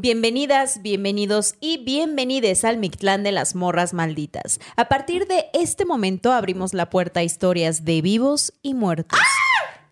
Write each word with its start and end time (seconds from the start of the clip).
Bienvenidas, 0.00 0.80
bienvenidos 0.80 1.56
y 1.58 1.78
bienvenides 1.78 2.64
al 2.64 2.76
Mictlán 2.76 3.24
de 3.24 3.32
las 3.32 3.56
Morras 3.56 3.94
Malditas. 3.94 4.60
A 4.76 4.84
partir 4.84 5.26
de 5.26 5.46
este 5.54 5.84
momento 5.84 6.32
abrimos 6.32 6.72
la 6.72 6.88
puerta 6.88 7.18
a 7.18 7.24
historias 7.24 7.84
de 7.84 8.00
vivos 8.00 8.52
y 8.62 8.74
muertos. 8.74 9.18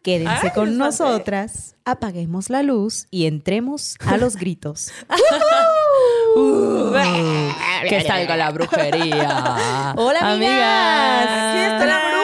Quédense 0.04 0.46
Ay, 0.46 0.50
con 0.54 0.68
espanté. 0.68 0.78
nosotras, 0.78 1.74
apaguemos 1.84 2.50
la 2.50 2.62
luz 2.62 3.08
y 3.10 3.26
entremos 3.26 3.96
a 4.06 4.16
los 4.16 4.36
gritos. 4.36 4.92
que 7.88 8.00
salga 8.02 8.36
la 8.36 8.50
brujería. 8.50 9.92
Hola, 9.96 10.20
amigas. 10.20 11.26
Aquí 11.28 11.58
está 11.58 11.84
la 11.84 11.98
bruja. 11.98 12.15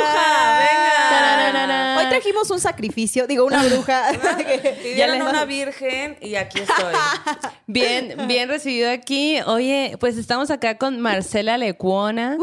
Trajimos 2.12 2.50
un 2.50 2.60
sacrificio, 2.60 3.26
digo, 3.26 3.44
una 3.44 3.62
bruja. 3.64 4.12
Pidieron 4.82 4.96
Ya 4.96 5.06
le- 5.06 5.22
una 5.30 5.44
virgen 5.44 6.16
y 6.20 6.34
aquí 6.36 6.60
estoy. 6.60 6.94
Bien, 7.66 8.14
bien 8.28 8.48
recibido 8.48 8.90
aquí. 8.90 9.38
Oye, 9.46 9.96
pues 9.98 10.18
estamos 10.18 10.50
acá 10.50 10.76
con 10.76 11.00
Marcela 11.00 11.56
Lecuona. 11.56 12.36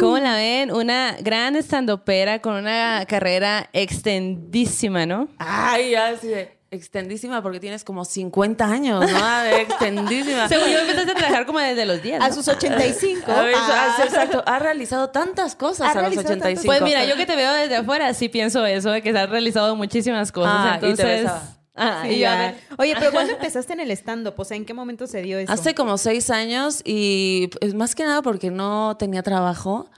¿Cómo 0.00 0.18
la 0.18 0.36
ven? 0.36 0.72
Una 0.72 1.16
gran 1.20 1.56
estandopera 1.56 2.40
con 2.40 2.54
una 2.54 3.04
carrera 3.06 3.68
extendísima, 3.74 5.04
¿no? 5.06 5.28
Ay, 5.38 5.90
ya 5.90 6.08
así 6.08 6.28
de 6.28 6.56
extendísima 6.72 7.42
porque 7.42 7.60
tienes 7.60 7.84
como 7.84 8.04
50 8.04 8.64
años, 8.64 9.08
¿no? 9.10 9.24
A 9.24 9.42
ver, 9.44 9.60
extendísima. 9.60 10.48
Según 10.48 10.68
yo 10.68 10.78
empezaste 10.80 11.12
a 11.12 11.14
trabajar 11.14 11.46
como 11.46 11.60
desde 11.60 11.86
los 11.86 12.02
10. 12.02 12.20
A 12.20 12.32
sus 12.32 12.48
85. 12.48 13.30
A 13.30 13.42
ver, 13.42 13.54
Ah. 13.56 13.96
ah, 13.98 14.02
exacto. 14.04 14.42
Ha 14.46 14.58
realizado 14.58 15.10
tantas 15.10 15.54
cosas 15.54 15.88
Ha 15.88 15.90
a 15.90 15.94
los 15.94 16.02
realizado 16.02 16.28
tantas 16.28 16.46
85. 16.52 16.66
Pues 16.66 16.82
mira, 16.82 17.04
yo 17.04 17.16
que 17.16 17.26
te 17.26 17.36
veo 17.36 17.52
desde 17.52 17.76
afuera, 17.76 18.12
sí 18.14 18.28
pienso 18.28 18.66
eso, 18.66 18.90
de 18.90 19.02
que 19.02 19.12
se 19.12 19.18
han 19.18 19.30
realizado 19.30 19.76
muchísimas 19.76 20.32
cosas. 20.32 20.52
Ah, 20.54 20.74
y 20.78 20.80
te 20.80 20.86
entonces. 20.90 21.22
besaba. 21.22 21.42
Ah, 21.74 22.02
Sí, 22.06 22.14
y 22.16 22.18
yo, 22.18 22.28
a 22.28 22.32
ya. 22.32 22.38
ver, 22.38 22.54
Oye, 22.78 22.94
pero 22.98 23.12
¿cuándo 23.12 23.32
empezaste 23.34 23.72
en 23.72 23.80
el 23.80 23.90
stand-up? 23.92 24.34
O 24.36 24.44
sea, 24.44 24.56
¿en 24.58 24.64
qué 24.66 24.74
momento 24.74 25.06
se 25.06 25.22
dio 25.22 25.38
eso? 25.38 25.50
Hace 25.52 25.74
como 25.74 25.96
seis 25.96 26.28
años 26.28 26.82
y 26.84 27.48
pues, 27.60 27.72
más 27.74 27.94
que 27.94 28.04
nada 28.04 28.20
porque 28.20 28.50
no 28.50 28.96
tenía 28.98 29.22
trabajo. 29.22 29.88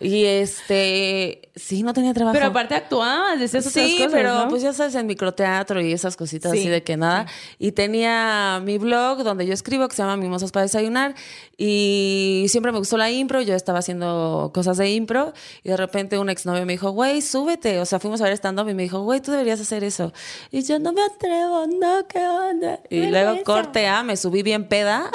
Y 0.00 0.24
este, 0.24 1.50
sí, 1.54 1.82
no 1.82 1.92
tenía 1.92 2.14
trabajo. 2.14 2.32
Pero 2.34 2.46
aparte 2.46 2.74
actuabas, 2.74 3.38
decías 3.38 3.66
otras 3.66 3.84
Sí, 3.84 3.96
cosas, 3.98 4.12
pero 4.12 4.34
¿no? 4.44 4.48
pues 4.48 4.62
ya 4.62 4.72
sabes, 4.72 4.94
en 4.94 5.06
microteatro 5.06 5.80
y 5.82 5.92
esas 5.92 6.16
cositas 6.16 6.50
Sí, 6.52 6.60
así 6.60 6.68
de 6.68 6.82
que 6.82 6.96
nada. 6.96 7.26
Y 7.58 7.72
tenía 7.72 8.60
mi 8.64 8.78
blog 8.78 9.22
donde 9.22 9.46
yo 9.46 9.52
escribo 9.52 9.86
que 9.88 9.96
se 9.96 10.02
llama 10.02 10.16
Mimosas 10.16 10.50
para 10.50 10.62
Desayunar. 10.64 11.14
Y 11.58 12.46
siempre 12.48 12.72
me 12.72 12.78
gustó 12.78 12.96
la 12.96 13.10
impro. 13.10 13.40
Yo 13.42 13.54
estaba 13.54 13.80
haciendo 13.80 14.50
cosas 14.54 14.78
de 14.78 14.90
impro. 14.90 15.32
Y 15.62 15.68
de 15.68 15.76
repente 15.76 16.18
un 16.18 16.30
exnovio 16.30 16.64
me 16.66 16.72
dijo, 16.72 16.90
güey, 16.90 17.20
súbete. 17.20 17.78
O 17.80 17.84
sea, 17.86 18.00
fuimos 18.00 18.20
a 18.20 18.24
ver 18.24 18.32
stand-up 18.32 18.68
y 18.68 18.74
me 18.74 18.82
dijo, 18.84 19.02
güey, 19.02 19.20
tú 19.20 19.30
deberías 19.30 19.60
hacer 19.60 19.84
eso. 19.84 20.12
Y 20.50 20.62
yo 20.62 20.78
no 20.78 20.92
me 20.92 21.01
atrevo, 21.06 21.66
no, 21.66 22.06
¿qué 22.08 22.26
onda? 22.26 22.80
Y 22.90 23.06
luego 23.06 23.42
corte 23.44 23.86
A, 23.86 24.02
me 24.02 24.16
subí 24.16 24.42
bien 24.42 24.68
peda. 24.68 25.10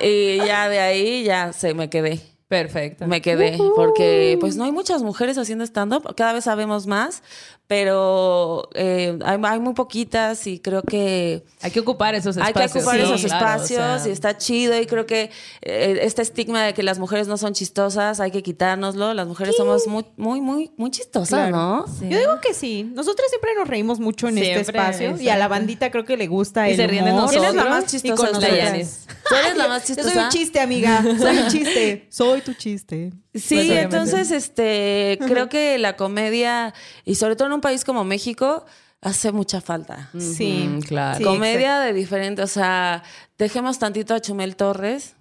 y 0.00 0.36
ya 0.38 0.68
de 0.68 0.80
ahí 0.80 1.24
ya 1.24 1.52
se 1.52 1.74
me 1.74 1.90
quedé. 1.90 2.20
Perfecto. 2.48 3.06
Me 3.06 3.22
quedé, 3.22 3.58
porque 3.74 4.36
pues 4.38 4.56
no 4.56 4.64
hay 4.64 4.70
muchas 4.70 5.02
mujeres 5.02 5.38
haciendo 5.38 5.64
stand-up, 5.64 6.14
cada 6.14 6.34
vez 6.34 6.44
sabemos 6.44 6.86
más, 6.86 7.22
pero 7.66 8.68
eh, 8.74 9.18
hay, 9.24 9.38
hay 9.42 9.58
muy 9.60 9.74
poquitas 9.74 10.46
y 10.46 10.58
creo 10.60 10.82
que 10.82 11.44
Hay 11.62 11.70
que 11.70 11.80
ocupar 11.80 12.14
esos 12.14 12.36
hay 12.36 12.48
espacios. 12.48 12.72
que 12.72 12.78
ocupar 12.80 12.96
Sí, 12.96 13.02
esos 13.02 13.24
claro, 13.24 13.46
espacios 13.46 13.80
o 13.80 13.98
sea, 14.00 14.08
y 14.08 14.12
está 14.12 14.36
chido 14.36 14.78
y 14.80 14.86
creo 14.86 15.06
que 15.06 15.30
eh, 15.62 15.98
este 16.02 16.22
estigma 16.22 16.62
de 16.62 16.74
que 16.74 16.82
las 16.82 16.98
mujeres 16.98 17.26
no 17.26 17.36
son 17.38 17.54
chistosas 17.54 18.20
hay 18.20 18.30
que 18.30 18.42
quitárnoslo, 18.42 19.14
las 19.14 19.26
mujeres 19.26 19.56
somos 19.56 19.86
muy, 19.86 20.04
muy, 20.16 20.40
muy, 20.40 20.70
muy 20.76 20.90
chistosas, 20.90 21.50
¿no? 21.50 21.86
sí. 21.88 22.08
Yo 22.08 22.18
digo 22.18 22.38
que 22.42 22.52
sí. 22.54 22.90
Nosotros 22.94 23.28
siempre 23.30 23.50
nos 23.58 23.66
reímos 23.68 23.98
mucho 23.98 24.28
en 24.28 24.38
este 24.38 24.54
Siempre, 24.54 24.78
espacio 24.78 25.06
y 25.08 25.10
a 25.10 25.14
exacto. 25.14 25.38
la 25.38 25.48
bandita 25.48 25.90
creo 25.90 26.04
que 26.04 26.16
le 26.16 26.26
gusta 26.26 26.68
Y 26.68 26.72
el 26.72 26.76
se 26.76 26.86
ríen 26.86 27.04
de 27.06 27.12
nosotros. 27.12 27.32
¿Quién 27.32 27.44
es 27.50 27.54
la 27.54 27.64
más 27.70 27.84
Y 27.84 27.86
chistosa 27.88 28.26
nosotras. 28.30 29.06
¿Tú 29.28 29.34
eres 29.36 29.56
la 29.56 29.68
más 29.68 29.82
Yo 29.88 29.94
chistosa? 29.94 30.10
soy 30.12 30.22
un 30.22 30.28
chiste, 30.28 30.60
amiga. 30.60 31.02
Soy 31.18 31.38
un 31.38 31.48
chiste. 31.48 32.06
Soy 32.10 32.40
tu 32.42 32.52
chiste. 32.54 33.12
Sí, 33.34 33.56
Pues, 33.56 33.70
entonces 33.70 34.30
este 34.30 35.18
creo 35.26 35.48
que 35.48 35.76
la 35.78 35.96
comedia 35.96 36.72
y 37.04 37.16
sobre 37.16 37.34
todo 37.34 37.48
en 37.54 37.56
un 37.56 37.60
país 37.60 37.84
como 37.84 38.04
México 38.04 38.64
hace 39.00 39.32
mucha 39.32 39.60
falta. 39.60 40.10
Sí. 40.18 40.80
Claro. 40.86 41.18
Sí, 41.18 41.24
comedia 41.24 41.78
de 41.78 41.92
diferente, 41.92 42.42
o 42.42 42.46
sea, 42.46 43.02
dejemos 43.38 43.78
tantito 43.78 44.14
a 44.14 44.20
Chumel 44.20 44.56
Torres. 44.56 45.14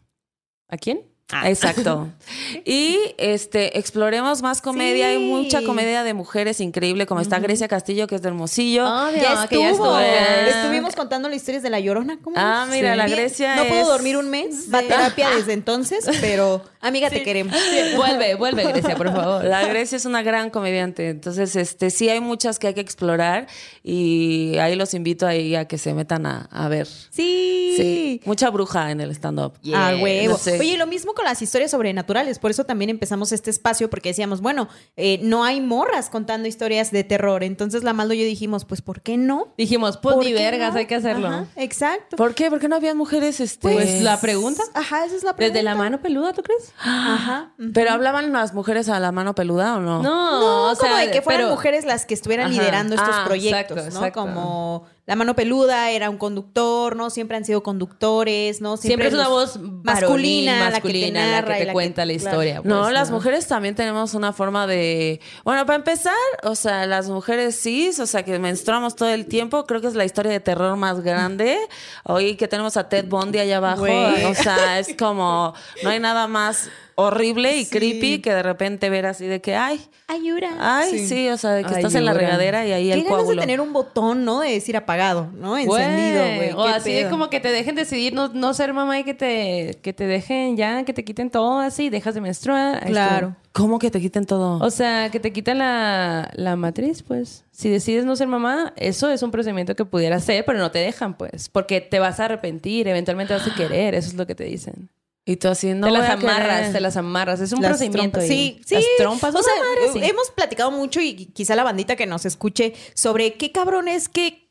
¿A 0.68 0.78
quién? 0.78 1.13
Exacto. 1.46 2.10
Y 2.66 2.98
este 3.18 3.78
exploremos 3.78 4.42
más 4.42 4.62
comedia, 4.62 5.08
Sí. 5.08 5.12
hay 5.14 5.20
mucha 5.20 5.62
comedia 5.64 6.04
de 6.04 6.14
mujeres 6.14 6.60
increíble, 6.62 7.06
como 7.06 7.20
está 7.22 7.40
Grecia 7.40 7.68
Castillo, 7.68 8.08
que 8.08 8.16
es 8.16 8.22
de 8.22 8.30
Hermosillo. 8.30 8.86
Obvio, 8.86 9.22
Ya 9.22 9.48
que 9.48 9.60
ya 9.60 9.70
estuvo. 9.72 10.00
Estuvimos 10.00 10.96
contando 10.96 11.28
las 11.30 11.38
historias 11.38 11.64
de 11.64 11.70
la 11.70 11.80
llorona. 11.80 12.18
¿Cómo 12.24 12.36
Ah, 12.40 12.66
mira, 12.70 12.96
la. 12.96 13.08
Grecia 13.08 13.56
No 13.56 13.66
puedo 13.66 13.82
es- 13.82 13.88
dormir 13.88 14.18
un 14.18 14.30
mes. 14.30 14.68
Va 14.74 14.80
a 14.80 14.82
terapia 14.84 15.30
desde 15.32 15.54
entonces, 15.54 16.06
pero 16.22 16.64
amiga, 16.82 17.10
te 17.10 17.24
queremos. 17.24 17.56
Vuelve, 17.96 18.36
vuelve, 18.36 18.64
Grecia, 18.66 18.96
por 18.96 19.12
favor. 19.12 19.44
La 19.44 19.66
Grecia 19.68 19.96
es 19.98 20.06
una 20.06 20.22
gran 20.24 20.50
comediante, 20.50 21.10
entonces 21.10 21.56
este 21.56 21.90
sí 21.90 22.10
hay 22.10 22.20
muchas 22.20 22.60
que 22.60 22.68
hay 22.68 22.74
que 22.74 22.82
explorar 22.82 23.48
y 23.84 24.58
ahí 24.60 24.76
los 24.76 24.94
invito 24.94 25.28
ahí 25.28 25.56
a 25.56 25.66
que 25.68 25.78
se 25.78 25.94
metan 25.94 26.26
a, 26.26 26.48
a 26.52 26.68
ver. 26.70 26.88
Sí. 26.88 27.74
Sí, 27.78 28.22
mucha 28.26 28.50
bruja 28.50 28.92
en 28.92 29.02
el 29.02 29.12
stand-up. 29.12 29.54
Ah, 29.74 29.94
huevo. 30.00 30.34
No 30.34 30.38
sé. 30.38 30.60
Oye, 30.60 30.78
lo 30.78 30.86
mismo 30.88 31.14
con 31.14 31.23
las 31.24 31.42
historias 31.42 31.72
sobrenaturales. 31.72 32.40
Por 32.40 32.52
eso 32.52 32.64
también 32.66 32.90
empezamos 32.90 33.32
este 33.32 33.50
espacio, 33.50 33.90
porque 33.90 34.10
decíamos, 34.10 34.42
bueno, 34.42 34.68
eh, 34.96 35.20
no 35.24 35.44
hay 35.44 35.62
morras 35.62 36.10
contando 36.10 36.48
historias 36.48 36.92
de 36.92 37.04
terror. 37.04 37.44
Entonces 37.44 37.84
la 37.84 37.94
Maldo 37.94 38.14
y 38.14 38.20
yo 38.20 38.26
dijimos, 38.26 38.66
pues, 38.66 38.82
¿por 38.82 39.02
qué 39.02 39.18
no? 39.18 39.54
Dijimos, 39.58 39.98
pues 39.98 40.16
¿Por 40.16 40.24
ni 40.26 40.32
qué 40.34 40.40
vergas, 40.44 40.74
no? 40.74 40.80
hay 40.80 40.86
que 40.86 40.96
hacerlo. 40.96 41.28
Ajá, 41.28 41.46
exacto. 41.56 42.16
¿Por 42.18 42.36
qué? 42.36 42.50
¿Por 42.50 42.60
qué 42.60 42.68
no 42.68 42.76
había 42.76 42.94
mujeres 42.96 43.40
este 43.40 43.72
Pues 43.72 44.02
la 44.02 44.20
pregunta. 44.20 44.64
Ajá, 44.74 45.06
esa 45.06 45.16
es 45.16 45.24
la 45.24 45.36
pregunta. 45.36 45.54
¿Desde 45.60 45.64
la 45.64 45.76
mano 45.76 46.02
peluda, 46.02 46.34
tú 46.34 46.44
crees? 46.44 46.72
Ajá. 46.80 47.54
¿Pero 47.74 47.92
hablaban 47.92 48.32
las 48.32 48.54
mujeres 48.54 48.90
a 48.90 49.00
la 49.00 49.12
mano 49.12 49.36
peluda 49.36 49.76
o 49.76 49.80
no? 49.80 50.02
No, 50.02 50.40
No, 50.40 50.72
o 50.72 50.76
sea, 50.76 50.90
como 50.90 51.00
de 51.02 51.12
que 51.12 51.22
fueran 51.22 51.44
pero- 51.44 51.52
mujeres 51.56 51.86
las 51.86 52.06
que 52.06 52.14
estuvieran 52.14 52.48
Ajá. 52.52 52.56
liderando 52.62 52.96
estos 52.96 53.10
Ah, 53.14 53.24
proyectos, 53.26 53.78
exacto, 53.78 54.00
¿no? 54.00 54.06
exacto. 54.06 54.20
Como 54.22 54.86
la 55.06 55.18
mano 55.18 55.36
peluda 55.36 55.92
era 55.92 56.10
un 56.10 56.18
conductor, 56.18 56.96
¿no? 56.96 57.10
Siempre 57.10 57.36
han 57.36 57.44
sido 57.44 57.62
conductores, 57.62 58.62
¿no? 58.62 58.78
Siempre 58.78 59.10
es 59.10 59.14
una 59.14 59.28
voz 59.28 59.60
masculina, 59.60 59.92
varonil, 59.92 60.46
la 60.46 60.54
que 60.56 60.64
te 60.64 60.72
masculina, 60.72 61.26
la 61.26 61.32
narra 61.32 61.58
que 61.58 61.66
te 61.66 61.74
cuenta 61.74 62.06
la 62.06 62.14
claro. 62.14 62.28
historia. 62.30 62.62
No, 62.64 62.82
pues, 62.84 62.94
las 62.94 63.12
mujeres 63.12 63.48
también 63.48 63.76
tenemos 63.76 64.14
una 64.14 64.32
forma 64.32 64.66
de... 64.66 65.20
Bueno, 65.44 65.66
para 65.66 65.76
empezar, 65.76 66.14
o 66.44 66.56
sea, 66.56 66.86
las 66.86 67.10
mujeres 67.10 67.60
cis, 67.62 68.00
o 68.00 68.08
sea, 68.08 68.24
que 68.24 68.40
menstruamos 68.40 68.96
todo 68.96 69.10
el 69.10 69.26
tiempo, 69.26 69.66
creo 69.66 69.82
que 69.82 69.88
es 69.88 69.96
la 69.96 70.06
historia 70.06 70.32
de 70.32 70.40
terror 70.40 70.78
más 70.78 71.02
grande. 71.02 71.58
Hoy 72.04 72.38
que 72.38 72.48
tenemos 72.48 72.78
a 72.78 72.88
Ted 72.88 73.06
Bundy 73.10 73.40
allá 73.40 73.58
abajo, 73.58 73.84
o 73.84 74.36
sea, 74.36 74.80
es 74.80 74.96
como, 74.98 75.54
no 75.84 75.90
hay 75.90 76.00
nada 76.00 76.28
más 76.28 76.70
horrible 76.96 77.58
y 77.58 77.66
Sí. 77.66 77.72
creepy 77.72 78.20
que 78.22 78.34
de 78.34 78.44
repente 78.44 78.90
ver 78.90 79.06
así 79.06 79.26
de 79.26 79.42
que, 79.42 79.56
ay, 79.56 79.80
Ayura. 80.08 80.50
ay, 80.60 81.00
sí, 81.08 81.28
o 81.30 81.38
sea, 81.38 81.52
de 81.52 81.64
que 81.64 81.70
Ay, 81.70 81.76
estás 81.78 81.96
en 81.96 82.06
la 82.06 82.14
regadera 82.14 82.66
y 82.68 82.72
ahí 82.72 82.88
Qué 82.88 82.94
el 82.94 83.04
ganas 83.04 83.10
de 83.10 83.16
coágulo. 83.24 83.42
tener 83.42 83.62
un 83.62 83.74
botón, 83.74 84.26
¿no? 84.26 84.42
De 84.42 84.52
decir 84.52 84.78
apagado, 84.78 85.30
¿no? 85.34 85.58
Encendido, 85.58 86.24
güey. 86.36 86.52
O 86.52 86.64
así 86.64 86.92
de 86.94 87.02
pedo. 87.02 87.10
como 87.12 87.30
que 87.30 87.40
te 87.40 87.50
dejen 87.52 87.76
decidir 87.76 88.14
no, 88.14 88.28
no 88.30 88.54
ser 88.54 88.74
mamá 88.74 89.00
y 89.00 89.04
que 89.04 89.14
te, 89.14 89.80
que 89.82 89.94
te 89.94 90.06
dejen 90.08 90.56
ya, 90.58 90.84
que 90.86 90.94
te 90.94 91.04
quiten 91.04 91.30
todo 91.30 91.60
así, 91.60 91.90
dejas 91.90 92.14
de 92.16 92.22
menstruar. 92.22 92.86
Claro. 92.86 93.36
¿Cómo 93.54 93.78
que 93.78 93.92
te 93.92 94.02
quiten 94.02 94.26
todo? 94.26 94.58
O 94.66 94.72
sea, 94.72 95.10
que 95.12 95.20
te 95.20 95.32
quitan 95.32 95.60
la, 95.60 96.32
la 96.34 96.56
matriz, 96.56 97.04
pues. 97.04 97.46
Si 97.52 97.70
decides 97.70 98.04
no 98.04 98.16
ser 98.16 98.28
mamá, 98.28 98.74
eso 98.78 99.12
es 99.12 99.22
un 99.22 99.30
procedimiento 99.30 99.76
que 99.76 99.86
pudiera 99.86 100.20
ser, 100.20 100.44
pero 100.44 100.58
no 100.58 100.72
te 100.72 100.80
dejan, 100.80 101.16
pues. 101.16 101.50
Porque 101.50 101.80
te 101.80 102.00
vas 102.00 102.20
a 102.20 102.26
arrepentir, 102.26 102.88
eventualmente 102.88 103.32
vas 103.34 103.48
a 103.48 103.54
querer, 103.54 103.94
eso 103.94 104.08
es 104.08 104.16
lo 104.16 104.26
que 104.26 104.34
te 104.34 104.44
dicen. 104.46 104.90
Y 105.26 105.38
tú 105.38 105.48
así, 105.48 105.74
no 105.74 105.88
te 105.88 105.94
las 105.94 106.10
amarras, 106.10 106.58
querer. 106.60 106.74
te 106.74 106.82
las 106.82 106.98
amarras. 106.98 107.40
Es 107.40 107.52
un 107.54 107.62
Las 107.62 107.72
procedimiento. 107.72 108.20
trompas. 108.20 108.28
Sí, 108.28 108.60
sí. 108.66 108.76
Las 108.76 108.84
trompas, 108.98 109.34
O 109.36 109.42
sea, 109.42 109.54
madre, 109.56 109.86
eh, 109.86 109.90
sí. 109.94 110.00
hemos 110.10 110.30
platicado 110.32 110.72
mucho 110.72 111.00
y 111.00 111.28
quizá 111.28 111.56
la 111.56 111.64
bandita 111.64 111.96
que 111.96 112.06
nos 112.06 112.26
escuche 112.26 112.74
sobre 112.94 113.36
qué 113.36 113.52
cabrón 113.52 113.88
es 113.88 114.10
que 114.10 114.43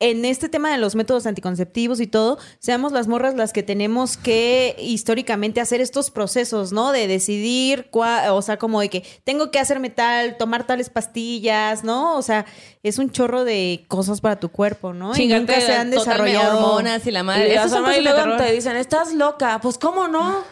en 0.00 0.24
este 0.24 0.48
tema 0.48 0.70
de 0.70 0.78
los 0.78 0.94
métodos 0.94 1.26
anticonceptivos 1.26 2.00
y 2.00 2.06
todo, 2.06 2.38
seamos 2.60 2.92
las 2.92 3.08
morras 3.08 3.34
las 3.34 3.52
que 3.52 3.64
tenemos 3.64 4.16
que 4.16 4.76
históricamente 4.78 5.60
hacer 5.60 5.80
estos 5.80 6.10
procesos, 6.12 6.72
¿no? 6.72 6.92
De 6.92 7.08
decidir, 7.08 7.88
cua- 7.90 8.30
o 8.30 8.40
sea, 8.42 8.58
como 8.58 8.80
de 8.80 8.90
que 8.90 9.04
tengo 9.24 9.50
que 9.50 9.58
hacerme 9.58 9.90
tal, 9.90 10.36
tomar 10.36 10.66
tales 10.66 10.88
pastillas, 10.88 11.82
¿no? 11.82 12.16
O 12.16 12.22
sea, 12.22 12.46
es 12.84 12.98
un 12.98 13.10
chorro 13.10 13.42
de 13.44 13.84
cosas 13.88 14.20
para 14.20 14.38
tu 14.38 14.50
cuerpo, 14.50 14.92
¿no? 14.94 15.10
Y 15.12 15.14
Chingarte 15.16 15.52
nunca 15.52 15.60
se 15.66 15.72
han 15.74 15.90
desarrollado 15.90 16.58
hormonas 16.64 17.04
y 17.06 17.10
la 17.10 17.22
madre. 17.24 17.48
Y, 17.48 17.52
Esos 17.52 17.66
o 17.66 17.68
sea, 17.70 17.78
son 17.78 17.90
no, 17.90 17.96
y 17.96 18.00
luego 18.02 18.36
te 18.36 18.52
dicen, 18.52 18.76
estás 18.76 19.12
loca. 19.14 19.58
Pues, 19.60 19.78
¿cómo 19.78 20.06
no? 20.06 20.44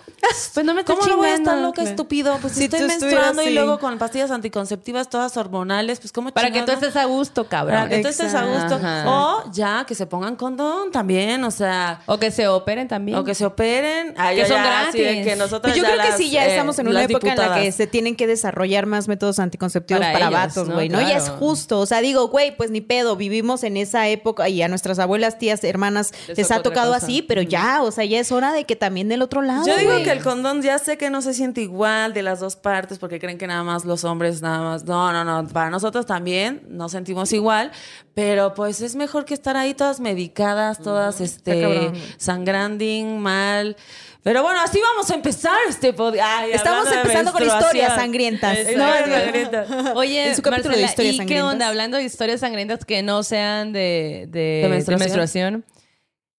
Pues 0.55 0.65
no 0.67 0.75
me 0.75 0.81
estoy 0.81 0.97
¿Cómo 0.97 1.07
no 1.09 1.17
voy 1.17 1.27
a 1.27 1.31
estar 1.31 1.45
chingando, 1.45 1.63
loca, 1.69 1.75
claro. 1.77 1.91
estúpido? 1.91 2.39
Pues 2.41 2.55
Si 2.55 2.65
estoy 2.65 2.81
menstruando 2.83 3.43
y 3.43 3.51
luego 3.55 3.79
con 3.79 3.99
pastillas 3.99 4.31
anticonceptivas 4.31 5.09
todas 5.09 5.37
hormonales, 5.37 6.01
pues 6.01 6.13
¿cómo 6.13 6.31
Para 6.33 6.51
que 6.51 6.63
tú 6.63 6.73
estés 6.73 6.97
a 6.97 7.05
gusto, 7.05 7.47
cabrón. 7.49 7.77
Para 7.77 7.89
que 7.89 8.03
tú 8.03 8.09
estés 8.09 8.35
a 8.35 8.45
gusto. 8.45 8.75
Ajá. 8.77 9.05
O 9.11 9.53
ya, 9.53 9.85
que 9.87 9.95
se 9.95 10.07
pongan 10.07 10.37
condón 10.37 10.91
también, 10.91 11.43
o 11.45 11.51
sea... 11.51 12.01
O 12.07 12.19
que 12.19 12.31
se 12.31 12.49
operen 12.49 12.89
también. 12.89 13.19
O 13.19 13.25
que 13.25 13.35
se 13.35 13.45
operen. 13.45 14.15
Ah, 14.17 14.31
Que 14.31 14.37
ya, 14.39 14.47
son 14.47 14.57
ya, 14.57 14.89
sí, 14.93 14.99
de 14.99 15.05
gratis. 15.05 15.27
que 15.27 15.37
nosotros 15.37 15.73
Pues 15.73 15.77
yo 15.77 15.83
ya 15.83 15.93
creo 15.95 16.07
que 16.11 16.17
sí, 16.17 16.31
ya 16.31 16.47
eh, 16.47 16.51
estamos 16.51 16.79
en 16.79 16.89
una 16.89 17.03
época 17.05 17.33
en 17.33 17.39
la 17.39 17.55
que 17.61 17.73
se 17.73 17.87
tienen 17.87 18.17
que 18.17 18.27
desarrollar 18.27 18.87
más 18.87 19.09
métodos 19.09 19.39
anticonceptivos 19.39 20.01
Para 20.01 20.13
para, 20.13 20.27
ellos, 20.29 20.41
vatos, 20.41 20.69
¿no? 20.69 20.75
güey, 20.75 20.89
¿no? 20.89 21.01
Ya 21.01 21.17
es 21.17 21.25
Claro. 21.25 21.39
justo. 21.39 21.81
O 21.81 21.87
sea, 21.87 22.01
digo, 22.01 22.29
güey, 22.29 22.57
pues 22.57 22.71
ni 22.71 22.81
pedo, 22.81 23.17
vivimos 23.17 23.63
en 23.65 23.77
esa 23.77 24.09
época 24.09 24.49
y 24.49 24.63
a 24.63 24.69
nuestras 24.69 24.99
abuelas, 24.99 25.39
tías, 25.39 25.63
hermanas 25.65 26.13
Les 26.29 26.39
les 26.39 26.51
ha 26.51 26.63
tocado 26.63 26.93
cosa. 26.93 27.05
así, 27.07 27.23
pero 27.23 27.43
ya, 27.43 27.83
o 27.83 27.91
sea, 27.91 28.05
ya 28.05 28.19
es 28.21 28.33
hora 28.33 28.53
de 28.53 28.65
que 28.65 28.77
también 28.77 29.09
del 29.09 29.23
otro 29.23 29.43
lado. 29.43 29.67
Yo 29.67 29.77
digo 29.77 29.93
que 30.05 30.11
el 30.17 30.23
condón 30.23 30.63
ya 30.63 30.79
sé 30.79 30.97
que 30.99 31.11
no 31.11 31.23
se 31.23 31.35
siente 31.35 31.61
igual 31.61 32.13
de 32.15 32.23
las 32.23 32.41
dos 32.41 32.57
partes 32.57 32.99
porque 32.99 33.19
creen 33.19 33.39
que 33.39 33.47
nada 33.47 33.63
más 33.63 33.85
los 33.85 34.05
hombres 34.05 34.43
nada 34.43 34.61
más. 34.61 34.85
No, 34.85 35.13
no, 35.13 35.25
no. 35.25 35.49
Para 35.49 35.71
nosotros 35.71 36.07
también 36.07 36.63
nos 36.69 36.93
sentimos 36.93 37.33
igual, 37.33 37.71
pero 38.15 38.55
pues 38.55 38.81
es 38.81 38.97
mejor 38.97 39.25
que 39.25 39.35
estar 39.35 39.57
ahí 39.57 39.75
todas 39.75 40.01
medicadas, 40.01 40.79
todas 40.81 41.21
este 41.21 41.61
cabrón. 41.61 41.95
sangranding, 42.19 43.19
mal. 43.21 43.77
Pero 44.23 44.43
bueno, 44.43 44.61
así 44.61 44.81
vamos 44.81 45.09
a 45.11 45.15
empezar 45.15 45.57
este 45.69 45.95
pod- 45.95 46.19
Ay, 46.21 46.51
Estamos 46.51 46.91
empezando 46.93 47.33
con 47.33 47.43
historias 47.45 47.95
sangrientas. 47.95 48.59
No, 48.77 48.85
sangrientas. 48.93 49.69
Oye, 49.95 50.29
En 50.31 50.35
su 50.37 50.43
capítulo 50.43 50.77
de 50.77 50.83
historias 50.83 51.15
¿y 51.15 51.27
qué 51.27 51.43
onda? 51.43 51.69
Hablando 51.69 51.97
de 51.97 52.03
historias 52.03 52.41
sangrientas 52.41 52.85
que 52.85 53.03
no 53.05 53.23
sean 53.23 53.73
de, 53.73 54.27
de, 54.29 54.39
¿De 54.69 54.83
de 54.85 54.97
menstruación? 54.97 55.65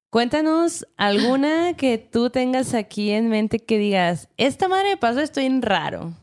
Cuéntanos 0.10 0.88
alguna 0.96 1.74
que 1.76 1.98
tú 1.98 2.30
tengas 2.30 2.74
aquí 2.74 3.12
en 3.12 3.28
mente 3.28 3.60
que 3.60 3.78
digas, 3.78 4.30
esta 4.38 4.70
madre 4.70 4.92
me 4.92 4.98
pasó, 4.98 5.20
estoy 5.20 5.46
en 5.46 5.62
raro. 5.62 6.14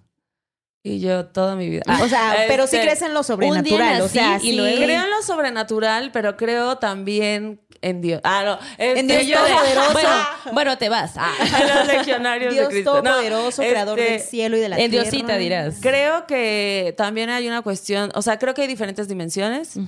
Y 0.87 1.01
yo 1.01 1.25
toda 1.25 1.57
mi 1.57 1.71
vida. 1.71 1.83
O 2.03 2.09
sea, 2.11 2.45
pero 2.47 2.67
sí 2.67 2.77
Este, 2.77 2.87
crees 2.87 3.01
en 3.01 3.15
lo 3.15 3.23
sobrenatural. 3.23 4.03
O 4.03 4.09
sea, 4.09 4.37
y 4.37 4.51
sí. 4.51 4.53
luego- 4.53 4.85
Creo 4.85 5.03
en 5.05 5.11
lo 5.11 5.23
sobrenatural, 5.23 6.13
pero 6.13 6.37
creo 6.37 6.77
también 6.77 7.59
en 7.81 8.03
Dios. 8.03 8.21
Ah, 8.23 8.43
no. 8.45 8.59
este, 8.77 9.01
En 9.01 9.07
Dios 9.07 9.27
yo- 9.27 9.39
Todopoderoso. 9.39 9.93
Bueno, 9.95 10.09
bueno, 10.53 10.79
te 10.79 10.91
vas. 10.91 11.13
Ah. 11.17 11.33
en 11.63 11.75
los 11.75 11.87
legionarios 11.87 12.53
Dios 12.53 12.69
de 12.69 12.75
Cristo. 12.75 12.97
No, 12.97 13.03
todopoderoso, 13.03 13.63
creador 13.63 13.99
este, 13.99 14.13
del 14.13 14.21
cielo 14.21 14.57
y 14.59 14.61
de 14.61 14.69
la 14.69 14.79
En 14.79 14.91
tierra. 14.91 15.09
Diosita 15.11 15.37
dirás. 15.39 15.77
Creo 15.81 16.27
que 16.27 16.95
también 16.99 17.31
hay 17.31 17.49
una 17.49 17.63
cuestión, 17.63 18.11
o 18.15 18.21
sea, 18.21 18.39
creo 18.39 18.53
que 18.53 18.61
hay 18.61 18.69
diferentes 18.69 19.09
dimensiones. 19.09 19.79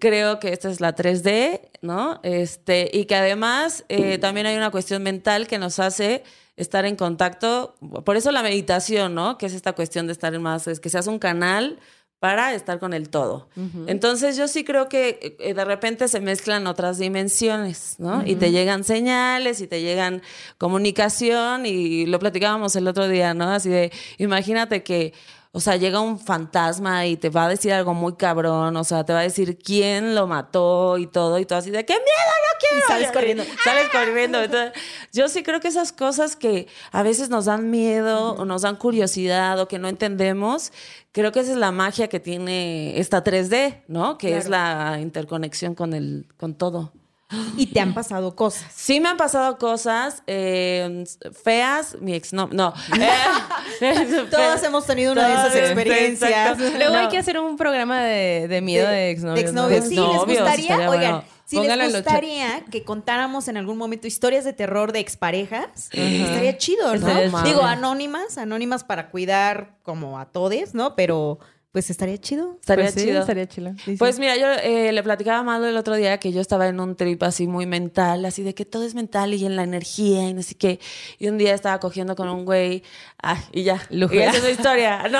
Creo 0.00 0.38
que 0.38 0.52
esta 0.52 0.68
es 0.70 0.82
la 0.82 0.94
3D, 0.94 1.62
¿no? 1.80 2.20
Este, 2.22 2.90
y 2.92 3.06
que 3.06 3.14
además 3.16 3.84
eh, 3.88 4.18
también 4.18 4.44
hay 4.46 4.56
una 4.56 4.70
cuestión 4.70 5.02
mental 5.02 5.46
que 5.46 5.56
nos 5.58 5.78
hace 5.78 6.24
estar 6.56 6.84
en 6.84 6.96
contacto. 6.96 7.74
Por 8.04 8.16
eso 8.16 8.32
la 8.32 8.42
meditación, 8.42 9.14
¿no? 9.14 9.38
Que 9.38 9.46
es 9.46 9.54
esta 9.54 9.74
cuestión 9.74 10.06
de 10.06 10.12
estar 10.12 10.34
en 10.34 10.42
más, 10.42 10.66
es 10.66 10.80
que 10.80 10.90
seas 10.90 11.06
un 11.06 11.18
canal 11.18 11.78
para 12.18 12.54
estar 12.54 12.78
con 12.78 12.94
el 12.94 13.10
todo. 13.10 13.48
Entonces 13.86 14.38
yo 14.38 14.48
sí 14.48 14.64
creo 14.64 14.88
que 14.88 15.36
eh, 15.38 15.52
de 15.52 15.64
repente 15.64 16.08
se 16.08 16.20
mezclan 16.20 16.66
otras 16.66 16.98
dimensiones, 16.98 17.96
¿no? 17.98 18.26
Y 18.26 18.36
te 18.36 18.50
llegan 18.50 18.84
señales 18.84 19.60
y 19.60 19.66
te 19.66 19.82
llegan 19.82 20.22
comunicación 20.56 21.66
y 21.66 22.06
lo 22.06 22.18
platicábamos 22.18 22.74
el 22.74 22.88
otro 22.88 23.06
día, 23.06 23.34
¿no? 23.34 23.50
Así 23.50 23.68
de, 23.68 23.92
imagínate 24.16 24.82
que, 24.82 25.12
o 25.56 25.60
sea, 25.60 25.76
llega 25.76 26.00
un 26.00 26.20
fantasma 26.20 27.06
y 27.06 27.16
te 27.16 27.30
va 27.30 27.46
a 27.46 27.48
decir 27.48 27.72
algo 27.72 27.94
muy 27.94 28.16
cabrón, 28.16 28.76
o 28.76 28.84
sea, 28.84 29.04
te 29.04 29.14
va 29.14 29.20
a 29.20 29.22
decir 29.22 29.56
quién 29.56 30.14
lo 30.14 30.26
mató 30.26 30.98
y 30.98 31.06
todo, 31.06 31.38
y 31.38 31.46
todo 31.46 31.60
así 31.60 31.70
de, 31.70 31.86
¡qué 31.86 31.94
miedo, 31.94 32.04
no 32.04 32.58
quiero! 32.60 32.76
Y 32.76 32.92
sales 32.92 33.10
corriendo. 33.10 33.42
Sales 33.64 33.88
corriendo. 33.88 34.42
Entonces, 34.42 34.72
yo 35.14 35.28
sí 35.28 35.42
creo 35.42 35.58
que 35.60 35.68
esas 35.68 35.92
cosas 35.92 36.36
que 36.36 36.68
a 36.92 37.02
veces 37.02 37.30
nos 37.30 37.46
dan 37.46 37.70
miedo 37.70 38.34
o 38.34 38.44
nos 38.44 38.60
dan 38.62 38.76
curiosidad 38.76 39.58
o 39.58 39.66
que 39.66 39.78
no 39.78 39.88
entendemos, 39.88 40.72
creo 41.12 41.32
que 41.32 41.40
esa 41.40 41.52
es 41.52 41.56
la 41.56 41.72
magia 41.72 42.08
que 42.08 42.20
tiene 42.20 43.00
esta 43.00 43.24
3D, 43.24 43.84
¿no? 43.88 44.18
Que 44.18 44.36
es 44.36 44.50
la 44.50 44.98
interconexión 45.00 45.74
con 45.74 45.94
el, 45.94 46.26
con 46.36 46.54
todo. 46.54 46.92
Y 47.56 47.66
te 47.66 47.80
han 47.80 47.94
pasado 47.94 48.36
cosas. 48.36 48.70
Sí 48.74 49.00
me 49.00 49.08
han 49.08 49.16
pasado 49.16 49.58
cosas 49.58 50.22
eh, 50.26 51.04
feas, 51.42 51.96
mi 52.00 52.14
ex 52.14 52.32
no, 52.32 52.48
no. 52.52 52.72
Eh, 53.80 54.26
Todos 54.30 54.62
hemos 54.62 54.86
tenido 54.86 55.12
una 55.12 55.28
de 55.28 55.34
esas 55.34 55.54
experiencias. 55.54 56.30
exacto. 56.30 56.78
Luego 56.78 56.94
No. 56.94 56.98
hay 57.00 57.08
que 57.08 57.18
hacer 57.18 57.38
un 57.38 57.56
programa 57.56 58.02
de, 58.02 58.46
de 58.48 58.60
miedo 58.60 58.88
de, 58.88 59.10
exnovios. 59.10 59.52
¿no? 59.52 59.68
exnovios. 59.68 59.84
Sí, 59.88 59.96
les 59.96 60.06
gustaría, 60.38 60.52
estaría 60.54 60.90
oigan, 60.90 61.12
bueno. 61.12 61.24
si 61.44 61.60
les 61.60 61.92
gustaría 61.94 62.64
que 62.70 62.84
contáramos 62.84 63.48
en 63.48 63.56
algún 63.56 63.76
momento 63.76 64.06
historias 64.06 64.44
de 64.44 64.52
terror 64.52 64.92
de 64.92 65.00
exparejas, 65.00 65.88
estaría 65.92 66.56
chido, 66.56 66.88
¿no? 66.88 66.94
Estaría 67.08 67.28
chido. 67.30 67.42
Digo, 67.42 67.62
anónimas, 67.62 68.38
anónimas 68.38 68.84
para 68.84 69.10
cuidar 69.10 69.76
como 69.82 70.18
a 70.18 70.26
todes, 70.26 70.74
¿no? 70.74 70.96
Pero 70.96 71.38
pues 71.76 71.90
estaría 71.90 72.16
chido. 72.16 72.56
Estaría 72.58 72.86
Pues 72.86 72.94
sí, 72.94 73.00
chido. 73.00 73.20
estaría 73.20 73.46
chido. 73.46 73.74
Pues 73.98 74.18
mira, 74.18 74.34
yo 74.34 74.46
eh, 74.62 74.92
le 74.92 75.02
platicaba 75.02 75.40
a 75.40 75.42
Malo 75.42 75.66
el 75.66 75.76
otro 75.76 75.94
día 75.94 76.16
que 76.16 76.32
yo 76.32 76.40
estaba 76.40 76.68
en 76.68 76.80
un 76.80 76.96
trip 76.96 77.22
así 77.22 77.46
muy 77.46 77.66
mental, 77.66 78.24
así 78.24 78.42
de 78.42 78.54
que 78.54 78.64
todo 78.64 78.84
es 78.84 78.94
mental 78.94 79.34
y 79.34 79.44
en 79.44 79.56
la 79.56 79.62
energía 79.62 80.26
y 80.26 80.32
no 80.32 80.42
sé 80.42 80.54
qué. 80.54 80.80
Y 81.18 81.28
un 81.28 81.36
día 81.36 81.52
estaba 81.52 81.78
cogiendo 81.78 82.16
con 82.16 82.30
un 82.30 82.46
güey, 82.46 82.82
ah, 83.22 83.38
y 83.52 83.64
ya. 83.64 83.82
Lujo. 83.90 84.14
Y 84.14 84.20
esa 84.20 84.38
es 84.38 84.42
su 84.42 84.48
historia. 84.48 85.06
¿no? 85.10 85.18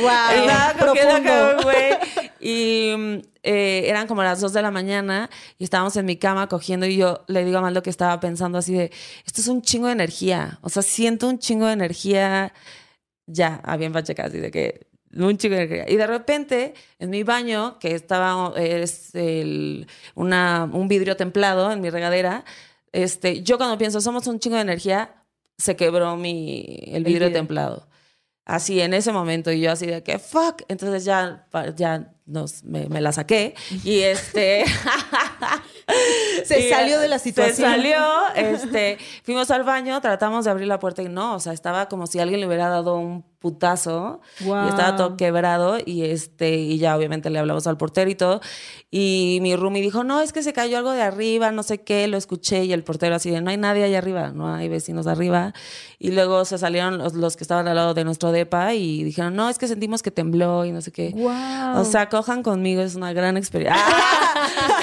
Guau, 0.00 0.32
estaba 0.32 0.72
cogiendo 0.72 1.22
profundo. 1.22 1.30
con 1.30 1.56
un 1.58 1.62
güey 1.64 1.92
y 2.40 3.22
eh, 3.42 3.82
eran 3.84 4.06
como 4.06 4.22
las 4.22 4.40
dos 4.40 4.54
de 4.54 4.62
la 4.62 4.70
mañana 4.70 5.28
y 5.58 5.64
estábamos 5.64 5.94
en 5.98 6.06
mi 6.06 6.16
cama 6.16 6.48
cogiendo 6.48 6.86
y 6.86 6.96
yo 6.96 7.26
le 7.28 7.44
digo 7.44 7.58
a 7.58 7.60
Maldo 7.60 7.82
que 7.82 7.90
estaba 7.90 8.18
pensando 8.20 8.56
así 8.56 8.72
de, 8.72 8.90
esto 9.26 9.42
es 9.42 9.48
un 9.48 9.60
chingo 9.60 9.88
de 9.88 9.92
energía. 9.92 10.60
O 10.62 10.70
sea, 10.70 10.82
siento 10.82 11.28
un 11.28 11.38
chingo 11.38 11.66
de 11.66 11.74
energía 11.74 12.54
ya, 13.26 13.60
a 13.64 13.76
bien 13.76 13.92
pacheca, 13.92 14.24
así 14.24 14.38
de 14.38 14.50
que 14.50 14.93
un 15.16 15.36
chico 15.38 15.54
de 15.54 15.62
energía. 15.62 15.90
Y 15.92 15.96
de 15.96 16.06
repente, 16.06 16.74
en 16.98 17.10
mi 17.10 17.22
baño, 17.22 17.78
que 17.78 17.94
estaba, 17.94 18.52
es 18.56 19.14
el, 19.14 19.86
una, 20.14 20.68
un 20.72 20.88
vidrio 20.88 21.16
templado 21.16 21.70
en 21.72 21.80
mi 21.80 21.90
regadera, 21.90 22.44
este, 22.92 23.42
yo 23.42 23.56
cuando 23.58 23.76
pienso, 23.76 24.00
somos 24.00 24.26
un 24.26 24.38
chingo 24.38 24.56
de 24.56 24.62
energía, 24.62 25.24
se 25.58 25.76
quebró 25.76 26.16
mi, 26.16 26.78
el 26.86 27.04
vidrio 27.04 27.32
templado. 27.32 27.88
Así, 28.44 28.80
en 28.80 28.94
ese 28.94 29.12
momento, 29.12 29.50
y 29.50 29.60
yo 29.60 29.72
así 29.72 29.86
de 29.86 30.02
que, 30.02 30.18
fuck, 30.18 30.62
entonces 30.68 31.04
ya, 31.04 31.46
ya 31.76 32.13
nos, 32.26 32.64
me, 32.64 32.88
me 32.88 33.00
la 33.00 33.12
saqué. 33.12 33.54
Y 33.84 34.00
este... 34.00 34.64
Se 36.44 36.60
Y, 36.66 36.70
salió 36.70 36.98
de 36.98 37.08
la 37.08 37.18
Se 37.18 37.24
situación. 37.24 37.70
salió, 37.70 37.98
este, 38.34 38.96
fuimos 39.22 39.50
al 39.50 39.64
baño, 39.64 40.00
tratamos 40.00 40.44
de 40.46 40.50
abrir 40.50 40.66
la 40.66 40.78
puerta 40.78 41.02
y 41.02 41.08
no, 41.08 41.34
o 41.34 41.40
sea, 41.40 41.52
estaba 41.52 41.88
como 41.88 42.06
si 42.06 42.18
alguien 42.20 42.40
le 42.40 42.46
hubiera 42.46 42.68
dado 42.68 42.96
un 42.96 43.22
putazo 43.38 44.22
y 44.40 44.44
estaba 44.44 44.96
todo 44.96 45.18
quebrado 45.18 45.76
y 45.84 46.04
este 46.04 46.56
y 46.56 46.78
ya 46.78 46.96
obviamente 46.96 47.28
le 47.28 47.38
hablamos 47.38 47.66
al 47.66 47.76
portero 47.76 48.10
y 48.10 48.14
todo 48.14 48.40
y 48.90 49.38
mi 49.42 49.54
roomie 49.54 49.82
dijo, 49.82 50.02
"No, 50.02 50.22
es 50.22 50.32
que 50.32 50.42
se 50.42 50.54
cayó 50.54 50.78
algo 50.78 50.92
de 50.92 51.02
arriba, 51.02 51.50
no 51.50 51.62
sé 51.62 51.82
qué", 51.82 52.06
lo 52.08 52.16
escuché 52.16 52.64
y 52.64 52.72
el 52.72 52.82
portero 52.84 53.14
así 53.16 53.30
de, 53.30 53.42
"No 53.42 53.50
hay 53.50 53.58
nadie 53.58 53.84
allá 53.84 53.98
arriba, 53.98 54.30
no 54.32 54.48
hay 54.54 54.70
vecinos 54.70 55.06
arriba." 55.06 55.52
Y 55.98 56.12
luego 56.12 56.46
se 56.46 56.56
salieron 56.56 56.96
los, 56.96 57.12
los 57.12 57.36
que 57.36 57.44
estaban 57.44 57.68
al 57.68 57.76
lado 57.76 57.92
de 57.92 58.04
nuestro 58.04 58.32
depa 58.32 58.72
y 58.72 59.04
dijeron, 59.04 59.36
"No, 59.36 59.50
es 59.50 59.58
que 59.58 59.68
sentimos 59.68 60.02
que 60.02 60.10
tembló 60.10 60.64
y 60.64 60.72
no 60.72 60.80
sé 60.80 60.90
qué." 60.90 61.12
O 61.76 61.84
sea, 61.84 62.08
cojan 62.14 62.42
conmigo, 62.44 62.80
es 62.82 62.94
una 62.94 63.12
gran 63.12 63.36
experiencia. 63.36 63.84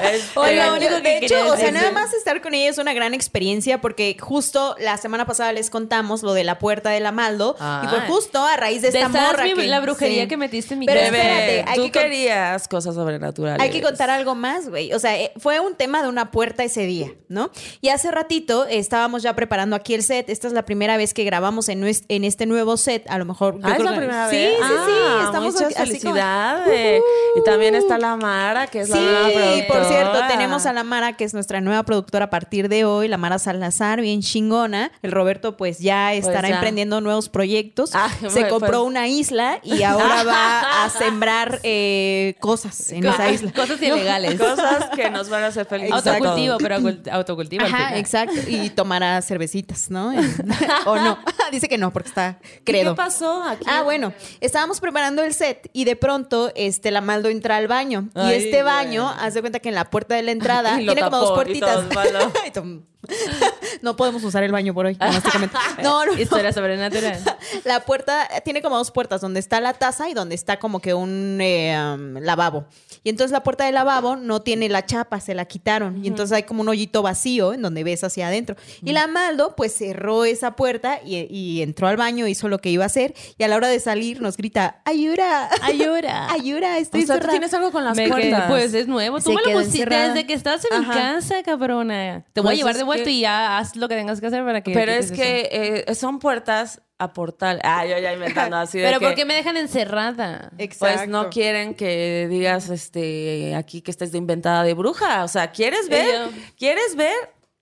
Este, 0.04 0.38
Oye, 0.40 0.66
lo 0.66 0.74
único 0.74 0.96
que 0.98 1.02
de 1.02 1.18
hecho, 1.26 1.36
o 1.36 1.56
sea, 1.56 1.68
decir. 1.68 1.74
nada 1.74 1.92
más 1.92 2.14
estar 2.14 2.42
con 2.42 2.54
ella 2.54 2.70
es 2.70 2.78
una 2.78 2.94
gran 2.94 3.14
experiencia 3.14 3.80
porque 3.80 4.18
justo 4.20 4.76
la 4.80 4.98
semana 4.98 5.26
pasada 5.26 5.54
les 5.54 5.70
contamos 5.70 6.24
lo 6.24 6.34
de 6.34 6.44
la 6.44 6.60
puerta 6.60 6.90
de 6.90 7.00
la 7.00 7.12
Maldo 7.12 7.56
Ah. 7.60 7.84
y 7.86 7.88
fue 7.88 8.00
justo 8.02 8.44
a 8.44 8.58
raíz 8.58 8.82
de 8.82 8.90
esta 8.90 9.08
morra 9.10 9.44
mi- 9.44 9.54
que 9.54 9.68
la 9.68 9.80
brujería 9.80 10.24
sí. 10.24 10.28
que 10.28 10.38
metiste 10.38 10.74
en 10.74 10.80
mi 10.80 10.86
Pero. 10.88 11.00
Bebé, 11.02 11.20
espérate, 11.20 11.66
hay 11.70 11.76
tú 11.78 11.84
que 11.84 11.92
querías 11.92 12.68
cosas 12.68 12.96
sobrenaturales. 12.96 13.62
Hay 13.62 13.70
que 13.70 13.82
contar 13.82 14.10
algo 14.10 14.36
más, 14.36 14.68
güey. 14.70 14.92
O 14.94 15.00
sea, 15.00 15.18
eh, 15.18 15.32
fue 15.38 15.60
un 15.60 15.76
tema 15.76 16.02
de 16.02 16.10
una 16.10 16.32
puerta 16.32 16.64
ese 16.64 16.86
día, 16.86 17.12
¿no? 17.30 17.52
Y 17.80 17.90
hace 17.90 18.12
ratito 18.12 18.66
estábamos 18.66 19.24
ya 19.24 19.36
preparando 19.36 19.76
aquí 19.76 19.94
el 19.94 20.04
set. 20.04 20.30
Esta 20.30 20.48
es 20.48 20.54
la 20.54 20.64
primera 20.66 20.98
vez 20.98 21.14
que 21.14 21.24
grabamos 21.24 21.70
en, 21.70 21.84
en 21.86 22.24
este 22.24 22.46
nuevo 22.46 22.76
set. 22.78 23.10
A 23.10 23.18
lo 23.18 23.26
mejor. 23.26 23.60
Ah, 23.64 23.74
es 23.78 23.84
la 23.84 23.96
primera 23.96 24.30
sí, 24.30 24.36
vez. 24.36 24.56
Sí, 24.58 24.64
sí, 24.64 24.92
Ah, 24.92 25.22
Estamos 25.26 25.54
muchas 25.54 25.72
aquí- 25.72 25.82
así 25.92 26.00
como- 26.02 26.16
felicidades. 26.16 27.02
Y 27.38 27.44
también 27.44 27.76
está 27.76 27.98
la 27.98 28.16
Mara, 28.16 28.68
que 28.68 28.82
es 28.82 28.90
la 28.90 28.98
nueva 29.00 29.28
Sí, 29.28 29.34
productora. 29.34 29.68
por 29.68 29.86
cierto, 29.88 30.20
tenemos 30.28 30.66
a 30.66 30.74
la 30.74 30.84
Mara, 30.84 31.14
que 31.14 31.24
es 31.24 31.34
nuestra 31.34 31.62
nueva 31.62 31.84
productora 31.84 32.26
a 32.26 32.30
partir 32.30 32.68
de 32.70 32.84
hoy, 32.86 33.08
la 33.08 33.18
Mara 33.18 33.40
Salazar, 33.40 34.02
bien 34.02 34.22
chingona. 34.22 34.92
El 35.02 35.12
Roberto, 35.12 35.56
pues 35.58 35.80
ya 35.80 36.14
estará 36.14 36.50
ya. 36.50 36.56
emprendiendo 36.56 37.00
nuevos 37.02 37.30
proyectos. 37.30 37.92
Ah, 37.94 38.10
Se 38.20 38.28
bueno, 38.28 38.50
compró 38.50 38.80
pues. 38.80 38.88
una 38.90 39.08
isla 39.08 39.60
y 39.64 39.84
ahora 39.84 40.24
va 40.24 40.84
a 40.86 40.90
sembrar 40.98 41.60
eh, 41.64 42.36
cosas 42.40 42.92
en 42.92 43.06
esa 43.06 43.30
isla. 43.30 43.52
Cosas 43.56 43.82
ilegales. 43.82 44.40
Cosas 44.40 44.90
que 44.96 45.10
nos 45.10 45.30
van 45.30 45.44
a 45.44 45.48
hacer 45.48 45.66
felices. 45.66 46.06
Autocultivo, 46.06 46.58
pero 46.58 46.78
autocultivo. 47.12 47.64
Ajá, 47.66 47.98
exacto. 47.98 48.36
Y 48.48 48.70
tomará 48.72 49.22
cervecitas, 49.22 49.90
¿no? 49.90 50.12
o 50.86 50.96
no. 50.98 51.18
Dice 51.52 51.68
que 51.70 51.78
no, 51.78 51.92
porque 51.92 52.10
está 52.10 52.40
¿Y 52.60 52.64
credo. 52.64 52.94
¿Qué 52.94 52.98
pasó 52.98 53.44
aquí? 53.44 53.66
Ah, 53.68 53.84
bueno, 53.84 54.14
estábamos 54.40 54.80
preparando 54.80 55.24
el 55.24 55.34
set 55.34 55.70
y 55.74 55.86
de 55.86 55.96
pronto 55.96 56.52
este 56.56 56.92
la 56.92 57.02
Maldo 57.12 57.28
entra 57.30 57.58
al 57.58 57.68
baño. 57.68 58.10
Ay, 58.16 58.32
y 58.32 58.44
este 58.46 58.64
baño, 58.64 59.10
haz 59.10 59.34
de 59.34 59.42
cuenta 59.42 59.60
que 59.60 59.68
en 59.70 59.76
la 59.76 59.90
puerta 59.90 60.16
de 60.16 60.24
la 60.24 60.32
entrada 60.38 60.78
tiene 60.78 61.02
como 61.02 61.18
dos 61.18 61.32
y 61.32 61.36
puertitas. 61.36 61.90
todo. 62.54 62.82
Y 62.82 62.91
no 63.82 63.96
podemos 63.96 64.24
usar 64.24 64.44
el 64.44 64.52
baño 64.52 64.74
por 64.74 64.86
hoy, 64.86 64.96
domésticamente. 64.96 65.58
No, 65.82 66.06
no, 66.06 66.14
no. 66.14 66.20
Historia 66.20 66.54
sobrenatural. 66.54 67.20
La 67.64 67.82
puerta 67.82 68.28
tiene 68.44 68.62
como 68.62 68.78
dos 68.78 68.92
puertas, 68.92 69.22
donde 69.22 69.40
está 69.40 69.60
la 69.62 69.74
taza 69.74 70.10
y 70.10 70.14
donde 70.14 70.36
está 70.36 70.58
como 70.60 70.80
que 70.80 70.94
un 70.94 71.40
eh, 71.42 71.76
um, 71.96 72.18
lavabo. 72.22 72.66
Y 73.04 73.10
entonces 73.10 73.32
la 73.32 73.42
puerta 73.44 73.66
del 73.66 73.74
lavabo 73.76 74.16
no 74.16 74.42
tiene 74.42 74.70
la 74.70 74.86
chapa, 74.86 75.20
se 75.20 75.34
la 75.34 75.46
quitaron. 75.46 76.04
Y 76.04 76.08
entonces 76.08 76.36
hay 76.36 76.44
como 76.44 76.62
un 76.62 76.70
hoyito 76.70 77.02
vacío 77.02 77.54
en 77.54 77.62
donde 77.62 77.84
ves 77.84 78.04
hacia 78.04 78.28
adentro. 78.28 78.56
Y 78.84 78.92
la 78.92 79.08
Maldo 79.08 79.56
pues 79.56 79.74
cerró 79.74 80.24
esa 80.26 80.56
puerta 80.56 81.00
y, 81.04 81.26
y 81.36 81.62
entró 81.64 81.88
al 81.88 81.98
baño, 81.98 82.28
hizo 82.28 82.48
lo 82.48 82.60
que 82.60 82.70
iba 82.70 82.84
a 82.84 82.88
hacer. 82.88 83.16
Y 83.38 83.44
a 83.44 83.48
la 83.48 83.56
hora 83.56 83.68
de 83.70 83.80
salir 83.80 84.22
nos 84.22 84.38
grita, 84.38 84.82
¡ayura! 84.86 85.50
Ayura. 85.64 86.32
¡Ayura! 86.32 86.78
Estoy 86.78 87.04
O 87.04 87.06
sea, 87.08 87.16
tú 87.16 87.22
cerrada". 87.22 87.32
tienes 87.40 87.54
algo 87.56 87.72
con 87.72 87.84
las 87.84 87.98
Me 87.98 88.04
quedé- 88.06 88.12
puertas. 88.12 88.44
pues 88.50 88.74
es 88.74 88.88
nuevo. 88.88 89.18
Tú 89.18 89.32
Se 89.32 89.36
me 89.36 89.42
lo 89.42 89.52
pusiste 89.60 89.78
encerrada. 89.80 90.08
desde 90.10 90.28
que 90.28 90.34
estás 90.34 90.66
en 90.70 90.80
mi 90.80 90.86
Ajá. 90.86 90.94
casa, 90.94 91.42
cabrona. 91.44 92.24
Te 92.34 92.42
voy 92.42 92.50
Pues 92.50 92.54
a 92.54 92.58
llevar 92.58 92.78
de 92.78 92.84
que- 93.00 93.10
y 93.12 93.22
ya 93.22 93.58
haz 93.58 93.76
lo 93.76 93.88
que 93.88 93.96
tengas 93.96 94.20
que 94.20 94.28
hacer 94.28 94.44
para 94.44 94.62
que. 94.62 94.72
Pero 94.74 94.92
es 94.92 95.12
que 95.12 95.86
eh, 95.88 95.96
son 95.96 96.20
puertas 96.20 96.82
a 96.98 97.14
portal. 97.14 97.60
Ah, 97.64 97.86
yo 97.86 97.98
ya 97.98 98.14
inventando 98.14 98.58
así 98.58 98.78
de 98.80 98.86
Pero 98.86 99.00
que, 99.00 99.06
¿por 99.08 99.16
qué 99.16 99.26
me 99.26 99.34
dejan 99.34 99.58
encerrada? 99.58 100.52
Pues 100.80 101.08
no 101.08 101.30
quieren 101.30 101.74
que 101.74 102.28
digas 102.30 102.70
este 102.70 103.56
aquí 103.56 103.82
que 103.82 103.92
estés 103.92 104.12
de 104.12 104.18
inventada 104.18 104.64
de 104.64 104.74
bruja. 104.74 105.24
O 105.24 105.28
sea, 105.28 105.52
¿quieres 105.52 105.90
ver? 105.90 106.08
yo- 106.12 106.32
¿Quieres 106.58 106.96
ver? 106.96 107.16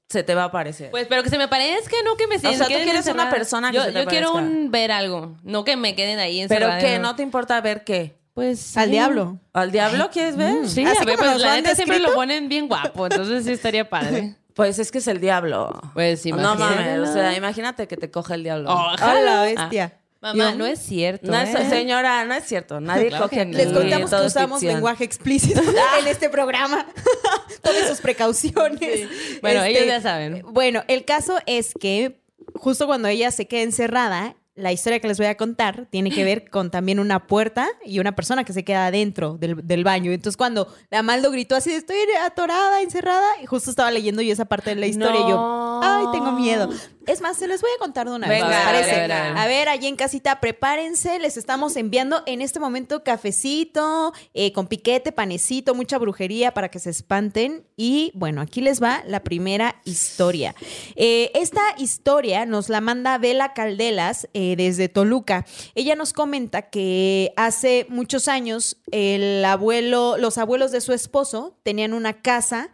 Se 0.09 0.23
te 0.23 0.33
va 0.33 0.41
a 0.41 0.45
aparecer. 0.45 0.89
Pues, 0.89 1.05
pero 1.07 1.21
que 1.21 1.29
se 1.29 1.37
me 1.37 1.47
parezca, 1.47 1.95
no 2.03 2.17
que 2.17 2.25
me 2.25 2.39
sea, 2.39 2.51
tú 2.51 2.65
quieres 2.65 2.87
una 2.87 2.97
encerrada. 2.97 3.29
persona 3.29 3.69
que 3.69 3.77
yo, 3.77 3.83
se 3.83 3.91
te 3.91 3.99
Yo 3.99 4.05
quiero 4.07 4.33
un, 4.33 4.71
ver 4.71 4.91
algo, 4.91 5.37
no 5.43 5.63
que 5.63 5.77
me 5.77 5.93
queden 5.95 6.17
ahí 6.17 6.43
Pero 6.49 6.65
encerrada. 6.65 6.79
que 6.81 6.97
no 6.99 7.15
te 7.15 7.21
importa 7.21 7.61
ver 7.61 7.83
qué. 7.83 8.17
Pues 8.33 8.75
Al 8.77 8.85
sí. 8.85 8.91
diablo. 8.91 9.37
¿Al 9.53 9.71
diablo 9.71 10.09
quieres 10.11 10.35
ver? 10.35 10.67
Sí, 10.67 10.83
Así 10.83 10.97
a 10.99 11.05
ver, 11.05 11.17
pues 11.17 11.37
la 11.39 11.55
neta 11.57 11.75
siempre 11.75 11.99
lo 11.99 12.13
ponen 12.15 12.49
bien 12.49 12.67
guapo, 12.67 13.05
entonces 13.05 13.43
sí 13.45 13.51
estaría 13.51 13.87
padre. 13.87 14.35
Pues 14.59 14.77
es 14.77 14.91
que 14.91 14.97
es 14.97 15.07
el 15.07 15.21
diablo. 15.21 15.71
Pues 15.93 16.25
No 16.25 16.31
imagínate. 16.37 16.75
mames, 16.97 17.09
o 17.09 17.13
sea, 17.13 17.33
imagínate 17.35 17.87
que 17.87 17.95
te 17.95 18.11
coge 18.11 18.33
el 18.33 18.43
diablo. 18.43 18.69
¡A 18.69 19.13
la 19.21 19.41
bestia! 19.43 19.93
Mamá, 20.21 20.51
Yo- 20.51 20.55
no 20.57 20.65
es 20.65 20.79
cierto. 20.79 21.31
No 21.31 21.39
es- 21.39 21.55
¿eh? 21.55 21.69
señora, 21.69 22.25
no 22.25 22.33
es 22.33 22.43
cierto. 22.43 22.81
Nadie 22.81 23.07
Claro 23.07 23.23
coge 23.23 23.35
que 23.37 23.41
aquí. 23.43 23.51
no. 23.51 23.57
Les 23.57 23.67
contamos 23.71 24.09
que 24.11 24.25
usamos 24.25 24.59
ficción. 24.59 24.73
lenguaje 24.75 25.03
explícito 25.05 25.61
en 26.01 26.07
este 26.07 26.29
programa. 26.29 26.85
Tomen 27.61 27.87
sus 27.87 28.01
precauciones. 28.01 29.07
Bueno, 29.41 29.63
Este, 29.63 29.69
ellos 29.71 29.85
ya 29.87 30.01
saben. 30.01 30.43
Bueno, 30.49 30.83
el 30.89 31.05
caso 31.05 31.37
es 31.45 31.73
que 31.79 32.19
justo 32.55 32.85
cuando 32.85 33.07
ella 33.07 33.31
se 33.31 33.47
queda 33.47 33.61
encerrada, 33.61 34.35
la 34.59 34.71
historia 34.71 34.99
que 34.99 35.07
les 35.07 35.17
voy 35.17 35.27
a 35.27 35.35
contar 35.35 35.87
tiene 35.89 36.11
que 36.11 36.23
ver 36.23 36.49
con 36.49 36.71
también 36.71 36.99
una 36.99 37.27
puerta 37.27 37.67
y 37.85 37.99
una 37.99 38.15
persona 38.15 38.43
que 38.43 38.53
se 38.53 38.63
queda 38.63 38.87
adentro 38.87 39.37
del, 39.37 39.65
del 39.65 39.83
baño. 39.83 40.11
Entonces, 40.11 40.37
cuando 40.37 40.67
la 40.89 41.03
Maldo 41.03 41.31
gritó 41.31 41.55
así 41.55 41.71
de 41.71 41.77
estoy 41.77 41.97
atorada, 42.25 42.81
encerrada, 42.81 43.27
y 43.41 43.45
justo 43.45 43.69
estaba 43.69 43.91
leyendo 43.91 44.21
yo 44.21 44.33
esa 44.33 44.45
parte 44.45 44.71
de 44.71 44.75
la 44.75 44.87
historia 44.87 45.21
y 45.21 45.29
yo, 45.29 45.79
ay, 45.83 46.05
tengo 46.11 46.31
miedo. 46.33 46.69
Es 47.09 47.21
más, 47.21 47.37
se 47.37 47.47
les 47.47 47.59
voy 47.61 47.71
a 47.75 47.79
contar 47.79 48.07
de 48.07 48.15
una 48.15 48.27
vez. 48.27 48.43
Venga, 48.43 48.55
¿les 48.55 48.65
parece? 48.65 48.91
a 48.91 48.99
ver, 48.99 49.11
a 49.11 49.23
ver. 49.23 49.37
A 49.37 49.47
ver, 49.47 49.69
allí 49.69 49.87
en 49.87 49.95
casita, 49.95 50.39
prepárense. 50.39 51.17
Les 51.17 51.37
estamos 51.37 51.75
enviando 51.75 52.21
en 52.27 52.41
este 52.41 52.59
momento 52.59 53.03
cafecito, 53.03 54.13
eh, 54.35 54.53
con 54.53 54.67
piquete, 54.67 55.11
panecito, 55.11 55.73
mucha 55.73 55.97
brujería 55.97 56.53
para 56.53 56.69
que 56.69 56.77
se 56.77 56.91
espanten. 56.91 57.65
Y 57.75 58.11
bueno, 58.13 58.41
aquí 58.41 58.61
les 58.61 58.83
va 58.83 59.01
la 59.07 59.23
primera 59.23 59.81
historia. 59.85 60.53
Eh, 60.95 61.31
esta 61.33 61.61
historia 61.77 62.45
nos 62.45 62.69
la 62.69 62.79
manda 62.79 63.17
Vela 63.17 63.53
Caldelas 63.53 64.27
eh, 64.33 64.48
desde 64.55 64.89
Toluca. 64.89 65.45
Ella 65.75 65.95
nos 65.95 66.13
comenta 66.13 66.63
que 66.69 67.33
hace 67.35 67.85
muchos 67.89 68.27
años 68.27 68.77
el 68.91 69.43
abuelo, 69.45 70.17
los 70.17 70.37
abuelos 70.37 70.71
de 70.71 70.81
su 70.81 70.93
esposo 70.93 71.57
tenían 71.63 71.93
una 71.93 72.21
casa 72.21 72.69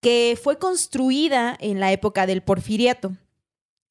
que 0.00 0.38
fue 0.42 0.58
construida 0.58 1.56
en 1.60 1.78
la 1.80 1.92
época 1.92 2.26
del 2.26 2.42
porfiriato. 2.42 3.12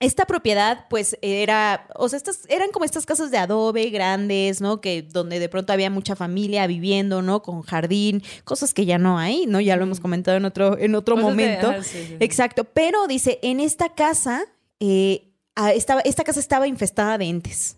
Esta 0.01 0.25
propiedad, 0.25 0.86
pues, 0.89 1.17
era, 1.22 1.86
o 1.96 2.08
sea, 2.08 2.15
estas 2.15 2.46
eran 2.48 2.72
como 2.72 2.86
estas 2.86 3.05
casas 3.05 3.31
de 3.31 3.38
adobe 3.38 3.89
grandes, 3.89 4.62
¿no? 4.62 4.79
Que 4.79 5.01
donde 5.01 5.39
de 5.39 5.50
pronto 5.50 5.74
había 5.74 5.89
mucha 5.89 6.15
familia 6.15 6.65
viviendo, 6.67 7.22
¿no? 7.22 7.41
Con 7.43 7.63
jardín, 7.63 8.24
cosas 8.46 8.74
que 8.74 8.86
ya 8.86 8.98
no 8.98 9.19
hay, 9.19 9.46
¿no? 9.46 9.60
Ya 9.60 9.75
lo 9.75 9.84
hemos 9.84 10.00
comentado 10.00 10.38
en 10.38 10.46
otro, 10.46 10.77
en 10.79 10.96
otro 10.96 11.15
Cosas 11.15 11.27
de- 11.27 11.31
momento. 11.43 11.67
ajá, 11.72 11.84
sí, 11.84 11.98
sí, 11.98 12.05
sí. 12.08 12.15
Exacto. 12.22 12.63
Pero 12.63 13.08
dice, 13.08 13.39
en 13.43 13.60
esta 13.60 13.93
casa, 13.93 14.46
eh, 14.79 15.28
ah, 15.59 15.71
estaba, 15.73 16.01
esta 16.01 16.23
casa 16.23 16.39
estaba 16.39 16.67
infestada 16.67 17.17
de 17.17 17.25
entes. 17.25 17.75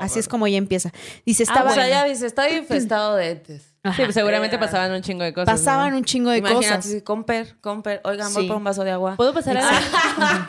Así 0.00 0.18
es 0.18 0.26
como 0.26 0.48
ella 0.48 0.58
empieza. 0.58 0.90
Dice, 1.24 1.44
Ah, 1.46 1.52
estaba. 1.52 1.70
o 1.70 1.74
sea, 1.74 1.88
ya 1.88 2.04
dice, 2.04 2.26
está 2.26 2.50
infestado 2.50 3.14
de 3.14 3.30
entes. 3.30 3.62
Sí, 3.96 4.02
pues 4.02 4.14
seguramente 4.14 4.58
pasaban 4.58 4.92
un 4.92 5.02
chingo 5.02 5.22
de 5.24 5.32
cosas. 5.32 5.46
pasaban 5.58 5.90
¿no? 5.92 5.98
un 5.98 6.04
chingo 6.04 6.30
de 6.30 6.38
Imagínate, 6.38 6.66
cosas. 6.68 6.84
sí, 6.84 7.00
comper, 7.02 7.56
comper. 7.60 8.00
Oigan, 8.04 8.32
voy 8.32 8.42
Sí. 8.44 8.48
por 8.48 8.56
un 8.56 8.64
vaso 8.64 8.82
de 8.84 8.90
agua. 8.92 9.16
¿Puedo 9.16 9.32
pasar 9.34 9.56
a 9.58 9.62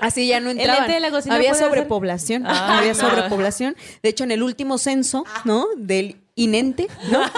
Así 0.00 0.26
ya 0.28 0.40
no 0.40 0.50
¿El 0.50 0.58
entraban. 0.58 0.82
ente 0.84 0.94
de 0.94 1.00
la 1.00 1.10
cocina 1.10 1.34
Había 1.36 1.54
sobrepoblación. 1.54 2.44
Ah, 2.46 2.78
había 2.78 2.92
no. 2.92 2.98
sobrepoblación. 2.98 3.76
De 4.02 4.08
hecho, 4.08 4.24
en 4.24 4.30
el 4.32 4.42
último 4.42 4.78
censo, 4.78 5.24
¿no? 5.44 5.66
Del 5.76 6.16
inente, 6.36 6.86
¿no? 7.10 7.20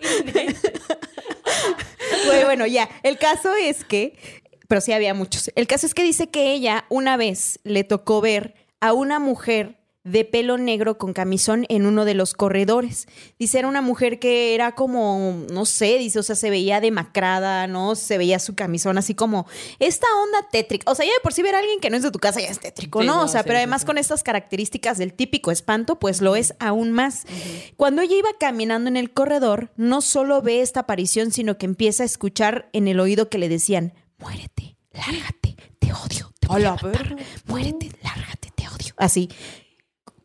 Pues, 2.26 2.44
bueno, 2.44 2.66
ya. 2.66 2.88
El 3.02 3.18
caso 3.18 3.54
es 3.54 3.84
que, 3.84 4.16
pero 4.68 4.80
sí 4.80 4.92
había 4.92 5.14
muchos. 5.14 5.50
El 5.54 5.66
caso 5.66 5.86
es 5.86 5.94
que 5.94 6.02
dice 6.02 6.28
que 6.28 6.52
ella 6.52 6.84
una 6.88 7.16
vez 7.16 7.58
le 7.64 7.84
tocó 7.84 8.20
ver 8.20 8.54
a 8.80 8.92
una 8.92 9.18
mujer 9.18 9.78
de 10.06 10.24
pelo 10.24 10.56
negro 10.56 10.98
con 10.98 11.12
camisón 11.12 11.66
en 11.68 11.84
uno 11.84 12.04
de 12.04 12.14
los 12.14 12.32
corredores. 12.32 13.08
Dice, 13.40 13.58
era 13.58 13.66
una 13.66 13.80
mujer 13.80 14.20
que 14.20 14.54
era 14.54 14.76
como, 14.76 15.44
no 15.50 15.66
sé, 15.66 15.98
dice, 15.98 16.20
o 16.20 16.22
sea, 16.22 16.36
se 16.36 16.48
veía 16.48 16.80
demacrada, 16.80 17.66
¿no? 17.66 17.96
Se 17.96 18.16
veía 18.16 18.38
su 18.38 18.54
camisón 18.54 18.98
así 18.98 19.16
como 19.16 19.46
esta 19.80 20.06
onda 20.22 20.48
tétrica. 20.52 20.88
O 20.88 20.94
sea, 20.94 21.04
ya 21.04 21.12
de 21.12 21.18
por 21.24 21.32
sí 21.32 21.42
ver 21.42 21.56
a 21.56 21.58
alguien 21.58 21.80
que 21.80 21.90
no 21.90 21.96
es 21.96 22.04
de 22.04 22.12
tu 22.12 22.20
casa 22.20 22.40
ya 22.40 22.46
es 22.46 22.60
tétrico, 22.60 23.00
Sí, 23.00 23.06
¿no? 23.08 23.16
no, 23.16 23.24
o 23.24 23.28
sea, 23.28 23.40
sí, 23.40 23.46
pero 23.48 23.58
además 23.58 23.80
sí. 23.80 23.86
con 23.88 23.98
estas 23.98 24.22
características 24.22 24.96
del 24.96 25.12
típico 25.12 25.50
espanto, 25.50 25.98
pues 25.98 26.20
lo 26.20 26.36
es 26.36 26.54
aún 26.60 26.92
más. 26.92 27.24
Cuando 27.76 28.00
ella 28.00 28.14
iba 28.14 28.30
caminando 28.38 28.88
en 28.88 28.96
el 28.96 29.12
corredor, 29.12 29.72
no 29.76 30.02
solo 30.02 30.40
ve 30.40 30.60
esta 30.60 30.80
aparición, 30.80 31.32
sino 31.32 31.58
que 31.58 31.66
empieza 31.66 32.04
a 32.04 32.06
escuchar 32.06 32.68
en 32.72 32.86
el 32.86 33.00
oído 33.00 33.28
que 33.28 33.38
le 33.38 33.48
decían, 33.48 33.92
muérete, 34.18 34.76
lárgate, 34.92 35.56
te 35.78 35.92
odio, 35.92 36.32
te 36.38 36.46
voy 36.48 36.64
a 36.64 36.72
matar, 36.72 37.16
muérete, 37.46 37.90
lárgate, 38.02 38.50
te 38.54 38.68
odio. 38.68 38.94
Así, 38.96 39.28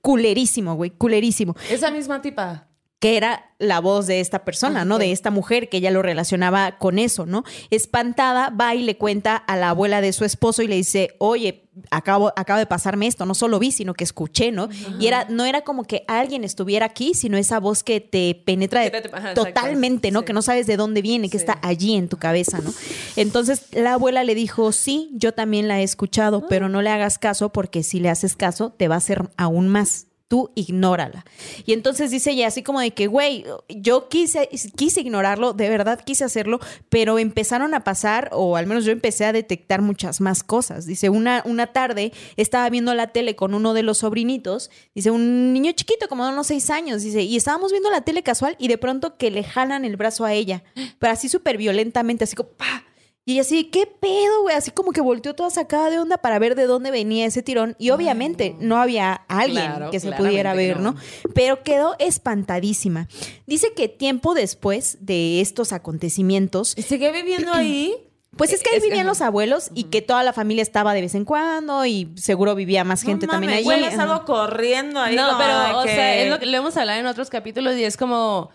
culerísimo, 0.02 0.76
güey, 0.76 0.92
culerísimo 0.92 1.56
Esa 1.70 1.92
misma 1.92 2.22
tipa. 2.22 2.71
Que 3.02 3.18
era 3.18 3.52
la 3.58 3.80
voz 3.80 4.06
de 4.06 4.20
esta 4.20 4.46
persona, 4.46 4.86
¿no? 4.86 5.00
De 5.00 5.12
esta 5.12 5.32
mujer 5.32 5.70
que 5.70 5.78
ella 5.78 5.90
lo 5.90 6.04
relacionaba 6.04 6.78
con 6.78 7.00
eso, 7.00 7.26
¿no? 7.26 7.44
Espantada, 7.72 8.52
va 8.52 8.76
y 8.76 8.84
le 8.84 8.96
cuenta 8.96 9.36
a 9.36 9.58
la 9.58 9.70
abuela 9.70 10.02
de 10.02 10.14
su 10.14 10.24
esposo 10.24 10.62
y 10.62 10.68
le 10.68 10.76
dice, 10.76 11.16
oye, 11.18 11.68
acabo, 11.90 12.32
acaba 12.36 12.60
de 12.60 12.68
pasarme 12.68 13.08
esto, 13.08 13.26
no 13.26 13.34
solo 13.34 13.58
vi, 13.58 13.72
sino 13.72 13.96
que 13.96 14.04
escuché, 14.04 14.52
¿no? 14.52 14.70
Y 15.00 15.08
era, 15.08 15.26
no 15.30 15.46
era 15.46 15.62
como 15.62 15.84
que 15.84 16.04
alguien 16.08 16.44
estuviera 16.44 16.86
aquí, 16.86 17.16
sino 17.16 17.38
esa 17.38 17.60
voz 17.60 17.84
que 17.84 18.02
te 18.02 18.36
penetra 18.46 18.84
ajá, 19.12 19.34
totalmente, 19.34 20.12
¿no? 20.12 20.20
Sí. 20.20 20.26
Que 20.26 20.34
no 20.34 20.44
sabes 20.44 20.68
de 20.68 20.78
dónde 20.78 21.02
viene, 21.02 21.28
que 21.28 21.38
está 21.38 21.58
allí 21.64 21.96
en 21.96 22.08
tu 22.08 22.18
cabeza, 22.18 22.60
¿no? 22.60 22.72
Entonces 23.16 23.66
la 23.72 23.94
abuela 23.94 24.24
le 24.24 24.36
dijo, 24.36 24.72
sí, 24.72 25.10
yo 25.14 25.34
también 25.34 25.68
la 25.68 25.82
he 25.82 25.84
escuchado, 25.84 26.46
pero 26.48 26.70
no 26.70 26.84
le 26.84 26.92
hagas 26.92 27.18
caso 27.18 27.52
porque 27.52 27.82
si 27.82 28.00
le 28.00 28.10
haces 28.10 28.36
caso 28.36 28.70
te 28.78 28.88
va 28.88 28.94
a 28.94 29.00
hacer 29.00 29.28
aún 29.38 29.70
más. 29.70 30.06
Tú 30.32 30.50
ignórala. 30.56 31.26
Y 31.66 31.74
entonces 31.74 32.10
dice 32.10 32.32
ella 32.32 32.48
así 32.48 32.64
como 32.64 32.80
de 32.80 32.92
que, 32.92 33.08
güey, 33.08 33.44
yo 33.68 34.08
quise, 34.08 34.48
quise 34.78 35.02
ignorarlo, 35.02 35.52
de 35.52 35.68
verdad 35.68 36.00
quise 36.00 36.24
hacerlo, 36.24 36.62
pero 36.88 37.20
empezaron 37.20 37.74
a 37.74 37.84
pasar, 37.84 38.30
o 38.32 38.56
al 38.56 38.66
menos 38.66 38.86
yo 38.86 38.94
empecé 38.94 39.26
a 39.26 39.34
detectar 39.34 39.82
muchas 39.82 40.22
más 40.22 40.42
cosas. 40.42 40.86
Dice, 40.86 41.10
una, 41.10 41.44
una 41.46 41.68
tarde 41.68 42.14
estaba 42.38 42.70
viendo 42.70 42.94
la 42.94 43.08
tele 43.08 43.36
con 43.36 43.54
uno 43.54 43.74
de 43.74 43.84
los 43.84 43.98
sobrinitos, 43.98 44.72
dice, 44.96 45.12
un 45.12 45.52
niño 45.52 45.74
chiquito, 45.74 46.08
como 46.08 46.26
de 46.26 46.32
unos 46.32 46.48
seis 46.48 46.70
años, 46.70 47.04
dice, 47.04 47.24
y 47.24 47.36
estábamos 47.36 47.72
viendo 47.72 47.92
la 47.92 48.00
tele 48.00 48.24
casual 48.24 48.56
y 48.58 48.70
de 48.70 48.78
pronto 48.78 49.18
que 49.18 49.32
le 49.32 49.44
jalan 49.44 49.84
el 49.84 49.98
brazo 49.98 50.24
a 50.24 50.32
ella, 50.32 50.64
pero 50.98 51.12
así 51.12 51.28
súper 51.28 51.58
violentamente, 51.58 52.24
así 52.24 52.38
como, 52.38 52.52
¡pa! 52.52 52.86
Y 53.24 53.34
ella 53.34 53.42
así, 53.42 53.66
¿qué 53.66 53.86
pedo, 53.86 54.42
güey? 54.42 54.56
Así 54.56 54.72
como 54.72 54.92
que 54.92 55.02
volteó 55.02 55.36
toda 55.36 55.52
sacada 55.52 55.92
de 55.92 56.00
onda 56.00 56.18
para 56.18 56.40
ver 56.40 56.56
de 56.56 56.66
dónde 56.66 56.90
venía 56.90 57.26
ese 57.28 57.44
tirón. 57.44 57.76
Y 57.78 57.92
obviamente 57.92 58.56
no. 58.60 58.78
había 58.78 59.14
alguien 59.28 59.66
Claro, 59.66 59.92
que 59.92 60.00
se 60.00 60.12
pudiera 60.12 60.56
ver, 60.56 60.80
no. 60.80 60.94
¿no? 60.94 61.00
Pero 61.36 61.62
quedó 61.62 61.96
espantadísima. 62.00 63.08
Dice 63.46 63.74
que 63.76 63.88
tiempo 63.88 64.34
después 64.34 64.98
de 65.02 65.40
estos 65.40 65.72
acontecimientos, 65.72 66.74
¿Y 66.76 66.82
sigue 66.82 67.12
viviendo 67.12 67.54
ahí? 67.54 67.94
pues 68.38 68.54
es 68.54 68.64
que 68.64 68.72
ahí 68.72 68.78
Es 68.78 68.84
vivían 68.84 69.06
los 69.06 69.22
abuelos 69.22 69.70
y 69.76 69.86
que 69.86 70.02
toda 70.02 70.24
la 70.24 70.34
familia 70.34 70.64
estaba 70.64 70.94
de 70.94 71.02
vez 71.02 71.14
en 71.14 71.26
cuando 71.26 71.86
y 71.86 72.12
seguro 72.16 72.56
vivía 72.56 72.84
más 72.84 73.04
gente 73.04 73.28
no 73.28 73.34
también 73.34 73.54
Ajá. 73.54 74.04
algo 74.04 74.26
corriendo 74.26 75.00
ahí. 75.00 75.16
No, 75.16 75.38
pero, 75.38 75.80
o 75.80 75.84
sea, 75.84 76.16
es 76.24 76.30
lo 76.30 76.40
que 76.40 76.48
lo 76.48 76.58
hemos 76.58 76.76
hablado 76.76 77.00
en 77.00 77.06
otros 77.06 77.30
capítulos 77.30 77.76
y 77.76 77.84
es 77.84 77.98
como, 77.98 78.50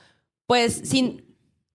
pues, 0.47 0.81
sin. 0.85 1.26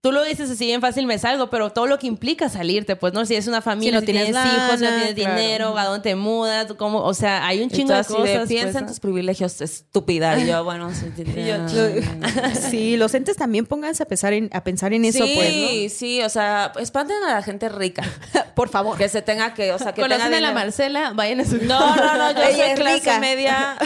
Tú 0.02 0.12
lo 0.12 0.24
dices 0.24 0.50
así 0.50 0.66
bien 0.66 0.82
fácil, 0.82 1.06
me 1.06 1.20
salgo, 1.20 1.50
pero 1.52 1.70
todo 1.70 1.86
lo 1.86 2.00
que 2.00 2.08
implica 2.08 2.50
salirte, 2.50 2.96
pues, 2.96 3.14
¿no? 3.14 3.24
Si 3.26 3.36
es 3.36 3.48
una 3.48 3.62
familia, 3.62 4.00
Si 4.00 4.08
si, 4.08 4.14
no 4.14 4.20
tienes 4.20 4.32
tienes 4.34 4.54
hijos, 4.54 4.80
si 4.80 4.84
no 4.84 4.90
lana, 4.90 5.04
tienes 5.04 5.14
claro. 5.14 5.40
dinero, 5.40 5.78
a 5.78 5.86
dónde 5.86 6.02
te 6.02 6.16
mudas, 6.16 6.74
cómo, 6.78 7.04
o 7.04 7.14
sea, 7.14 7.46
hay 7.46 7.62
un 7.62 7.70
chingo 7.70 7.94
de 7.94 8.04
cosas. 8.04 8.48
piensa 8.48 8.66
pues, 8.66 8.76
en 8.76 8.82
¿no? 8.82 8.88
tus 8.88 9.00
privilegios, 9.00 9.62
estúpida. 9.62 10.40
Y 10.40 10.48
yo, 10.48 10.64
bueno, 10.64 10.90
sí, 10.94 11.06
sí. 11.16 11.24
Sí, 12.72 12.98
los 12.98 13.14
entes 13.14 13.38
también 13.38 13.66
pónganse 13.66 14.04
a 14.04 14.06
pensar 14.08 14.34
en, 14.34 14.50
a 14.54 14.64
pensar 14.64 14.92
en 14.94 15.06
eso, 15.06 15.24
sí, 15.24 15.34
pues, 15.36 15.94
sí, 15.94 16.22
o 16.24 16.30
sea, 16.30 16.72
espanten 16.80 17.18
a 17.24 17.36
la 17.36 17.44
gente 17.44 17.70
rica. 17.70 18.04
¿no? 18.34 18.42
Por 18.56 18.70
favor. 18.70 18.98
Que 18.98 19.08
se 19.08 19.22
tenga 19.22 19.54
que, 19.54 19.72
o 19.72 19.78
sea, 19.78 19.94
que 19.94 20.02
tenga 20.02 20.16
Conocen 20.18 20.34
a 20.34 20.42
la. 20.42 20.52
Marcela, 20.52 21.14
vayan 21.14 21.42
a 21.42 21.46
su 21.46 21.58
No, 21.58 21.96
no, 21.96 22.18
no, 22.18 22.32
yo 22.32 22.42
Ella 22.42 22.56
soy 22.56 22.70
es 22.72 22.80
clase 22.80 22.96
rica. 22.96 23.20
media. 23.20 23.78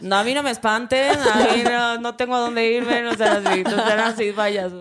No, 0.00 0.16
a 0.16 0.24
mí 0.24 0.34
no 0.34 0.42
me 0.42 0.50
espanten, 0.50 1.18
a 1.18 1.36
mí 1.54 1.62
no, 1.64 1.98
no 1.98 2.14
tengo 2.16 2.34
a 2.34 2.40
dónde 2.40 2.70
irme, 2.70 3.02
no 3.02 3.14
sean 3.14 3.46
así, 3.46 3.62
no 3.62 3.70
sean 3.70 4.00
así, 4.00 4.30
vayas. 4.30 4.72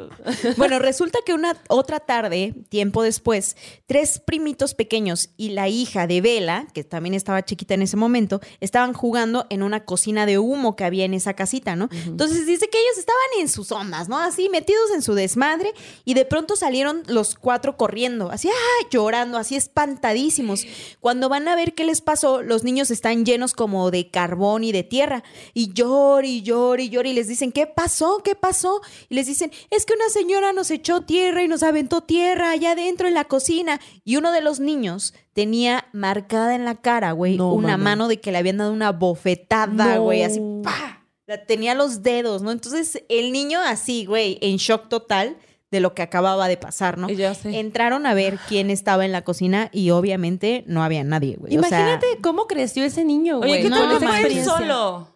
Bueno, 0.58 0.80
resulta 0.80 1.20
que 1.26 1.34
una 1.34 1.58
otra 1.70 2.00
tarde, 2.00 2.54
tiempo 2.70 3.04
después, 3.04 3.56
tres 3.86 4.20
primitos 4.20 4.74
pequeños 4.74 5.30
y 5.38 5.50
la 5.50 5.70
hija 5.70 6.08
de 6.08 6.22
Vela, 6.22 6.68
que 6.74 6.84
también 6.84 7.14
estaba 7.14 7.46
chiquita 7.46 7.74
en 7.74 7.84
ese 7.84 7.98
momento, 7.98 8.42
estaban 8.62 8.94
jugando 8.94 9.46
en 9.50 9.64
una 9.64 9.86
cocina 9.86 10.26
de 10.26 10.40
humo 10.40 10.76
que 10.76 10.84
había 10.84 11.06
en 11.06 11.14
esa 11.14 11.34
casita, 11.34 11.76
¿no? 11.76 11.90
Entonces 11.92 12.48
dice 12.48 12.70
que 12.70 12.80
ellos 12.80 12.98
estaban 12.98 13.22
en 13.40 13.50
sus 13.50 13.72
ondas, 13.72 14.10
¿no? 14.10 14.18
Así 14.18 14.50
metidos 14.50 14.92
en 14.94 15.02
su 15.02 15.14
desmadre 15.14 15.74
y 16.04 16.14
de 16.14 16.26
pronto 16.26 16.56
salieron 16.56 17.04
los 17.08 17.36
cuatro 17.36 17.78
corriendo, 17.78 18.32
así, 18.32 18.50
¡ah! 18.50 18.88
llorando, 18.90 19.38
así 19.38 19.56
espantadísimos. 19.56 20.66
Cuando 21.00 21.30
van 21.30 21.48
a 21.48 21.56
ver 21.56 21.74
qué 21.74 21.84
les 21.84 22.02
pasó, 22.02 22.42
los 22.42 22.64
niños 22.64 22.92
están 22.92 23.26
llenos 23.26 23.54
como 23.54 23.92
de 23.92 24.10
carbón 24.10 24.64
y 24.64 24.72
de 24.72 24.84
tierra 24.84 25.24
y 25.54 25.74
llor 25.74 26.26
y 26.26 26.42
llor 26.42 26.80
y 26.80 26.96
y 27.04 27.14
les 27.14 27.28
dicen, 27.28 27.52
¿qué 27.52 27.68
pasó? 27.68 28.22
¿Qué 28.24 28.36
pasó? 28.36 28.82
Y 29.10 29.16
les 29.16 29.28
dicen, 29.28 29.52
es 29.70 29.86
que 29.86 29.94
una 29.94 30.10
señora 30.10 30.35
nos 30.54 30.72
echó 30.72 31.02
tierra 31.02 31.44
y 31.44 31.48
nos 31.48 31.64
aventó 31.64 32.02
tierra 32.02 32.52
allá 32.52 32.72
adentro 32.72 33.08
en 33.08 33.14
la 33.14 33.26
cocina. 33.26 33.80
Y 34.04 34.16
uno 34.18 34.32
de 34.32 34.42
los 34.42 34.60
niños 34.60 35.14
tenía 35.34 35.88
marcada 35.94 36.56
en 36.56 36.66
la 36.66 36.76
cara, 36.76 37.12
güey, 37.12 37.38
No, 37.38 37.54
una 37.54 37.70
mano. 37.78 37.84
mano 37.84 38.08
de 38.08 38.20
que 38.22 38.32
le 38.32 38.38
habían 38.38 38.58
dado 38.58 38.72
una 38.72 38.92
bofetada, 38.92 39.96
No. 39.96 40.04
güey, 40.04 40.24
así, 40.24 40.40
¡pa! 40.64 41.06
La- 41.28 41.46
Tenía 41.46 41.74
los 41.74 42.04
dedos, 42.04 42.42
¿no? 42.44 42.52
Entonces 42.52 43.04
el 43.10 43.32
niño 43.32 43.60
así, 43.60 44.06
güey, 44.06 44.38
en 44.42 44.58
shock 44.58 44.90
total 44.90 45.38
de 45.72 45.80
lo 45.80 45.94
que 45.96 46.04
acababa 46.04 46.48
de 46.48 46.56
pasar, 46.58 46.98
¿no? 47.00 47.08
Entraron 47.44 48.06
a 48.06 48.14
ver 48.14 48.38
quién 48.48 48.70
estaba 48.70 49.04
en 49.06 49.12
la 49.12 49.24
cocina 49.24 49.70
y 49.74 49.90
obviamente 49.90 50.64
no 50.68 50.84
había 50.84 51.04
nadie, 51.04 51.36
güey. 51.38 51.58
O 51.58 51.64
sea, 51.64 51.80
Imagínate 51.80 52.06
cómo 52.22 52.46
creció 52.48 52.84
ese 52.86 53.04
niño, 53.04 53.40
güey. 53.40 53.52
Oye, 53.52 53.62
¿qué 53.64 53.70
no, 53.70 53.78
tal 53.80 53.90
no 53.90 54.00
que 54.00 54.06
fue 54.08 54.44
solo? 54.44 55.15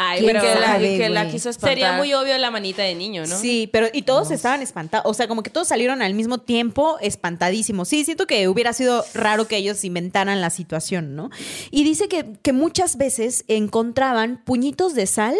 Ay, 0.00 0.20
¿Quién 0.20 0.30
pero 0.32 0.42
que 0.44 0.54
la, 0.60 0.66
sabe, 0.66 0.94
y 0.94 0.98
que 0.98 1.08
la 1.08 1.22
güey? 1.22 1.32
quiso 1.32 1.50
espantar. 1.50 1.70
sería 1.70 1.92
muy 1.94 2.14
obvio 2.14 2.38
la 2.38 2.52
manita 2.52 2.84
de 2.84 2.94
niño, 2.94 3.26
¿no? 3.26 3.36
Sí, 3.36 3.68
pero 3.72 3.88
y 3.92 4.02
todos 4.02 4.30
estaban 4.30 4.62
espantados, 4.62 5.04
o 5.10 5.12
sea, 5.12 5.26
como 5.26 5.42
que 5.42 5.50
todos 5.50 5.66
salieron 5.66 6.02
al 6.02 6.14
mismo 6.14 6.38
tiempo 6.38 6.98
espantadísimos. 7.00 7.88
Sí, 7.88 8.04
siento 8.04 8.28
que 8.28 8.46
hubiera 8.46 8.72
sido 8.72 9.04
raro 9.12 9.48
que 9.48 9.56
ellos 9.56 9.82
inventaran 9.84 10.40
la 10.40 10.50
situación, 10.50 11.16
¿no? 11.16 11.30
Y 11.72 11.82
dice 11.82 12.06
que, 12.08 12.24
que 12.42 12.52
muchas 12.52 12.96
veces 12.96 13.44
encontraban 13.48 14.42
puñitos 14.44 14.94
de 14.94 15.06
sal 15.06 15.34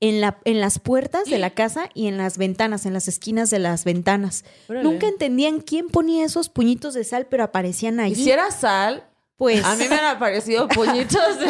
en, 0.00 0.20
la, 0.20 0.38
en 0.44 0.60
las 0.60 0.78
puertas 0.78 1.30
de 1.30 1.38
la 1.38 1.50
casa 1.54 1.88
y 1.94 2.06
en 2.08 2.18
las 2.18 2.36
ventanas, 2.36 2.84
en 2.86 2.92
las 2.92 3.08
esquinas 3.08 3.48
de 3.50 3.60
las 3.60 3.84
ventanas. 3.84 4.44
Órale. 4.68 4.84
Nunca 4.84 5.06
entendían 5.08 5.60
quién 5.60 5.88
ponía 5.88 6.24
esos 6.24 6.48
puñitos 6.48 6.92
de 6.94 7.04
sal, 7.04 7.26
pero 7.30 7.44
aparecían 7.44 7.96
Y 7.98 8.02
allí. 8.02 8.14
si 8.24 8.30
era 8.30 8.50
sal, 8.50 9.04
Pues. 9.42 9.64
a 9.64 9.74
mí 9.74 9.88
me 9.88 9.96
han 9.96 10.04
aparecido 10.04 10.68
puñitos 10.68 11.40
de... 11.40 11.46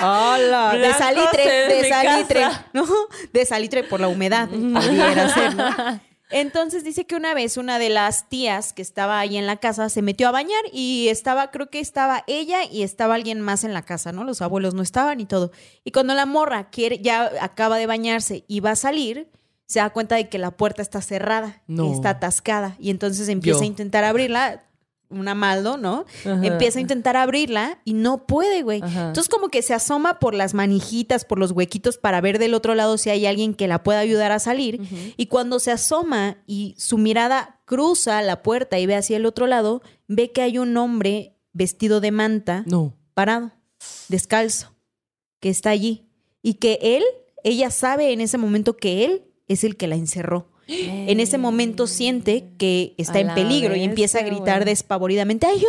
Hola, 0.00 0.72
de 0.74 0.94
salitre, 0.94 1.44
de 1.68 1.88
salitre, 1.90 2.40
casa. 2.40 2.66
¿no? 2.72 2.86
De 3.34 3.44
salitre 3.44 3.84
por 3.84 4.00
la 4.00 4.08
humedad, 4.08 4.48
pudiera 4.48 5.28
ser, 5.34 5.54
¿no? 5.54 6.00
Entonces 6.30 6.84
dice 6.84 7.04
que 7.06 7.16
una 7.16 7.34
vez 7.34 7.58
una 7.58 7.78
de 7.78 7.90
las 7.90 8.30
tías 8.30 8.72
que 8.72 8.80
estaba 8.80 9.20
ahí 9.20 9.36
en 9.36 9.46
la 9.46 9.58
casa 9.58 9.90
se 9.90 10.00
metió 10.00 10.26
a 10.26 10.30
bañar 10.30 10.62
y 10.72 11.08
estaba, 11.10 11.50
creo 11.50 11.68
que 11.68 11.80
estaba 11.80 12.24
ella 12.26 12.60
y 12.64 12.82
estaba 12.82 13.14
alguien 13.14 13.42
más 13.42 13.62
en 13.62 13.74
la 13.74 13.82
casa, 13.82 14.10
¿no? 14.10 14.24
Los 14.24 14.40
abuelos 14.40 14.72
no 14.72 14.80
estaban 14.82 15.20
y 15.20 15.26
todo. 15.26 15.52
Y 15.84 15.90
cuando 15.92 16.14
la 16.14 16.24
morra 16.24 16.70
quiere, 16.70 16.98
ya 17.00 17.30
acaba 17.42 17.76
de 17.76 17.86
bañarse 17.86 18.44
y 18.48 18.60
va 18.60 18.70
a 18.70 18.76
salir, 18.76 19.28
se 19.66 19.80
da 19.80 19.90
cuenta 19.90 20.14
de 20.16 20.30
que 20.30 20.38
la 20.38 20.50
puerta 20.50 20.80
está 20.80 21.02
cerrada, 21.02 21.62
No. 21.66 21.92
está 21.92 22.08
atascada 22.08 22.74
y 22.80 22.88
entonces 22.88 23.28
empieza 23.28 23.58
Yo. 23.58 23.64
a 23.64 23.66
intentar 23.66 24.02
abrirla. 24.02 24.64
Una 25.14 25.34
maldo, 25.34 25.76
¿no? 25.76 26.04
Ajá. 26.20 26.40
Empieza 26.46 26.78
a 26.78 26.82
intentar 26.82 27.16
abrirla 27.16 27.80
y 27.84 27.94
no 27.94 28.26
puede, 28.26 28.62
güey. 28.62 28.80
Ajá. 28.82 29.08
Entonces 29.08 29.28
como 29.28 29.48
que 29.48 29.62
se 29.62 29.74
asoma 29.74 30.18
por 30.18 30.34
las 30.34 30.54
manijitas, 30.54 31.24
por 31.24 31.38
los 31.38 31.52
huequitos 31.52 31.98
para 31.98 32.20
ver 32.20 32.38
del 32.38 32.54
otro 32.54 32.74
lado 32.74 32.98
si 32.98 33.10
hay 33.10 33.26
alguien 33.26 33.54
que 33.54 33.68
la 33.68 33.82
pueda 33.82 34.00
ayudar 34.00 34.32
a 34.32 34.38
salir. 34.38 34.80
Y 35.16 35.26
cuando 35.26 35.58
se 35.58 35.70
asoma 35.70 36.38
y 36.46 36.74
su 36.78 36.98
mirada 36.98 37.60
cruza 37.64 38.20
la 38.22 38.42
puerta 38.42 38.78
y 38.78 38.86
ve 38.86 38.96
hacia 38.96 39.16
el 39.16 39.26
otro 39.26 39.46
lado, 39.46 39.82
ve 40.08 40.32
que 40.32 40.42
hay 40.42 40.58
un 40.58 40.76
hombre 40.76 41.36
vestido 41.52 42.00
de 42.00 42.10
manta 42.10 42.64
No. 42.66 42.94
parado, 43.14 43.52
descalzo, 44.08 44.74
que 45.40 45.48
está 45.48 45.70
allí. 45.70 46.08
Y 46.42 46.54
que 46.54 46.78
él, 46.82 47.02
ella 47.42 47.70
sabe 47.70 48.12
en 48.12 48.20
ese 48.20 48.36
momento 48.38 48.76
que 48.76 49.04
él 49.04 49.22
es 49.48 49.64
el 49.64 49.76
que 49.76 49.86
la 49.86 49.94
encerró. 49.94 50.50
En 50.66 51.20
ese 51.20 51.36
momento 51.38 51.86
siente 51.86 52.48
que 52.58 52.94
está 52.96 53.20
en 53.20 53.34
peligro 53.34 53.76
y 53.76 53.82
empieza 53.82 54.18
a 54.18 54.22
bestia, 54.22 54.36
gritar 54.38 54.64
despavoridamente, 54.64 55.46
ayuda, 55.46 55.60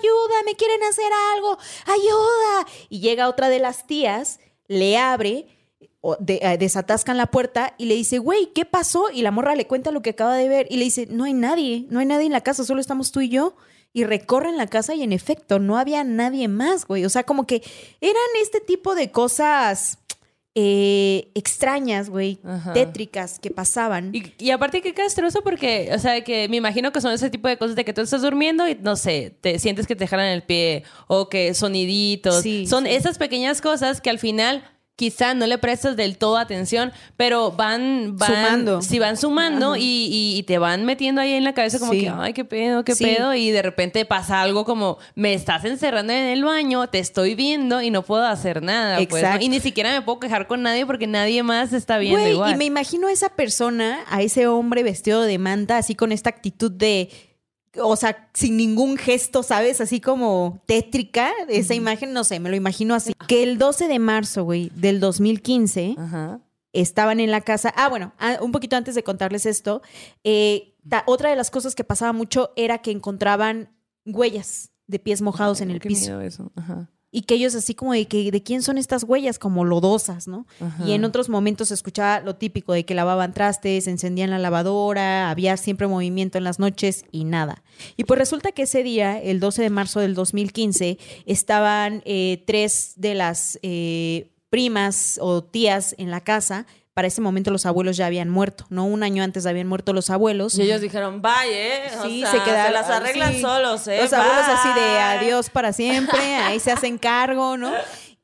ayuda, 0.00 0.34
me 0.44 0.54
quieren 0.54 0.82
hacer 0.84 1.10
algo, 1.34 1.58
ayuda. 1.86 2.66
Y 2.88 3.00
llega 3.00 3.28
otra 3.28 3.48
de 3.48 3.58
las 3.58 3.86
tías, 3.86 4.38
le 4.68 4.96
abre, 4.98 5.46
o 6.00 6.16
de- 6.20 6.38
eh, 6.42 6.56
desatascan 6.58 7.16
la 7.16 7.26
puerta 7.26 7.74
y 7.78 7.86
le 7.86 7.94
dice, 7.94 8.18
güey, 8.18 8.52
¿qué 8.54 8.64
pasó? 8.64 9.06
Y 9.12 9.22
la 9.22 9.30
morra 9.32 9.56
le 9.56 9.66
cuenta 9.66 9.90
lo 9.90 10.02
que 10.02 10.10
acaba 10.10 10.36
de 10.36 10.48
ver 10.48 10.66
y 10.70 10.76
le 10.76 10.84
dice, 10.84 11.06
no 11.10 11.24
hay 11.24 11.32
nadie, 11.32 11.86
no 11.90 11.98
hay 12.00 12.06
nadie 12.06 12.26
en 12.26 12.32
la 12.32 12.42
casa, 12.42 12.64
solo 12.64 12.80
estamos 12.80 13.10
tú 13.12 13.20
y 13.22 13.28
yo. 13.28 13.56
Y 13.92 14.04
recorren 14.04 14.58
la 14.58 14.66
casa 14.66 14.94
y 14.94 15.02
en 15.02 15.12
efecto 15.12 15.58
no 15.58 15.78
había 15.78 16.04
nadie 16.04 16.48
más, 16.48 16.86
güey. 16.86 17.04
O 17.06 17.08
sea, 17.08 17.24
como 17.24 17.46
que 17.46 17.62
eran 18.02 18.22
este 18.42 18.60
tipo 18.60 18.94
de 18.94 19.10
cosas 19.10 19.98
eh, 20.58 21.28
extrañas, 21.34 22.08
güey, 22.08 22.38
tétricas 22.72 23.38
que 23.38 23.50
pasaban. 23.50 24.10
Y, 24.14 24.32
y 24.38 24.50
aparte 24.52 24.80
qué 24.80 24.94
castroso 24.94 25.42
porque, 25.42 25.90
o 25.94 25.98
sea, 25.98 26.24
que 26.24 26.48
me 26.48 26.56
imagino 26.56 26.92
que 26.92 27.02
son 27.02 27.12
ese 27.12 27.28
tipo 27.28 27.46
de 27.46 27.58
cosas 27.58 27.76
de 27.76 27.84
que 27.84 27.92
tú 27.92 28.00
estás 28.00 28.22
durmiendo 28.22 28.66
y, 28.66 28.74
no 28.74 28.96
sé, 28.96 29.34
te 29.42 29.58
sientes 29.58 29.86
que 29.86 29.94
te 29.94 30.06
jalan 30.06 30.28
el 30.28 30.42
pie 30.42 30.82
o 31.08 31.28
que 31.28 31.52
soniditos. 31.52 32.42
Sí, 32.42 32.66
son 32.66 32.84
sí. 32.84 32.90
esas 32.90 33.18
pequeñas 33.18 33.60
cosas 33.60 34.00
que 34.00 34.08
al 34.08 34.18
final 34.18 34.64
quizá 34.96 35.34
no 35.34 35.46
le 35.46 35.58
prestas 35.58 35.94
del 35.94 36.16
todo 36.16 36.38
atención, 36.38 36.90
pero 37.18 37.52
van, 37.52 38.16
van 38.16 38.28
Sumando. 38.30 38.80
Sí, 38.82 38.98
van 38.98 39.16
sumando 39.18 39.76
y, 39.76 39.82
y- 39.82 40.38
y 40.38 40.42
te 40.44 40.56
van 40.58 40.86
metiendo 40.86 41.20
ahí 41.20 41.34
en 41.34 41.44
la 41.44 41.52
cabeza 41.52 41.78
como 41.78 41.92
Sí. 41.92 42.00
que, 42.00 42.08
ay, 42.08 42.32
qué 42.32 42.46
pedo, 42.46 42.82
qué 42.82 42.94
Sí. 42.94 43.04
pedo. 43.04 43.34
Y 43.34 43.50
de 43.50 43.60
repente 43.60 44.04
pasa 44.06 44.40
algo 44.40 44.64
como, 44.64 44.96
me 45.14 45.34
estás 45.34 45.64
encerrando 45.66 46.14
en 46.14 46.24
el 46.28 46.42
baño, 46.44 46.86
te 46.88 46.98
estoy 46.98 47.34
viendo 47.34 47.82
y 47.82 47.90
no 47.90 48.02
puedo 48.02 48.24
hacer 48.24 48.62
nada. 48.62 48.96
pues, 48.96 49.10
¿no? 49.10 49.16
Exacto. 49.18 49.44
Y 49.44 49.48
ni 49.50 49.60
siquiera 49.60 49.92
me 49.92 50.00
puedo 50.00 50.18
quejar 50.18 50.46
con 50.46 50.62
nadie 50.62 50.86
porque 50.86 51.06
nadie 51.06 51.42
más 51.42 51.74
está 51.74 51.98
viendo 51.98 52.20
Güey, 52.20 52.32
igual. 52.32 52.54
y 52.54 52.56
me 52.56 52.64
imagino 52.64 53.08
a 53.08 53.12
esa 53.12 53.28
persona, 53.28 54.00
a 54.08 54.22
ese 54.22 54.46
hombre 54.46 54.82
vestido 54.82 55.22
de 55.22 55.38
manta, 55.38 55.76
así 55.76 55.94
con 55.94 56.10
esta 56.10 56.30
actitud 56.30 56.70
de, 56.72 57.10
o 57.82 57.96
sea, 57.96 58.28
sin 58.34 58.56
ningún 58.56 58.96
gesto, 58.96 59.42
¿sabes? 59.42 59.80
Así 59.80 60.00
como 60.00 60.60
tétrica, 60.66 61.30
esa 61.48 61.74
imagen, 61.74 62.12
no 62.12 62.24
sé, 62.24 62.40
me 62.40 62.50
lo 62.50 62.56
imagino 62.56 62.94
así. 62.94 63.12
Que 63.28 63.42
el 63.42 63.58
12 63.58 63.88
de 63.88 63.98
marzo, 63.98 64.44
güey, 64.44 64.70
del 64.74 65.00
2015, 65.00 65.96
Ajá. 65.98 66.40
estaban 66.72 67.20
en 67.20 67.30
la 67.30 67.40
casa. 67.40 67.72
Ah, 67.76 67.88
bueno, 67.88 68.12
ah, 68.18 68.38
un 68.40 68.52
poquito 68.52 68.76
antes 68.76 68.94
de 68.94 69.02
contarles 69.02 69.46
esto, 69.46 69.82
eh, 70.24 70.74
otra 71.06 71.30
de 71.30 71.36
las 71.36 71.50
cosas 71.50 71.74
que 71.74 71.84
pasaba 71.84 72.12
mucho 72.12 72.52
era 72.56 72.78
que 72.78 72.90
encontraban 72.90 73.70
huellas 74.04 74.70
de 74.86 74.98
pies 74.98 75.20
mojados 75.20 75.60
en 75.60 75.70
el 75.70 75.80
Qué 75.80 75.88
piso. 75.88 76.06
miedo 76.06 76.20
eso. 76.20 76.52
Ajá. 76.54 76.90
Y 77.16 77.22
que 77.22 77.36
ellos 77.36 77.54
así 77.54 77.74
como 77.74 77.94
de 77.94 78.04
que 78.04 78.30
de 78.30 78.42
quién 78.42 78.62
son 78.62 78.76
estas 78.76 79.02
huellas, 79.02 79.38
como 79.38 79.64
lodosas, 79.64 80.28
¿no? 80.28 80.46
Ajá. 80.60 80.84
Y 80.86 80.92
en 80.92 81.02
otros 81.02 81.30
momentos 81.30 81.68
se 81.68 81.74
escuchaba 81.74 82.20
lo 82.20 82.36
típico 82.36 82.74
de 82.74 82.84
que 82.84 82.94
lavaban 82.94 83.32
trastes, 83.32 83.86
encendían 83.86 84.28
la 84.28 84.38
lavadora, 84.38 85.30
había 85.30 85.56
siempre 85.56 85.86
movimiento 85.86 86.36
en 86.36 86.44
las 86.44 86.58
noches 86.58 87.06
y 87.12 87.24
nada. 87.24 87.62
Y 87.96 88.04
pues 88.04 88.18
resulta 88.18 88.52
que 88.52 88.64
ese 88.64 88.82
día, 88.82 89.18
el 89.18 89.40
12 89.40 89.62
de 89.62 89.70
marzo 89.70 90.00
del 90.00 90.14
2015, 90.14 90.98
estaban 91.24 92.02
eh, 92.04 92.44
tres 92.46 92.92
de 92.96 93.14
las 93.14 93.58
eh, 93.62 94.30
primas 94.50 95.18
o 95.22 95.42
tías 95.42 95.94
en 95.96 96.10
la 96.10 96.20
casa. 96.20 96.66
Para 96.96 97.08
ese 97.08 97.20
momento 97.20 97.50
los 97.50 97.66
abuelos 97.66 97.98
ya 97.98 98.06
habían 98.06 98.30
muerto, 98.30 98.64
¿no? 98.70 98.86
Un 98.86 99.02
año 99.02 99.22
antes 99.22 99.44
habían 99.44 99.66
muerto 99.66 99.92
los 99.92 100.08
abuelos. 100.08 100.54
Y 100.58 100.62
ellos 100.62 100.80
dijeron, 100.80 101.20
bye, 101.20 101.30
¿eh? 101.52 101.82
O 102.00 102.04
Sí, 102.06 102.22
sea, 102.22 102.30
se 102.30 102.42
quedaron. 102.42 102.72
las 102.72 102.88
arreglan 102.88 103.34
sí. 103.34 103.42
solos, 103.42 103.86
¿eh? 103.86 103.98
Los 104.00 104.14
abuelos 104.14 104.44
así 104.48 104.68
de 104.80 104.98
adiós 104.98 105.50
para 105.50 105.74
siempre, 105.74 106.18
ahí 106.36 106.58
se 106.58 106.72
hacen 106.72 106.96
cargo, 106.96 107.58
¿no? 107.58 107.70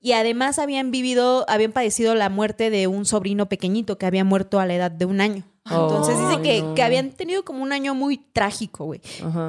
Y 0.00 0.12
además 0.12 0.58
habían 0.58 0.90
vivido, 0.90 1.44
habían 1.50 1.72
padecido 1.72 2.14
la 2.14 2.30
muerte 2.30 2.70
de 2.70 2.86
un 2.86 3.04
sobrino 3.04 3.46
pequeñito 3.46 3.98
que 3.98 4.06
había 4.06 4.24
muerto 4.24 4.58
a 4.58 4.64
la 4.64 4.72
edad 4.74 4.90
de 4.90 5.04
un 5.04 5.20
año. 5.20 5.44
Entonces 5.66 6.16
dice 6.18 6.40
que, 6.40 6.62
no. 6.62 6.74
que 6.74 6.82
habían 6.82 7.10
tenido 7.10 7.44
como 7.44 7.62
un 7.62 7.72
año 7.72 7.94
muy 7.94 8.16
trágico, 8.16 8.86
güey. 8.86 9.02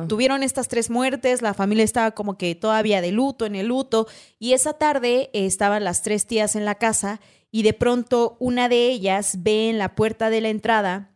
Tuvieron 0.09 0.43
estas 0.43 0.67
tres 0.67 0.89
muertes, 0.89 1.41
la 1.41 1.53
familia 1.53 1.86
estaba 1.86 2.12
como 2.12 2.38
que 2.38 2.55
todavía 2.55 2.99
de 2.99 3.13
luto, 3.13 3.45
en 3.45 3.55
el 3.55 3.67
luto, 3.67 4.05
y 4.38 4.51
esa 4.51 4.73
tarde 4.73 5.29
eh, 5.31 5.45
estaban 5.45 5.86
las 5.86 6.01
tres 6.01 6.27
tías 6.27 6.57
en 6.57 6.65
la 6.65 6.75
casa 6.75 7.21
y 7.56 7.62
de 7.62 7.74
pronto 7.74 8.36
una 8.39 8.68
de 8.68 8.89
ellas 8.89 9.38
ve 9.44 9.70
en 9.70 9.78
la 9.78 9.94
puerta 9.94 10.32
de 10.32 10.42
la 10.42 10.50
entrada 10.50 11.12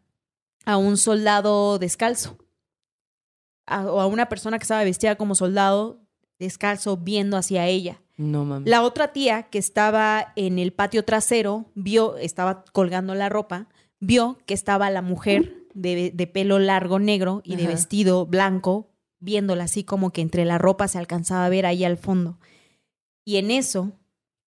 a 0.65 0.78
un 0.78 0.95
soldado 0.97 1.80
descalzo. 1.80 2.38
A- 3.65 3.86
o 3.91 4.00
a 4.00 4.06
una 4.06 4.30
persona 4.30 4.58
que 4.60 4.63
estaba 4.63 4.84
vestida 4.84 5.15
como 5.15 5.34
soldado 5.36 6.00
descalzo 6.39 6.95
viendo 6.97 7.36
hacia 7.38 7.65
ella. 7.65 8.02
No 8.17 8.45
mames. 8.45 8.69
La 8.69 8.84
otra 8.84 9.12
tía 9.13 9.43
que 9.50 9.58
estaba 9.58 10.32
en 10.36 10.60
el 10.60 10.71
patio 10.73 11.04
trasero 11.04 11.65
vio, 11.76 12.17
estaba 12.17 12.63
colgando 12.71 13.15
la 13.15 13.30
ropa, 13.30 13.67
vio 14.00 14.38
que 14.45 14.54
estaba 14.54 14.89
la 14.91 15.02
mujer 15.02 15.65
de, 15.73 16.12
de 16.13 16.28
pelo 16.28 16.60
largo 16.60 17.00
negro 17.00 17.41
y 17.43 17.56
de 17.56 17.63
vestido 17.67 18.26
blanco, 18.28 18.91
viéndola 19.19 19.63
así 19.65 19.84
como 19.84 20.12
que 20.12 20.21
entre 20.21 20.45
la 20.45 20.58
ropa 20.60 20.88
se 20.88 21.00
alcanzaba 21.00 21.45
a 21.45 21.50
ver 21.50 21.65
ahí 21.65 21.84
al 21.84 21.97
fondo. 21.97 22.38
Y 23.26 23.38
en 23.38 23.50
eso, 23.52 23.91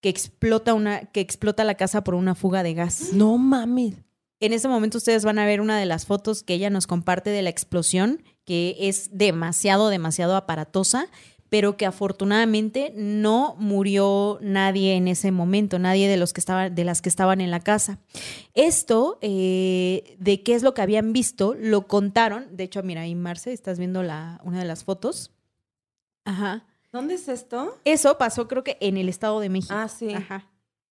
que 0.00 0.08
explota, 0.08 0.74
una, 0.74 1.06
que 1.06 1.20
explota 1.20 1.64
la 1.64 1.74
casa 1.74 2.04
por 2.04 2.14
una 2.14 2.34
fuga 2.34 2.62
de 2.62 2.74
gas. 2.74 3.12
No 3.12 3.38
mames. 3.38 3.94
En 4.40 4.54
ese 4.54 4.68
momento 4.68 4.98
ustedes 4.98 5.24
van 5.24 5.38
a 5.38 5.44
ver 5.44 5.60
una 5.60 5.78
de 5.78 5.84
las 5.84 6.06
fotos 6.06 6.42
que 6.42 6.54
ella 6.54 6.70
nos 6.70 6.86
comparte 6.86 7.28
de 7.30 7.42
la 7.42 7.50
explosión, 7.50 8.22
que 8.46 8.76
es 8.80 9.10
demasiado, 9.12 9.90
demasiado 9.90 10.34
aparatosa, 10.34 11.08
pero 11.50 11.76
que 11.76 11.84
afortunadamente 11.84 12.94
no 12.96 13.54
murió 13.58 14.38
nadie 14.40 14.94
en 14.94 15.08
ese 15.08 15.30
momento, 15.32 15.78
nadie 15.78 16.08
de 16.08 16.16
los 16.16 16.32
que 16.32 16.40
estaban, 16.40 16.74
de 16.74 16.84
las 16.84 17.02
que 17.02 17.08
estaban 17.10 17.40
en 17.42 17.50
la 17.50 17.60
casa. 17.60 17.98
Esto, 18.54 19.18
eh, 19.20 20.16
de 20.18 20.42
qué 20.42 20.54
es 20.54 20.62
lo 20.62 20.72
que 20.72 20.82
habían 20.82 21.12
visto, 21.12 21.54
lo 21.54 21.86
contaron. 21.86 22.56
De 22.56 22.64
hecho, 22.64 22.82
mira, 22.82 23.02
ahí 23.02 23.14
Marce, 23.16 23.52
estás 23.52 23.78
viendo 23.78 24.02
la, 24.02 24.40
una 24.44 24.60
de 24.60 24.64
las 24.64 24.84
fotos. 24.84 25.32
Ajá. 26.24 26.64
¿Dónde 26.92 27.14
es 27.14 27.28
esto? 27.28 27.78
Eso 27.84 28.18
pasó, 28.18 28.48
creo 28.48 28.64
que 28.64 28.76
en 28.80 28.96
el 28.96 29.08
Estado 29.08 29.40
de 29.40 29.48
México. 29.48 29.74
Ah, 29.76 29.88
sí. 29.88 30.12
Ajá. 30.12 30.46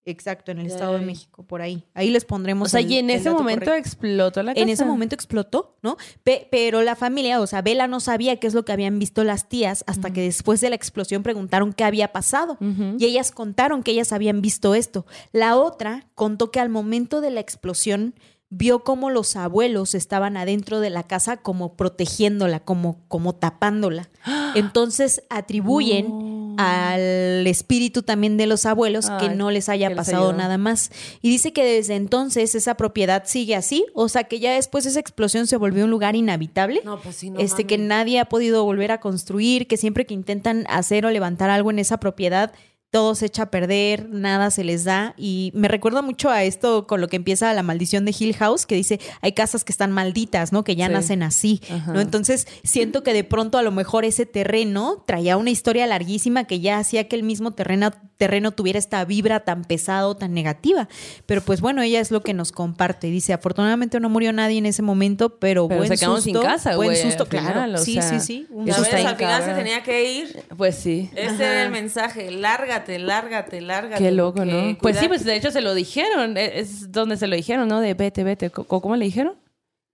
Exacto, 0.06 0.52
en 0.52 0.60
el 0.60 0.66
Estado 0.68 0.98
de. 0.98 1.06
México, 1.06 1.44
por 1.44 1.62
ahí. 1.62 1.84
Ahí 1.94 2.10
les 2.10 2.26
pondremos. 2.26 2.68
O 2.68 2.72
sea, 2.72 2.80
el- 2.80 2.90
y 2.92 2.98
en 2.98 3.10
ese 3.12 3.30
momento 3.30 3.66
correcto. 3.66 3.74
explotó 3.88 4.42
la 4.42 4.54
casa. 4.54 4.64
En 4.64 4.70
ese 4.70 4.86
momento 4.86 5.14
explotó, 5.14 5.78
¿no? 5.84 5.98
Pe- 6.24 6.48
pero 6.50 6.82
la 6.82 6.96
familia, 6.96 7.40
o 7.42 7.46
sea, 7.46 7.62
Vela 7.62 7.86
no 7.86 8.00
sabía 8.00 8.38
qué 8.38 8.48
es 8.48 8.56
lo 8.56 8.66
que 8.66 8.72
habían 8.72 8.98
visto 8.98 9.24
las 9.24 9.50
tías 9.50 9.84
hasta 9.88 10.12
que 10.12 10.22
después 10.22 10.62
de 10.62 10.70
la 10.70 10.76
explosión 10.76 11.22
preguntaron 11.22 11.74
qué 11.74 11.84
había 11.84 12.12
pasado. 12.12 12.58
Y 12.98 13.06
ellas 13.06 13.32
contaron 13.32 13.84
que 13.84 13.92
ellas 13.92 14.12
habían 14.12 14.42
visto 14.42 14.74
esto. 14.74 15.06
La 15.32 15.58
otra 15.58 16.08
contó 16.16 16.50
que 16.50 16.60
al 16.62 16.70
momento 16.70 17.22
de 17.22 17.30
la 17.30 17.42
explosión 17.42 18.16
vio 18.50 18.84
cómo 18.84 19.10
los 19.10 19.36
abuelos 19.36 19.94
estaban 19.94 20.36
adentro 20.36 20.80
de 20.80 20.90
la 20.90 21.04
casa 21.04 21.38
como 21.38 21.74
protegiéndola, 21.74 22.60
como, 22.60 22.98
como 23.08 23.36
tapándola. 23.36 24.10
Entonces 24.56 25.24
atribuyen 25.30 26.56
al 26.58 27.48
espíritu 27.48 28.04
también 28.04 28.36
de 28.36 28.46
los 28.46 28.66
abuelos 28.66 29.10
que 29.20 29.30
no 29.30 29.50
les 29.50 29.70
haya 29.70 29.88
les 29.88 29.98
pasado 29.98 30.34
nada 30.34 30.58
más. 30.58 30.92
Y 31.22 31.30
dice 31.30 31.54
que 31.54 31.64
desde 31.64 31.96
entonces 31.96 32.54
esa 32.54 32.76
propiedad 32.76 33.24
sigue 33.26 33.56
así, 33.56 33.86
o 33.94 34.10
sea 34.10 34.26
que 34.26 34.40
ya 34.40 34.54
después 34.54 34.86
esa 34.86 35.00
explosión 35.00 35.48
se 35.48 35.56
volvió 35.56 35.86
un 35.86 35.92
lugar 35.92 36.18
inhabitable. 36.18 36.82
No, 36.84 37.00
pues 37.00 37.16
sí, 37.16 37.30
no 37.30 37.40
este 37.40 37.66
que 37.66 37.78
nadie 37.78 38.20
ha 38.20 38.26
podido 38.26 38.66
volver 38.66 38.92
a 38.92 39.00
construir, 39.00 39.68
que 39.68 39.78
siempre 39.78 40.06
que 40.06 40.14
intentan 40.14 40.66
hacer 40.68 41.06
o 41.06 41.12
levantar 41.12 41.50
algo 41.50 41.72
en 41.72 41.80
esa 41.80 41.98
propiedad, 41.98 42.52
todo 42.92 43.14
se 43.14 43.28
echa 43.28 43.44
a 43.44 43.52
perder, 43.52 44.10
nada 44.10 44.50
se 44.50 44.64
les 44.64 44.84
da. 44.84 45.14
Y 45.18 45.52
me 45.54 45.68
recuerda 45.68 46.02
mucho 46.02 46.30
a 46.30 46.44
esto 46.44 46.88
con 46.88 47.02
lo 47.02 47.08
que 47.08 47.18
empieza 47.18 47.54
la 47.54 47.62
maldición 47.64 48.04
de 48.06 48.16
Hill 48.18 48.36
House, 48.36 48.66
que 48.66 48.76
dice, 48.76 49.00
hay 49.22 49.34
casas 49.34 49.64
que 49.64 49.72
están 49.72 49.92
malditas, 49.92 50.52
¿no? 50.52 50.64
Que 50.64 50.76
ya 50.76 50.88
Sí. 50.88 50.94
nacen 50.94 51.24
así, 51.24 51.62
Ajá. 51.72 51.94
¿no? 51.94 52.02
Entonces 52.02 52.48
siento 52.64 53.04
que 53.04 53.14
de 53.14 53.24
pronto 53.24 53.58
a 53.58 53.62
lo 53.62 53.72
mejor 53.72 54.06
ese 54.06 54.26
terreno 54.26 55.04
traía 55.06 55.38
una 55.38 55.52
historia 55.52 55.86
larguísima 55.86 56.46
que 56.46 56.60
ya 56.62 56.80
hacía 56.80 57.08
que 57.08 57.16
el 57.16 57.24
mismo 57.24 57.52
terreno, 57.52 57.92
terreno 58.18 58.52
tuviera 58.52 58.80
esta 58.80 59.06
vibra 59.06 59.42
tan 59.42 59.64
pesada 59.66 60.08
o 60.08 60.16
tan 60.16 60.34
negativa. 60.34 60.90
Pero 61.28 61.42
pues 61.42 61.62
bueno, 61.62 61.82
ella 61.84 62.00
es 62.00 62.10
lo 62.12 62.22
que 62.22 62.34
nos 62.34 62.52
comparte. 62.52 63.08
Dice, 63.12 63.34
afortunadamente 63.34 64.00
no 64.00 64.10
murió 64.10 64.34
nadie 64.34 64.58
en 64.58 64.66
ese 64.66 64.82
momento, 64.82 65.38
pero, 65.38 65.68
Pero 65.68 65.78
buen 65.80 65.90
se 65.90 65.98
susto. 66.04 66.22
sin 66.22 66.40
casa, 66.42 66.76
buen 66.76 66.96
susto, 66.96 67.26
final, 67.28 67.54
claro. 67.54 67.74
o 67.76 67.78
sí, 67.78 67.94
sea, 67.94 68.02
sí, 68.04 68.20
sí. 68.20 68.48
Un 68.50 68.68
susto. 68.74 68.96
al 68.96 69.16
final 69.16 69.44
se 69.44 69.54
tenía 69.54 69.84
que 69.84 70.12
ir. 70.12 70.44
Pues 70.58 70.76
sí. 70.76 71.10
Ese 71.16 71.44
era 71.44 71.64
el 71.64 71.72
mensaje. 71.72 72.32
Lárgate, 72.80 73.00
lárgate, 73.00 73.62
lárgate. 73.62 74.04
Qué 74.04 74.12
loco, 74.12 74.46
¿no? 74.46 74.78
Pues 74.82 74.98
sí, 74.98 75.08
pues 75.08 75.24
de 75.26 75.36
hecho 75.36 75.52
se 75.52 75.62
lo 75.62 75.74
dijeron. 75.74 76.38
e- 76.38 76.60
Es 76.60 76.92
donde 76.92 77.18
se 77.18 77.28
lo 77.28 77.36
dijeron, 77.36 77.68
¿no? 77.68 77.80
De 77.82 77.94
vete, 77.94 78.24
vete. 78.24 78.50
¿Cómo 78.50 78.96
le 78.96 79.06
dijeron? 79.06 79.38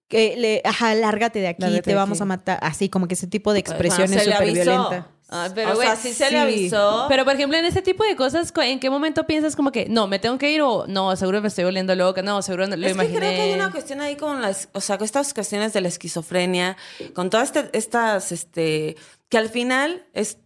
Que 0.07 0.35
le, 0.37 0.61
ajá, 0.63 0.93
lárgate 0.93 1.39
de 1.39 1.47
aquí, 1.47 1.61
Lárgate 1.63 1.81
te 1.81 1.89
de 1.91 1.95
vamos 1.95 2.19
aquí. 2.19 2.23
a 2.23 2.25
matar. 2.25 2.59
Así 2.61 2.89
como 2.89 3.07
que 3.07 3.15
ese 3.15 3.25
tipo 3.27 3.53
de 3.53 3.61
Bueno, 3.61 3.71
expresiones 3.71 4.23
súper 4.23 4.37
avisó. 4.37 4.53
violenta. 4.63 5.07
Ah, 5.27 5.49
o 5.73 5.75
sea, 5.81 5.95
sí 5.95 6.13
se 6.13 6.29
le 6.29 6.37
avisó. 6.37 7.05
Pero, 7.09 7.25
por 7.25 7.33
ejemplo, 7.33 7.57
en 7.57 7.65
ese 7.65 7.81
tipo 7.81 8.03
de 8.03 8.15
cosas, 8.15 8.53
¿en 8.61 8.79
qué 8.79 8.91
momento 8.91 9.25
piensas 9.25 9.55
como 9.55 9.71
que, 9.71 9.89
no, 9.89 10.05
me 10.05 10.19
tengo 10.19 10.37
que 10.37 10.51
ir 10.51 10.61
o 10.61 10.85
no, 10.87 11.15
seguro 11.15 11.41
me 11.41 11.47
estoy 11.47 11.63
volviendo 11.63 11.95
loca, 11.95 12.21
no, 12.21 12.43
seguro 12.43 12.67
no- 12.67 12.75
lo 12.75 12.85
es 12.85 12.93
que 12.93 12.93
imaginé? 12.93 13.17
creo 13.17 13.31
que 13.31 13.41
hay 13.41 13.53
una 13.53 13.71
cuestión 13.71 14.01
ahí 14.01 14.15
con 14.17 14.43
las, 14.43 14.69
o 14.73 14.81
sea, 14.81 14.99
con 14.99 15.05
estas 15.05 15.33
cuestiones 15.33 15.73
de 15.73 15.81
la 15.81 15.87
esquizofrenia, 15.87 16.77
con 17.15 17.31
todas 17.31 17.47
este- 17.55 17.75
estas, 17.75 18.31
este, 18.31 18.95
que 19.27 19.39
al 19.39 19.49
final 19.49 20.05
es 20.13 20.37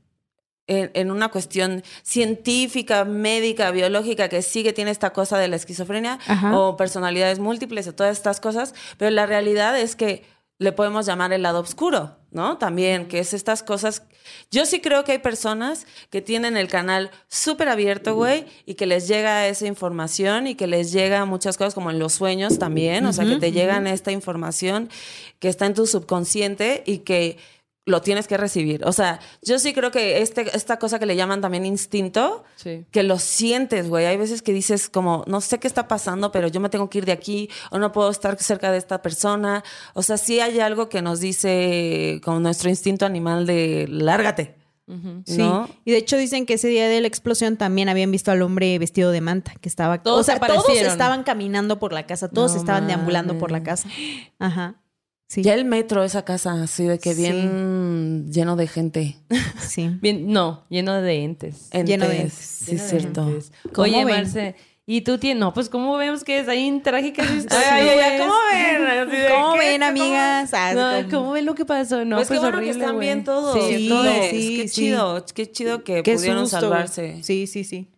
en, 0.70 0.92
en 0.94 1.12
una 1.12 1.30
cuestión 1.30 1.84
científica, 2.04 3.04
médica, 3.04 3.72
biológica, 3.72 4.30
que 4.30 4.42
sí 4.42 4.64
que 4.64 4.72
tiene 4.72 4.92
esta 4.92 5.12
cosa 5.12 5.38
de 5.38 5.48
la 5.48 5.56
esquizofrenia 5.56 6.20
Ajá. 6.28 6.58
o 6.58 6.78
personalidades 6.78 7.40
múltiples 7.40 7.88
o 7.88 7.96
todas 7.96 8.16
estas 8.16 8.40
cosas, 8.40 8.74
pero 8.98 9.12
la 9.12 9.26
realidad 9.26 9.78
es 9.78 9.96
que 9.96 10.24
le 10.60 10.74
podemos 10.74 11.06
llamar 11.06 11.32
el 11.32 11.42
lado 11.42 11.62
oscuro, 11.62 12.18
¿no? 12.32 12.58
También, 12.58 13.08
que 13.08 13.20
es 13.20 13.34
estas 13.34 13.64
cosas. 13.64 14.04
Yo 14.52 14.66
sí 14.66 14.82
creo 14.82 15.06
que 15.06 15.14
hay 15.14 15.20
personas 15.20 15.88
que 16.10 16.22
tienen 16.22 16.58
el 16.58 16.68
canal 16.68 17.12
súper 17.30 17.70
abierto, 17.70 18.14
güey, 18.14 18.46
y 18.66 18.76
que 18.76 18.86
les 18.86 19.08
llega 19.08 19.48
esa 19.48 19.68
información 19.68 20.48
y 20.48 20.56
que 20.56 20.68
les 20.68 20.92
llega 20.92 21.24
muchas 21.24 21.58
cosas 21.58 21.74
como 21.74 21.92
en 21.92 21.98
los 21.98 22.12
sueños 22.12 22.60
también, 22.60 23.06
o 23.06 23.14
sea, 23.14 23.26
que 23.26 23.38
te 23.38 23.54
llegan 23.54 23.88
esta 23.88 24.12
información 24.12 24.90
que 25.40 25.48
está 25.48 25.66
en 25.66 25.76
tu 25.76 25.88
subconsciente 25.88 26.84
y 26.86 27.00
que 27.00 27.38
lo 27.90 28.02
tienes 28.02 28.28
que 28.28 28.38
recibir. 28.38 28.86
O 28.86 28.92
sea, 28.92 29.20
yo 29.42 29.60
sí 29.60 29.74
creo 29.74 29.92
que 29.92 30.22
este, 30.22 30.56
esta 30.56 30.78
cosa 30.80 31.00
que 31.00 31.06
le 31.06 31.16
llaman 31.16 31.42
también 31.42 31.66
instinto, 31.66 32.44
Sí. 32.56 32.86
que 32.92 33.04
lo 33.04 33.20
sientes, 33.20 33.90
güey. 33.90 34.06
Hay 34.06 34.18
veces 34.18 34.42
que 34.42 34.54
dices 34.54 34.90
como, 34.90 35.24
no 35.28 35.42
sé 35.42 35.60
qué 35.60 35.68
está 35.68 35.88
pasando, 35.88 36.32
pero 36.32 36.48
yo 36.48 36.60
me 36.60 36.70
tengo 36.70 36.90
que 36.90 37.00
ir 37.00 37.06
de 37.06 37.12
aquí 37.12 37.50
o 37.72 37.80
no 37.80 37.92
puedo 37.92 38.10
estar 38.10 38.38
cerca 38.42 38.72
de 38.72 38.78
esta 38.78 39.02
persona. 39.02 39.64
O 39.94 40.04
sea, 40.04 40.18
sí 40.18 40.40
hay 40.40 40.60
algo 40.60 40.90
que 40.90 41.02
nos 41.02 41.20
dice 41.20 42.22
con 42.24 42.42
nuestro 42.44 42.70
instinto 42.70 43.06
animal 43.06 43.46
de 43.46 43.88
lárgate. 43.90 44.56
Sí. 45.26 45.38
¿no? 45.38 45.70
Y 45.86 45.92
de 45.92 45.98
hecho 45.98 46.18
dicen 46.18 46.48
que 46.48 46.56
ese 46.56 46.68
día 46.68 46.88
de 46.88 47.00
la 47.00 47.08
explosión 47.08 47.58
también 47.58 47.90
habían 47.90 48.10
visto 48.12 48.32
al 48.32 48.42
hombre 48.42 48.78
vestido 48.80 49.12
de 49.12 49.22
manta, 49.22 49.54
que 49.62 49.70
estaba... 49.70 50.02
Todos 50.02 50.22
o 50.22 50.24
sea, 50.24 50.40
todos 50.40 50.68
estaban 50.70 51.24
caminando 51.24 51.78
por 51.78 51.94
la 51.94 52.08
casa, 52.08 52.28
todos 52.28 52.54
No 52.54 52.60
estaban 52.60 52.88
deambulando 52.88 53.38
por 53.38 53.52
la 53.52 53.62
casa. 53.62 53.88
Ajá. 54.40 54.82
Sí. 55.32 55.44
Ya 55.44 55.54
el 55.54 55.64
metro, 55.64 56.04
esa 56.04 56.26
casa, 56.26 56.54
así 56.64 56.86
de 56.86 56.98
que 56.98 57.14
Sí. 57.14 57.22
bien 57.22 58.32
lleno 58.32 58.56
de 58.56 58.68
gente. 58.68 59.16
Sí. 59.60 59.88
Bien, 60.02 60.32
no, 60.34 60.64
lleno 60.70 61.00
de 61.04 61.24
entes. 61.24 61.70
Lleno 61.72 62.08
de 62.08 62.22
Entes. 62.22 62.34
entes. 62.34 62.34
Sí, 62.34 62.76
es 62.76 62.90
cierto. 62.90 63.28
entes. 63.30 63.52
¿Cómo 63.72 63.84
Oye, 63.84 64.04
ven? 64.06 64.16
Marce, 64.16 64.56
¿y 64.88 65.02
tú 65.02 65.20
tienes? 65.20 65.40
No, 65.40 65.54
pues, 65.54 65.70
¿cómo 65.70 65.96
vemos 65.98 66.24
que 66.24 66.40
es 66.40 66.48
ahí 66.48 66.82
trágica 66.84 67.22
Ay, 67.30 67.38
historia? 67.38 67.74
ay, 67.76 67.88
ay, 67.90 68.18
pues? 68.18 68.22
¿cómo 68.22 68.34
ven? 68.52 69.30
¿Cómo 69.30 69.54
¿qué? 69.54 69.60
ven, 69.60 69.82
¿Cómo 69.82 69.90
amigas? 69.90 70.50
Ah, 70.56 70.74
No, 70.74 71.10
¿Cómo 71.12 71.32
ven 71.34 71.46
lo 71.46 71.54
que 71.54 71.64
pasó? 71.66 72.04
No, 72.06 72.16
pues, 72.16 72.28
pues, 72.30 72.40
qué 72.40 72.44
bueno 72.44 72.58
horrible, 72.58 72.74
que 72.74 72.80
están 72.80 72.96
güey. 72.96 73.08
bien 73.08 73.24
todos. 73.24 73.54
Sí, 73.68 73.88
todos. 73.88 74.16
sí, 74.32 74.58
qué 74.58 74.68
sí. 74.68 74.76
chido, 74.82 75.26
qué 75.36 75.52
chido 75.52 75.84
que 75.84 76.02
Qué 76.02 76.16
pudieron 76.16 76.46
susto. 76.48 76.60
salvarse. 76.62 77.22
Sí, 77.22 77.46
sí, 77.46 77.64
sí. 77.64 77.92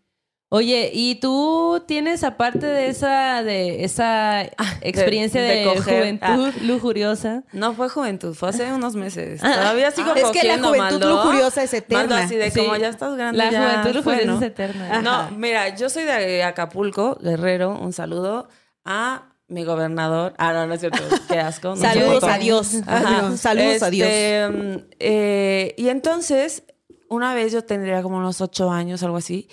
Oye, 0.53 0.91
¿y 0.93 1.15
tú 1.15 1.81
tienes 1.87 2.25
aparte 2.25 2.65
de 2.65 2.89
esa 2.89 3.41
de 3.41 3.85
esa 3.85 4.41
experiencia 4.81 5.41
de 5.41 5.55
de, 5.55 5.63
coger. 5.63 6.19
Ah. 6.19 6.33
juventud 6.35 6.61
lujuriosa? 6.63 7.43
No 7.53 7.73
fue 7.73 7.87
juventud, 7.87 8.33
fue 8.33 8.49
hace 8.49 8.73
unos 8.73 8.93
meses. 8.95 9.39
Ah. 9.41 9.53
Todavía 9.53 9.91
sigo 9.91 10.11
Ah, 10.13 10.19
es 10.19 10.29
que 10.31 10.45
la 10.45 10.59
juventud 10.59 11.01
lujuriosa 11.05 11.63
es 11.63 11.73
eterna. 11.73 11.99
Maldo 11.99 12.15
así 12.15 12.35
de 12.35 12.51
Sí. 12.51 12.59
como 12.59 12.75
ya 12.75 12.89
estás 12.89 13.15
grande. 13.15 13.37
La 13.37 13.49
ya 13.49 13.61
juventud 13.61 13.95
lujuriosa 13.95 14.25
¿no? 14.25 14.35
es 14.35 14.41
eterna. 14.41 15.01
No, 15.01 15.31
mira, 15.31 15.73
yo 15.73 15.89
soy 15.89 16.03
de 16.03 16.43
Acapulco, 16.43 17.17
Guerrero. 17.21 17.79
Un 17.79 17.93
saludo 17.93 18.49
a 18.83 19.29
mi 19.47 19.63
gobernador. 19.63 20.33
Ah, 20.37 20.51
no, 20.51 20.67
no 20.67 20.73
es 20.73 20.81
cierto. 20.81 21.01
Qué 21.29 21.39
asco. 21.39 21.69
no 21.69 21.75
Saludos 21.77 22.25
a 22.25 22.37
Dios. 22.39 22.75
Ajá. 22.85 23.37
Saludos 23.37 23.83
a 23.83 23.89
Dios. 23.89 24.09
Este, 24.09 24.49
mm, 24.49 24.77
eh, 24.99 25.75
y 25.77 25.87
entonces, 25.87 26.63
una 27.07 27.33
vez 27.33 27.53
yo 27.53 27.63
tendría 27.63 28.03
como 28.03 28.17
unos 28.17 28.41
ocho 28.41 28.69
años, 28.69 29.01
algo 29.01 29.15
así. 29.15 29.47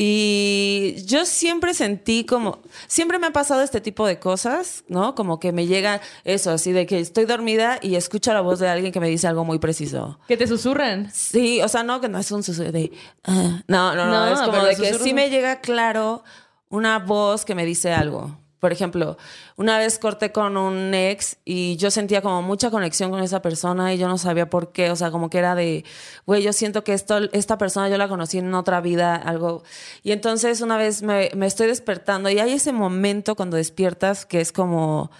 Y 0.00 0.94
yo 1.06 1.26
siempre 1.26 1.74
sentí 1.74 2.24
como, 2.24 2.60
siempre 2.86 3.18
me 3.18 3.26
ha 3.26 3.32
pasado 3.32 3.62
este 3.62 3.80
tipo 3.80 4.06
de 4.06 4.20
cosas, 4.20 4.84
¿no? 4.86 5.16
Como 5.16 5.40
que 5.40 5.50
me 5.50 5.66
llega 5.66 6.00
eso, 6.22 6.52
así 6.52 6.70
de 6.70 6.86
que 6.86 7.00
estoy 7.00 7.24
dormida 7.24 7.80
y 7.82 7.96
escucho 7.96 8.32
la 8.32 8.40
voz 8.40 8.60
de 8.60 8.68
alguien 8.68 8.92
que 8.92 9.00
me 9.00 9.08
dice 9.08 9.26
algo 9.26 9.44
muy 9.44 9.58
preciso. 9.58 10.20
Que 10.28 10.36
te 10.36 10.46
susurran. 10.46 11.10
Sí, 11.12 11.60
o 11.62 11.68
sea, 11.68 11.82
no, 11.82 12.00
que 12.00 12.08
no 12.08 12.20
es 12.20 12.30
un 12.30 12.44
susurro 12.44 12.70
de... 12.70 12.92
ah, 13.24 13.60
no, 13.66 13.96
no, 13.96 14.06
no, 14.06 14.26
No, 14.26 14.32
es 14.34 14.40
como 14.40 14.64
de 14.64 14.76
que 14.76 14.94
sí 15.00 15.12
me 15.12 15.30
llega 15.30 15.60
claro 15.60 16.22
una 16.68 17.00
voz 17.00 17.44
que 17.44 17.56
me 17.56 17.64
dice 17.64 17.92
algo. 17.92 18.38
Por 18.60 18.72
ejemplo, 18.72 19.16
una 19.56 19.78
vez 19.78 19.98
corté 19.98 20.32
con 20.32 20.56
un 20.56 20.92
ex 20.94 21.36
y 21.44 21.76
yo 21.76 21.90
sentía 21.90 22.22
como 22.22 22.42
mucha 22.42 22.70
conexión 22.70 23.10
con 23.10 23.22
esa 23.22 23.40
persona 23.40 23.94
y 23.94 23.98
yo 23.98 24.08
no 24.08 24.18
sabía 24.18 24.50
por 24.50 24.72
qué, 24.72 24.90
o 24.90 24.96
sea, 24.96 25.10
como 25.10 25.30
que 25.30 25.38
era 25.38 25.54
de, 25.54 25.84
güey, 26.26 26.42
yo 26.42 26.52
siento 26.52 26.82
que 26.82 26.92
esto, 26.92 27.18
esta 27.32 27.56
persona 27.58 27.88
yo 27.88 27.98
la 27.98 28.08
conocí 28.08 28.38
en 28.38 28.52
otra 28.54 28.80
vida, 28.80 29.14
algo. 29.14 29.62
Y 30.02 30.12
entonces 30.12 30.60
una 30.60 30.76
vez 30.76 31.02
me, 31.02 31.30
me 31.36 31.46
estoy 31.46 31.68
despertando 31.68 32.30
y 32.30 32.38
hay 32.40 32.52
ese 32.52 32.72
momento 32.72 33.36
cuando 33.36 33.56
despiertas 33.56 34.26
que 34.26 34.40
es 34.40 34.52
como 34.52 35.10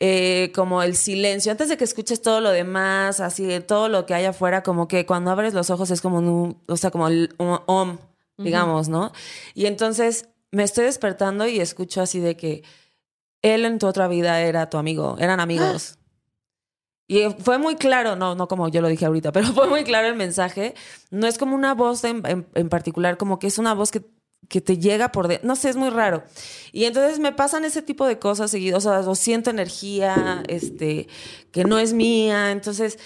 eh, 0.00 0.52
como 0.54 0.80
el 0.84 0.94
silencio, 0.94 1.50
antes 1.50 1.68
de 1.68 1.76
que 1.76 1.82
escuches 1.82 2.22
todo 2.22 2.40
lo 2.40 2.50
demás, 2.50 3.18
así 3.18 3.44
de 3.44 3.60
todo 3.60 3.88
lo 3.88 4.06
que 4.06 4.14
hay 4.14 4.26
afuera, 4.26 4.62
como 4.62 4.86
que 4.86 5.06
cuando 5.06 5.32
abres 5.32 5.54
los 5.54 5.70
ojos 5.70 5.90
es 5.90 6.00
como 6.00 6.18
un, 6.18 6.62
o 6.68 6.76
sea, 6.76 6.92
como 6.92 7.08
el 7.08 7.34
om, 7.36 7.98
digamos, 8.36 8.88
¿no? 8.88 9.10
Y 9.54 9.66
entonces 9.66 10.28
me 10.52 10.62
estoy 10.64 10.84
despertando 10.84 11.46
y 11.46 11.60
escucho 11.60 12.00
así 12.00 12.20
de 12.20 12.36
que 12.36 12.62
él 13.42 13.64
en 13.64 13.78
tu 13.78 13.86
otra 13.86 14.08
vida 14.08 14.40
era 14.40 14.68
tu 14.70 14.78
amigo, 14.78 15.16
eran 15.18 15.40
amigos. 15.40 15.94
Y 17.10 17.22
fue 17.38 17.56
muy 17.56 17.76
claro, 17.76 18.16
no, 18.16 18.34
no 18.34 18.48
como 18.48 18.68
yo 18.68 18.82
lo 18.82 18.88
dije 18.88 19.06
ahorita, 19.06 19.32
pero 19.32 19.46
fue 19.54 19.66
muy 19.66 19.82
claro 19.82 20.08
el 20.08 20.14
mensaje. 20.14 20.74
No 21.10 21.26
es 21.26 21.38
como 21.38 21.54
una 21.54 21.72
voz 21.74 22.04
en, 22.04 22.20
en- 22.26 22.46
en 22.54 22.68
particular, 22.68 23.16
como 23.16 23.38
que 23.38 23.46
es 23.46 23.56
una 23.56 23.72
voz 23.72 23.90
que, 23.90 24.02
que 24.50 24.60
te 24.60 24.76
llega 24.76 25.10
por... 25.10 25.26
de- 25.26 25.40
no 25.42 25.56
sé, 25.56 25.70
es 25.70 25.76
muy 25.76 25.88
raro. 25.88 26.22
Y 26.70 26.84
entonces 26.84 27.18
me 27.18 27.32
pasan 27.32 27.64
ese 27.64 27.80
tipo 27.80 28.06
de 28.06 28.18
cosas 28.18 28.50
seguidos, 28.50 28.84
o, 28.84 28.90
sea, 29.02 29.08
o 29.10 29.14
siento 29.14 29.48
energía 29.48 30.42
este, 30.48 31.08
que 31.50 31.64
no 31.64 31.78
es 31.78 31.94
mía. 31.94 32.50
Entonces, 32.50 32.98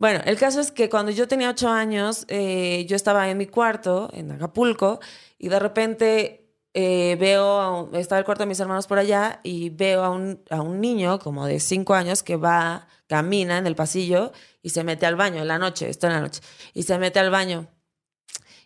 bueno, 0.00 0.20
el 0.24 0.36
caso 0.38 0.58
es 0.60 0.72
que 0.72 0.90
cuando 0.90 1.12
yo 1.12 1.28
tenía 1.28 1.50
ocho 1.50 1.68
años, 1.68 2.24
eh, 2.26 2.84
yo 2.88 2.96
estaba 2.96 3.30
en 3.30 3.38
mi 3.38 3.46
cuarto, 3.46 4.10
en 4.12 4.32
Acapulco, 4.32 4.98
y 5.38 5.50
de 5.50 5.60
repente 5.60 6.45
eh, 6.78 7.16
veo, 7.18 7.88
estaba 7.94 8.18
el 8.18 8.26
cuarto 8.26 8.42
de 8.44 8.48
mis 8.48 8.60
hermanos 8.60 8.86
por 8.86 8.98
allá, 8.98 9.40
y 9.42 9.70
veo 9.70 10.04
a 10.04 10.10
un, 10.10 10.42
a 10.50 10.60
un 10.60 10.78
niño 10.78 11.18
como 11.18 11.46
de 11.46 11.58
cinco 11.58 11.94
años 11.94 12.22
que 12.22 12.36
va, 12.36 12.86
camina 13.08 13.56
en 13.56 13.66
el 13.66 13.74
pasillo 13.74 14.30
y 14.62 14.70
se 14.70 14.84
mete 14.84 15.06
al 15.06 15.16
baño 15.16 15.40
en 15.40 15.48
la 15.48 15.58
noche, 15.58 15.88
esto 15.88 16.06
en 16.06 16.12
la 16.12 16.20
noche, 16.20 16.40
y 16.74 16.82
se 16.82 16.98
mete 16.98 17.18
al 17.18 17.30
baño. 17.30 17.66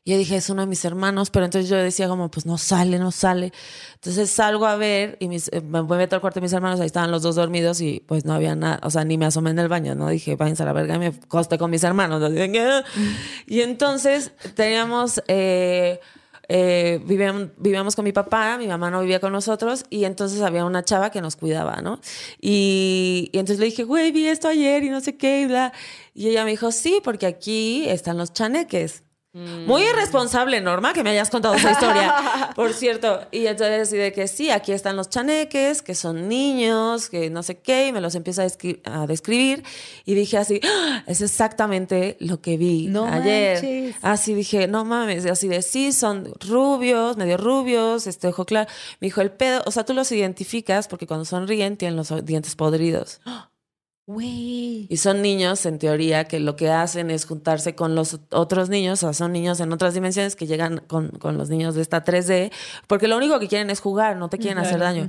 Y 0.03 0.13
yo 0.13 0.19
dije, 0.19 0.35
es 0.37 0.49
uno 0.49 0.63
de 0.63 0.67
mis 0.67 0.83
hermanos, 0.87 1.29
pero 1.31 1.45
entonces 1.45 1.71
yo 1.71 1.77
decía 1.77 2.09
como, 2.09 2.31
pues 2.31 2.47
no 2.47 2.57
sale, 2.57 2.99
no 2.99 3.11
sale. 3.13 3.53
Entonces 3.97 4.31
salgo 4.31 4.65
a 4.65 4.75
ver 4.77 5.19
y 5.21 5.29
mis, 5.29 5.49
eh, 5.53 5.61
me 5.61 5.83
meter 5.83 6.15
al 6.15 6.21
cuarto 6.23 6.41
de 6.41 6.45
mis 6.45 6.53
hermanos, 6.55 6.81
ahí 6.81 6.87
estaban 6.87 7.11
los 7.11 7.21
dos 7.23 7.37
dormidos 7.37 7.81
y 7.83 8.03
pues 8.09 8.25
no 8.25 8.33
había 8.33 8.57
nada, 8.57 8.81
o 8.83 8.91
sea, 8.91 9.05
ni 9.05 9.19
me 9.19 9.27
asomé 9.27 9.51
en 9.51 9.59
el 9.59 9.69
baño, 9.69 9.95
¿no? 9.95 10.09
Dije, 10.09 10.35
váyanse 10.37 10.63
a 10.63 10.67
la 10.67 10.73
verga 10.73 10.95
y 10.97 10.99
me 10.99 11.13
costé 11.29 11.59
con 11.59 11.71
mis 11.71 11.85
hermanos. 11.85 12.21
que- 12.33 12.83
Y 13.47 13.61
entonces 13.61 14.33
teníamos, 14.55 15.23
eh, 15.29 16.01
eh, 16.53 17.01
vivíamos, 17.05 17.51
vivíamos 17.59 17.95
con 17.95 18.05
mi 18.05 18.11
papá, 18.11 18.59
mi 18.59 18.67
mamá 18.67 18.91
no 18.91 19.03
vivía 19.03 19.21
con 19.21 19.33
nosotros 19.33 19.85
y 19.89 20.03
entonces 20.03 20.41
había 20.43 20.65
una 20.65 20.83
chava 20.83 21.11
que 21.11 21.21
nos 21.21 21.37
cuidaba, 21.37 21.81
¿no? 21.81 22.01
Y, 22.41 23.31
y 23.33 23.39
entonces 23.39 23.61
le 23.61 23.67
dije, 23.67 23.85
güey, 23.85 24.11
vi 24.11 24.27
esto 24.27 24.49
ayer 24.49 24.83
y 24.83 24.91
no 24.91 25.01
sé 25.01 25.17
qué 25.17 25.43
y 25.43 25.47
bla. 25.47 25.73
Y 26.13 26.27
ella 26.27 26.45
me 26.45 26.51
dijo, 26.51 26.73
sí, 26.73 27.01
porque 27.05 27.27
aquí 27.27 27.89
están 27.89 28.19
los 28.19 28.33
chaneques. 28.33 29.05
Muy 29.33 29.83
irresponsable, 29.83 30.61
Norma, 30.61 30.93
que 30.93 31.05
me 31.05 31.11
hayas 31.11 31.31
contado 31.31 31.55
esa 31.55 31.71
historia, 31.71 32.51
por 32.57 32.73
cierto. 32.73 33.21
Y 33.31 33.47
entonces 33.47 33.83
así 33.87 33.97
de 33.97 34.13
que 34.13 34.27
sí, 34.27 34.51
aquí 34.51 34.73
están 34.73 34.97
los 34.97 35.09
chaneques, 35.09 35.83
que 35.83 35.95
son 35.95 36.29
niños, 36.29 37.09
que 37.09 37.31
no 37.31 37.45
sé 37.45 37.59
qué, 37.59 37.87
y 37.87 37.93
me 37.93 38.01
los 38.01 38.17
empieza 38.17 38.43
a, 38.43 38.47
descri- 38.47 38.81
a 38.85 39.07
describir. 39.07 39.63
Y 40.05 40.15
dije 40.15 40.37
así, 40.37 40.61
"Ah, 40.65 41.05
es 41.07 41.21
exactamente 41.21 42.17
lo 42.19 42.41
que 42.41 42.57
vi 42.57 42.89
No 42.89 43.05
ayer. 43.07 43.55
manches. 43.63 43.97
Así 44.03 44.35
dije, 44.35 44.67
no 44.67 44.85
mames, 44.85 45.25
así 45.27 45.47
de 45.47 45.63
sí, 45.63 45.93
son 45.93 46.33
rubios, 46.49 47.17
medio 47.17 47.37
rubios, 47.37 48.09
este 48.09 48.27
ojo 48.27 48.45
claro. 48.45 48.69
Me 49.01 49.07
dijo, 49.07 49.21
el 49.21 49.31
pedo, 49.31 49.63
o 49.65 49.71
sea, 49.71 49.85
tú 49.85 49.95
los 49.95 50.11
identificas 50.11 50.89
porque 50.89 51.07
cuando 51.07 51.25
sonríen 51.25 51.77
tienen 51.77 51.97
los 51.97 52.13
dientes 52.25 52.57
podridos. 52.57 53.21
Güey. 54.13 54.87
Y 54.89 54.97
son 54.97 55.23
niños, 55.23 55.65
en 55.67 55.79
teoría, 55.79 56.25
que 56.25 56.41
lo 56.41 56.57
que 56.57 56.69
hacen 56.69 57.13
es 57.13 57.27
juntarse 57.27 57.77
con 57.77 57.95
los 57.95 58.19
otros 58.31 58.69
niños, 58.69 59.05
o 59.05 59.07
sea, 59.07 59.13
son 59.13 59.31
niños 59.33 59.61
en 59.61 59.73
otras 59.73 59.95
dimensiones 59.95 60.35
que 60.35 60.49
llegan 60.49 60.83
con, 60.89 61.11
con 61.11 61.39
los 61.39 61.49
niños 61.49 61.77
de 61.77 61.83
esta 61.83 62.03
3D, 62.05 62.51
porque 62.89 63.07
lo 63.07 63.17
único 63.17 63.39
que 63.39 63.47
quieren 63.47 63.71
es 63.71 63.79
jugar, 63.79 64.17
no 64.17 64.29
te 64.29 64.39
quieren 64.39 64.59
hacer 64.59 64.81
daño. 64.81 65.07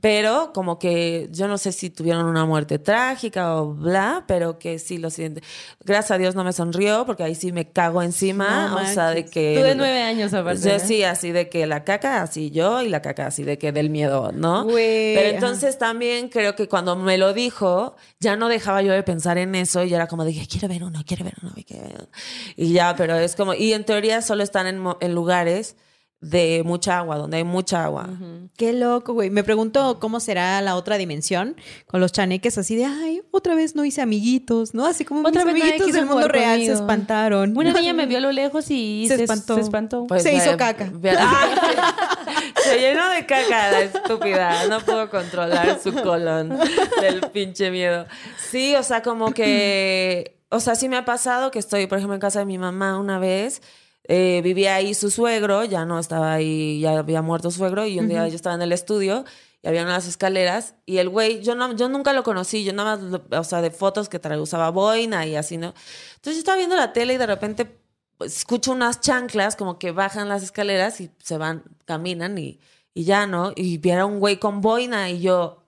Pero 0.00 0.52
como 0.54 0.78
que 0.78 1.28
yo 1.32 1.48
no 1.48 1.58
sé 1.58 1.72
si 1.72 1.90
tuvieron 1.90 2.26
una 2.26 2.44
muerte 2.44 2.78
trágica 2.78 3.56
o 3.56 3.74
bla, 3.74 4.22
pero 4.28 4.60
que 4.60 4.78
sí 4.78 4.98
lo 4.98 5.10
siente. 5.10 5.42
Gracias 5.84 6.12
a 6.12 6.18
Dios 6.18 6.36
no 6.36 6.44
me 6.44 6.52
sonrió, 6.52 7.06
porque 7.06 7.24
ahí 7.24 7.34
sí 7.34 7.50
me 7.50 7.72
cago 7.72 8.02
encima, 8.02 8.68
No 8.68 8.76
o 8.76 8.86
sea, 8.86 9.10
de 9.10 9.24
que... 9.24 9.56
Tú 9.58 9.64
de 9.64 9.74
nueve 9.74 10.00
años, 10.00 10.32
aparte. 10.32 10.68
Yo 10.68 10.78
¿no? 10.78 10.78
sí, 10.78 11.02
así 11.02 11.32
de 11.32 11.48
que 11.48 11.66
la 11.66 11.82
caca, 11.82 12.22
así 12.22 12.52
yo, 12.52 12.82
y 12.82 12.88
la 12.88 13.02
caca, 13.02 13.26
así 13.26 13.42
de 13.42 13.58
que 13.58 13.72
del 13.72 13.90
miedo, 13.90 14.30
¿no? 14.32 14.62
Güey, 14.62 15.16
Pero 15.16 15.26
ajá. 15.26 15.34
entonces 15.34 15.76
también 15.76 16.28
creo 16.28 16.54
que 16.54 16.68
cuando 16.68 16.94
me 16.94 17.18
lo 17.18 17.32
dijo, 17.32 17.96
ya 18.20 18.36
no 18.36 18.43
dejaba 18.48 18.82
yo 18.82 18.92
de 18.92 19.02
pensar 19.02 19.38
en 19.38 19.54
eso 19.54 19.84
y 19.84 19.94
era 19.94 20.06
como 20.06 20.24
dije, 20.24 20.46
quiero 20.46 20.68
ver 20.68 20.84
uno, 20.84 21.02
quiero 21.06 21.24
ver 21.24 21.34
uno, 21.42 21.52
quiero 21.66 21.84
ver 21.84 21.96
uno. 21.98 22.08
Y 22.56 22.72
ya, 22.72 22.94
pero 22.96 23.16
es 23.16 23.36
como, 23.36 23.54
y 23.54 23.72
en 23.72 23.84
teoría 23.84 24.22
solo 24.22 24.42
están 24.42 24.66
en 24.66 25.14
lugares 25.14 25.76
de 26.24 26.62
mucha 26.64 26.98
agua, 26.98 27.18
donde 27.18 27.36
hay 27.38 27.44
mucha 27.44 27.84
agua. 27.84 28.08
Qué 28.56 28.72
loco, 28.72 29.12
güey. 29.12 29.30
Me 29.30 29.44
pregunto 29.44 29.98
cómo 30.00 30.20
será 30.20 30.60
la 30.62 30.76
otra 30.76 30.96
dimensión 30.96 31.56
con 31.86 32.00
los 32.00 32.12
chaneques 32.12 32.56
así 32.58 32.76
de, 32.76 32.84
ay, 32.86 33.22
otra 33.30 33.54
vez 33.54 33.74
no 33.76 33.84
hice 33.84 34.00
amiguitos, 34.00 34.74
¿no? 34.74 34.86
Así 34.86 35.04
como 35.04 35.28
Otra 35.28 35.44
mis 35.44 35.54
vez 35.54 35.62
amiguitos 35.64 35.92
del 35.92 36.06
mundo 36.06 36.28
real 36.28 36.52
conmigo. 36.54 36.74
se 36.74 36.80
espantaron. 36.80 37.56
Una 37.56 37.72
niña 37.72 37.92
me 37.92 38.06
vio 38.06 38.18
a 38.18 38.20
lo 38.22 38.32
lejos 38.32 38.70
y 38.70 39.06
Se 39.08 39.16
se, 39.16 39.22
espantó. 39.24 39.54
se 39.56 39.60
espantó. 39.60 40.06
Pues, 40.06 40.22
Se 40.22 40.34
hizo 40.34 40.56
caca. 40.56 40.90
se 42.64 42.78
llenó 42.78 43.10
de 43.10 43.26
caca 43.26 43.70
la 43.70 43.80
estúpida. 43.80 44.66
No 44.68 44.80
pudo 44.80 45.10
controlar 45.10 45.80
su 45.82 45.92
colon 45.92 46.58
del 47.00 47.20
pinche 47.32 47.70
miedo. 47.70 48.06
Sí, 48.50 48.74
o 48.76 48.82
sea, 48.82 49.02
como 49.02 49.32
que. 49.32 50.38
O 50.50 50.60
sea, 50.60 50.74
sí 50.76 50.88
me 50.88 50.96
ha 50.96 51.04
pasado 51.04 51.50
que 51.50 51.58
estoy, 51.58 51.86
por 51.86 51.98
ejemplo, 51.98 52.14
en 52.14 52.20
casa 52.20 52.38
de 52.38 52.44
mi 52.46 52.58
mamá 52.58 52.98
una 52.98 53.18
vez. 53.18 53.60
Eh, 54.06 54.40
vivía 54.42 54.74
ahí 54.76 54.94
su 54.94 55.10
suegro, 55.10 55.64
ya 55.64 55.84
no 55.84 55.98
estaba 55.98 56.34
ahí, 56.34 56.80
ya 56.80 56.98
había 56.98 57.22
muerto 57.22 57.50
su 57.50 57.58
suegro. 57.58 57.86
Y 57.86 57.98
un 57.98 58.08
día 58.08 58.28
yo 58.28 58.36
estaba 58.36 58.54
en 58.54 58.62
el 58.62 58.72
estudio 58.72 59.24
y 59.62 59.68
había 59.68 59.82
unas 59.82 60.06
escaleras. 60.06 60.74
Y 60.84 60.98
el 60.98 61.08
güey, 61.08 61.42
yo, 61.42 61.54
no, 61.54 61.74
yo 61.74 61.88
nunca 61.88 62.12
lo 62.12 62.22
conocí, 62.22 62.64
yo 62.64 62.72
nada 62.72 62.96
más, 62.96 63.20
o 63.30 63.44
sea, 63.44 63.62
de 63.62 63.70
fotos 63.70 64.08
que 64.08 64.18
trae, 64.18 64.38
usaba 64.38 64.70
boina 64.70 65.26
y 65.26 65.36
así, 65.36 65.56
¿no? 65.56 65.74
Entonces 66.16 66.34
yo 66.34 66.38
estaba 66.40 66.58
viendo 66.58 66.76
la 66.76 66.92
tele 66.92 67.14
y 67.14 67.16
de 67.16 67.26
repente 67.26 67.78
pues, 68.18 68.36
escucho 68.36 68.72
unas 68.72 69.00
chanclas 69.00 69.56
como 69.56 69.78
que 69.78 69.90
bajan 69.90 70.28
las 70.28 70.42
escaleras 70.42 71.00
y 71.00 71.10
se 71.22 71.38
van, 71.38 71.64
caminan 71.86 72.36
y, 72.36 72.60
y 72.92 73.04
ya, 73.04 73.26
¿no? 73.26 73.52
Y 73.56 73.78
viera 73.78 74.04
un 74.04 74.20
güey 74.20 74.38
con 74.38 74.60
boina 74.60 75.10
y 75.10 75.20
yo... 75.20 75.60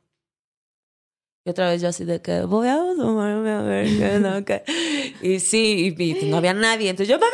Y 1.46 1.50
otra 1.50 1.70
vez 1.70 1.80
yo 1.80 1.88
así 1.88 2.04
de 2.04 2.20
que 2.20 2.40
voy 2.42 2.66
a 2.66 2.76
tomarme 2.96 3.52
a 3.52 3.62
ver 3.62 3.86
qué 3.86 4.18
no, 4.18 4.44
qué". 4.44 4.64
Y 5.22 5.38
sí, 5.38 5.94
y, 5.96 6.02
y 6.02 6.28
no 6.28 6.38
había 6.38 6.52
nadie. 6.52 6.90
Entonces 6.90 7.08
yo, 7.08 7.20
¡mamá! 7.20 7.32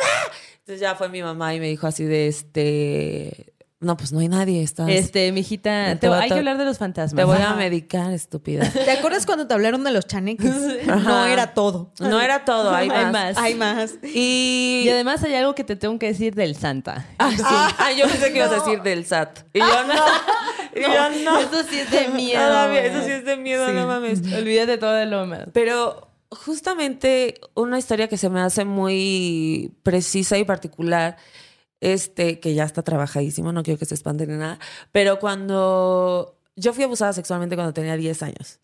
Entonces 0.65 0.79
ya 0.81 0.95
fue 0.95 1.09
mi 1.09 1.21
mamá 1.21 1.53
y 1.53 1.59
me 1.59 1.67
dijo 1.67 1.87
así 1.87 2.05
de 2.05 2.27
este... 2.27 3.49
No, 3.81 3.97
pues 3.97 4.13
no 4.13 4.19
hay 4.19 4.29
nadie. 4.29 4.63
Estás, 4.63 4.87
Este, 4.89 5.29
mijita, 5.33 5.87
Te 5.89 5.95
te- 5.97 6.07
voy 6.07 6.17
a 6.17 6.21
hay 6.21 6.29
que 6.29 6.35
hablar 6.35 6.57
de 6.57 6.63
los 6.63 6.77
fantasmas. 6.77 7.17
te 7.19 7.25
voy 7.25 7.41
a 7.41 7.53
medicar, 7.53 8.13
estúpida. 8.13 8.69
¿Te 8.71 8.89
acuerdas 8.91 9.25
cuando 9.25 9.45
te 9.45 9.53
hablaron 9.53 9.83
de 9.83 9.91
los 9.91 10.07
chaneques? 10.07 10.55
No 10.87 11.25
era 11.25 11.53
todo. 11.53 11.91
No 11.99 12.21
era 12.21 12.45
todo, 12.45 12.73
hay 12.73 12.87
más. 12.87 12.97
Hay 12.97 13.11
más. 13.11 13.37
Hay 13.37 13.55
más. 13.55 13.95
Y, 14.15 14.83
Y 14.85 14.89
además 14.89 15.21
hay 15.25 15.33
algo 15.35 15.53
que 15.53 15.65
te 15.65 15.75
tengo 15.75 15.99
que 15.99 16.05
decir 16.07 16.33
del 16.33 16.55
Santa. 16.55 17.05
Ah, 17.19 17.31
sí. 17.35 17.43
Ah, 17.45 17.91
yo 17.97 18.07
pensé 18.07 18.31
que 18.31 18.37
ibas 18.37 18.51
a 18.51 18.55
decir 18.63 18.81
del 18.83 19.05
SAT. 19.05 19.39
Y 19.53 19.59
yo 19.59 19.65
no. 19.85 19.93
Y 20.75 20.81
yo 20.81 21.09
no. 21.25 21.39
Eso 21.39 21.63
sí 21.69 21.79
es 21.79 21.91
de 21.91 22.07
miedo. 22.07 22.71
Eso 22.71 23.03
sí 23.05 23.11
es 23.11 23.25
de 23.25 23.35
miedo, 23.35 23.69
no 23.73 23.85
mames. 23.85 24.21
Olvídate 24.33 24.77
todo 24.77 24.93
de 24.93 25.07
lo 25.07 25.25
más. 25.25 25.41
Pero 25.51 26.12
justamente 26.35 27.35
una 27.55 27.79
historia 27.79 28.07
que 28.07 28.17
se 28.17 28.29
me 28.29 28.41
hace 28.41 28.65
muy 28.65 29.73
precisa 29.83 30.37
y 30.37 30.43
particular, 30.45 31.17
este, 31.81 32.39
que 32.39 32.53
ya 32.53 32.63
está 32.63 32.83
trabajadísimo, 32.83 33.51
no 33.51 33.63
quiero 33.63 33.79
que 33.79 33.85
se 33.85 33.95
espanten 33.95 34.29
ni 34.31 34.37
nada, 34.37 34.59
pero 34.91 35.19
cuando 35.19 36.39
yo 36.55 36.73
fui 36.73 36.83
abusada 36.83 37.13
sexualmente 37.13 37.55
cuando 37.55 37.73
tenía 37.73 37.97
10 37.97 38.23
años. 38.23 38.59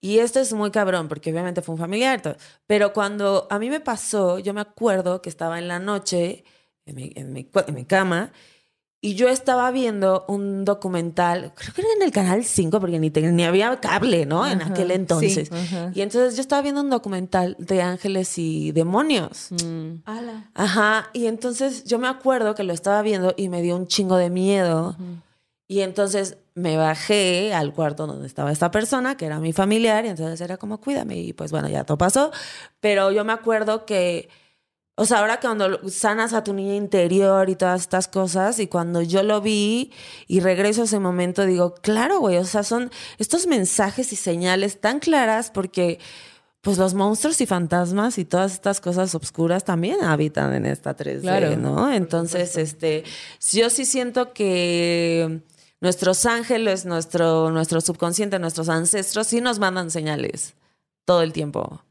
Y 0.00 0.18
esto 0.20 0.40
es 0.40 0.52
muy 0.54 0.70
cabrón, 0.70 1.08
porque 1.08 1.30
obviamente 1.30 1.62
fue 1.62 1.74
un 1.74 1.80
familiar, 1.80 2.22
todo. 2.22 2.36
pero 2.66 2.92
cuando 2.92 3.46
a 3.50 3.58
mí 3.58 3.70
me 3.70 3.80
pasó, 3.80 4.38
yo 4.38 4.54
me 4.54 4.62
acuerdo 4.62 5.22
que 5.22 5.28
estaba 5.28 5.58
en 5.58 5.68
la 5.68 5.78
noche 5.78 6.44
en 6.86 7.32
mi 7.74 7.84
cama 7.84 8.32
y 9.02 9.14
yo 9.14 9.28
estaba 9.28 9.70
viendo 9.70 10.24
un 10.28 10.64
documental, 10.66 11.52
creo 11.54 11.72
que 11.72 11.80
era 11.80 11.90
en 11.96 12.02
el 12.02 12.10
canal 12.12 12.44
5, 12.44 12.80
porque 12.80 12.98
ni, 12.98 13.10
te- 13.10 13.22
ni 13.32 13.44
había 13.44 13.80
cable, 13.80 14.26
¿no? 14.26 14.46
En 14.46 14.60
Ajá, 14.60 14.72
aquel 14.72 14.90
entonces. 14.90 15.50
Y 15.94 16.02
entonces 16.02 16.36
yo 16.36 16.42
estaba 16.42 16.60
viendo 16.60 16.82
un 16.82 16.90
documental 16.90 17.56
de 17.58 17.80
ángeles 17.80 18.36
y 18.36 18.72
demonios. 18.72 19.48
Mm. 19.64 20.02
Ala. 20.04 20.50
Ajá. 20.54 21.08
Y 21.14 21.26
entonces 21.26 21.84
yo 21.84 21.98
me 21.98 22.08
acuerdo 22.08 22.54
que 22.54 22.62
lo 22.62 22.72
estaba 22.74 23.00
viendo 23.02 23.32
y 23.38 23.48
me 23.48 23.62
dio 23.62 23.74
un 23.76 23.86
chingo 23.86 24.16
de 24.16 24.28
miedo. 24.28 24.96
Y 25.66 25.80
entonces 25.80 26.36
me 26.54 26.76
bajé 26.76 27.54
al 27.54 27.72
cuarto 27.72 28.06
donde 28.06 28.26
estaba 28.26 28.50
esta 28.52 28.70
persona, 28.70 29.16
que 29.16 29.24
era 29.24 29.38
mi 29.38 29.52
familiar, 29.52 30.04
y 30.04 30.08
entonces 30.08 30.40
era 30.42 30.56
como, 30.58 30.78
cuídame. 30.78 31.16
Y 31.16 31.32
pues 31.32 31.52
bueno, 31.52 31.68
ya 31.68 31.84
todo 31.84 31.96
pasó. 31.96 32.32
Pero 32.80 33.12
yo 33.12 33.24
me 33.24 33.32
acuerdo 33.32 33.86
que, 33.86 34.28
o 35.00 35.06
sea, 35.06 35.20
ahora 35.20 35.40
cuando 35.40 35.88
sanas 35.88 36.34
a 36.34 36.44
tu 36.44 36.52
niña 36.52 36.74
interior 36.74 37.48
y 37.48 37.56
todas 37.56 37.80
estas 37.80 38.06
cosas, 38.06 38.58
y 38.58 38.66
cuando 38.66 39.00
yo 39.00 39.22
lo 39.22 39.40
vi 39.40 39.92
y 40.28 40.40
regreso 40.40 40.82
a 40.82 40.84
ese 40.84 40.98
momento, 40.98 41.46
digo, 41.46 41.74
claro, 41.80 42.20
güey, 42.20 42.36
o 42.36 42.44
sea, 42.44 42.64
son 42.64 42.90
estos 43.16 43.46
mensajes 43.46 44.12
y 44.12 44.16
señales 44.16 44.78
tan 44.78 45.00
claras 45.00 45.50
porque... 45.50 45.98
Pues 46.62 46.76
los 46.76 46.92
monstruos 46.92 47.40
y 47.40 47.46
fantasmas 47.46 48.18
y 48.18 48.26
todas 48.26 48.52
estas 48.52 48.82
cosas 48.82 49.14
obscuras 49.14 49.64
también 49.64 50.04
habitan 50.04 50.52
en 50.52 50.66
esta 50.66 50.94
3D, 50.94 51.22
Claro. 51.22 51.56
¿no? 51.56 51.90
Entonces, 51.90 52.58
este, 52.58 53.02
yo 53.50 53.70
sí 53.70 53.86
siento 53.86 54.34
que 54.34 55.40
nuestros 55.80 56.26
ángeles, 56.26 56.84
nuestro, 56.84 57.50
nuestro 57.50 57.80
subconsciente, 57.80 58.38
nuestros 58.38 58.68
ancestros 58.68 59.28
sí 59.28 59.40
nos 59.40 59.58
mandan 59.58 59.90
señales 59.90 60.52
todo 61.06 61.22
el 61.22 61.32
tiempo. 61.32 61.82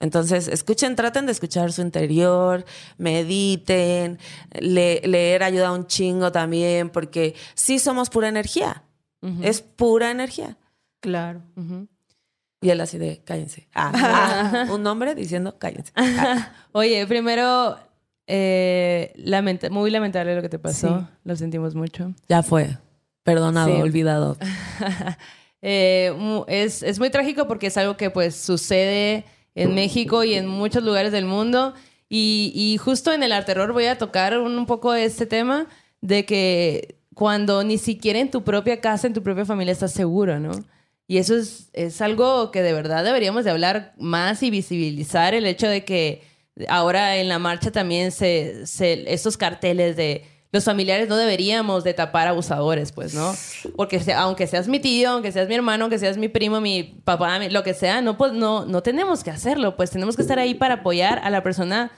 Entonces, 0.00 0.46
escuchen, 0.48 0.94
traten 0.94 1.26
de 1.26 1.32
escuchar 1.32 1.72
su 1.72 1.82
interior, 1.82 2.64
mediten, 2.98 4.18
le- 4.60 5.00
leer 5.04 5.42
ayuda 5.42 5.72
un 5.72 5.86
chingo 5.86 6.30
también, 6.32 6.90
porque 6.90 7.34
sí 7.54 7.78
somos 7.78 8.08
pura 8.10 8.28
energía. 8.28 8.84
Es 9.42 9.60
pura 9.62 10.10
energía. 10.12 10.56
Claro. 11.00 11.42
Y 12.60 12.70
él 12.70 12.80
así 12.80 12.98
de, 12.98 13.20
cállense. 13.24 13.68
Ah, 13.74 13.92
ah, 13.94 14.66
un 14.72 14.86
hombre 14.86 15.14
diciendo, 15.16 15.58
cállense. 15.58 15.92
Ah. 15.96 16.52
Oye, 16.72 17.04
primero, 17.08 17.76
eh, 18.28 19.12
lamenta- 19.16 19.70
muy 19.70 19.90
lamentable 19.90 20.36
lo 20.36 20.42
que 20.42 20.48
te 20.48 20.58
pasó. 20.60 21.00
Sí. 21.00 21.06
Lo 21.24 21.34
sentimos 21.36 21.74
mucho. 21.74 22.14
Ya 22.28 22.42
fue. 22.44 22.78
Perdonado, 23.24 23.74
Sí. 23.74 23.82
olvidado. 23.82 24.36
Eh, 25.60 26.14
es, 26.46 26.84
es 26.84 27.00
muy 27.00 27.10
trágico 27.10 27.48
porque 27.48 27.66
es 27.66 27.76
algo 27.76 27.96
que 27.96 28.10
pues 28.10 28.36
sucede 28.36 29.24
en 29.58 29.74
México 29.74 30.24
y 30.24 30.34
en 30.34 30.46
muchos 30.46 30.82
lugares 30.82 31.12
del 31.12 31.24
mundo. 31.24 31.74
Y, 32.08 32.78
justo 32.82 33.12
en 33.12 33.22
el 33.22 33.32
arte 33.32 33.52
terror 33.52 33.72
voy 33.72 33.86
a 33.86 33.98
tocar 33.98 34.38
un, 34.38 34.56
un 34.56 34.66
poco 34.66 34.94
este 34.94 35.26
tema 35.26 35.66
de 36.00 36.24
que 36.24 36.96
cuando 37.14 37.64
ni 37.64 37.76
siquiera 37.76 38.18
en 38.20 38.30
tu 38.30 38.44
propia 38.44 38.80
casa, 38.80 39.06
en 39.06 39.12
tu 39.12 39.22
propia 39.22 39.44
familia 39.44 39.72
estás 39.72 39.92
seguro, 39.92 40.38
¿no? 40.38 40.52
Y 41.06 41.18
eso 41.18 41.34
es, 41.36 41.70
es 41.72 42.00
algo 42.00 42.50
que 42.50 42.62
de 42.62 42.72
verdad 42.72 43.04
deberíamos 43.04 43.44
de 43.44 43.50
hablar 43.50 43.94
más 43.98 44.42
y 44.42 44.50
visibilizar 44.50 45.34
el 45.34 45.46
hecho 45.46 45.66
de 45.66 45.84
que 45.84 46.22
ahora 46.68 47.16
en 47.16 47.28
la 47.28 47.38
marcha 47.38 47.70
también 47.70 48.12
se, 48.12 48.66
se 48.66 49.12
estos 49.12 49.36
carteles 49.36 49.96
de 49.96 50.24
los 50.50 50.64
familiares 50.64 51.08
no 51.08 51.16
deberíamos 51.16 51.84
de 51.84 51.92
tapar 51.94 52.26
abusadores, 52.28 52.92
pues, 52.92 53.12
¿no? 53.14 53.34
Porque 53.76 54.00
aunque 54.16 54.46
seas 54.46 54.66
mi 54.68 54.80
tío, 54.80 55.10
aunque 55.10 55.30
seas 55.32 55.48
mi 55.48 55.54
hermano, 55.54 55.84
aunque 55.84 55.98
seas 55.98 56.16
mi 56.16 56.28
primo, 56.28 56.60
mi 56.60 56.82
papá, 57.04 57.38
mi- 57.38 57.50
lo 57.50 57.62
que 57.62 57.74
sea, 57.74 58.00
no, 58.00 58.16
pues, 58.16 58.32
no, 58.32 58.64
no 58.64 58.82
tenemos 58.82 59.22
que 59.24 59.30
hacerlo, 59.30 59.76
pues 59.76 59.90
tenemos 59.90 60.16
que 60.16 60.22
estar 60.22 60.38
ahí 60.38 60.54
para 60.54 60.74
apoyar 60.74 61.20
a 61.22 61.28
la 61.30 61.42
persona, 61.42 61.90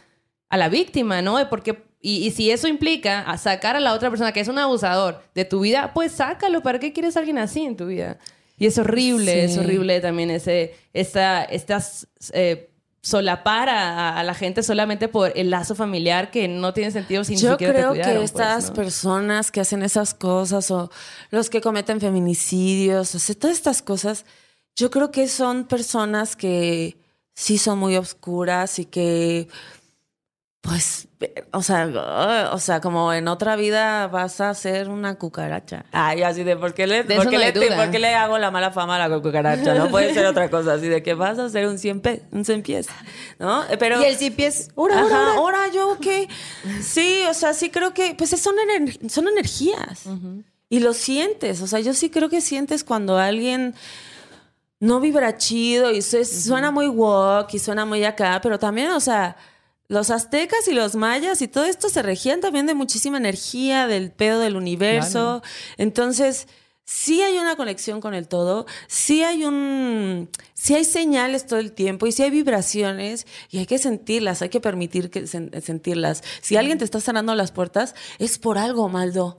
a 0.49 0.57
la 0.57 0.69
víctima, 0.69 1.23
¿no? 1.23 1.37
Porque, 1.49 1.85
y, 2.01 2.27
y 2.27 2.31
si 2.33 2.51
eso 2.51 2.67
implica 2.67 3.21
a 3.21 3.39
sacar 3.39 3.77
a 3.77 3.81
la 3.81 3.93
otra 3.95 4.11
persona 4.11 4.33
que 4.33 4.41
es 4.41 4.49
un 4.49 4.59
abusador 4.59 5.23
de 5.35 5.45
tu 5.45 5.61
vida, 5.61 5.93
pues 5.95 6.13
sácalo. 6.13 6.63
¿Para 6.63 6.81
qué 6.81 6.93
quieres 6.93 7.17
a 7.17 7.21
alguien 7.21 7.39
así 7.39 7.65
en 7.65 7.77
tu 7.77 7.87
vida? 7.87 8.19
Y 8.59 8.67
es 8.67 8.77
horrible, 8.79 9.33
Sí. 9.47 9.53
es 9.53 9.59
horrible 9.59 10.01
también 10.01 10.31
ese, 10.31 10.75
esta, 10.93 11.45
estas, 11.45 12.09
eh, 12.33 12.70
solapar 13.03 13.69
a, 13.71 14.19
a 14.19 14.25
la 14.25 14.35
gente 14.35 14.63
solamente 14.63 15.09
por 15.09 15.33
el 15.35 15.51
lazo 15.51 15.75
familiar 15.75 16.31
que 16.31 16.49
no 16.49 16.75
tiene 16.75 16.91
sentido 16.91 17.25
si 17.25 17.33
ni 17.35 17.41
Yo 17.41 17.53
siquiera 17.53 17.73
te 17.73 17.79
creo 17.79 17.91
cuidaron, 17.91 18.13
que 18.13 18.19
pues, 18.19 18.31
estas 18.31 18.69
¿no? 18.69 18.75
personas 18.75 19.51
que 19.51 19.61
hacen 19.61 19.83
esas 19.83 20.13
cosas 20.13 20.71
o 20.71 20.91
los 21.31 21.49
que 21.49 21.61
cometen 21.63 22.01
feminicidios, 22.01 23.15
o 23.15 23.19
sea, 23.19 23.35
todas 23.35 23.57
estas 23.57 23.81
cosas, 23.81 24.27
yo 24.77 24.91
creo 24.91 25.11
que 25.11 25.29
son 25.29 25.65
personas 25.65 26.37
que 26.37 26.99
sí 27.35 27.57
son 27.57 27.79
muy 27.79 27.97
obscuras 27.97 28.79
y 28.79 28.85
que, 28.85 29.49
pues, 30.63 31.09
o 31.53 31.63
sea, 31.63 32.51
o 32.53 32.59
sea, 32.59 32.81
como 32.83 33.13
en 33.15 33.29
otra 33.29 33.57
vida 33.57 34.07
vas 34.09 34.41
a 34.43 34.53
ser 34.55 34.91
una 34.91 35.15
cucaracha. 35.17 35.87
Ay, 35.91 36.23
así 36.23 36.45
de, 36.45 36.55
¿por 36.57 36.75
qué 36.75 36.87
le, 36.87 37.03
por 37.05 37.25
qué 37.29 37.37
no 37.37 37.39
le, 37.39 37.45
hay 37.47 37.53
duda. 37.53 37.77
por 37.77 37.91
qué 37.91 37.99
le 37.99 38.15
hago 38.15 38.37
la 38.39 38.51
mala 38.51 38.71
fama 38.71 39.03
a 39.03 39.09
la 39.09 39.19
cucaracha? 39.21 39.75
No 39.75 39.89
puede 39.91 40.13
ser 40.13 40.27
otra 40.27 40.51
cosa, 40.51 40.75
así 40.75 40.89
de 40.89 41.03
que 41.03 41.15
vas 41.15 41.39
a 41.39 41.49
ser 41.49 41.67
un 41.67 41.79
cien, 41.79 42.01
pe- 42.01 42.23
un 42.31 42.45
cien 42.45 42.63
pies, 42.63 42.89
¿no? 43.39 43.65
Eh, 43.71 43.79
Pero, 43.79 44.03
Y 44.03 44.05
el 44.05 44.17
sí 44.17 44.31
pies. 44.31 44.69
Ora, 44.75 45.03
ora, 45.05 45.17
Ajá, 45.17 45.23
ora. 45.31 45.35
ahora 45.39 45.59
yo 45.73 45.97
qué. 46.01 46.29
Sí, 46.83 47.23
o 47.29 47.35
sea, 47.35 47.55
sí 47.55 47.71
creo 47.71 47.95
que, 47.95 48.15
pues 48.15 48.31
son, 48.31 48.55
ener- 48.57 49.09
son 49.09 49.29
energías. 49.29 50.03
Y 50.69 50.81
lo 50.81 50.93
sientes, 50.93 51.63
o 51.63 51.67
sea, 51.67 51.81
yo 51.81 51.95
sí 51.95 52.11
creo 52.11 52.29
que 52.29 52.41
sientes 52.43 52.85
cuando 52.85 53.19
alguien 53.19 53.75
no 54.79 55.01
vibra 55.01 55.37
chido 55.37 55.91
y 55.91 56.01
suena 56.03 56.71
muy 56.71 56.87
walk 56.87 57.53
y 57.55 57.59
suena 57.59 57.85
muy 57.85 58.05
acá, 58.05 58.41
pero 58.43 58.59
también, 58.59 58.91
o 58.93 59.01
sea, 59.01 59.37
los 59.91 60.11
aztecas 60.11 60.69
y 60.69 60.73
los 60.73 60.95
mayas 60.95 61.43
y 61.43 61.49
todo 61.49 61.65
esto 61.65 61.89
se 61.89 62.01
regían 62.03 62.41
también 62.41 62.65
de 62.67 62.75
muchísima 62.75 63.19
energía, 63.19 63.89
del 63.89 64.13
pedo 64.13 64.39
del 64.39 64.55
universo. 64.57 65.43
Entonces, 65.79 66.47
sí 66.85 67.23
hay 67.23 67.39
una 67.39 67.57
conexión 67.57 68.01
con 68.01 68.15
el 68.15 68.29
todo, 68.29 68.67
sí 68.87 69.25
hay 69.25 69.45
un, 69.45 70.31
sí 70.55 70.75
hay 70.77 70.85
señales 70.85 71.45
todo 71.47 71.59
el 71.59 71.73
tiempo 71.73 72.07
y 72.07 72.13
sí 72.13 72.23
hay 72.23 72.31
vibraciones 72.31 73.27
y 73.51 73.59
hay 73.59 73.67
que 73.67 73.79
sentirlas, 73.79 74.43
hay 74.43 74.49
que 74.49 74.61
permitir 74.61 75.11
que 75.11 75.25
sen- 75.25 75.61
sentirlas. 75.61 76.23
Si 76.41 76.57
alguien 76.57 76.79
te 76.79 76.85
está 76.85 77.01
cerrando 77.01 77.35
las 77.35 77.51
puertas, 77.51 77.97
es 78.21 78.39
por 78.39 78.59
algo, 78.59 78.89
Maldo. 78.89 79.39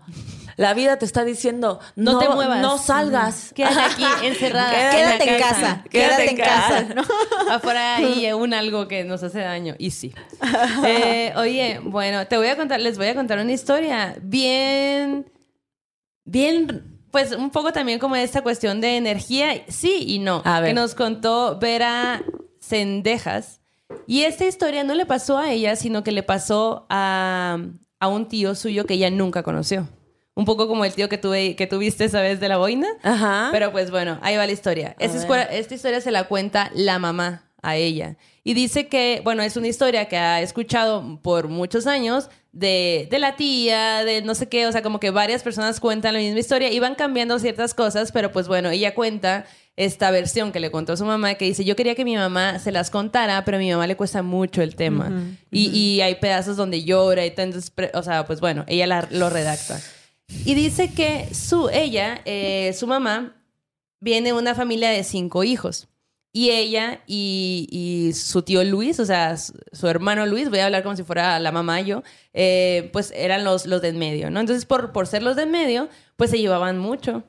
La 0.61 0.75
vida 0.75 0.97
te 0.97 1.05
está 1.05 1.23
diciendo, 1.23 1.79
no, 1.95 2.13
No 2.13 2.19
te 2.19 2.29
muevas. 2.29 2.61
no 2.61 2.77
salgas. 2.77 3.51
Quédate 3.55 3.79
aquí 3.79 4.03
encerrada. 4.23 4.91
Quédate 4.91 5.23
en 5.27 5.39
la 5.39 5.47
casa. 5.47 5.83
Quédate 5.89 6.29
en 6.29 6.37
casa. 6.37 6.83
¿no? 6.95 7.01
Afuera 7.49 7.95
hay 7.97 8.31
un 8.31 8.53
algo 8.53 8.87
que 8.87 9.03
nos 9.03 9.23
hace 9.23 9.39
daño. 9.39 9.73
Y 9.79 9.89
sí. 9.89 10.13
Eh, 10.85 11.33
oye, 11.35 11.79
bueno, 11.83 12.27
te 12.27 12.37
voy 12.37 12.47
a 12.47 12.55
contar, 12.55 12.79
les 12.79 12.97
voy 12.99 13.07
a 13.07 13.15
contar 13.15 13.39
una 13.39 13.51
historia 13.51 14.15
bien, 14.21 15.25
bien, 16.25 16.99
pues 17.09 17.31
un 17.35 17.49
poco 17.49 17.73
también 17.73 17.97
como 17.97 18.15
esta 18.15 18.43
cuestión 18.43 18.81
de 18.81 18.97
energía, 18.97 19.63
sí 19.67 20.03
y 20.05 20.19
no. 20.19 20.43
A 20.45 20.59
ver. 20.59 20.69
Que 20.69 20.73
nos 20.75 20.93
contó 20.93 21.57
Vera 21.59 22.21
Sendejas. 22.59 23.61
Y 24.05 24.21
esta 24.25 24.45
historia 24.45 24.83
no 24.83 24.93
le 24.93 25.05
pasó 25.07 25.37
a 25.39 25.51
ella, 25.51 25.75
sino 25.75 26.03
que 26.03 26.11
le 26.11 26.21
pasó 26.23 26.85
a, 26.89 27.57
a 27.99 28.07
un 28.07 28.27
tío 28.27 28.53
suyo 28.55 28.85
que 28.85 28.93
ella 28.93 29.09
nunca 29.09 29.41
conoció. 29.43 29.89
Un 30.33 30.45
poco 30.45 30.67
como 30.67 30.85
el 30.85 30.93
tío 30.93 31.09
que, 31.09 31.17
tuve, 31.17 31.55
que 31.55 31.67
tuviste 31.67 32.05
esa 32.05 32.21
vez 32.21 32.39
de 32.39 32.47
la 32.47 32.57
boina. 32.57 32.87
Ajá. 33.03 33.49
Pero 33.51 33.71
pues 33.71 33.91
bueno, 33.91 34.17
ahí 34.21 34.37
va 34.37 34.45
la 34.45 34.51
historia. 34.53 34.95
Esta, 34.99 35.17
escuela- 35.17 35.43
esta 35.43 35.73
historia 35.75 35.99
se 36.01 36.11
la 36.11 36.23
cuenta 36.25 36.71
la 36.73 36.99
mamá 36.99 37.43
a 37.61 37.75
ella. 37.75 38.15
Y 38.43 38.53
dice 38.55 38.87
que, 38.87 39.21
bueno, 39.23 39.43
es 39.43 39.55
una 39.57 39.67
historia 39.67 40.07
que 40.07 40.17
ha 40.17 40.41
escuchado 40.41 41.19
por 41.21 41.47
muchos 41.47 41.85
años 41.85 42.29
de, 42.53 43.07
de 43.11 43.19
la 43.19 43.35
tía, 43.35 44.03
de 44.03 44.21
no 44.23 44.33
sé 44.33 44.47
qué, 44.49 44.65
o 44.67 44.71
sea, 44.71 44.81
como 44.81 44.99
que 44.99 45.11
varias 45.11 45.43
personas 45.43 45.79
cuentan 45.79 46.13
la 46.13 46.19
misma 46.19 46.39
historia 46.39 46.71
y 46.71 46.79
van 46.79 46.95
cambiando 46.95 47.37
ciertas 47.37 47.73
cosas, 47.75 48.11
pero 48.11 48.31
pues 48.31 48.47
bueno, 48.47 48.69
ella 48.71 48.95
cuenta 48.95 49.45
esta 49.77 50.09
versión 50.11 50.51
que 50.51 50.59
le 50.59 50.71
contó 50.71 50.93
a 50.93 50.97
su 50.97 51.05
mamá, 51.05 51.35
que 51.35 51.45
dice, 51.45 51.63
yo 51.63 51.75
quería 51.75 51.93
que 51.93 52.03
mi 52.03 52.15
mamá 52.15 52.57
se 52.59 52.71
las 52.71 52.89
contara, 52.89 53.45
pero 53.45 53.57
a 53.57 53.59
mi 53.59 53.71
mamá 53.71 53.85
le 53.85 53.95
cuesta 53.95 54.23
mucho 54.23 54.61
el 54.63 54.75
tema. 54.75 55.11
y, 55.51 55.67
y 55.69 56.01
hay 56.01 56.15
pedazos 56.15 56.57
donde 56.57 56.83
llora 56.83 57.25
y 57.25 57.31
pre- 57.75 57.91
o 57.93 58.01
sea, 58.01 58.25
pues 58.25 58.39
bueno, 58.39 58.63
ella 58.67 58.87
la- 58.87 59.07
lo 59.11 59.29
redacta. 59.29 59.79
Y 60.45 60.53
dice 60.55 60.91
que 60.93 61.33
su, 61.33 61.69
ella, 61.69 62.21
eh, 62.25 62.73
su 62.73 62.87
mamá, 62.87 63.35
viene 63.99 64.29
de 64.29 64.33
una 64.33 64.55
familia 64.55 64.89
de 64.89 65.03
cinco 65.03 65.43
hijos. 65.43 65.87
Y 66.33 66.49
ella 66.51 67.01
y, 67.07 67.67
y 67.69 68.13
su 68.13 68.41
tío 68.41 68.63
Luis, 68.63 68.99
o 69.01 69.05
sea, 69.05 69.35
su, 69.35 69.53
su 69.73 69.87
hermano 69.87 70.25
Luis, 70.25 70.49
voy 70.49 70.59
a 70.59 70.65
hablar 70.65 70.81
como 70.81 70.95
si 70.95 71.03
fuera 71.03 71.37
la 71.39 71.51
mamá 71.51 71.81
yo, 71.81 72.03
eh, 72.33 72.89
pues 72.93 73.11
eran 73.13 73.43
los, 73.43 73.65
los 73.65 73.81
de 73.81 73.89
en 73.89 73.99
medio, 73.99 74.31
¿no? 74.31 74.39
Entonces, 74.39 74.65
por, 74.65 74.93
por 74.93 75.07
ser 75.07 75.23
los 75.23 75.35
de 75.35 75.43
en 75.43 75.51
medio, 75.51 75.89
pues 76.15 76.31
se 76.31 76.39
llevaban 76.39 76.79
mucho. 76.79 77.23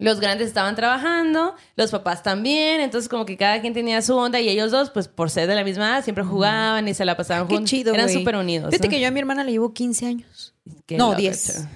Los 0.00 0.18
grandes 0.18 0.48
estaban 0.48 0.74
trabajando, 0.74 1.54
los 1.76 1.92
papás 1.92 2.24
también, 2.24 2.80
entonces 2.80 3.08
como 3.08 3.24
que 3.24 3.36
cada 3.36 3.60
quien 3.60 3.72
tenía 3.72 4.02
su 4.02 4.16
onda 4.16 4.40
y 4.40 4.48
ellos 4.48 4.72
dos, 4.72 4.90
pues 4.90 5.06
por 5.06 5.30
ser 5.30 5.46
de 5.46 5.54
la 5.54 5.62
misma 5.62 5.90
edad, 5.90 6.02
siempre 6.02 6.24
jugaban 6.24 6.88
y 6.88 6.94
se 6.94 7.04
la 7.04 7.16
pasaban 7.16 7.46
Qué 7.46 7.54
juntos. 7.54 7.70
chido, 7.70 7.94
Eran 7.94 8.08
súper 8.10 8.34
unidos. 8.34 8.70
Fíjate 8.70 8.88
¿no? 8.88 8.90
que 8.90 9.00
yo 9.00 9.06
a 9.06 9.12
mi 9.12 9.20
hermana 9.20 9.44
le 9.44 9.52
llevo 9.52 9.72
15 9.72 10.06
años. 10.06 10.54
Qué 10.86 10.96
no, 10.96 11.10
loco, 11.10 11.20
10. 11.20 11.46
chavo. 11.46 11.68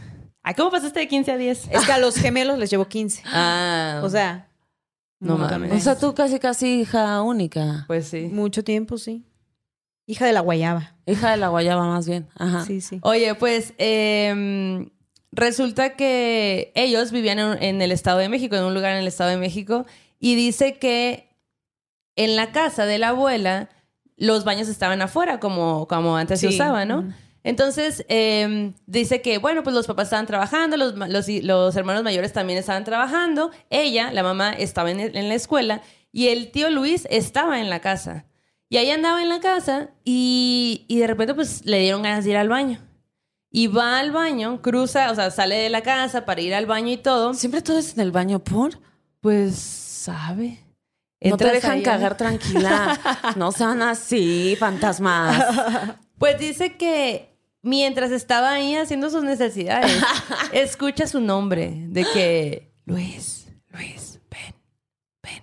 ¿Cómo 0.55 0.71
pasaste 0.71 1.01
de 1.01 1.09
15 1.09 1.33
a 1.33 1.37
10? 1.37 1.69
Es 1.71 1.85
que 1.87 1.93
a 1.93 1.99
los 1.99 2.17
gemelos 2.17 2.59
les 2.59 2.71
llevo 2.71 2.87
15. 2.87 3.23
Ah, 3.27 4.01
O 4.05 4.09
sea, 4.09 4.49
No 5.21 5.37
no 5.39 5.49
mames. 5.49 5.73
O 5.73 5.81
sea, 5.81 5.99
tú 5.99 6.15
casi, 6.15 6.39
casi 6.39 6.81
hija 6.81 7.23
única. 7.23 7.85
pues 7.87 8.09
sí. 8.09 8.29
mucho 8.33 8.63
tiempo, 8.65 8.99
sí. 8.99 9.25
Hija 10.07 10.25
de 10.27 10.33
la 10.33 10.41
guayaba. 10.41 10.95
Hija 11.07 11.33
de 11.33 11.37
la 11.37 11.49
guayaba, 11.49 11.87
más 11.87 12.09
bien. 12.09 12.29
Ajá. 12.37 12.65
Sí, 12.65 12.81
sí. 12.81 12.99
Oye, 13.03 13.35
pues 13.35 13.75
em, 13.79 14.89
resulta 15.33 15.97
que 15.97 16.73
ellos 16.75 17.13
vivían 17.13 17.39
en, 17.39 17.63
en 17.63 17.83
el 17.83 17.93
Estado 17.93 18.19
de 18.19 18.29
México, 18.31 18.57
en 18.57 18.65
un 18.65 18.73
lugar 18.75 18.93
en 18.93 18.99
el 19.01 19.07
Estado 19.07 19.31
de 19.31 19.37
México, 19.37 19.85
y 20.19 20.35
dice 20.35 20.79
que 20.79 21.29
en 22.17 22.37
la 22.37 22.53
casa 22.53 22.87
de 22.87 22.99
la 22.99 23.09
abuela 23.11 23.69
los 24.17 24.45
baños 24.45 24.69
estaban 24.69 25.03
afuera, 25.03 25.39
como, 25.41 25.87
como 25.89 26.17
antes 26.17 26.41
se 26.41 26.49
usaba, 26.49 26.85
¿no? 26.87 27.01
Ujú. 27.01 27.13
Entonces, 27.49 28.05
em, 28.11 28.75
dice 28.85 29.23
que, 29.23 29.39
bueno, 29.39 29.63
pues 29.63 29.75
los 29.75 29.87
papás 29.87 30.09
estaban 30.09 30.27
trabajando, 30.27 30.77
los, 30.77 30.95
los, 30.95 31.29
los 31.29 31.77
hermanos 31.77 32.03
mayores 32.03 32.35
también 32.35 32.59
estaban 32.59 32.85
trabajando, 32.85 33.51
ella, 33.71 34.13
la 34.13 34.23
mamá, 34.23 34.53
estaba 34.53 34.91
en, 34.91 34.99
la 35.15 35.35
escuela 35.35 35.81
y 36.13 36.29
el 36.29 36.51
tío 36.51 36.69
Luis 36.69 37.09
estaba 37.11 37.59
en 37.59 37.71
la 37.71 37.81
casa. 37.81 38.27
Y 38.69 38.77
ahí 38.77 38.91
andaba 38.91 39.23
en 39.23 39.31
la 39.31 39.41
casa 39.41 39.89
y, 40.05 40.85
y 40.89 40.99
de 40.99 41.07
repente 41.07 41.33
pues 41.33 41.65
le 41.65 41.79
dieron 41.79 42.03
ganas 42.03 42.25
de 42.25 42.33
ir 42.33 42.37
al 42.37 42.51
baño. 42.51 42.87
Y 43.51 43.69
va 43.69 43.99
al 43.99 44.13
baño, 44.13 44.61
cruza, 44.61 45.11
o 45.11 45.15
sea, 45.15 45.31
sale 45.31 45.55
de 45.55 45.71
la 45.71 45.81
casa 45.81 46.27
para 46.27 46.43
ir 46.43 46.55
al 46.55 46.67
baño 46.67 46.93
y 46.93 46.99
todo. 46.99 47.33
Siempre 47.33 47.63
todo 47.63 47.79
es 47.79 47.95
en 47.95 48.01
el 48.01 48.13
baño 48.13 48.41
por. 48.41 48.79
Pues, 49.23 49.55
¿sabe? 49.55 50.59
No 51.23 51.39
te 51.39 51.51
dejan 51.51 51.79
ahí, 51.79 51.83
cagar 51.83 52.15
tranquila. 52.19 53.01
No 53.37 53.53
sean 53.53 53.81
así, 53.81 54.55
fantasmas. 54.61 55.99
Pues 56.19 56.39
dice 56.39 56.77
que 56.77 57.28
mientras 57.63 58.11
estaba 58.11 58.53
ahí 58.53 58.75
haciendo 58.75 59.11
sus 59.11 59.23
necesidades, 59.25 59.93
escucha 60.53 61.07
su 61.07 61.21
nombre 61.21 61.73
de 61.89 62.05
que 62.13 62.73
Luis, 62.85 63.49
Luis, 63.71 64.21
ven, 64.31 64.55
ven. 65.23 65.43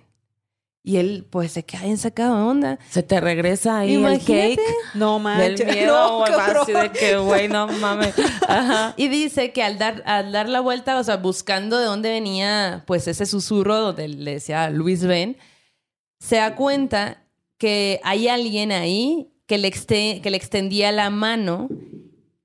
Y 0.82 0.96
él 0.98 1.26
pues 1.28 1.52
se 1.52 1.64
queda 1.64 1.82
bien 1.82 1.98
sacado 1.98 2.36
de 2.36 2.42
onda. 2.42 2.78
Se 2.90 3.02
te 3.02 3.20
regresa 3.20 3.78
ahí 3.80 3.94
el 3.94 4.00
Imagínate. 4.00 4.56
cake. 4.56 4.74
No 4.94 5.14
Del 5.14 5.22
manches. 5.22 5.66
miedo, 5.74 5.92
No, 6.18 6.24
así 6.24 6.72
de 6.72 6.90
que, 6.92 7.16
güey, 7.16 7.48
no 7.48 7.66
mames. 7.68 8.14
Ajá. 8.48 8.94
Y 8.96 9.08
dice 9.08 9.52
que 9.52 9.62
al 9.62 9.78
dar, 9.78 10.02
al 10.06 10.32
dar 10.32 10.48
la 10.48 10.60
vuelta, 10.60 10.98
o 10.98 11.04
sea, 11.04 11.16
buscando 11.18 11.78
de 11.78 11.84
dónde 11.86 12.10
venía 12.10 12.84
pues 12.86 13.06
ese 13.08 13.26
susurro 13.26 13.76
donde 13.80 14.08
le 14.08 14.32
decía 14.34 14.70
Luis 14.70 15.04
Ben, 15.04 15.36
se 16.18 16.36
da 16.36 16.54
cuenta 16.56 17.22
que 17.58 18.00
hay 18.04 18.28
alguien 18.28 18.72
ahí 18.72 19.32
que 19.46 19.58
le, 19.58 19.68
exte- 19.68 20.20
que 20.22 20.30
le 20.30 20.36
extendía 20.36 20.90
la 20.92 21.10
mano 21.10 21.68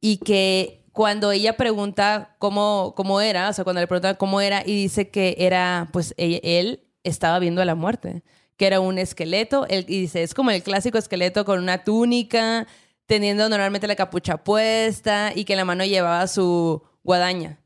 y 0.02 0.18
que 0.18 0.82
cuando 0.92 1.32
ella 1.32 1.56
pregunta 1.56 2.36
cómo, 2.40 2.94
cómo 2.98 3.22
era, 3.22 3.48
o 3.50 3.54
sea, 3.54 3.64
cuando 3.64 3.80
le 3.80 3.88
pregunta 3.88 4.16
cómo 4.16 4.42
era 4.42 4.62
y 4.66 4.74
dice 4.76 5.10
que 5.10 5.36
era, 5.40 5.88
pues 5.94 6.14
ella- 6.18 6.40
él 6.44 6.84
estaba 7.04 7.40
viendo 7.40 7.62
a 7.62 7.66
la 7.66 7.76
muerte, 7.76 8.24
que 8.58 8.68
era 8.68 8.80
un 8.82 8.98
esqueleto, 8.98 9.66
él, 9.70 9.86
y 9.88 10.02
dice, 10.02 10.22
es 10.24 10.34
como 10.34 10.52
el 10.52 10.62
clásico 10.64 10.98
esqueleto 10.98 11.46
con 11.46 11.60
una 11.60 11.84
túnica, 11.86 12.68
teniendo 13.06 13.48
normalmente 13.50 13.88
la 13.88 13.96
capucha 13.96 14.38
puesta 14.44 15.32
y 15.36 15.46
que 15.46 15.54
en 15.54 15.58
la 15.58 15.66
mano 15.66 15.86
llevaba 15.86 16.28
su 16.28 16.82
guadaña. 17.04 17.58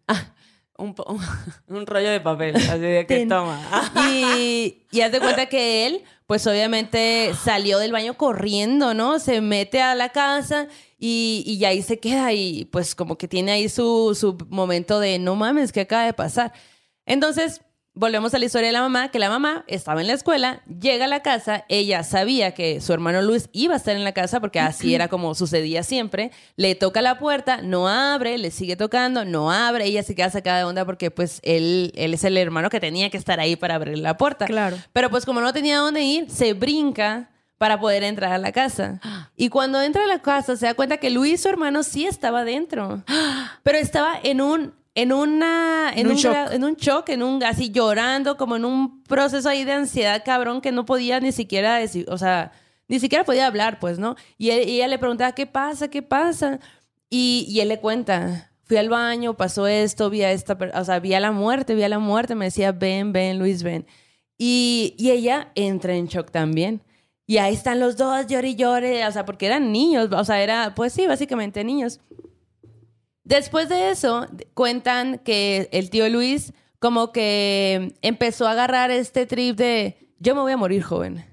Un, 0.78 0.94
po- 0.94 1.06
un 1.68 1.86
rollo 1.88 2.10
de 2.10 2.20
papel, 2.20 2.56
así 2.56 2.80
de 2.80 3.06
que 3.08 3.16
Ten. 3.20 3.30
toma. 3.30 3.62
Y, 4.12 4.84
y 4.92 5.02
haz 5.02 5.12
de 5.12 5.20
cuenta 5.20 5.46
que 5.48 5.88
él, 5.88 6.04
pues 6.28 6.46
obviamente 6.48 7.32
salió 7.44 7.80
del 7.80 7.92
baño 7.94 8.16
corriendo, 8.16 8.94
¿no? 8.94 9.20
Se 9.20 9.40
mete 9.42 9.82
a 9.82 9.96
la 9.96 10.10
casa 10.10 10.68
y, 11.06 11.44
y 11.46 11.66
ahí 11.66 11.84
se 11.84 12.00
queda 12.00 12.34
y 12.34 12.66
pues 12.66 12.96
como 12.96 13.16
que 13.16 13.28
tiene 13.28 13.52
ahí 13.52 13.70
su, 13.70 14.18
su 14.20 14.38
momento 14.50 15.00
de 15.00 15.20
no 15.20 15.36
mames, 15.36 15.72
¿qué 15.72 15.82
acaba 15.82 16.04
de 16.04 16.14
pasar? 16.14 16.52
Entonces, 17.06 17.62
volvemos 17.94 18.34
a 18.34 18.40
la 18.40 18.46
historia 18.46 18.70
de 18.70 18.74
la 18.74 18.82
mamá, 18.82 19.12
que 19.12 19.20
la 19.20 19.30
mamá 19.30 19.66
estaba 19.68 20.02
en 20.02 20.08
la 20.08 20.14
escuela, 20.14 20.64
llega 20.66 21.06
a 21.06 21.08
la 21.08 21.22
casa, 21.22 21.64
ella 21.70 22.02
sabía 22.02 22.56
que 22.56 22.82
su 22.82 22.92
hermano 22.92 23.22
Luis 23.22 23.50
iba 23.54 23.76
a 23.76 23.78
estar 23.78 23.96
en 23.96 24.04
la 24.04 24.14
casa 24.14 24.40
porque 24.40 24.60
así 24.60 24.96
era 24.96 25.08
como 25.08 25.36
sucedía 25.36 25.84
siempre, 25.84 26.32
le 26.56 26.74
toca 26.74 27.04
la 27.04 27.20
puerta, 27.20 27.62
no 27.62 27.88
abre, 27.88 28.40
le 28.40 28.50
sigue 28.50 28.76
tocando, 28.76 29.26
no 29.26 29.52
abre, 29.52 29.86
ella 29.86 30.02
se 30.02 30.16
queda 30.16 30.32
sacada 30.32 30.58
de 30.58 30.64
onda 30.64 30.86
porque 30.86 31.12
pues 31.12 31.40
él, 31.44 31.94
él 31.96 32.16
es 32.16 32.24
el 32.24 32.36
hermano 32.38 32.72
que 32.72 32.80
tenía 32.80 33.12
que 33.12 33.18
estar 33.18 33.40
ahí 33.40 33.56
para 33.56 33.76
abrir 33.76 34.00
la 34.00 34.18
puerta. 34.18 34.48
Claro. 34.48 34.76
Pero 34.92 35.12
pues 35.12 35.24
como 35.24 35.40
no 35.40 35.54
tenía 35.54 35.78
dónde 35.78 36.02
ir, 36.02 36.32
se 36.32 36.54
brinca 36.54 37.30
para 37.58 37.80
poder 37.80 38.04
entrar 38.04 38.32
a 38.34 38.38
la 38.38 38.52
casa. 38.52 39.00
Y 39.36 39.50
cuando 39.50 39.82
entra 39.82 40.04
a 40.04 40.08
la 40.08 40.22
casa 40.22 40.56
se 40.58 40.66
da 40.66 40.74
cuenta 40.74 40.98
que 40.98 41.10
Luis, 41.10 41.42
su 41.42 41.50
hermano, 41.50 41.84
sí 41.84 42.06
estaba 42.06 42.44
dentro. 42.44 43.04
Pero 43.64 43.78
estaba 43.78 44.18
en 44.24 44.42
un 44.42 44.74
en 44.98 45.12
una 45.12 45.92
en, 45.94 46.00
En 46.00 46.06
un 46.08 46.12
un, 46.14 46.18
shock. 46.18 46.52
en 46.54 46.64
un 46.64 46.76
shock, 46.76 47.10
en 47.10 47.22
un 47.24 47.44
así 47.44 47.70
llorando, 47.70 48.38
como 48.38 48.56
en 48.56 48.64
un 48.66 49.04
proceso 49.04 49.50
ahí 49.50 49.66
de 49.66 49.74
ansiedad 49.74 50.24
cabrón 50.24 50.62
que 50.62 50.72
no 50.72 50.86
podía 50.86 51.20
ni 51.20 51.34
siquiera 51.34 51.76
decir, 51.76 52.06
o 52.10 52.18
sea, 52.18 52.54
ni 52.88 53.00
siquiera 53.02 53.26
podía 53.26 53.46
hablar, 53.48 53.80
pues, 53.80 54.00
¿no? 54.00 54.16
Y, 54.38 54.52
él- 54.52 54.70
y 54.70 54.76
ella 54.78 54.88
le 54.88 54.98
preguntaba, 54.98 55.34
¿qué 55.34 55.46
pasa? 55.48 55.90
¿Qué 55.90 56.02
pasa? 56.02 56.60
Y, 57.10 57.46
y 57.50 57.60
él 57.60 57.68
le 57.68 57.80
cuenta, 57.82 58.52
fui 58.64 58.78
al 58.78 58.88
baño, 58.88 59.36
pasó 59.36 59.68
esto, 59.68 60.10
vi 60.10 60.22
a 60.24 60.32
esta, 60.32 60.58
o 60.76 60.86
sea, 60.86 61.00
vi 61.00 61.14
a 61.14 61.20
la 61.20 61.32
muerte, 61.34 61.76
vi 61.76 61.84
a 61.84 61.90
la 61.90 62.00
muerte, 62.00 62.34
me 62.36 62.46
decía, 62.46 62.72
ven, 62.72 63.12
ven, 63.12 63.38
Luis, 63.38 63.64
ven. 63.64 63.86
Y, 64.38 64.96
y 64.98 65.12
ella 65.12 65.52
entra 65.56 65.94
en 65.96 66.08
shock 66.08 66.32
también. 66.32 66.82
Y 67.28 67.38
ahí 67.38 67.54
están 67.54 67.80
los 67.80 67.98
dos, 67.98 68.28
llore 68.28 68.50
y 68.50 68.56
llore, 68.56 69.06
o 69.08 69.12
sea, 69.12 69.26
porque 69.26 69.48
eran 69.48 69.72
niños, 69.72 70.10
o 70.12 70.24
sea, 70.24 70.42
era, 70.42 70.76
pues 70.76 70.94
sí, 70.94 71.08
básicamente 71.08 71.64
niños. 71.64 72.00
Después 73.24 73.68
de 73.70 73.90
eso, 73.90 74.28
cuentan 74.54 75.18
que 75.18 75.68
el 75.72 75.90
tío 75.90 76.08
Luis 76.10 76.54
como 76.78 77.12
que 77.12 77.96
empezó 78.04 78.48
a 78.48 78.52
agarrar 78.52 78.92
este 78.92 79.26
trip 79.26 79.58
de 79.58 79.98
yo 80.20 80.36
me 80.36 80.42
voy 80.42 80.52
a 80.52 80.58
morir 80.58 80.84
joven, 80.84 81.26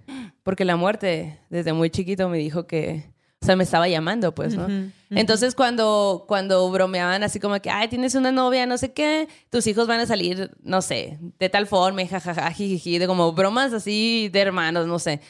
porque 0.43 0.64
la 0.64 0.76
muerte 0.76 1.38
desde 1.51 1.74
muy 1.74 1.90
chiquito 1.90 2.28
me 2.30 2.38
dijo 2.38 2.66
que, 2.66 3.12
o 3.43 3.45
sea, 3.45 3.57
me 3.57 3.64
estaba 3.64 3.88
llamando, 3.88 4.34
pues, 4.34 4.55
¿no? 4.55 4.66
Entonces 5.11 5.55
cuando, 5.55 6.24
cuando 6.26 6.70
bromeaban 6.70 7.22
así 7.22 7.38
como 7.38 7.61
que, 7.61 7.68
ay, 7.68 7.88
tienes 7.88 8.14
una 8.14 8.32
novia, 8.32 8.64
no 8.64 8.78
sé 8.78 8.93
qué, 8.93 9.28
tus 9.51 9.66
hijos 9.66 9.86
van 9.86 10.01
a 10.01 10.07
salir, 10.07 10.51
no 10.62 10.80
sé, 10.80 11.18
de 11.38 11.49
tal 11.51 11.66
forma, 11.66 12.07
jajaja, 12.07 12.51
jijiji, 12.51 12.99
de 12.99 13.07
como 13.07 13.32
bromas 13.32 13.74
así 13.74 14.30
de 14.32 14.40
hermanos, 14.40 14.86
no 14.86 14.99
sé. 14.99 15.20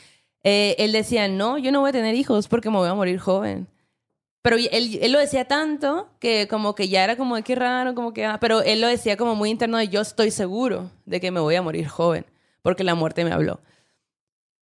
Eh, 0.45 0.75
él 0.79 0.93
decía, 0.93 1.29
no, 1.29 1.59
yo 1.59 1.71
no 1.73 1.81
voy 1.81 1.91
a 1.91 1.93
tener 1.93 2.15
hijos 2.15 2.49
porque 2.49 2.71
me 2.71 2.77
voy 2.77 2.89
a 2.89 2.95
morir 2.95 3.19
joven. 3.19 3.69
Pero 4.43 4.57
él, 4.57 4.99
él 5.01 5.13
lo 5.13 5.21
decía 5.21 5.45
tanto 5.45 6.09
que 6.19 6.49
como 6.49 6.75
que 6.75 6.89
ya 6.89 7.05
era 7.05 7.17
como 7.17 7.41
qué 7.45 7.55
raro, 7.55 7.95
como 7.95 8.13
que... 8.13 8.25
ah, 8.25 8.39
pero 8.41 8.61
él 8.63 8.81
lo 8.81 8.89
decía 8.89 9.17
como 9.17 9.37
muy 9.37 9.51
interno 9.51 9.79
de 9.79 9.89
yo 9.89 10.01
estoy 10.01 10.33
seguro 10.33 10.91
de 11.07 11.21
que 11.21 11.31
me 11.31 11.39
voy 11.39 11.55
a 11.55 11.63
morir 11.63 11.87
joven, 11.87 12.27
porque 12.63 12.83
la 12.83 12.97
muerte 12.97 13.25
me 13.25 13.31
habló. 13.31 13.61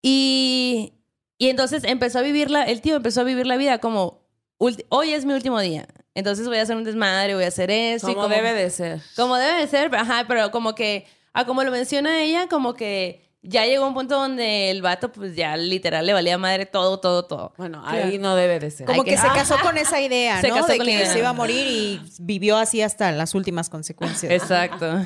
Y, 0.03 0.93
y 1.39 1.49
entonces 1.49 1.85
empezó 1.85 2.18
a 2.18 2.22
vivir 2.22 2.51
la, 2.51 2.64
el 2.64 2.83
tío 2.83 2.97
empezó 2.97 3.22
a 3.22 3.24
vivir 3.24 3.47
la 3.47 3.57
vida 3.57 3.78
como, 3.78 4.20
hoy 4.59 5.12
es 5.12 5.24
mi 5.24 5.33
último 5.33 5.59
día, 5.61 5.89
entonces 6.14 6.47
voy 6.47 6.59
a 6.59 6.62
hacer 6.62 6.76
un 6.76 6.85
desmadre, 6.85 7.35
voy 7.35 7.45
a 7.45 7.49
hacer 7.49 7.70
eso. 7.70 8.11
y 8.11 8.14
Como 8.14 8.28
debe 8.28 8.53
de 8.53 8.68
ser. 8.70 9.01
Como 9.16 9.37
debe 9.37 9.61
de 9.61 9.66
ser, 9.66 9.95
ajá, 9.95 10.24
pero 10.28 10.51
como 10.51 10.74
que, 10.74 11.07
a 11.33 11.47
como 11.47 11.62
lo 11.64 11.70
menciona 11.70 12.22
ella, 12.22 12.49
como 12.49 12.74
que 12.74 13.30
ya 13.43 13.64
llegó 13.66 13.86
un 13.86 13.95
punto 13.95 14.16
donde 14.16 14.70
el 14.70 14.82
vato 14.82 15.11
pues 15.12 15.34
ya 15.34 15.57
literal 15.57 16.05
le 16.07 16.12
valía 16.12 16.36
madre 16.38 16.66
todo, 16.66 17.01
todo, 17.01 17.24
todo. 17.24 17.55
Bueno, 17.57 17.82
ahí 17.86 18.18
no 18.18 18.36
debe 18.36 18.59
de 18.61 18.70
ser. 18.70 18.86
Como 18.86 19.03
que, 19.05 19.11
que- 19.12 19.16
se 19.16 19.28
casó 19.28 19.57
con 19.62 19.78
esa 19.78 20.01
idea, 20.01 20.41
Se 20.41 20.49
¿no? 20.49 20.57
casó 20.57 20.68
De 20.68 20.76
con 20.78 20.86
que 20.86 20.93
idea. 20.93 21.12
se 21.12 21.18
iba 21.18 21.30
a 21.30 21.32
morir 21.32 21.66
y 21.66 22.01
vivió 22.18 22.57
así 22.59 22.82
hasta 22.82 23.11
las 23.12 23.34
últimas 23.34 23.70
consecuencias. 23.70 24.30
Exacto. 24.32 25.01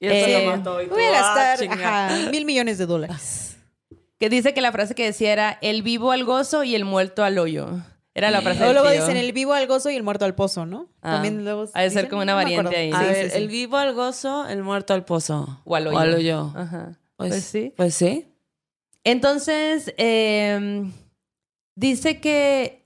Y 0.00 0.06
eso 0.06 0.26
Eh, 0.26 0.44
lo 0.46 0.56
mató. 0.56 0.82
y 0.82 0.86
tú, 0.86 0.94
Voy 0.94 1.04
a 1.04 1.08
ah, 1.08 1.12
gastar 1.56 1.68
ajá, 1.72 2.16
mil 2.30 2.44
millones 2.44 2.78
de 2.78 2.86
dólares. 2.86 3.56
Que 4.18 4.28
dice 4.28 4.54
que 4.54 4.60
la 4.60 4.70
frase 4.72 4.94
que 4.94 5.04
decía 5.04 5.32
era 5.32 5.58
el 5.60 5.82
vivo 5.82 6.12
al 6.12 6.24
gozo 6.24 6.62
y 6.64 6.74
el 6.74 6.84
muerto 6.84 7.24
al 7.24 7.38
hoyo. 7.38 7.68
Era 8.14 8.30
la 8.30 8.42
frase 8.42 8.62
O 8.62 8.66
del 8.66 8.74
luego 8.74 8.90
tío. 8.90 9.00
dicen 9.00 9.16
el 9.16 9.32
vivo 9.32 9.54
al 9.54 9.66
gozo 9.66 9.90
y 9.90 9.96
el 9.96 10.04
muerto 10.04 10.24
al 10.24 10.36
pozo, 10.36 10.66
¿no? 10.66 10.88
Ah, 11.02 11.14
También 11.14 11.44
luego 11.44 11.64
ha 11.74 11.82
de 11.82 11.90
ser 11.90 12.08
como 12.08 12.22
una 12.22 12.32
no 12.32 12.36
variante 12.36 12.76
ahí. 12.76 12.92
A 12.92 12.98
Sí, 13.00 13.04
ver, 13.06 13.24
sí, 13.24 13.30
sí. 13.32 13.36
el 13.38 13.48
vivo 13.48 13.76
al 13.76 13.92
gozo, 13.92 14.46
el 14.48 14.62
muerto 14.62 14.94
al 14.94 15.04
pozo. 15.04 15.60
O 15.64 15.74
al 15.74 15.88
hoyo. 15.88 15.96
O 15.96 16.00
al 16.00 16.14
hoyo. 16.14 16.52
Ajá. 16.54 16.92
Pues, 17.28 17.32
Pues 17.32 17.44
sí. 17.44 17.72
Pues 17.76 17.94
sí. 17.94 18.26
Entonces, 19.04 19.92
eh, 19.98 20.84
dice 21.76 22.20
que 22.20 22.82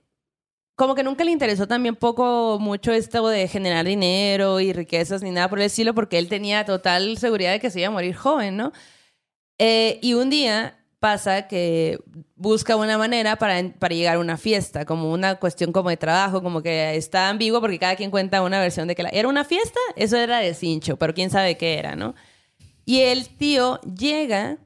como 0.75 0.95
que 0.95 1.03
nunca 1.03 1.25
le 1.25 1.31
interesó 1.31 1.67
también 1.67 1.95
poco 1.97 2.57
mucho 2.59 2.93
esto 2.93 3.27
de 3.27 3.47
generar 3.49 3.85
dinero 3.85 4.61
y 4.61 4.71
riquezas 4.71 5.21
ni 5.21 5.29
nada 5.31 5.49
por 5.49 5.59
el 5.59 5.65
estilo, 5.65 5.93
porque 5.93 6.17
él 6.17 6.29
tenía 6.29 6.63
total 6.65 7.17
seguridad 7.17 7.51
de 7.51 7.59
que 7.59 7.69
se 7.69 7.79
iba 7.79 7.89
a 7.89 7.91
morir 7.91 8.15
joven, 8.15 8.55
¿no? 8.55 8.71
Eh, 9.57 9.99
y 10.01 10.13
un 10.13 10.29
día 10.29 10.77
pasa 10.99 11.47
que 11.49 11.99
busca 12.35 12.77
una 12.77 12.97
manera 12.97 13.35
para, 13.35 13.61
para 13.77 13.93
llegar 13.93 14.15
a 14.15 14.19
una 14.19 14.37
fiesta, 14.37 14.85
como 14.85 15.11
una 15.11 15.35
cuestión 15.35 15.73
como 15.73 15.89
de 15.89 15.97
trabajo, 15.97 16.41
como 16.41 16.61
que 16.61 16.95
está 16.95 17.27
ambiguo 17.29 17.59
porque 17.59 17.77
cada 17.79 17.97
quien 17.97 18.09
cuenta 18.11 18.41
una 18.41 18.59
versión 18.61 18.87
de 18.87 18.95
que 18.95 19.03
la- 19.03 19.09
era 19.09 19.27
una 19.27 19.43
fiesta, 19.43 19.79
eso 19.97 20.15
era 20.17 20.39
de 20.39 20.53
cincho, 20.53 20.95
pero 20.97 21.13
quién 21.13 21.29
sabe 21.29 21.57
qué 21.57 21.77
era, 21.77 21.95
¿no? 21.97 22.15
Y 22.89 23.01
el 23.01 23.27
tío 23.29 23.79
llega 23.81 24.57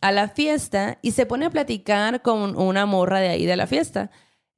a 0.00 0.10
la 0.10 0.28
fiesta 0.28 0.98
y 1.02 1.10
se 1.10 1.26
pone 1.26 1.44
a 1.44 1.50
platicar 1.50 2.22
con 2.22 2.56
una 2.56 2.86
morra 2.86 3.20
de 3.20 3.28
ahí 3.28 3.44
de 3.44 3.54
la 3.56 3.66
fiesta. 3.66 4.10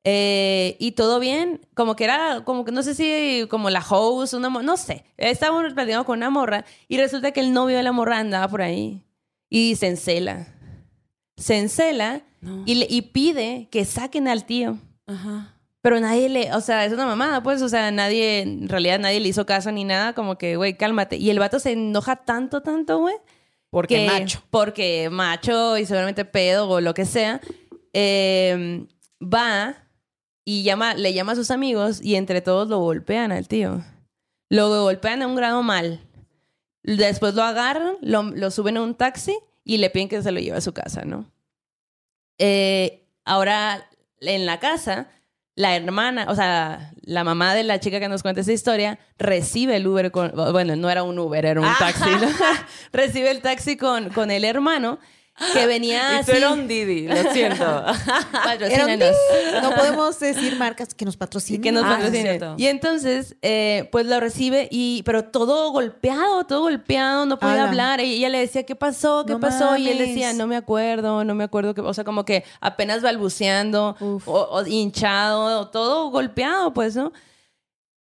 Eh, 0.05 0.77
y 0.79 0.93
todo 0.93 1.19
bien, 1.19 1.61
como 1.75 1.97
que 1.97 2.05
era, 2.05 2.45
como 2.45 2.65
que 2.65 2.71
no 2.71 2.83
sé 2.85 2.95
si 2.95 3.45
como 3.51 3.71
la 3.71 3.81
host, 3.89 4.35
una 4.35 4.49
no 4.49 4.77
sé. 4.77 5.05
Estábamos 5.17 5.73
platicando 5.75 6.05
con 6.05 6.19
una 6.19 6.31
morra 6.31 6.65
y 6.87 6.97
resulta 6.97 7.33
que 7.33 7.41
el 7.41 7.53
novio 7.53 7.77
de 7.77 7.83
la 7.83 7.91
morra 7.91 8.19
andaba 8.19 8.47
por 8.47 8.63
ahí 8.63 9.03
y 9.51 9.75
se 9.75 9.89
encela. 9.89 10.55
Se 11.37 11.59
encela 11.59 12.23
No. 12.41 12.63
y, 12.67 12.77
le- 12.77 12.87
y 12.89 13.03
pide 13.03 13.67
que 13.73 13.85
saquen 13.85 14.29
al 14.29 14.45
tío. 14.45 14.79
Ajá. 15.09 15.57
Pero 15.89 16.01
nadie 16.01 16.29
le, 16.29 16.53
o 16.53 16.61
sea, 16.61 16.85
es 16.85 16.93
una 16.93 17.07
mamada, 17.07 17.43
pues, 17.43 17.63
o 17.63 17.69
sea, 17.71 17.91
nadie, 17.91 18.41
en 18.43 18.69
realidad 18.69 18.99
nadie 18.99 19.21
le 19.21 19.29
hizo 19.31 19.47
caso 19.47 19.73
ni 19.73 19.85
nada, 19.85 20.13
como 20.13 20.37
que, 20.37 20.57
güey, 20.57 20.77
cálmate. 20.77 21.17
Y 21.17 21.31
el 21.31 21.39
vato 21.39 21.59
se 21.61 21.73
enoja 21.73 22.17
tanto, 22.17 22.61
tanto, 22.61 22.99
güey. 22.99 23.15
Porque 23.71 23.95
que- 23.97 24.07
macho. 24.07 24.43
Porque 24.51 25.09
macho 25.11 25.79
y 25.79 25.87
seguramente 25.87 26.27
pedo 26.27 26.69
o 26.69 26.83
lo 26.83 26.93
que 26.93 27.07
sea. 27.07 27.41
eh, 27.95 28.87
va 29.23 29.77
y 30.45 30.63
llama, 30.63 30.93
le 30.93 31.15
llama 31.15 31.33
a 31.33 31.37
sus 31.37 31.51
amigos 31.51 32.01
y 32.03 32.17
entre 32.17 32.43
todos 32.43 32.69
lo 32.69 32.81
golpean 32.81 33.33
al 33.33 33.49
tío. 33.49 33.83
Lo 34.51 34.69
golpean 34.83 35.23
a 35.23 35.27
un 35.27 35.37
grado 35.37 35.63
mal. 35.63 36.01
Después 36.83 37.33
lo 37.35 37.43
agarran, 37.45 37.95
lo, 38.03 38.25
lo 38.25 38.51
suben 38.51 38.77
a 38.77 38.83
un 38.83 38.95
taxi 38.95 39.39
y 39.65 39.79
le 39.79 39.89
piden 39.89 40.11
que 40.11 40.21
se 40.23 40.33
lo 40.33 40.39
lleve 40.41 40.59
a 40.59 40.61
su 40.61 40.75
casa, 40.75 41.07
¿no? 41.07 41.31
Eh, 42.39 43.07
ahora, 43.25 43.89
en 44.21 44.45
la 44.45 44.61
casa, 44.61 45.09
la 45.59 45.75
hermana, 45.75 46.27
o 46.29 46.37
sea, 46.37 46.93
la 47.03 47.25
mamá 47.25 47.53
de 47.53 47.65
la 47.65 47.81
chica 47.81 47.99
que 47.99 48.09
nos 48.09 48.23
cuenta 48.23 48.43
esa 48.43 48.53
historia, 48.53 49.01
recibe 49.19 49.75
el 49.75 49.89
Uber 49.89 50.13
con, 50.13 50.31
bueno, 50.53 50.77
no 50.77 50.89
era 50.89 51.03
un 51.03 51.19
Uber, 51.19 51.45
era 51.45 51.61
un 51.61 51.67
taxi, 51.81 52.09
¿no? 52.09 52.29
recibe 52.93 53.33
el 53.33 53.41
taxi 53.41 53.77
con, 53.77 54.11
con 54.11 54.31
el 54.31 54.45
hermano 54.45 55.01
que 55.53 55.67
venía 55.67 56.19
así. 56.19 56.33
era 56.33 56.53
un 56.53 56.69
Didi, 56.69 57.07
lo 57.09 57.33
siento. 57.33 57.65
Patrocínanos. 58.33 59.17
No 59.63 59.75
podemos 59.75 60.19
decir 60.19 60.57
marcas 60.57 60.95
que 60.95 61.05
nos 61.05 61.17
patrocinen. 61.17 61.63
que 61.63 61.73
nos 61.73 61.85
Ah. 61.85 62.55
Y 62.57 62.67
entonces, 62.67 63.37
eh, 63.43 63.89
pues 63.93 64.07
lo 64.07 64.21
recibe 64.21 64.69
y, 64.71 65.03
pero 65.05 65.25
todo 65.25 65.71
golpeado, 65.71 66.45
todo 66.45 66.63
golpeado, 66.63 67.27
no 67.27 67.39
podía 67.39 67.55
Ala. 67.55 67.69
hablar. 67.69 68.01
Y 68.01 68.15
ella 68.15 68.29
le 68.29 68.39
decía, 68.39 68.65
¿qué 68.65 68.75
pasó? 68.75 69.25
¿Qué 69.27 69.33
No 69.33 69.41
pasó? 69.41 69.77
Y 69.77 69.89
él 69.89 69.99
decía, 69.99 70.33
no 70.33 70.47
me 70.47 70.57
acuerdo, 70.57 71.25
no 71.25 71.35
me 71.35 71.45
acuerdo. 71.45 71.75
Que, 71.75 71.81
o 71.81 71.95
sea, 71.95 72.05
como 72.05 72.25
que 72.25 72.45
apenas 72.61 73.03
balbuceando, 73.03 73.97
o, 74.01 74.21
o 74.27 74.67
hinchado, 74.67 75.69
todo 75.69 76.11
golpeado, 76.11 76.73
pues, 76.73 76.97
¿no? 76.97 77.13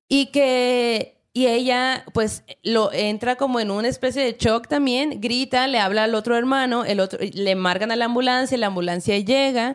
Y 0.08 0.26
que, 0.26 1.13
y 1.36 1.48
ella, 1.48 2.04
pues, 2.14 2.44
lo 2.62 2.92
entra 2.92 3.34
como 3.34 3.58
en 3.58 3.72
una 3.72 3.88
especie 3.88 4.22
de 4.24 4.36
shock 4.38 4.68
también, 4.68 5.20
grita, 5.20 5.66
le 5.66 5.80
habla 5.80 6.04
al 6.04 6.14
otro 6.14 6.36
hermano, 6.36 6.84
el 6.84 7.00
otro, 7.00 7.18
le 7.20 7.56
marcan 7.56 7.90
a 7.90 7.96
la 7.96 8.04
ambulancia, 8.04 8.56
la 8.56 8.68
ambulancia 8.68 9.18
llega 9.18 9.74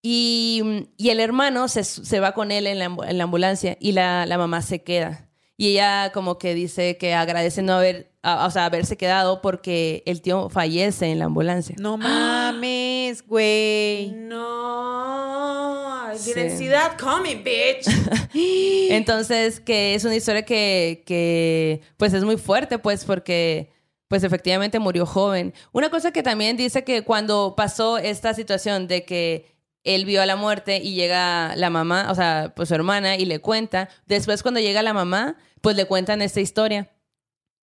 y, 0.00 0.88
y 0.96 1.10
el 1.10 1.20
hermano 1.20 1.68
se, 1.68 1.84
se 1.84 2.20
va 2.20 2.32
con 2.32 2.50
él 2.50 2.66
en 2.66 2.78
la, 2.78 2.86
en 2.86 3.18
la 3.18 3.24
ambulancia 3.24 3.76
y 3.80 3.92
la, 3.92 4.24
la 4.24 4.38
mamá 4.38 4.62
se 4.62 4.82
queda. 4.82 5.28
Y 5.58 5.72
ella 5.72 6.10
como 6.14 6.38
que 6.38 6.54
dice 6.54 6.96
que 6.96 7.12
agradece 7.12 7.60
no 7.60 7.74
haber, 7.74 8.13
a- 8.24 8.46
o 8.46 8.50
sea, 8.50 8.64
haberse 8.64 8.96
quedado 8.96 9.40
porque 9.40 10.02
el 10.06 10.20
tío 10.22 10.48
fallece 10.48 11.06
en 11.12 11.18
la 11.20 11.26
ambulancia. 11.26 11.76
No 11.78 11.96
mames, 11.96 13.26
güey. 13.26 14.10
No, 14.14 16.08
didn't 16.24 16.50
Sí. 16.52 16.56
see 16.58 16.68
that 16.70 16.98
coming, 16.98 17.42
bitch. 17.44 17.86
Entonces, 18.90 19.60
que 19.60 19.94
es 19.94 20.04
una 20.04 20.14
historia 20.16 20.42
que, 20.44 21.02
que, 21.06 21.80
pues 21.96 22.12
es 22.14 22.24
muy 22.24 22.36
fuerte, 22.36 22.78
pues, 22.78 23.04
porque 23.04 23.72
pues 24.08 24.22
efectivamente 24.22 24.78
murió 24.78 25.06
joven. 25.06 25.54
Una 25.72 25.90
cosa 25.90 26.12
que 26.12 26.22
también 26.22 26.56
dice 26.56 26.84
que 26.84 27.02
cuando 27.02 27.54
pasó 27.56 27.98
esta 27.98 28.32
situación 28.34 28.86
de 28.86 29.04
que 29.04 29.46
él 29.82 30.04
vio 30.04 30.22
a 30.22 30.26
la 30.26 30.36
muerte 30.36 30.76
y 30.82 30.94
llega 30.94 31.56
la 31.56 31.68
mamá, 31.70 32.08
o 32.10 32.14
sea, 32.14 32.52
pues 32.54 32.68
su 32.68 32.74
hermana, 32.74 33.16
y 33.16 33.24
le 33.24 33.40
cuenta, 33.40 33.88
después 34.06 34.42
cuando 34.42 34.60
llega 34.60 34.82
la 34.82 34.92
mamá, 34.92 35.36
pues 35.62 35.74
le 35.76 35.86
cuentan 35.86 36.22
esta 36.22 36.40
historia. 36.40 36.90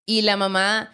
Y 0.05 0.21
la 0.23 0.37
mamá, 0.37 0.91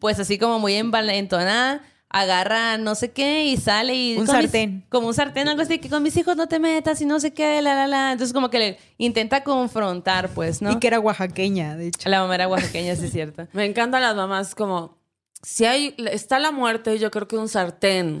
pues 0.00 0.18
así 0.18 0.38
como 0.38 0.58
muy 0.58 0.74
envalentonada, 0.74 1.82
agarra 2.08 2.78
no 2.78 2.94
sé 2.94 3.12
qué 3.12 3.44
y 3.44 3.56
sale 3.56 3.94
y... 3.94 4.14
Un 4.16 4.22
mis- 4.22 4.30
sartén. 4.30 4.86
como 4.88 5.08
un 5.08 5.14
sartén, 5.14 5.48
algo 5.48 5.62
así, 5.62 5.78
que 5.78 5.88
con 5.90 6.02
mis 6.02 6.16
hijos 6.16 6.36
no 6.36 6.46
te 6.48 6.58
metas 6.58 7.00
y 7.00 7.04
no 7.04 7.20
sé 7.20 7.34
qué, 7.34 7.60
la, 7.62 7.74
la, 7.74 7.86
la. 7.86 8.12
Entonces 8.12 8.32
como 8.32 8.48
que 8.48 8.58
le 8.58 8.78
intenta 8.98 9.42
confrontar, 9.44 10.28
pues, 10.30 10.62
¿no? 10.62 10.72
Y 10.72 10.78
que 10.78 10.86
era 10.86 11.00
oaxaqueña, 11.00 11.76
de 11.76 11.88
hecho. 11.88 12.08
La 12.08 12.20
mamá 12.20 12.34
era 12.36 12.48
oaxaqueña, 12.48 12.96
sí 12.96 13.06
es 13.06 13.12
cierto. 13.12 13.46
Me 13.52 13.64
encantan 13.66 14.00
las 14.02 14.16
mamás 14.16 14.54
como, 14.54 14.96
si 15.42 15.64
hay, 15.66 15.94
está 16.10 16.38
la 16.38 16.50
muerte, 16.52 16.98
yo 16.98 17.10
creo 17.10 17.28
que 17.28 17.36
un 17.36 17.48
sartén. 17.48 18.20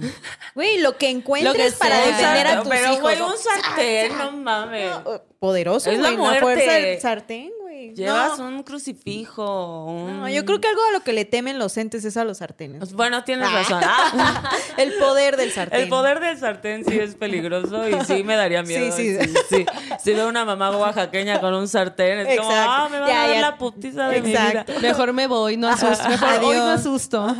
Güey, 0.54 0.78
lo 0.80 0.96
que 0.98 1.08
encuentres 1.08 1.54
Lo 1.54 1.58
que 1.58 1.76
para 1.78 1.96
sea. 1.96 2.06
defender 2.06 2.46
a 2.48 2.60
tus 2.60 2.68
Pero, 2.68 2.92
hijos. 2.92 3.12
un 3.20 3.36
sartén, 3.38 4.18
no 4.18 4.32
mames. 4.32 4.90
Poderoso, 5.38 5.90
Es 5.90 5.98
la 5.98 6.10
güey. 6.10 6.14
Una 6.14 6.22
muerte. 6.24 6.40
fuerza 6.42 6.72
del 6.72 7.00
sartén, 7.00 7.50
güey. 7.62 7.65
Llevas 7.94 8.38
no. 8.38 8.46
un 8.48 8.62
crucifijo, 8.62 9.84
un... 9.84 10.20
No, 10.20 10.28
yo 10.28 10.44
creo 10.44 10.60
que 10.60 10.68
algo 10.68 10.80
a 10.88 10.92
lo 10.92 11.00
que 11.00 11.12
le 11.12 11.24
temen 11.24 11.58
los 11.58 11.76
entes 11.76 12.04
es 12.04 12.16
a 12.16 12.24
los 12.24 12.38
sartenes. 12.38 12.78
Pues, 12.80 12.92
Bueno, 12.92 13.22
tienes 13.24 13.50
razón. 13.52 13.80
Ah, 13.84 14.50
El 14.76 14.92
poder 14.94 15.36
del 15.36 15.52
sartén. 15.52 15.80
el 15.80 15.88
poder 15.88 16.20
del 16.20 16.38
sartén 16.38 16.84
sí 16.84 16.98
es 16.98 17.14
peligroso 17.14 17.88
y 17.88 18.04
sí 18.04 18.22
me 18.22 18.36
daría 18.36 18.62
miedo. 18.62 18.94
Sí, 18.96 19.16
Sí, 19.18 19.24
sí. 19.26 19.34
sí. 19.50 19.66
Si 20.02 20.12
veo 20.12 20.28
una 20.28 20.44
mamá 20.44 20.70
oaxaqueña 20.76 21.40
con 21.40 21.54
un 21.54 21.68
sartén, 21.68 22.26
es 22.26 22.38
como, 22.38 22.50
ah, 22.52 22.88
me 22.90 22.98
va 23.00 23.08
Ya, 23.08 23.24
a 23.24 23.26
dar 23.28 23.34
ya. 23.36 23.40
la 23.42 23.58
putiza 23.58 24.08
de 24.08 24.18
Exacto. 24.18 24.72
mi 24.72 24.78
vida. 24.78 24.88
Mejor 24.88 25.12
me 25.12 25.26
voy, 25.26 25.56
no 25.56 25.68
asusto. 25.68 26.08
Mejor 26.08 26.28
hoy 26.44 26.56
no 26.56 26.62
Adiós. 26.64 26.80
asusto. 26.80 27.36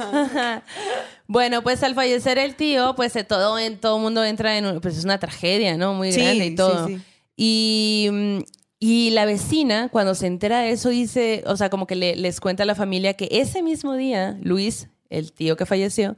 bueno, 1.26 1.62
pues 1.62 1.82
al 1.82 1.94
fallecer 1.94 2.38
el 2.38 2.54
tío, 2.54 2.94
pues 2.94 3.12
todo 3.26 3.58
en 3.58 3.78
todo 3.78 3.98
mundo 3.98 4.24
entra 4.24 4.56
en 4.58 4.66
un- 4.66 4.80
pues 4.80 4.96
es 4.98 5.04
una 5.04 5.18
tragedia, 5.18 5.76
¿no? 5.76 5.94
Muy 5.94 6.12
Sí, 6.12 6.20
grande 6.22 6.46
y 6.46 6.54
todo. 6.54 6.86
sí. 6.86 7.00
Y 7.36 8.08
mm, 8.10 8.38
y 8.78 9.10
la 9.10 9.24
vecina, 9.24 9.88
cuando 9.88 10.14
se 10.14 10.26
entera 10.26 10.60
de 10.60 10.70
eso, 10.70 10.90
dice, 10.90 11.42
o 11.46 11.56
sea, 11.56 11.70
como 11.70 11.86
que 11.86 11.96
le- 11.96 12.16
les 12.16 12.40
cuenta 12.40 12.62
a 12.64 12.66
la 12.66 12.74
familia 12.74 13.14
que 13.14 13.28
ese 13.30 13.62
mismo 13.62 13.94
día, 13.94 14.38
Luis, 14.42 14.88
el 15.08 15.32
tío 15.32 15.56
que 15.56 15.64
falleció, 15.66 16.16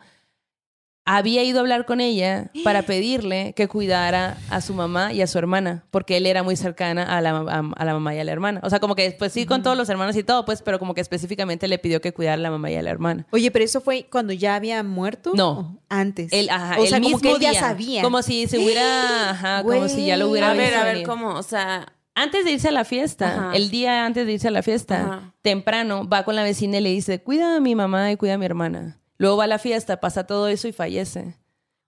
había 1.11 1.43
ido 1.43 1.59
a 1.59 1.61
hablar 1.61 1.87
con 1.87 2.01
ella 2.03 2.51
para 2.65 2.83
pedirle 2.87 3.55
que 3.55 3.67
cuidara 3.67 4.37
a 4.51 4.61
su 4.61 4.75
mamá 4.75 5.13
y 5.15 5.23
a 5.23 5.27
su 5.27 5.39
hermana, 5.39 5.85
porque 5.91 6.19
él 6.19 6.27
era 6.27 6.43
muy 6.43 6.55
cercana 6.57 7.17
a 7.17 7.21
la, 7.23 7.31
a, 7.31 7.59
a 7.77 7.85
la 7.87 7.93
mamá 7.95 8.15
y 8.15 8.19
a 8.19 8.25
la 8.25 8.33
hermana. 8.33 8.61
O 8.63 8.69
sea, 8.69 8.79
como 8.79 8.95
que 8.95 9.13
pues 9.19 9.33
sí 9.33 9.47
con 9.47 9.63
todos 9.63 9.75
los 9.77 9.89
hermanos 9.89 10.17
y 10.17 10.23
todo, 10.23 10.45
pues, 10.45 10.61
pero 10.61 10.79
como 10.79 10.93
que 10.93 11.01
específicamente 11.01 11.67
le 11.67 11.79
pidió 11.79 12.03
que 12.03 12.13
cuidara 12.13 12.35
a 12.35 12.39
la 12.39 12.51
mamá 12.51 12.71
y 12.71 12.75
a 12.75 12.83
la 12.83 12.91
hermana. 12.91 13.27
Oye, 13.31 13.51
pero 13.51 13.65
eso 13.65 13.81
fue 13.81 14.07
cuando 14.11 14.35
ya 14.35 14.55
había 14.57 14.83
muerto. 14.83 15.33
No. 15.35 15.51
¿O 15.59 15.79
Antes. 15.89 16.31
Él, 16.33 16.51
ajá, 16.51 16.77
o 16.79 16.83
el 16.83 16.89
sea, 16.91 16.99
como 16.99 17.09
mismo 17.09 17.21
que 17.23 17.33
él 17.33 17.41
ya 17.41 17.51
día. 17.53 17.61
sabía. 17.61 18.03
Como 18.03 18.21
si 18.21 18.47
se 18.47 18.59
hubiera, 18.59 19.31
ajá, 19.31 19.63
como 19.63 19.89
si 19.89 20.05
ya 20.07 20.19
lo 20.19 20.29
hubiera 20.29 20.51
A 20.51 20.55
ver, 20.55 20.65
visto 20.65 20.79
a 20.81 20.85
ver, 20.85 20.93
venir. 20.93 21.07
¿cómo? 21.09 21.29
O 21.31 21.43
sea, 21.43 21.91
Antes 22.21 22.45
de 22.45 22.51
irse 22.53 22.69
a 22.69 22.73
la 22.73 22.85
fiesta, 22.85 23.49
Ajá. 23.49 23.57
el 23.57 23.71
día 23.71 24.05
antes 24.05 24.27
de 24.27 24.33
irse 24.33 24.49
a 24.49 24.51
la 24.51 24.63
fiesta, 24.63 25.01
Ajá. 25.05 25.35
temprano, 25.43 26.09
va 26.09 26.25
con 26.25 26.35
la 26.37 26.43
vecina 26.43 26.79
y 26.79 26.81
le 26.81 26.91
dice, 26.91 27.23
cuida 27.23 27.57
a 27.57 27.61
mi 27.61 27.75
mamá 27.75 28.11
y 28.11 28.17
cuida 28.17 28.35
a 28.35 28.39
mi 28.39 28.47
hermana. 28.47 28.99
Luego 29.19 29.37
va 29.37 29.45
a 29.45 29.47
la 29.49 29.59
fiesta, 29.59 30.01
pasa 30.01 30.27
todo 30.27 30.49
eso 30.49 30.67
y 30.69 30.73
fallece. 30.73 31.37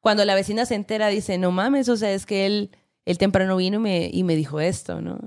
Cuando 0.01 0.25
la 0.25 0.35
vecina 0.35 0.67
se 0.67 0.75
entera, 0.77 1.09
dice, 1.09 1.37
no 1.39 1.51
mames, 1.51 1.89
o 1.89 1.97
sea, 1.97 2.13
es 2.13 2.27
que 2.27 2.47
él, 2.47 2.71
él 3.07 3.19
temprano 3.19 3.57
vino 3.57 3.77
y 3.77 3.81
me, 3.81 4.11
y 4.13 4.23
me 4.25 4.37
dijo 4.37 4.61
esto, 4.61 5.01
¿no? 5.01 5.19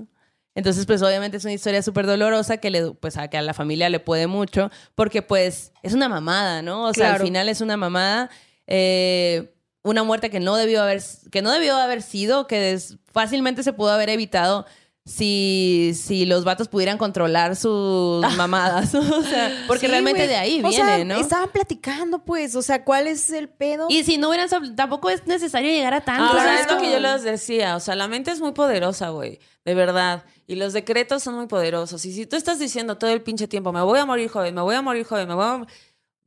Entonces, 0.56 0.86
pues 0.86 1.02
obviamente 1.02 1.36
es 1.36 1.44
una 1.44 1.52
historia 1.52 1.82
súper 1.82 2.06
dolorosa 2.06 2.56
que, 2.58 2.70
le, 2.70 2.92
pues, 2.92 3.16
a, 3.16 3.28
que 3.28 3.36
a 3.36 3.42
la 3.42 3.54
familia 3.54 3.88
le 3.90 4.00
puede 4.00 4.26
mucho, 4.26 4.70
porque 4.94 5.20
pues 5.20 5.72
es 5.82 5.94
una 5.94 6.08
mamada, 6.08 6.62
¿no? 6.62 6.84
O 6.84 6.94
sea, 6.94 7.14
al 7.14 7.20
final 7.20 7.48
es 7.48 7.60
una 7.60 7.76
mamada. 7.76 8.30
eh, 8.66 9.50
una 9.86 10.02
muerte 10.02 10.30
que 10.30 10.40
no 10.40 10.56
debió 10.56 10.80
haber, 10.82 11.02
que 11.30 11.42
no 11.42 11.50
debió 11.52 11.76
haber 11.76 12.00
sido, 12.00 12.46
que 12.46 12.58
des- 12.58 12.96
fácilmente 13.12 13.62
se 13.62 13.74
pudo 13.74 13.90
haber 13.90 14.08
evitado 14.08 14.64
si, 15.06 15.92
si 15.94 16.24
los 16.24 16.44
vatos 16.44 16.68
pudieran 16.68 16.96
controlar 16.96 17.56
sus 17.56 18.24
mamadas. 18.36 18.94
o 18.94 19.22
sea, 19.22 19.64
porque 19.66 19.86
Sí, 19.86 19.90
realmente 19.90 20.26
de 20.26 20.36
ahí 20.36 20.62
O 20.64 20.68
viene, 20.68 20.74
sea, 20.76 21.04
¿no? 21.04 21.16
Estaban 21.16 21.50
platicando, 21.50 22.24
pues. 22.24 22.56
O 22.56 22.62
sea, 22.62 22.84
¿cuál 22.84 23.06
es 23.06 23.30
el 23.30 23.48
pedo? 23.48 23.86
Y 23.90 24.04
si 24.04 24.16
no 24.16 24.28
hubieran, 24.30 24.48
tampoco 24.74 25.10
es 25.10 25.26
necesario 25.26 25.70
llegar 25.70 25.92
a 25.94 26.00
tanto. 26.00 26.36
Es 26.38 26.70
lo 26.70 26.78
que 26.78 26.90
yo 26.90 27.00
les 27.00 27.22
decía, 27.22 27.76
o 27.76 27.80
sea, 27.80 27.94
la 27.94 28.08
mente 28.08 28.30
es 28.30 28.40
muy 28.40 28.52
poderosa, 28.52 29.10
güey, 29.10 29.40
de 29.64 29.74
verdad. 29.74 30.24
Y 30.46 30.56
los 30.56 30.72
decretos 30.72 31.22
son 31.22 31.34
muy 31.34 31.46
poderosos. 31.46 32.04
Y 32.06 32.12
si 32.12 32.26
tú 32.26 32.36
estás 32.36 32.58
diciendo 32.58 32.96
todo 32.96 33.10
el 33.10 33.22
pinche 33.22 33.46
tiempo, 33.46 33.72
me 33.72 33.82
voy 33.82 33.98
a 33.98 34.06
morir 34.06 34.30
joven, 34.30 34.54
me 34.54 34.62
voy 34.62 34.74
a 34.74 34.82
morir 34.82 35.04
joven, 35.06 35.28
me 35.28 35.34
voy 35.34 35.44
a... 35.44 35.66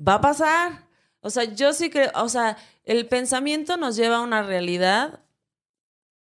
Va 0.07 0.15
a 0.15 0.21
pasar. 0.21 0.87
O 1.21 1.29
sea, 1.31 1.43
yo 1.45 1.73
sí 1.73 1.89
creo, 1.89 2.11
o 2.15 2.29
sea, 2.29 2.57
el 2.83 3.07
pensamiento 3.07 3.75
nos 3.77 3.95
lleva 3.95 4.17
a 4.17 4.21
una 4.21 4.43
realidad 4.43 5.19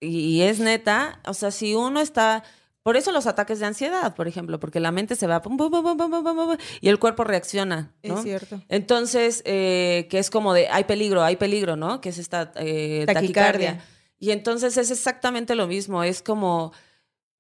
y 0.01 0.43
es 0.43 0.61
neta, 0.61 1.21
o 1.27 1.35
sea, 1.35 1.51
si 1.51 1.75
uno 1.75 2.01
está... 2.01 2.45
Por 2.83 2.97
eso 2.97 3.11
los 3.11 3.27
ataques 3.27 3.59
de 3.59 3.67
ansiedad, 3.67 4.15
por 4.15 4.29
ejemplo, 4.29 4.61
porque 4.61 4.79
la 4.79 4.93
mente 4.93 5.17
se 5.17 5.27
va 5.27 5.43
pum, 5.43 5.57
pum, 5.57 5.71
pum, 5.73 6.57
y 6.81 6.89
el 6.89 7.01
cuerpo 7.01 7.25
reacciona. 7.25 7.93
¿no? 8.05 8.17
Es 8.17 8.23
cierto. 8.23 8.63
Entonces, 8.69 9.43
eh, 9.45 10.07
que 10.09 10.21
es 10.21 10.31
como 10.31 10.55
de, 10.55 10.69
hay 10.69 10.85
peligro, 10.85 11.25
hay 11.25 11.35
peligro, 11.35 11.75
¿no? 11.75 12.01
Que 12.01 12.11
es 12.11 12.19
esta 12.19 12.53
eh, 12.55 13.05
taquicardia. 13.07 13.83
Y 14.21 14.31
entonces 14.31 14.77
es 14.77 14.93
exactamente 14.93 15.57
lo 15.57 15.67
mismo, 15.67 16.05
es 16.05 16.23
como, 16.23 16.73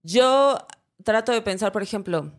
yo 0.02 0.58
trato 1.04 1.32
de 1.32 1.42
pensar, 1.42 1.70
por 1.70 1.82
ejemplo, 1.82 2.32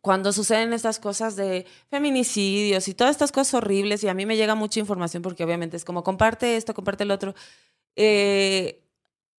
cuando 0.00 0.32
suceden 0.32 0.72
estas 0.72 1.00
cosas 1.00 1.34
de 1.34 1.66
feminicidios 1.90 2.86
y 2.86 2.94
todas 2.94 3.10
estas 3.10 3.32
cosas 3.32 3.54
horribles, 3.54 4.04
y 4.04 4.08
a 4.08 4.14
mí 4.14 4.24
me 4.24 4.36
llega 4.36 4.54
mucha 4.54 4.78
información 4.78 5.22
porque 5.22 5.42
obviamente 5.42 5.76
es 5.76 5.84
como, 5.84 6.04
comparte 6.04 6.56
esto, 6.56 6.74
comparte 6.74 7.02
el 7.02 7.10
otro. 7.10 7.34
Eh, 7.96 8.85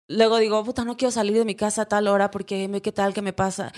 luego 0.08 0.38
digo, 0.38 0.64
puta, 0.64 0.84
no 0.86 0.98
quiero 0.98 1.12
salir 1.12 1.38
de 1.38 1.46
mi 1.46 1.56
casa 1.56 1.84
a 1.84 1.86
tal 1.88 2.08
hora 2.08 2.32
porque 2.32 2.68
me, 2.68 2.82
qué 2.82 2.92
tal, 2.92 3.14
qué 3.14 3.22
me 3.22 3.34
pasa. 3.34 3.72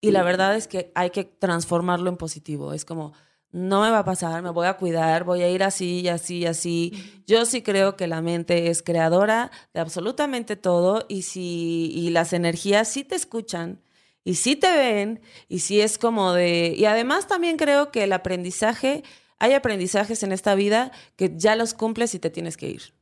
Y 0.00 0.10
la 0.10 0.24
verdad 0.24 0.56
es 0.56 0.66
que 0.66 0.90
hay 0.96 1.10
que 1.10 1.24
transformarlo 1.24 2.10
en 2.10 2.16
positivo. 2.16 2.72
Es 2.72 2.84
como, 2.84 3.12
no 3.52 3.82
me 3.82 3.90
va 3.90 4.00
a 4.00 4.04
pasar, 4.04 4.42
me 4.42 4.50
voy 4.50 4.66
a 4.66 4.76
cuidar, 4.76 5.24
voy 5.24 5.42
a 5.42 5.48
ir 5.50 5.62
así 5.62 6.00
y 6.00 6.08
así 6.08 6.38
y 6.38 6.46
así. 6.46 7.22
Yo 7.26 7.44
sí 7.44 7.62
creo 7.62 7.96
que 7.96 8.06
la 8.06 8.22
mente 8.22 8.68
es 8.68 8.82
creadora 8.82 9.50
de 9.74 9.80
absolutamente 9.80 10.56
todo 10.56 11.04
y 11.08 11.22
si 11.22 11.92
y 11.94 12.10
las 12.10 12.32
energías 12.32 12.88
sí 12.88 13.04
te 13.04 13.14
escuchan 13.14 13.80
y 14.24 14.36
sí 14.36 14.56
te 14.56 14.74
ven 14.76 15.20
y 15.48 15.60
sí 15.60 15.80
es 15.80 15.98
como 15.98 16.32
de 16.32 16.74
y 16.76 16.86
además 16.86 17.26
también 17.26 17.56
creo 17.56 17.92
que 17.92 18.04
el 18.04 18.12
aprendizaje 18.12 19.04
hay 19.38 19.52
aprendizajes 19.52 20.22
en 20.22 20.32
esta 20.32 20.54
vida 20.54 20.90
que 21.16 21.32
ya 21.36 21.54
los 21.54 21.74
cumples 21.74 22.14
y 22.14 22.18
te 22.18 22.30
tienes 22.30 22.56
que 22.56 22.70
ir. 22.70 22.94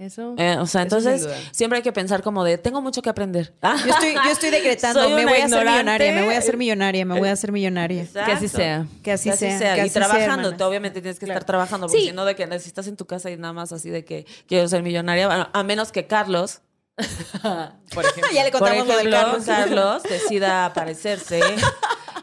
Eso. 0.00 0.34
Eh, 0.38 0.56
o 0.58 0.66
sea, 0.66 0.80
Eso 0.82 0.96
entonces 0.98 1.28
siempre 1.52 1.76
hay 1.76 1.82
que 1.82 1.92
pensar 1.92 2.22
como 2.22 2.42
de 2.42 2.56
tengo 2.56 2.80
mucho 2.80 3.02
que 3.02 3.10
aprender. 3.10 3.52
Ah, 3.60 3.76
Yo 3.86 3.92
estoy, 3.92 4.14
yo 4.14 4.30
estoy 4.30 4.50
decretando, 4.50 5.10
me 5.10 5.24
voy 5.26 5.34
a 5.34 5.44
hacer 5.44 5.48
ignorante. 5.48 5.72
millonaria, 5.72 6.12
me 6.12 6.24
voy 6.24 6.34
a 6.34 6.38
hacer 6.38 6.56
millonaria, 6.56 7.04
me 7.04 7.18
voy 7.18 7.28
a 7.28 7.32
hacer 7.32 7.52
millonaria. 7.52 8.06
Que 8.12 8.32
así 8.32 8.48
sea. 8.48 8.86
Que 9.02 9.12
así, 9.12 9.24
Que 9.28 9.34
así 9.34 9.46
sea. 9.46 9.58
sea. 9.58 9.74
que 9.74 9.80
y 9.82 9.84
así 9.84 9.90
trabajando, 9.92 10.66
obviamente 10.66 11.02
tienes 11.02 11.18
que 11.18 11.26
Claro. 11.26 11.38
estar 11.40 11.46
trabajando, 11.46 11.86
porque 11.86 12.00
Sí. 12.00 12.06
si 12.08 12.12
no, 12.14 12.24
de 12.24 12.34
que 12.34 12.46
necesitas 12.46 12.86
en 12.86 12.96
tu 12.96 13.04
casa 13.06 13.30
y 13.30 13.36
nada 13.36 13.52
más 13.52 13.72
así 13.72 13.90
de 13.90 14.04
que 14.06 14.24
quiero 14.48 14.66
ser 14.68 14.82
millonaria, 14.82 15.26
bueno, 15.26 15.48
a 15.52 15.62
menos 15.64 15.92
que 15.92 16.06
Carlos, 16.06 16.62
por 17.94 18.04
ejemplo, 18.06 18.30
Ya 18.34 18.44
le 18.44 18.50
por 18.52 18.60
contamos 18.60 18.86
lo 18.86 18.96
del 18.96 19.12
ejemplo, 19.12 19.38
Carlos. 19.44 19.44
Carlos 19.46 20.02
decida 20.04 20.64
aparecerse 20.64 21.40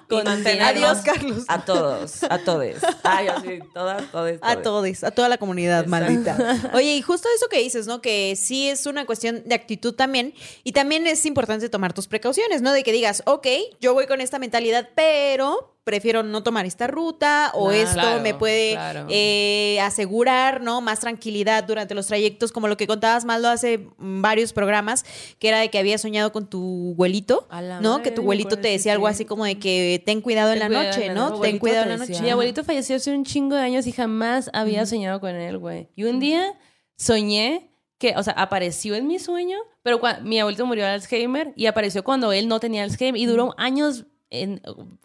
Adiós, 0.09 0.99
Carlos. 0.99 1.43
A 1.47 1.65
todos, 1.65 2.23
a 2.23 2.37
todos. 2.39 2.75
Ay, 3.03 3.27
así, 3.27 3.59
todas, 3.73 4.11
todas, 4.11 4.39
A 4.41 4.61
todos, 4.61 5.03
a 5.03 5.11
toda 5.11 5.29
la 5.29 5.37
comunidad 5.37 5.85
maldita. 5.85 6.37
Oye, 6.73 6.95
y 6.95 7.01
justo 7.01 7.27
eso 7.35 7.47
que 7.49 7.59
dices, 7.59 7.87
¿no? 7.87 8.01
Que 8.01 8.35
sí 8.35 8.69
es 8.69 8.85
una 8.85 9.05
cuestión 9.05 9.43
de 9.45 9.55
actitud 9.55 9.93
también. 9.93 10.33
Y 10.63 10.71
también 10.71 11.07
es 11.07 11.25
importante 11.25 11.69
tomar 11.69 11.93
tus 11.93 12.07
precauciones, 12.07 12.61
¿no? 12.61 12.71
De 12.71 12.83
que 12.83 12.91
digas, 12.91 13.23
ok, 13.25 13.47
yo 13.81 13.93
voy 13.93 14.07
con 14.07 14.21
esta 14.21 14.39
mentalidad, 14.39 14.89
pero 14.95 15.76
prefiero 15.87 16.21
no 16.21 16.43
tomar 16.43 16.65
esta 16.67 16.85
ruta 16.85 17.49
o 17.55 17.69
Claro, 17.69 17.81
esto 17.81 17.93
claro, 18.01 18.21
me 18.21 18.33
puede 18.35 18.73
claro. 18.73 19.07
eh, 19.09 19.79
asegurar, 19.81 20.61
¿no? 20.61 20.81
Más 20.81 20.99
tranquilidad 20.99 21.63
durante 21.63 21.95
los 21.95 22.05
trayectos, 22.05 22.51
como 22.51 22.67
lo 22.67 22.77
que 22.77 22.85
contabas 22.85 23.25
Maldo 23.25 23.47
hace 23.49 23.87
varios 23.97 24.53
programas, 24.53 25.05
que 25.39 25.47
era 25.47 25.59
de 25.59 25.69
que 25.69 25.79
habías 25.79 26.01
soñado 26.01 26.31
con 26.31 26.47
tu 26.47 26.91
abuelito, 26.93 27.47
¿no? 27.81 27.89
madre, 27.93 28.03
Que 28.03 28.11
tu 28.11 28.21
abuelito 28.21 28.59
te 28.59 28.67
decía 28.67 28.91
algo 28.93 29.07
sí. 29.07 29.11
así 29.13 29.25
como 29.25 29.45
de 29.45 29.57
que 29.57 30.03
ten 30.05 30.21
cuidado 30.21 30.53
en 30.53 30.59
Ten 30.59 30.71
la 30.73 30.77
cuidado 30.77 30.85
noche, 30.93 31.05
en 31.05 31.07
la 31.07 31.13
¿no? 31.15 31.29
noche. 31.29 31.31
Ten 31.31 31.37
Abuelito 31.55 31.59
cuidado 31.61 31.83
en 31.83 31.89
la 31.89 31.97
noche. 31.97 32.21
Mi 32.21 32.29
abuelito 32.29 32.63
falleció 32.63 32.95
hace 32.97 33.15
un 33.15 33.23
chingo 33.25 33.55
de 33.55 33.61
años 33.63 33.87
y 33.87 33.91
jamás 33.93 34.49
había 34.53 34.85
soñado 34.85 35.19
con 35.21 35.33
él, 35.35 35.57
güey. 35.57 35.87
Y 35.95 36.03
un 36.03 36.19
día 36.19 36.53
soñé 36.97 37.71
que, 37.97 38.13
o 38.15 38.23
sea, 38.23 38.33
apareció 38.33 38.95
en 38.95 39.07
mi 39.07 39.17
sueño, 39.19 39.57
pero 39.81 39.99
cua- 39.99 40.21
mi 40.21 40.39
abuelito 40.39 40.65
murió 40.65 40.83
de 40.85 40.91
Alzheimer 40.91 41.53
y 41.55 41.65
apareció 41.65 42.03
cuando 42.03 42.31
él 42.31 42.47
no 42.47 42.59
tenía 42.59 42.83
Alzheimer 42.83 43.19
y 43.19 43.25
duró 43.25 43.55
años 43.57 44.05
en- 44.29 44.61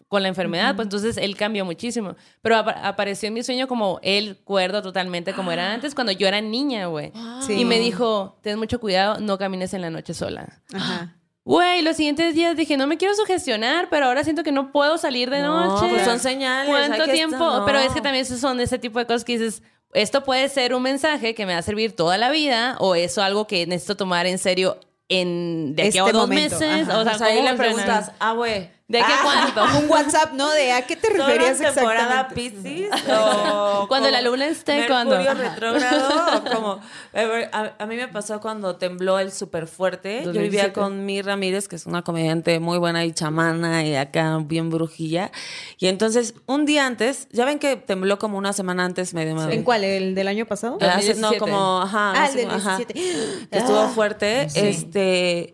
con 0.07 0.21
la 0.21 0.27
enfermedad, 0.27 0.75
pues 0.75 0.85
entonces 0.87 1.17
él 1.17 1.35
cambió 1.37 1.63
muchísimo. 1.65 2.15
Pero 2.41 2.57
apa- 2.57 2.71
apareció 2.83 3.27
en 3.27 3.33
mi 3.35 3.43
sueño 3.43 3.67
como 3.67 3.99
él 4.03 4.37
cuerdo 4.43 4.81
totalmente 4.81 5.33
como 5.33 5.51
era 5.51 5.73
antes 5.73 5.95
cuando 5.95 6.11
yo 6.11 6.27
era 6.27 6.41
niña, 6.41 6.87
güey. 6.87 7.11
Sí. 7.47 7.53
Y 7.61 7.65
me 7.65 7.79
dijo, 7.79 8.37
ten 8.41 8.59
mucho 8.59 8.79
cuidado, 8.79 9.19
no 9.19 9.37
camines 9.37 9.73
en 9.73 9.81
la 9.81 9.89
noche 9.89 10.13
sola. 10.13 10.61
Ajá. 10.73 11.15
Güey, 11.45 11.81
los 11.81 11.97
siguientes 11.97 12.35
días 12.35 12.55
dije, 12.55 12.77
no 12.77 12.87
me 12.87 12.97
quiero 12.97 13.13
sugestionar, 13.15 13.89
pero 13.89 14.05
ahora 14.05 14.23
siento 14.23 14.43
que 14.43 14.53
no 14.53 14.71
puedo 14.71 14.97
salir 14.97 15.29
de 15.29 15.41
No, 15.41 15.65
noche. 15.65 15.87
pues 15.89 16.05
son 16.05 16.19
señales, 16.19 16.69
¿Cuánto 16.69 17.03
tiempo? 17.11 17.35
estar- 17.35 17.59
no. 17.59 17.65
Pero 17.65 17.79
es 17.79 17.91
que 17.91 17.99
también 18.01 18.25
son 18.25 18.59
ese 18.61 18.79
tipo 18.79 18.97
de 18.99 19.05
cosas 19.05 19.25
que 19.25 19.37
dices, 19.37 19.61
esto 19.93 20.23
puede 20.23 20.47
ser 20.49 20.73
un 20.73 20.81
mensaje 20.83 21.35
que 21.35 21.45
me 21.45 21.51
va 21.53 21.59
a 21.59 21.63
servir 21.63 21.95
toda 21.95 22.17
la 22.17 22.29
vida 22.31 22.77
o 22.79 22.95
eso 22.95 23.21
algo 23.21 23.45
que 23.45 23.67
necesito 23.67 23.95
tomar 23.97 24.25
en 24.25 24.37
serio 24.37 24.77
en 25.09 25.75
de 25.75 25.83
aquí 25.83 25.97
a 25.97 26.01
Este 26.01 26.11
dos 26.13 26.21
momento, 26.29 26.59
meses. 26.59 26.87
ajá. 26.87 26.99
O 26.99 27.03
sea, 27.03 27.13
O 27.13 27.17
sea, 27.17 27.27
ahí 27.27 27.37
¿cómo 27.37 27.49
le 27.49 27.55
preguntas, 27.57 28.11
ah, 28.19 28.31
güey. 28.33 28.69
¿De 28.93 28.99
qué 28.99 29.13
cuánto? 29.23 29.63
Un 29.79 29.89
WhatsApp, 29.89 30.33
¿no? 30.33 30.51
De 30.51 30.71
a 30.71 30.85
qué 30.85 30.95
te 30.95 31.07
¿Solo 31.07 31.25
referías 31.25 31.57
temporada 31.59 32.27
o 33.21 33.87
Cuando 33.87 34.09
la 34.11 34.21
luna 34.21 34.45
esté, 34.47 34.85
¿cuándo? 34.87 35.17
retrógrado 35.33 36.37
o 36.37 36.43
como 36.43 36.79
a, 37.13 37.57
a- 37.57 37.73
a 37.79 37.85
mí 37.87 37.95
me 37.95 38.07
pasó 38.07 38.39
cuando 38.39 38.75
tembló 38.75 39.17
el 39.19 39.31
súper 39.31 39.65
fuerte. 39.67 40.19
Yo 40.19 40.25
2017. 40.27 40.49
vivía 40.49 40.73
con 40.73 41.05
mi 41.05 41.21
Ramírez, 41.21 41.67
que 41.67 41.75
es 41.75 41.85
una 41.87 42.03
comediante 42.03 42.59
muy 42.59 42.77
buena 42.77 43.03
y 43.05 43.11
chamana 43.13 43.83
y 43.83 43.95
acá 43.95 44.37
bien 44.43 44.69
brujilla. 44.69 45.31
Y 45.79 45.87
entonces, 45.87 46.35
un 46.45 46.65
día 46.65 46.85
antes, 46.85 47.27
ya 47.31 47.45
ven 47.45 47.57
que 47.59 47.75
tembló 47.75 48.19
como 48.19 48.37
una 48.37 48.53
semana 48.53 48.85
antes 48.85 49.13
medio 49.13 49.35
madre. 49.35 49.55
¿En 49.55 49.63
cuál? 49.63 49.83
¿El 49.83 50.13
del 50.15 50.27
año 50.27 50.45
pasado? 50.45 50.77
Hace- 50.79 51.15
no, 51.15 51.31
2017. 51.31 51.39
como, 51.39 51.81
ajá, 51.81 52.13
Ah, 52.15 52.27
el 52.27 52.35
del 52.35 52.49
ajá, 52.51 52.77
17. 52.77 52.93
que 52.93 53.57
estuvo 53.57 53.79
Ah, 53.79 53.87
fuerte. 53.93 54.47
Este 54.53 55.53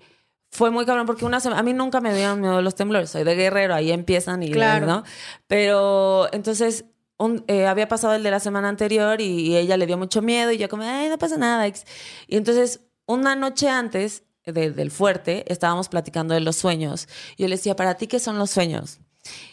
fue 0.51 0.71
muy 0.71 0.85
cabrón 0.85 1.05
porque 1.05 1.25
una 1.25 1.39
semana, 1.39 1.59
a 1.59 1.63
mí 1.63 1.73
nunca 1.73 2.01
me 2.01 2.13
dieron 2.13 2.41
miedo 2.41 2.61
los 2.61 2.75
temblores, 2.75 3.09
soy 3.11 3.23
de 3.23 3.35
guerrero, 3.35 3.73
ahí 3.75 3.91
empiezan 3.91 4.41
y 4.43 4.51
Claro. 4.51 4.85
¿no? 4.87 5.03
Pero 5.47 6.27
entonces 6.33 6.85
un- 7.17 7.43
eh, 7.47 7.67
había 7.67 7.87
pasado 7.87 8.13
el 8.15 8.23
de 8.23 8.31
la 8.31 8.39
semana 8.39 8.69
anterior 8.69 9.19
y, 9.21 9.25
y 9.25 9.57
ella 9.57 9.77
le 9.77 9.85
dio 9.85 9.97
mucho 9.97 10.21
miedo 10.21 10.51
y 10.51 10.57
yo 10.57 10.69
como, 10.69 10.83
ay, 10.83 11.09
no 11.09 11.17
pasa 11.17 11.37
nada. 11.37 11.67
ex". 11.67 11.83
Y 12.27 12.37
entonces 12.37 12.81
una 13.05 13.35
noche 13.35 13.69
antes 13.69 14.23
de- 14.45 14.71
del 14.71 14.89
fuerte 14.89 15.43
estábamos 15.51 15.89
platicando 15.89 16.33
de 16.33 16.39
los 16.39 16.55
sueños. 16.55 17.07
Y 17.37 17.43
yo 17.43 17.47
le 17.49 17.55
decía, 17.57 17.75
¿para 17.75 17.95
ti 17.95 18.07
qué 18.07 18.19
son 18.19 18.37
los 18.39 18.49
sueños? 18.49 18.99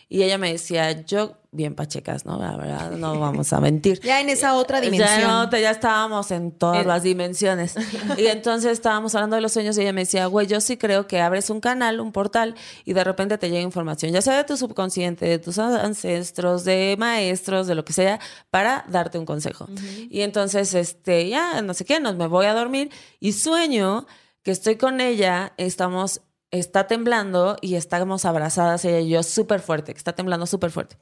Y 0.08 0.22
ella 0.22 0.38
me 0.38 0.52
decía, 0.52 1.04
yo, 1.04 1.36
bien 1.50 1.74
pachecas, 1.74 2.24
¿no? 2.26 2.38
La 2.38 2.56
verdad, 2.56 2.92
no 2.92 3.18
vamos 3.18 3.52
a 3.52 3.60
mentir. 3.60 4.00
Ya 4.06 4.20
en 4.20 4.28
esa 4.28 4.54
otra 4.54 4.80
dimensión. 4.80 5.20
Ya, 5.20 5.26
no, 5.26 5.50
ya 5.50 5.70
estábamos 5.70 6.30
en 6.30 6.52
todas 6.52 6.86
las 6.86 7.02
dimensiones. 7.02 7.74
Y 8.16 8.26
entonces 8.26 8.70
estábamos 8.72 9.16
hablando 9.16 9.34
de 9.34 9.42
los 9.42 9.52
sueños 9.52 9.76
y 9.76 9.80
ella 9.80 9.92
me 9.92 10.02
decía, 10.02 10.26
güey, 10.26 10.46
yo 10.46 10.60
sí 10.60 10.76
creo 10.76 11.08
que 11.08 11.20
abres 11.20 11.50
un 11.50 11.60
canal, 11.60 11.98
un 11.98 12.12
portal 12.12 12.54
y 12.84 12.92
de 12.92 13.02
repente 13.02 13.36
te 13.36 13.50
llega 13.50 13.62
información, 13.62 14.12
ya 14.12 14.22
sea 14.22 14.36
de 14.36 14.44
tu 14.44 14.56
subconsciente, 14.56 15.26
de 15.26 15.38
tus 15.40 15.58
ancestros, 15.58 16.64
de 16.64 16.94
maestros, 16.98 17.66
de 17.66 17.74
lo 17.74 17.84
que 17.84 17.92
sea, 17.92 18.20
para 18.50 18.84
darte 18.88 19.18
un 19.18 19.26
consejo. 19.26 19.66
Y 20.08 20.20
entonces, 20.20 20.72
este, 20.74 21.28
ya, 21.28 21.62
no 21.62 21.74
sé 21.74 21.84
qué, 21.84 21.98
nos 21.98 22.14
me 22.14 22.28
voy 22.28 22.46
a 22.46 22.54
dormir 22.54 22.90
y 23.18 23.32
sueño 23.32 24.06
que 24.44 24.52
estoy 24.52 24.76
con 24.76 25.00
ella, 25.00 25.52
estamos 25.56 26.20
está 26.58 26.86
temblando 26.86 27.56
y 27.60 27.74
estamos 27.74 28.24
abrazadas 28.24 28.84
ella 28.84 29.00
y 29.00 29.08
yo 29.08 29.22
súper 29.22 29.60
fuerte, 29.60 29.92
que 29.92 29.98
está 29.98 30.14
temblando 30.14 30.46
súper 30.46 30.70
fuerte. 30.70 30.96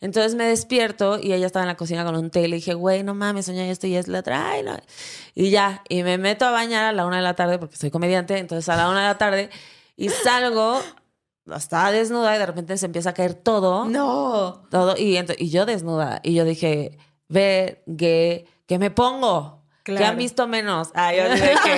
Entonces 0.00 0.34
me 0.34 0.44
despierto 0.44 1.18
y 1.18 1.32
ella 1.32 1.46
estaba 1.46 1.64
en 1.64 1.68
la 1.68 1.76
cocina 1.76 2.04
con 2.04 2.16
un 2.16 2.30
té 2.30 2.42
y 2.42 2.48
le 2.48 2.56
dije, 2.56 2.74
güey, 2.74 3.02
no 3.02 3.14
mames, 3.14 3.46
soñé 3.46 3.70
esto 3.70 3.86
y 3.86 3.96
es 3.96 4.08
la 4.08 4.20
otra. 4.20 4.62
No. 4.62 4.76
Y 5.34 5.50
ya, 5.50 5.82
y 5.88 6.02
me 6.02 6.18
meto 6.18 6.44
a 6.44 6.50
bañar 6.50 6.84
a 6.84 6.92
la 6.92 7.06
una 7.06 7.16
de 7.16 7.22
la 7.22 7.34
tarde 7.34 7.58
porque 7.58 7.76
soy 7.76 7.90
comediante, 7.90 8.38
entonces 8.38 8.68
a 8.68 8.76
la 8.76 8.88
una 8.88 9.00
de 9.00 9.06
la 9.06 9.18
tarde 9.18 9.50
y 9.96 10.08
salgo, 10.08 10.80
estaba 11.54 11.90
desnuda 11.92 12.36
y 12.36 12.38
de 12.38 12.46
repente 12.46 12.76
se 12.76 12.86
empieza 12.86 13.10
a 13.10 13.14
caer 13.14 13.34
todo. 13.34 13.86
No. 13.86 14.62
Todo, 14.70 14.96
y, 14.96 15.18
y 15.38 15.50
yo 15.50 15.66
desnuda. 15.66 16.20
Y 16.22 16.34
yo 16.34 16.44
dije, 16.44 16.98
ve, 17.28 17.82
que, 17.98 18.46
que 18.66 18.78
me 18.78 18.90
pongo. 18.90 19.55
Que 19.86 19.92
Claro. 19.94 20.06
han 20.08 20.16
visto 20.18 20.48
menos. 20.48 20.88
Ah, 20.94 21.14
yo 21.14 21.30
dije 21.30 21.52
que, 21.62 21.76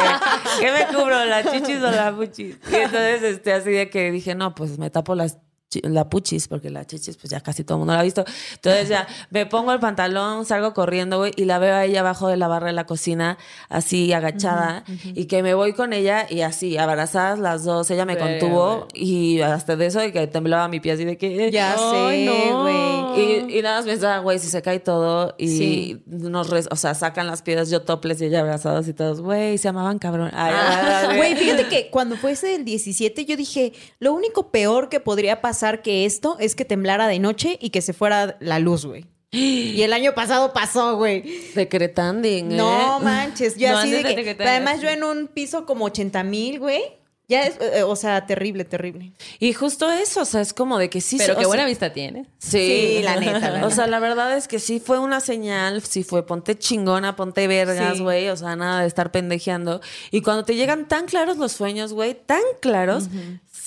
¿qué 0.61 0.72
me 0.72 0.86
cubro? 0.86 1.26
¿La 1.26 1.42
chichis 1.44 1.76
o 1.82 1.90
la 1.90 2.11
puchis? 2.16 2.56
Y 2.72 2.74
entonces, 2.76 3.22
este, 3.22 3.52
así 3.52 3.70
de 3.70 3.90
que 3.90 4.11
dije, 4.11 4.34
no, 4.34 4.54
pues 4.54 4.78
me 4.78 4.88
tapo 4.88 5.14
las 5.14 5.36
la 5.83 6.09
puchis, 6.09 6.49
porque 6.49 6.71
la 6.71 6.87
chichis, 6.87 7.16
pues 7.19 7.31
ya 7.31 7.41
casi 7.41 7.62
todo 7.62 7.77
el 7.77 7.79
mundo 7.81 7.93
la 7.93 8.01
ha 8.01 8.03
visto. 8.03 8.25
Entonces 8.55 8.89
ya 8.89 9.07
me 9.31 9.45
pongo 9.45 9.73
el 9.73 9.81
pantalón, 9.81 10.47
salgo 10.47 10.73
corriendo, 10.73 11.19
güey, 11.19 11.33
y 11.37 11.45
la 11.45 11.59
veo 11.59 11.75
a 11.75 11.85
ella 11.85 12.01
abajo 12.01 12.29
de 12.29 12.39
la 12.39 12.49
barra 12.49 12.69
de 12.69 12.73
la 12.73 12.87
cocina, 12.87 13.37
así 13.69 14.12
agachada, 14.14 14.85
y 15.05 15.27
que 15.27 15.43
me 15.43 15.53
voy 15.53 15.75
con 15.75 15.93
ella 15.93 16.27
y 16.31 16.41
así, 16.41 16.79
abrazadas 16.79 17.39
las 17.39 17.64
dos. 17.64 17.91
Ella 17.91 18.07
me 18.07 18.14
Verga, 18.14 18.39
contuvo 18.39 18.89
y 18.95 19.41
hasta 19.43 19.77
de 19.77 19.87
eso 19.87 20.01
de 20.01 20.11
que 20.11 20.27
temblaba 20.27 20.69
mi 20.69 20.81
pie 20.81 20.93
así 20.93 21.05
de 21.05 21.19
que. 21.19 21.51
Ya 21.51 21.77
sé, 21.77 22.25
no. 22.25 22.62
güey. 22.62 22.89
Y, 23.19 23.59
y 23.59 23.62
nada 23.62 23.79
más 23.79 23.85
pensaba, 23.87 24.19
güey, 24.21 24.39
si 24.39 24.49
se 24.49 24.62
cae 24.62 24.81
todo 24.81 25.35
y 25.39 25.49
Sí. 25.49 26.03
nos, 26.07 26.49
res- 26.51 26.69
o 26.71 26.77
sea, 26.77 26.95
sacan 26.95 27.27
las 27.27 27.43
piedras, 27.43 27.69
yo 27.69 27.83
toples 27.83 28.21
y 28.23 28.27
ella 28.27 28.41
abrazados 28.41 28.87
y 28.89 28.95
todos, 28.95 29.21
güey, 29.21 29.59
se 29.59 29.69
amaban 29.69 29.99
cabrón. 29.99 30.31
Ah, 30.33 31.12
Güey, 31.16 31.35
fíjate 31.37 31.66
que 31.69 31.91
cuando 31.91 32.16
fuese 32.16 32.55
el 32.55 32.64
17 32.64 33.25
yo 33.27 33.37
dije, 33.37 33.73
lo 33.99 34.12
único 34.14 34.51
peor 34.51 34.89
que 34.89 35.01
podría 35.01 35.41
pasar 35.43 35.57
que 35.82 36.04
esto 36.04 36.36
es 36.40 36.54
que 36.54 36.64
temblara 36.64 37.06
de 37.09 37.18
noche 37.18 37.59
y 37.61 37.70
que 37.70 37.82
se 37.82 37.92
fuera 37.92 38.36
la 38.40 38.59
luz, 38.59 38.86
güey. 38.86 39.06
Y 39.30 39.82
el 39.82 39.92
año 39.92 40.14
pasado 40.14 40.52
pasó, 40.54 40.96
güey. 40.96 41.22
Decretanding, 41.54 42.52
¿eh? 42.52 42.56
No 42.56 42.98
manches, 43.00 43.56
yo 43.59 43.70
No 43.70 43.78
así 43.78 43.90
de 43.90 44.02
que... 44.02 44.36
Además 44.42 44.80
yo 44.80 44.88
en 44.88 45.04
un 45.04 45.26
piso 45.28 45.66
como 45.66 45.84
80 45.86 46.22
mil, 46.24 46.59
güey. 46.59 46.82
Ya 47.30 47.42
es, 47.42 47.59
eh, 47.61 47.82
o 47.82 47.94
sea, 47.94 48.24
terrible, 48.24 48.64
terrible. 48.64 49.12
Y 49.38 49.52
justo 49.52 49.90
eso, 49.90 50.22
o 50.22 50.24
sea, 50.24 50.40
es 50.40 50.54
como 50.54 50.78
de 50.78 50.88
que 50.88 51.02
sí. 51.02 51.18
Pero 51.18 51.34
qué 51.34 51.40
sea, 51.40 51.46
buena 51.48 51.66
vista 51.66 51.92
tiene. 51.92 52.24
Sí, 52.38 52.96
Sí, 52.96 53.00
la 53.02 53.16
neta, 53.16 53.50
la 53.50 53.66
O 53.66 53.70
sea, 53.70 53.86
la 53.86 53.98
verdad 53.98 54.34
es 54.34 54.48
que 54.48 54.59
sí 54.59 54.80
fue 54.80 54.98
una 54.98 55.20
señal, 55.20 55.82
sí 55.82 56.04
fue 56.04 56.24
ponte 56.24 56.56
chingona, 56.56 57.16
ponte 57.16 57.46
vergas, 57.46 57.98
Sí. 57.98 58.02
güey, 58.02 58.30
o 58.30 58.36
sea, 58.36 58.56
nada 58.56 58.80
de 58.80 58.86
estar 58.86 59.12
pendejeando. 59.12 59.82
Y 60.11 60.22
cuando 60.22 60.46
te 60.46 60.54
llegan 60.56 60.88
tan 60.88 61.04
claros 61.04 61.36
los 61.36 61.52
sueños, 61.52 61.92
güey, 61.92 62.14
tan 62.14 62.40
claros, 62.62 63.09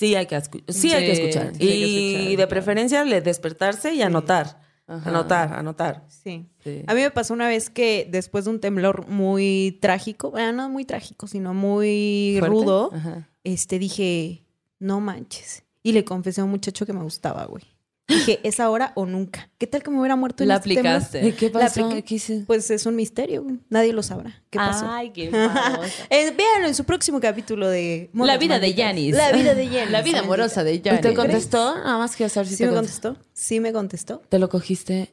sí 0.08 0.14
hay 0.14 0.26
que 0.26 0.36
escu- 0.36 0.64
sí, 0.68 0.92
hay 0.92 1.06
que 1.06 1.14
Sí, 1.16 1.22
escuchar. 1.22 1.52
sí 1.52 1.58
que 1.58 1.64
y 1.64 2.06
escuchar, 2.08 2.28
de 2.30 2.34
claro. 2.36 2.48
preferencia 2.48 3.04
le 3.04 3.20
despertarse 3.20 3.94
y 3.94 4.02
anotar. 4.02 4.60
Ajá. 4.88 5.08
Anotar, 5.10 5.52
anotar. 5.54 6.04
Sí. 6.08 6.46
Sí. 6.64 6.82
A 6.86 6.94
mí 6.94 7.00
me 7.00 7.10
pasó 7.10 7.32
una 7.34 7.46
vez 7.48 7.70
que 7.70 8.06
después 8.10 8.44
de 8.44 8.50
un 8.50 8.60
temblor 8.60 9.06
muy 9.08 9.78
trágico, 9.80 10.30
bueno, 10.32 10.52
no 10.52 10.68
muy 10.68 10.84
trágico, 10.84 11.26
sino 11.28 11.54
muy 11.54 12.36
¿Fuerte? 12.40 12.54
rudo, 12.56 12.90
Ajá. 12.92 13.28
este 13.44 13.78
dije, 13.78 14.44
no 14.80 15.00
manches. 15.00 15.62
Y 15.84 15.92
le 15.92 16.04
confesé 16.04 16.40
a 16.40 16.44
un 16.44 16.50
muchacho 16.50 16.84
que 16.84 16.92
me 16.92 17.02
gustaba, 17.02 17.44
güey. 17.46 17.62
Dije, 18.08 18.40
¿es 18.42 18.60
ahora 18.60 18.92
o 18.94 19.06
nunca? 19.06 19.48
¿Qué 19.58 19.66
tal 19.66 19.82
que 19.82 19.90
me 19.90 19.98
hubiera 19.98 20.16
muerto 20.16 20.42
en 20.42 20.48
La 20.48 20.56
este 20.56 20.72
aplicaste. 20.72 21.26
¿Y 21.26 21.32
qué 21.32 21.50
pasó? 21.50 21.88
¿Qué 22.04 22.14
hice? 22.14 22.44
Pues 22.46 22.70
es 22.70 22.84
un 22.84 22.96
misterio, 22.96 23.42
güey. 23.44 23.60
Nadie 23.70 23.92
lo 23.92 24.02
sabrá. 24.02 24.42
¿Qué 24.50 24.58
pasó? 24.58 24.86
Ay, 24.90 25.10
qué 25.10 25.30
famosa. 25.30 25.88
Eh, 26.10 26.32
véanlo 26.36 26.68
en 26.68 26.74
su 26.74 26.84
próximo 26.84 27.20
capítulo 27.20 27.68
de 27.68 28.10
La 28.12 28.36
vida 28.38 28.56
de 28.58 28.66
Malditas. 28.68 28.76
Yanis. 28.76 29.14
La 29.16 29.32
vida 29.32 29.54
de 29.54 29.68
Yanis. 29.68 29.90
La 29.92 30.02
vida 30.02 30.18
amorosa 30.18 30.64
de 30.64 30.74
¿Y 30.74 30.80
Yanis. 30.80 31.00
te 31.00 31.14
contestó? 31.14 31.76
Nada 31.76 31.98
más 31.98 32.16
quiero 32.16 32.28
saber 32.28 32.48
si 32.48 32.56
¿Sí 32.56 32.64
te 32.64 32.70
me 32.70 32.74
contestó. 32.76 33.08
contestó? 33.14 33.30
Sí 33.34 33.60
me 33.60 33.72
contestó. 33.72 34.22
¿Te 34.28 34.38
lo 34.38 34.48
cogiste? 34.48 35.12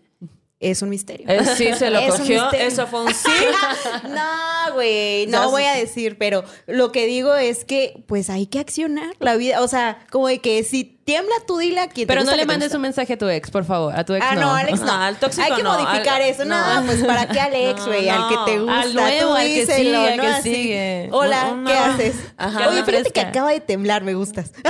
Es 0.62 0.82
un 0.82 0.89
misterio. 0.89 1.26
Eh, 1.30 1.39
sí, 1.55 1.70
se 1.74 1.89
lo 1.89 1.99
Es 1.99 2.16
cogió. 2.16 2.51
Eso 2.51 2.86
fue 2.86 3.03
un 3.05 3.14
sí. 3.14 3.32
No, 4.10 4.74
güey, 4.74 5.26
O 5.28 5.30
sea, 5.30 5.39
no 5.39 5.51
voy 5.51 5.64
a 5.64 5.74
decir, 5.74 6.18
pero 6.18 6.43
lo 6.68 6.91
que 6.91 7.05
digo 7.05 7.34
es 7.36 7.64
que 7.64 8.03
pues 8.07 8.30
hay 8.30 8.45
que 8.45 8.60
accionar 8.60 9.16
la 9.20 9.36
vida, 9.36 9.62
o 9.62 9.68
sea, 9.70 9.99
como 10.12 10.28
de 10.28 10.39
que 10.39 10.64
si 10.66 10.84
tiembla 10.84 11.34
tú 11.47 11.57
dile 11.60 11.80
a 11.80 11.88
quien 11.88 12.05
te 12.07 12.12
Pero 12.14 12.22
gusta 12.22 12.32
no 12.32 12.38
le 12.38 12.43
te 12.43 12.47
mandes 12.47 12.74
un 12.74 12.82
mensaje 12.82 13.14
a 13.14 13.18
tu 13.18 13.28
ex, 13.30 13.49
por 13.51 13.64
favor. 13.64 13.97
A 13.97 14.03
tu 14.03 14.14
ex 14.14 14.26
Ah, 14.30 14.36
no, 14.36 14.53
Alex 14.53 14.80
no. 14.82 14.86
No, 14.88 14.91
al 14.93 15.18
tóxico 15.18 15.43
Hay 15.43 15.53
que 15.55 15.64
no, 15.64 15.72
modificar 15.74 16.22
al- 16.22 16.28
eso. 16.30 16.43
No, 16.45 16.82
no. 16.82 16.86
pues 16.86 17.03
para 17.05 17.28
qué 17.30 17.39
Alex, 17.39 17.80
No, 17.80 17.86
güey, 17.88 18.10
al 18.10 18.28
que 18.28 18.36
te 18.51 18.57
no. 18.57 18.64
gusta. 18.66 18.82
Al 18.82 18.93
nuevo, 18.93 19.30
tú 19.30 19.36
al 19.36 19.47
que 19.47 19.66
sigue, 19.66 19.95
al 19.95 20.18
¿no? 20.18 20.24
que 20.24 20.30
Así, 20.30 20.53
sigue. 20.55 21.10
Hola, 21.14 21.41
¿qué 21.66 21.74
no. 21.74 21.80
haces? 21.80 22.16
Ajá. 22.38 22.68
Oye, 22.70 22.84
fíjate 22.84 23.12
que 23.12 23.22
acaba 23.22 23.51
de 23.51 23.62
temblar, 23.62 24.03
me 24.03 24.14
gustas. 24.14 24.51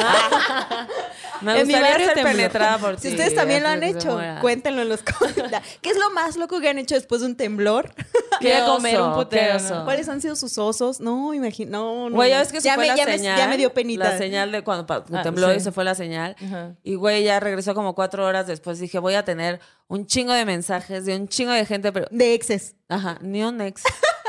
Me 1.42 1.52
En 1.60 1.68
mi 1.68 1.74
gustaría 1.74 1.90
barrio 1.92 2.06
ser 2.08 2.16
tembló. 2.16 2.32
penetrada 2.34 2.78
por 2.78 2.96
ti. 2.96 3.02
Si 3.02 3.08
ustedes 3.10 3.36
también 3.36 3.64
lo 3.64 3.70
han 3.70 3.84
hecho, 3.84 4.20
cuéntenlo 4.42 4.82
en 4.82 4.90
los 4.90 5.02
comentarios. 5.20 5.62
¿Qué 5.82 5.90
es 5.90 5.98
lo 5.98 6.10
más 6.12 6.36
loco 6.38 6.60
que 6.60 6.70
han 6.70 6.78
hecho 6.80 6.96
después 6.96 7.22
de 7.22 7.28
un 7.28 7.36
temblor? 7.36 7.94
Ir 8.42 8.54
a 8.54 8.66
comer 8.66 9.02
un 9.02 9.14
putero, 9.14 9.58
qué. 9.58 9.74
¿Cuáles 9.86 10.08
han 10.10 10.22
sido 10.22 10.36
sus 10.36 10.58
osos? 10.58 11.00
No, 11.00 11.34
imagino. 11.34 11.72
No, 11.72 12.10
no. 12.10 12.16
Güey, 12.16 12.30
ya 12.32 12.40
ves 12.40 12.52
que 12.52 12.62
se 12.62 12.68
ya 12.68 12.76
fue 12.76 12.84
me, 12.84 12.88
la 12.90 12.96
ya 12.96 13.06
me- 13.06 13.18
señal. 13.18 13.38
ya 13.38 13.48
me 13.48 13.58
dio 13.58 13.74
penita. 13.74 14.06
La 14.12 14.18
señal 14.18 14.52
de 14.52 14.64
cuando 14.64 14.86
Ah, 15.14 15.22
tembló 15.24 15.50
sí. 15.52 15.58
y 15.58 15.60
se 15.60 15.72
fue 15.72 15.84
la 15.84 15.96
señal. 15.96 16.36
Y 16.84 16.96
güey, 16.96 17.24
ya 17.24 17.40
regresó 17.40 17.74
como 17.76 17.96
cuatro 17.96 18.26
horas 18.26 18.48
después. 18.48 18.80
Dije, 18.80 19.00
voy 19.00 19.16
a 19.16 19.24
tener 19.26 19.60
un 19.88 20.06
chingo 20.06 20.34
de 20.34 20.46
mensajes 20.46 21.06
de 21.06 21.16
un 21.16 21.28
chingo 21.28 21.52
de 21.52 21.66
gente, 21.66 21.92
pero. 21.92 22.08
De 22.12 22.34
exes. 22.34 22.76
Ajá, 22.88 23.18
ni 23.22 23.44
un 23.44 23.60
ex. 23.62 23.84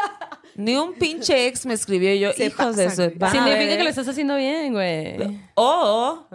ni 0.56 0.76
un 0.76 0.94
pinche 0.94 1.46
ex 1.46 1.64
me 1.66 1.74
escribió 1.74 2.12
y 2.12 2.18
yo, 2.20 2.32
Se 2.32 2.46
hijos 2.46 2.76
de 2.76 2.90
su. 2.90 3.02
Significa 3.02 3.76
que 3.76 3.82
lo 3.82 3.88
estás 3.90 4.08
haciendo 4.08 4.36
bien, 4.36 4.72
güey. 4.72 5.40
O. 5.54 6.26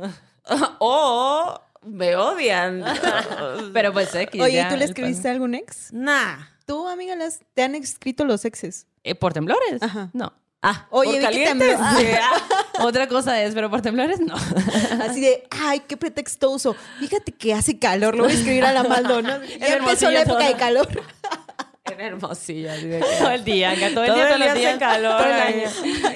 O. 0.80 1.60
Me 1.84 2.16
odian. 2.16 2.84
Pero 3.74 3.94
pues 3.94 4.14
X. 4.16 4.42
Oye, 4.42 4.56
ya, 4.56 4.68
¿y 4.68 4.70
tú 4.72 4.78
le 4.78 4.86
escribiste 4.86 5.24
pan. 5.24 5.32
a 5.32 5.34
algún 5.34 5.56
ex? 5.56 5.94
nah. 5.94 6.38
Tú, 6.66 6.88
amiga, 6.88 7.16
las, 7.16 7.42
te 7.54 7.62
han 7.62 7.76
escrito 7.76 8.26
los 8.26 8.44
exes. 8.44 8.88
Eh, 9.04 9.14
¿Por 9.14 9.34
temblores? 9.34 9.84
Ajá. 9.84 10.10
No. 10.14 10.34
Ah, 10.64 10.88
Oye, 10.90 11.12
por 11.12 11.14
vi 11.14 11.20
que 11.20 11.44
calientes. 11.44 11.78
ah. 11.80 12.66
Otra 12.80 13.08
cosa 13.08 13.40
es, 13.44 13.54
pero 13.54 13.70
por 13.70 13.84
temblores 13.84 14.20
no. 14.20 14.34
Así 15.04 15.22
de, 15.22 15.44
ay, 15.52 15.82
qué 15.82 15.96
pretexto 15.96 16.50
uso. 16.50 16.76
Fíjate 17.00 17.34
que 17.34 17.54
hace 17.54 17.78
calor, 17.78 18.16
lo 18.16 18.24
voy 18.24 18.32
a 18.32 18.36
escribir 18.36 18.66
a 18.66 18.74
la 18.74 18.84
Maldonado. 18.84 19.44
Ya 19.60 19.76
empezó 19.76 20.10
la 20.10 20.22
época 20.24 20.40
todo. 20.40 20.48
de 20.48 20.56
calor. 20.56 20.88
En 21.92 22.02
Hermosillo. 22.02 22.70
todo 23.20 23.32
el 23.32 23.44
día, 23.44 23.72
acá, 23.72 23.90
todo 23.94 24.04
el 24.04 24.08
Todo 24.08 24.16
día, 24.16 24.24
el 24.24 24.30
todos 24.30 24.40
los 24.40 24.40
día 24.40 24.52
hace 24.54 24.60
días. 24.60 24.78
calor 24.80 25.18
Todo 25.18 25.28
el 25.28 25.34
año. 25.34 25.70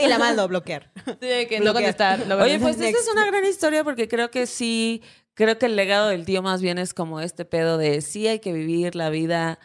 Y 0.03 0.07
la 0.07 0.17
Maldo, 0.17 0.47
bloquear. 0.47 0.91
Sí, 1.05 1.27
de 1.27 1.47
que 1.47 1.59
no 1.59 1.73
contestar. 1.73 2.25
no 2.27 2.35
Oye, 2.37 2.59
pues 2.59 2.75
esta 2.75 2.85
Next. 2.87 3.01
es 3.07 3.13
una 3.13 3.25
gran 3.25 3.45
historia 3.45 3.83
porque 3.83 4.07
creo 4.07 4.31
que 4.31 4.47
sí, 4.47 5.03
creo 5.35 5.57
que 5.59 5.67
el 5.67 5.75
legado 5.75 6.09
del 6.09 6.25
tío 6.25 6.41
más 6.41 6.61
bien 6.61 6.77
es 6.79 6.93
como 6.93 7.21
este 7.21 7.45
pedo 7.45 7.77
de 7.77 8.01
sí 8.01 8.27
hay 8.27 8.39
que 8.39 8.51
vivir 8.51 8.95
la 8.95 9.09
vida 9.09 9.59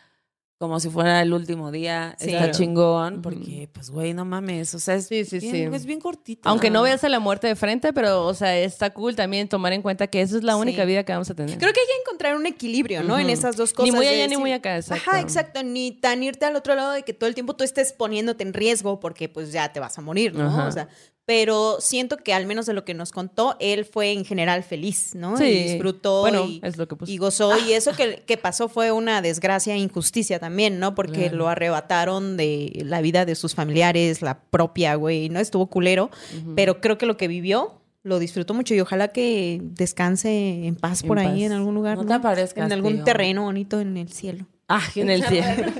como 0.64 0.80
si 0.80 0.88
fuera 0.90 1.20
el 1.22 1.32
último 1.32 1.70
día. 1.70 2.16
Sí. 2.18 2.26
Está 2.26 2.38
Claro. 2.38 2.52
chingón 2.52 3.22
porque, 3.22 3.68
pues, 3.72 3.90
güey, 3.90 4.14
no 4.14 4.24
mames. 4.24 4.74
O 4.74 4.78
sea, 4.78 4.94
es, 4.94 5.06
Sí, 5.06 5.24
sí, 5.24 5.38
bien, 5.38 5.70
sí. 5.70 5.76
es 5.76 5.86
bien 5.86 6.00
cortito. 6.00 6.48
Aunque 6.48 6.70
no 6.70 6.82
veas 6.82 7.04
a 7.04 7.08
la 7.08 7.20
muerte 7.20 7.46
de 7.46 7.54
frente, 7.56 7.92
pero, 7.92 8.24
o 8.26 8.34
sea, 8.34 8.58
está 8.58 8.90
cool 8.90 9.14
también 9.14 9.48
tomar 9.48 9.72
en 9.72 9.82
cuenta 9.82 10.06
que 10.06 10.20
esa 10.22 10.36
es 10.36 10.42
la 10.42 10.56
única 10.56 10.82
Sí. 10.82 10.88
vida 10.88 11.04
que 11.04 11.12
vamos 11.12 11.30
a 11.30 11.34
tener. 11.34 11.58
Creo 11.58 11.72
que 11.72 11.80
hay 11.80 11.86
que 11.86 12.00
encontrar 12.06 12.36
un 12.36 12.46
equilibrio, 12.46 13.02
¿no? 13.02 13.18
En 13.18 13.30
esas 13.30 13.56
dos 13.56 13.70
Ni 13.70 13.74
cosas. 13.76 13.94
muy 13.94 14.06
de 14.06 14.12
allá 14.14 14.26
ni 14.28 14.36
muy 14.36 14.52
acá, 14.52 14.76
exacto. 14.76 15.10
Ajá, 15.10 15.20
exacto. 15.20 15.62
Ni 15.62 15.92
tan 15.92 16.22
irte 16.22 16.44
al 16.46 16.56
otro 16.56 16.74
lado 16.74 16.92
de 16.92 17.02
que 17.02 17.12
todo 17.12 17.28
el 17.28 17.34
tiempo 17.34 17.54
tú 17.54 17.64
estés 17.64 17.92
poniéndote 17.92 18.42
en 18.44 18.52
riesgo 18.54 19.00
porque 19.00 19.28
pues 19.28 19.52
ya 19.52 19.72
te 19.72 19.80
vas 19.80 19.98
a 19.98 20.00
morir, 20.02 20.34
¿no? 20.34 20.46
Ajá. 20.48 20.66
O 20.68 20.72
sea, 20.72 20.88
pero 21.26 21.78
siento 21.80 22.16
que 22.18 22.34
al 22.34 22.46
menos 22.46 22.66
de 22.66 22.74
lo 22.74 22.84
que 22.84 22.92
nos 22.94 23.10
contó, 23.10 23.56
él 23.60 23.84
fue 23.84 24.12
en 24.12 24.24
general 24.24 24.62
feliz, 24.62 25.14
¿no? 25.14 25.36
Sí. 25.38 25.44
Y 25.44 25.62
disfrutó 25.72 26.20
Bueno, 26.20 26.44
y, 26.44 26.60
es 26.62 26.76
lo 26.76 26.86
que 26.86 26.96
puso. 26.96 27.10
y 27.10 27.16
gozó. 27.16 27.52
Y 27.66 27.72
eso 27.72 27.92
que, 27.92 28.22
que 28.26 28.36
pasó 28.36 28.68
fue 28.68 28.92
una 28.92 29.22
desgracia 29.22 29.74
e 29.74 29.78
injusticia 29.78 30.38
también, 30.38 30.78
¿no? 30.78 30.94
Porque 30.94 31.22
Claro. 31.22 31.36
lo 31.36 31.48
arrebataron 31.48 32.36
de 32.36 32.82
la 32.84 33.00
vida 33.00 33.24
de 33.24 33.34
sus 33.36 33.54
familiares, 33.54 34.20
la 34.22 34.40
propia, 34.40 34.94
güey, 34.96 35.28
¿no? 35.30 35.40
Estuvo 35.40 35.66
culero, 35.68 36.10
pero 36.54 36.80
creo 36.80 36.98
que 36.98 37.06
lo 37.06 37.16
que 37.16 37.26
vivió 37.28 37.80
lo 38.02 38.18
disfrutó 38.18 38.52
mucho 38.52 38.74
y 38.74 38.80
ojalá 38.80 39.08
que 39.08 39.60
descanse 39.62 40.66
en 40.66 40.76
paz 40.76 41.00
En 41.02 41.08
por 41.08 41.18
ahí 41.18 41.44
en 41.44 41.52
algún 41.52 41.74
lugar. 41.74 41.96
No 41.96 42.04
te 42.04 42.12
aparezcas, 42.12 42.66
En 42.66 42.72
algún 42.72 42.96
tío. 42.96 43.04
terreno 43.04 43.44
bonito 43.44 43.80
en 43.80 43.96
el 43.96 44.10
cielo. 44.12 44.46
Ah, 44.68 44.82
En 44.94 45.08
el 45.08 45.24
cielo. 45.28 45.72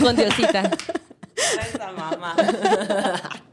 Con 0.00 0.16
Diosita. 0.16 0.70
Esa 1.60 1.92
mamá. 1.92 2.34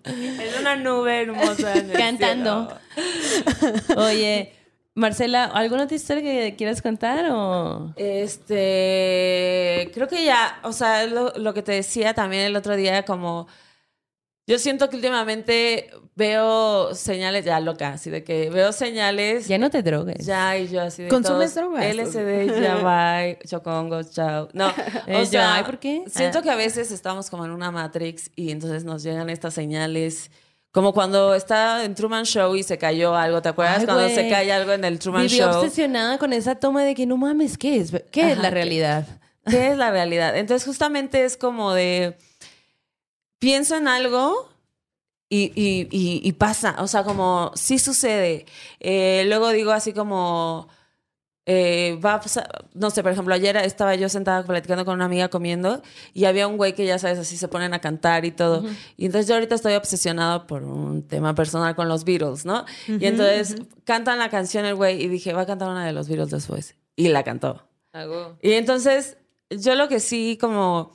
es 0.06 0.60
una 0.60 0.76
nube 0.76 1.22
hermosa. 1.22 1.74
en 1.76 1.92
el 1.92 1.98
Cantando. 1.98 2.80
cielo. 2.96 4.02
Oye, 4.02 4.54
Marcela, 4.94 5.46
¿alguna 5.46 5.84
otra 5.84 5.96
historia 5.96 6.24
que 6.24 6.56
quieras 6.56 6.82
contar 6.82 7.26
o...? 7.32 7.94
Este, 7.98 9.92
creo 9.94 10.08
que 10.08 10.24
ya, 10.24 10.60
o 10.64 10.72
sea, 10.72 11.04
es 11.04 11.12
lo, 11.12 11.34
lo 11.36 11.54
que 11.54 11.62
te 11.62 11.74
decía 11.74 12.14
también 12.14 12.44
el 12.44 12.56
otro 12.56 12.76
día, 12.76 13.04
como 13.04 13.48
yo 14.48 14.60
siento 14.60 14.90
que 14.90 14.96
últimamente 14.98 15.90
veo 16.16 16.94
señales 16.94 17.46
ya 17.46 17.60
loca, 17.60 17.90
así 17.94 18.10
de 18.10 18.24
que 18.24 18.50
veo 18.50 18.72
señales 18.72 19.48
Ya 19.48 19.58
no 19.58 19.70
te 19.70 19.82
drogues. 19.84 20.26
ya 20.26 20.58
y 20.58 20.68
yo 20.68 20.82
así 20.82 21.04
de 21.04 21.10
¿Consumes 21.10 21.54
todos, 21.54 21.72
drogas? 21.74 21.86
LSD, 21.96 22.62
ya 22.62 22.76
bye, 22.78 23.40
chocongos, 23.48 24.12
chao. 24.12 24.48
No, 24.54 24.70
Eh, 25.08 25.18
o 25.18 25.24
ya, 25.24 25.56
sea, 25.56 25.64
¿por 25.66 25.80
qué? 25.80 26.04
Siento 26.08 26.40
Ah. 26.40 26.42
que 26.42 26.50
a 26.52 26.56
veces 26.56 26.92
estamos 26.92 27.30
como 27.30 27.46
en 27.46 27.52
una 27.52 27.72
Matrix 27.72 28.30
y 28.36 28.52
entonces 28.52 28.84
nos 28.84 29.04
llegan 29.04 29.30
estas 29.30 29.54
señales. 29.54 30.32
Como 30.72 30.94
cuando 30.94 31.34
está 31.36 31.86
en 31.86 31.96
Truman 31.96 32.26
Show 32.26 32.56
y 32.58 32.64
se 32.64 32.78
cayó 32.78 33.16
algo, 33.16 33.42
¿te 33.42 33.48
acuerdas? 33.48 33.80
Ay, 33.80 33.86
cuando 33.86 34.10
se 34.10 34.28
cae 34.30 34.52
algo 34.52 34.74
en 34.74 34.84
el 34.84 35.00
Truman 35.00 35.22
Viví 35.24 35.38
Show. 35.38 35.56
obsesionada 35.60 36.18
con 36.18 36.34
esa 36.34 36.56
toma 36.56 36.84
de 36.84 36.94
que 36.96 37.06
no 37.06 37.16
mames, 37.16 37.58
¿qué 37.58 37.78
es? 37.78 37.92
¿Qué 38.12 38.22
es 38.28 38.34
Ajá, 38.34 38.42
la 38.42 38.50
que- 38.50 38.56
realidad? 38.56 39.08
¿Qué 39.50 39.70
es 39.70 39.78
la 39.78 39.92
realidad? 39.92 40.36
Entonces, 40.36 40.66
justamente 40.68 41.24
es 41.24 41.38
como 41.38 41.74
de. 41.74 42.18
Pienso 43.40 43.76
en 43.76 43.88
algo 43.88 44.50
y, 45.30 45.52
y- 45.56 45.88
y- 45.92 46.22
y 46.24 46.32
pasa. 46.34 46.76
O 46.80 46.88
sea, 46.88 47.04
como 47.04 47.52
sí 47.56 47.80
sucede. 47.80 48.46
Eh, 48.80 49.24
luego 49.28 49.50
digo 49.50 49.72
así 49.72 49.94
como. 49.94 50.68
eh, 51.48 52.00
va 52.04 52.16
a 52.16 52.22
pasar- 52.22 52.66
no 52.74 52.90
sé, 52.90 53.04
por 53.04 53.12
ejemplo, 53.12 53.32
ayer 53.36 53.56
estaba 53.58 53.94
yo 53.94 54.10
sentada 54.10 54.44
platicando 54.44 54.84
con 54.84 54.96
una 54.96 55.06
amiga 55.06 55.30
comiendo 55.30 55.84
y 56.12 56.26
había 56.26 56.48
un 56.48 56.58
güey 56.58 56.74
que 56.74 56.88
ya 56.88 56.98
sabes, 56.98 57.20
así 57.20 57.38
se 57.38 57.48
ponen 57.48 57.72
a 57.76 57.80
cantar 57.82 58.26
y 58.26 58.32
todo. 58.32 58.64
Y 58.98 59.06
entonces 59.06 59.28
yo 59.28 59.36
ahorita 59.36 59.54
estoy 59.54 59.74
obsesionado 59.76 60.48
por 60.48 60.64
un 60.64 61.04
tema 61.08 61.36
personal 61.36 61.76
con 61.76 61.88
los 61.88 62.04
Beatles, 62.04 62.46
¿no? 62.46 62.66
y 62.88 63.06
entonces 63.06 63.58
cantan 63.84 64.18
la 64.18 64.32
canción 64.32 64.66
el 64.66 64.74
güey 64.74 65.00
y 65.04 65.08
dije, 65.08 65.34
va 65.34 65.42
a 65.42 65.46
cantar 65.46 65.70
una 65.70 65.86
de 65.86 65.94
los 65.94 66.08
Beatles 66.08 66.32
después. 66.32 66.74
Y 66.96 67.10
la 67.10 67.22
cantó. 67.24 67.68
Y 68.42 68.54
entonces, 68.54 69.18
yo 69.52 69.76
lo 69.76 69.88
que 69.88 70.00
sí, 70.00 70.40
como, 70.42 70.94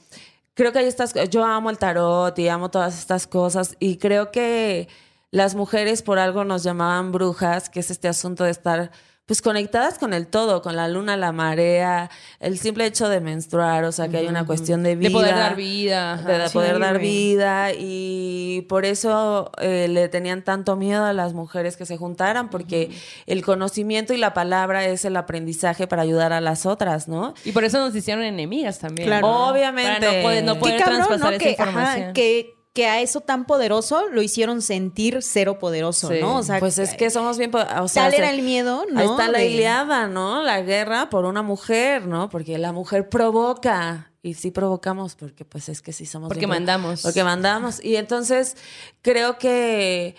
creo 0.61 0.73
que 0.73 0.81
hay 0.81 0.89
estas, 0.89 1.15
yo 1.31 1.43
amo 1.43 1.71
el 1.71 1.79
tarot 1.79 2.39
y 2.39 2.49
amo 2.49 2.71
todas 2.71 2.99
estas 2.99 3.27
cosas 3.27 3.77
y 3.81 3.97
creo 3.97 4.31
que 4.31 4.89
las 5.31 5.55
mujeres 5.55 6.03
por 6.03 6.19
algo 6.19 6.45
nos 6.45 6.63
llamaban 6.63 7.13
brujas, 7.13 7.71
que 7.71 7.81
es 7.81 7.91
este 7.91 8.09
asunto 8.09 8.45
de 8.45 8.51
estar 8.51 8.91
pues 9.31 9.43
conectadas 9.43 9.97
con 9.97 10.13
el 10.13 10.27
todo, 10.27 10.61
con 10.61 10.75
la 10.75 10.89
luna, 10.89 11.17
la 11.17 11.31
marea, 11.31 12.11
el 12.41 12.59
simple 12.59 12.85
hecho 12.85 13.09
de 13.09 13.21
menstruar, 13.21 13.85
o 13.85 13.93
sea 13.93 14.09
que 14.09 14.17
hay 14.17 14.27
una 14.27 14.45
cuestión 14.45 14.83
de 14.83 14.97
vida. 14.97 15.09
De 15.09 15.15
poder 15.15 15.35
dar 15.37 15.55
vida. 15.55 16.13
ajá. 16.15 16.29
De 16.29 16.49
Sí, 16.49 16.53
poder 16.53 16.81
dar 16.81 16.95
güey. 16.99 17.07
vida 17.07 17.69
y 17.79 18.67
por 18.69 18.85
eso 18.85 19.53
eh, 19.59 19.87
le 19.89 20.09
tenían 20.09 20.43
tanto 20.43 20.75
miedo 20.75 21.05
a 21.05 21.13
las 21.13 21.33
mujeres 21.33 21.77
que 21.77 21.87
se 21.87 21.97
juntaran, 21.97 22.51
porque 22.51 22.91
el 23.27 23.45
conocimiento 23.45 24.13
y 24.15 24.17
la 24.17 24.35
palabra 24.35 24.85
es 24.87 25.05
el 25.05 25.17
aprendizaje 25.17 25.87
para 25.87 26.03
ayudar 26.03 26.33
a 26.33 26.41
las 26.41 26.67
otras, 26.67 27.07
¿no? 27.07 27.35
Y 27.45 27.53
por 27.53 27.63
eso 27.63 27.79
nos 27.79 27.95
hicieron 27.95 28.25
enemigas 28.25 28.81
también. 28.81 29.07
Claro. 29.07 29.29
Obviamente. 29.29 30.01
Para 30.07 30.17
no 30.17 30.23
poder, 30.23 30.45
no 30.45 30.59
poder 30.59 30.77
Qué 30.77 30.83
cabrón, 30.83 30.99
traspasar 31.07 31.31
¿no? 31.31 31.37
esa 31.37 31.39
Que, 31.39 31.51
ajá, 31.57 31.71
información. 31.71 32.13
que, 32.15 32.60
que 32.73 32.87
a 32.87 33.01
eso 33.01 33.21
tan 33.21 33.47
poderoso 33.47 34.09
lo 34.09 34.23
hicieron 34.23 34.63
sentir 34.63 35.19
cero 35.23 35.59
poderoso, 35.59 36.09
Sí. 36.09 36.21
¿no? 36.21 36.37
O 36.37 36.43
sea, 36.43 36.61
pues 36.61 36.79
es 36.79 36.95
que 36.95 37.11
somos 37.11 37.37
bien... 37.37 37.51
O 37.55 37.89
sea, 37.89 38.05
tal 38.05 38.15
era 38.15 38.31
el 38.31 38.43
miedo, 38.43 38.85
¿no? 38.91 39.01
Ahí 39.01 39.07
está 39.07 39.29
la 39.29 39.43
Iliada, 39.43 40.07
¿no? 40.07 40.43
La 40.43 40.61
guerra 40.63 41.11
por 41.11 41.25
una 41.25 41.43
mujer, 41.43 42.07
¿no? 42.07 42.29
Porque 42.29 42.59
la 42.59 42.73
mujer 42.73 43.09
provoca. 43.09 44.13
Y 44.23 44.35
sí 44.35 44.51
provocamos 44.51 45.17
porque 45.17 45.45
pues 45.45 45.69
es 45.69 45.81
que 45.83 45.93
sí 45.93 46.07
somos... 46.07 46.29
Porque 46.29 46.41
bien 46.41 46.51
mandamos. 46.51 47.03
Porque 47.03 47.25
mandamos. 47.25 47.83
Y 47.83 47.97
entonces 47.97 48.57
creo 49.03 49.39
que 49.39 50.15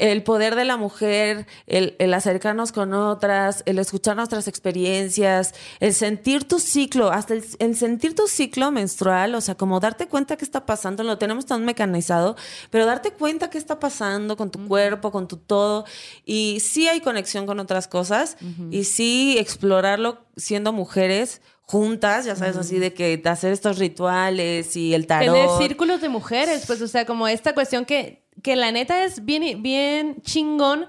el 0.00 0.22
poder 0.22 0.56
de 0.56 0.64
la 0.64 0.78
mujer, 0.78 1.46
el, 1.66 1.94
el 1.98 2.14
acercarnos 2.14 2.72
con 2.72 2.94
otras, 2.94 3.62
el 3.66 3.78
escuchar 3.78 4.16
nuestras 4.16 4.48
experiencias, 4.48 5.54
el 5.78 5.92
sentir 5.92 6.48
tu 6.48 6.58
ciclo, 6.58 7.12
hasta 7.12 7.34
el, 7.34 7.44
el 7.58 7.76
sentir 7.76 8.14
tu 8.14 8.26
ciclo 8.26 8.70
menstrual, 8.70 9.34
o 9.34 9.42
sea, 9.42 9.56
como 9.56 9.78
darte 9.78 10.08
cuenta 10.08 10.38
qué 10.38 10.44
está 10.46 10.64
pasando, 10.64 11.02
lo 11.02 11.18
tenemos 11.18 11.44
tan 11.44 11.66
mecanizado, 11.66 12.34
pero 12.70 12.86
darte 12.86 13.10
cuenta 13.10 13.50
qué 13.50 13.58
está 13.58 13.78
pasando 13.78 14.38
con 14.38 14.50
tu 14.50 14.66
cuerpo, 14.66 15.12
con 15.12 15.28
tu 15.28 15.36
todo, 15.36 15.84
y 16.24 16.60
sí 16.60 16.88
hay 16.88 17.02
conexión 17.02 17.44
con 17.44 17.60
otras 17.60 17.86
cosas, 17.86 18.38
y 18.70 18.84
sí 18.84 19.36
explorarlo 19.38 20.24
siendo 20.34 20.72
mujeres 20.72 21.42
juntas, 21.70 22.24
ya 22.24 22.34
sabes, 22.34 22.56
así 22.56 22.78
de 22.78 22.94
que 22.94 23.22
hacer 23.26 23.52
estos 23.52 23.78
rituales 23.78 24.74
y 24.76 24.94
el 24.94 25.06
tarot. 25.06 25.34
Tener 25.34 25.48
círculos 25.58 26.00
de 26.00 26.08
mujeres, 26.08 26.64
pues, 26.66 26.80
o 26.82 26.88
sea, 26.88 27.04
como 27.04 27.28
esta 27.28 27.54
cuestión 27.54 27.84
que, 27.84 28.24
que 28.42 28.56
la 28.56 28.72
neta 28.72 29.04
es 29.04 29.24
bien, 29.24 29.62
bien 29.62 30.22
chingón 30.22 30.86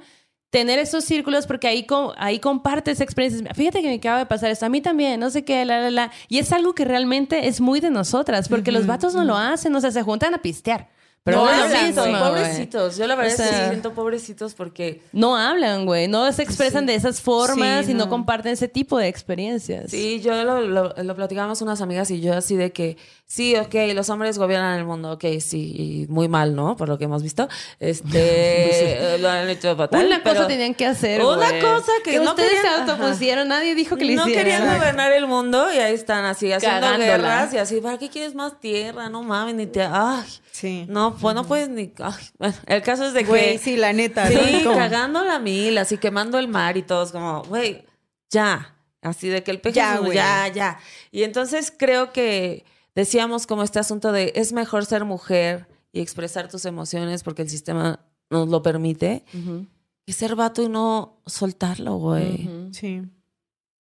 tener 0.50 0.80
esos 0.80 1.06
círculos 1.06 1.48
porque 1.48 1.68
ahí, 1.68 1.86
co- 1.86 2.14
ahí 2.18 2.40
compartes 2.40 3.00
experiencias. 3.00 3.56
Fíjate 3.56 3.82
que 3.82 3.88
me 3.88 3.96
acaba 3.96 4.20
de 4.20 4.26
pasar 4.26 4.52
esto, 4.52 4.66
a 4.66 4.70
mí 4.70 4.82
también, 4.82 5.20
no 5.20 5.30
sé 5.30 5.46
qué, 5.46 5.64
la, 5.66 5.80
la, 5.80 5.92
la. 5.92 6.12
Y 6.28 6.40
es 6.40 6.52
algo 6.52 6.76
que 6.76 6.84
realmente 6.84 7.48
es 7.48 7.62
muy 7.62 7.80
de 7.80 7.90
nosotras, 7.90 8.50
porque 8.50 8.72
los 8.74 8.86
vatos 8.88 9.14
no 9.16 9.24
lo 9.24 9.38
hacen, 9.38 9.74
o 9.76 9.80
sea, 9.82 9.92
se 9.92 10.02
juntan 10.04 10.34
a 10.34 10.42
pistear. 10.42 10.90
Pero 11.24 11.38
No 11.38 11.44
pobrecitos, 11.46 11.98
hablan, 12.00 12.20
güey. 12.20 12.32
pobrecitos. 12.44 12.98
Yo 12.98 13.06
la 13.06 13.16
verdad 13.16 13.34
O 13.34 13.38
sea- 13.38 13.46
es 13.46 13.52
que 13.52 13.58
sí 13.58 13.70
siento 13.70 13.94
pobrecitos 13.94 14.54
porque 14.56 15.02
No 15.12 15.38
hablan, 15.38 15.86
güey. 15.86 16.08
No 16.08 16.32
se 16.32 16.42
expresan 16.42 16.88
de 16.88 16.96
esas 16.96 17.22
formas 17.22 17.86
Sí, 17.86 17.92
y 17.92 17.94
no 17.94 18.06
no. 18.06 18.10
comparten 18.10 18.54
ese 18.54 18.68
tipo 18.68 18.98
de 18.98 19.08
experiencias. 19.08 19.92
Sí, 19.92 20.20
yo 20.22 20.44
lo, 20.44 20.62
lo, 20.62 20.94
lo 20.96 21.16
platicábamos 21.16 21.62
unas 21.62 21.80
amigas 21.82 22.10
y 22.10 22.22
yo 22.22 22.34
así 22.34 22.56
de 22.56 22.72
que, 22.72 22.98
sí, 23.28 23.56
ok, 23.56 23.76
los 23.94 24.10
hombres 24.10 24.40
gobiernan 24.40 24.80
el 24.80 24.86
mundo, 24.86 25.12
ok, 25.12 25.26
sí, 25.40 26.06
y 26.08 26.12
muy 26.12 26.28
mal, 26.28 26.56
¿no? 26.56 26.76
Por 26.76 26.90
lo 26.90 26.98
que 26.98 27.04
hemos 27.06 27.22
visto. 27.22 27.48
Este, 27.80 28.10
eh, 29.16 29.18
lo 29.20 29.30
han 29.30 29.48
hecho 29.48 29.76
fatal. 29.76 30.04
Una 30.06 30.24
cosa 30.24 30.48
tenían 30.48 30.74
que 30.74 30.88
hacer. 30.88 31.22
Una 31.24 31.50
cosa 31.60 31.92
que, 32.04 32.18
no 32.20 32.32
ustedes 32.32 32.50
querían, 32.50 32.88
se 32.88 32.92
autopusieron. 32.92 33.48
Nadie 33.48 33.76
dijo 33.76 33.96
que 33.96 34.06
lo 34.06 34.16
no 34.16 34.28
hicieran. 34.28 34.44
querían 34.60 34.76
gobernar 34.76 35.12
el 35.12 35.28
mundo 35.28 35.72
y 35.72 35.78
ahí 35.78 35.94
están 35.94 36.26
así 36.26 36.52
haciendo 36.52 36.82
Cagándola. 36.82 37.06
guerras 37.18 37.54
y 37.54 37.58
así, 37.60 37.80
¿para 37.80 38.00
qué 38.00 38.10
quieres 38.10 38.34
más 38.34 38.60
tierra? 38.60 39.08
No 39.10 39.22
mames, 39.22 39.54
ni 39.54 39.68
te... 39.68 39.84
Ay, 39.84 40.24
Sí. 40.52 40.86
no, 40.90 41.11
pues 41.20 41.36
no 41.36 41.46
puedes 41.46 41.70
ni... 41.70 41.92
ay, 42.00 42.14
bueno, 42.40 42.56
el 42.68 42.82
caso 42.82 43.06
es 43.06 43.14
de 43.14 43.24
Güey, 43.24 43.54
que... 43.54 43.58
sí, 43.60 43.78
la 43.78 43.94
neta. 43.94 44.30
¿no? 44.30 44.40
Sí, 44.40 44.64
como- 44.64 44.76
cagando 44.78 45.24
la 45.24 45.40
mil, 45.40 45.78
así 45.78 45.98
quemando 45.98 46.38
el 46.40 46.48
mar 46.48 46.78
y 46.78 46.84
todos 46.84 47.12
como, 47.12 47.44
güey, 47.44 47.86
ya. 48.30 48.76
Así 49.02 49.30
de 49.30 49.44
que 49.44 49.50
el 49.52 49.60
peje 49.60 49.76
Ya, 49.78 49.96
es 49.96 50.14
ya, 50.14 50.48
ya. 50.50 50.80
Y 51.12 51.24
entonces 51.24 51.74
creo 51.76 52.14
que 52.14 52.66
decíamos 52.94 53.48
como 53.48 53.64
este 53.64 53.80
asunto 53.80 54.12
de 54.12 54.32
es 54.36 54.54
mejor 54.54 54.86
ser 54.86 55.06
mujer 55.06 55.68
y 55.92 56.02
expresar 56.02 56.48
tus 56.50 56.66
emociones 56.66 57.24
porque 57.24 57.42
el 57.42 57.50
sistema 57.50 58.00
nos 58.30 58.48
lo 58.48 58.62
permite 58.62 59.26
Ujú. 59.34 59.66
que 60.06 60.14
ser 60.14 60.36
vato 60.36 60.62
y 60.62 60.70
no 60.70 61.20
soltarlo, 61.26 61.96
güey. 61.96 62.48
Sí. 62.74 63.02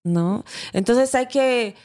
¿no? 0.04 0.44
Entonces 0.74 1.14
hay 1.14 1.28
que, 1.28 1.76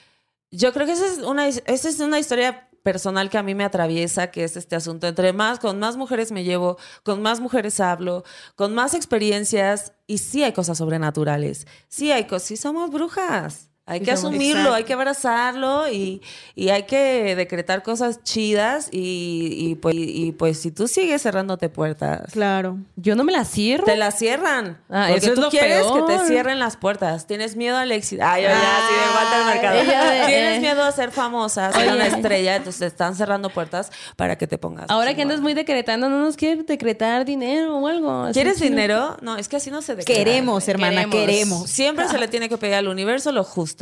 yo 0.51 0.73
creo 0.73 0.87
que 0.87 0.93
esa 0.93 1.07
es 1.07 1.19
una, 1.19 1.47
esa 1.49 1.89
es 1.89 2.01
una 2.01 2.19
historia 2.19 2.69
personal 2.87 3.31
que 3.31 3.37
a 3.37 3.43
mí 3.43 3.57
me 3.57 3.65
atraviesa, 3.65 4.31
que 4.31 4.45
es 4.45 4.57
este 4.57 4.77
asunto. 4.77 5.09
Entre 5.09 5.33
más, 5.33 5.59
con 5.59 5.81
más 5.81 5.97
mujeres 5.97 6.31
me 6.31 6.45
llevo, 6.45 6.79
con 7.03 7.21
más 7.21 7.41
mujeres 7.41 7.81
hablo, 7.81 8.23
con 8.55 8.77
más 8.77 8.95
experiencias, 8.95 9.93
y 10.07 10.19
sí 10.19 10.45
hay 10.45 10.53
cosas 10.53 10.79
sobrenaturales, 10.79 11.67
sí 11.89 12.13
hay 12.13 12.29
cosas, 12.29 12.47
sí 12.47 12.57
somos 12.57 12.93
brujas. 12.93 13.66
Hay 13.89 14.01
que 14.01 14.11
asumirlo, 14.11 14.47
Exacto. 14.63 14.75
hay 14.75 14.83
que 14.85 14.93
abrazarlo 14.95 15.89
y, 15.89 16.21
y 16.57 16.71
hay 16.71 16.83
que 16.87 17.37
decretar 17.37 17.85
cosas 17.85 18.21
chidas 18.25 18.89
y, 18.91 19.49
y, 19.57 19.75
pues, 19.77 19.95
y, 19.97 20.33
pues 20.33 20.59
si 20.61 20.73
tú 20.73 20.89
sigues 20.89 21.23
cerrándote 21.23 21.69
puertas, 21.69 22.33
Claro. 22.33 22.79
Yo 22.97 23.15
no 23.15 23.23
me 23.23 23.31
la 23.31 23.45
cierro. 23.45 23.85
te 23.85 23.95
la 23.97 24.11
cierran. 24.11 24.79
Ah, 24.91 25.07
porque 25.09 25.19
eso 25.19 25.29
es 25.29 25.35
tú 25.37 25.41
lo 25.43 25.51
quieres 25.51 25.83
peor. 25.85 26.05
que 26.07 26.17
te 26.19 26.27
cierren 26.27 26.59
las 26.59 26.77
puertas. 26.77 27.29
Tienes 27.29 27.55
miedo 27.55 27.77
al 27.77 27.93
éxito. 27.93 28.25
Ay, 28.27 28.43
ya, 28.43 28.57
sí, 28.59 28.95
de 28.95 29.15
Walter 29.15 29.55
Mercado. 29.55 29.81
ella 29.81 30.11
de- 30.23 30.27
Tienes 30.27 30.61
miedo 30.63 30.83
a 30.83 30.91
ser 30.91 31.13
famosa, 31.13 31.69
a 31.69 31.73
ser 31.73 31.83
Oye. 31.89 31.95
una 31.97 32.07
estrella, 32.09 32.57
entonces 32.57 32.81
te 32.81 32.87
están 32.87 33.15
cerrando 33.15 33.51
puertas 33.51 33.93
para 34.17 34.37
que 34.37 34.49
te 34.49 34.59
pongas. 34.59 34.87
Ahora 34.91 35.15
que 35.15 35.23
andas 35.23 35.41
muy 35.41 35.55
decretando, 35.55 36.09
¿no 36.09 36.19
nos 36.21 36.37
quieres 36.37 36.67
decretar 36.67 37.25
dinero 37.25 37.79
o 37.79 37.87
algo? 37.87 38.27
¿Quieres 38.33 38.59
dinero? 38.59 39.17
No, 39.23 39.37
es 39.37 39.49
que 39.49 39.57
así 39.57 39.71
no 39.71 39.81
se 39.81 39.95
declara. 39.95 40.19
Queremos, 40.25 40.67
hermana, 40.67 41.05
Queremos. 41.05 41.15
queremos. 41.17 41.71
Siempre 41.71 42.09
se 42.09 42.19
le 42.19 42.27
tiene 42.27 42.49
que 42.49 42.59
pedir 42.59 42.75
al 42.75 42.89
universo 42.89 43.31
lo 43.31 43.45
justo. 43.45 43.76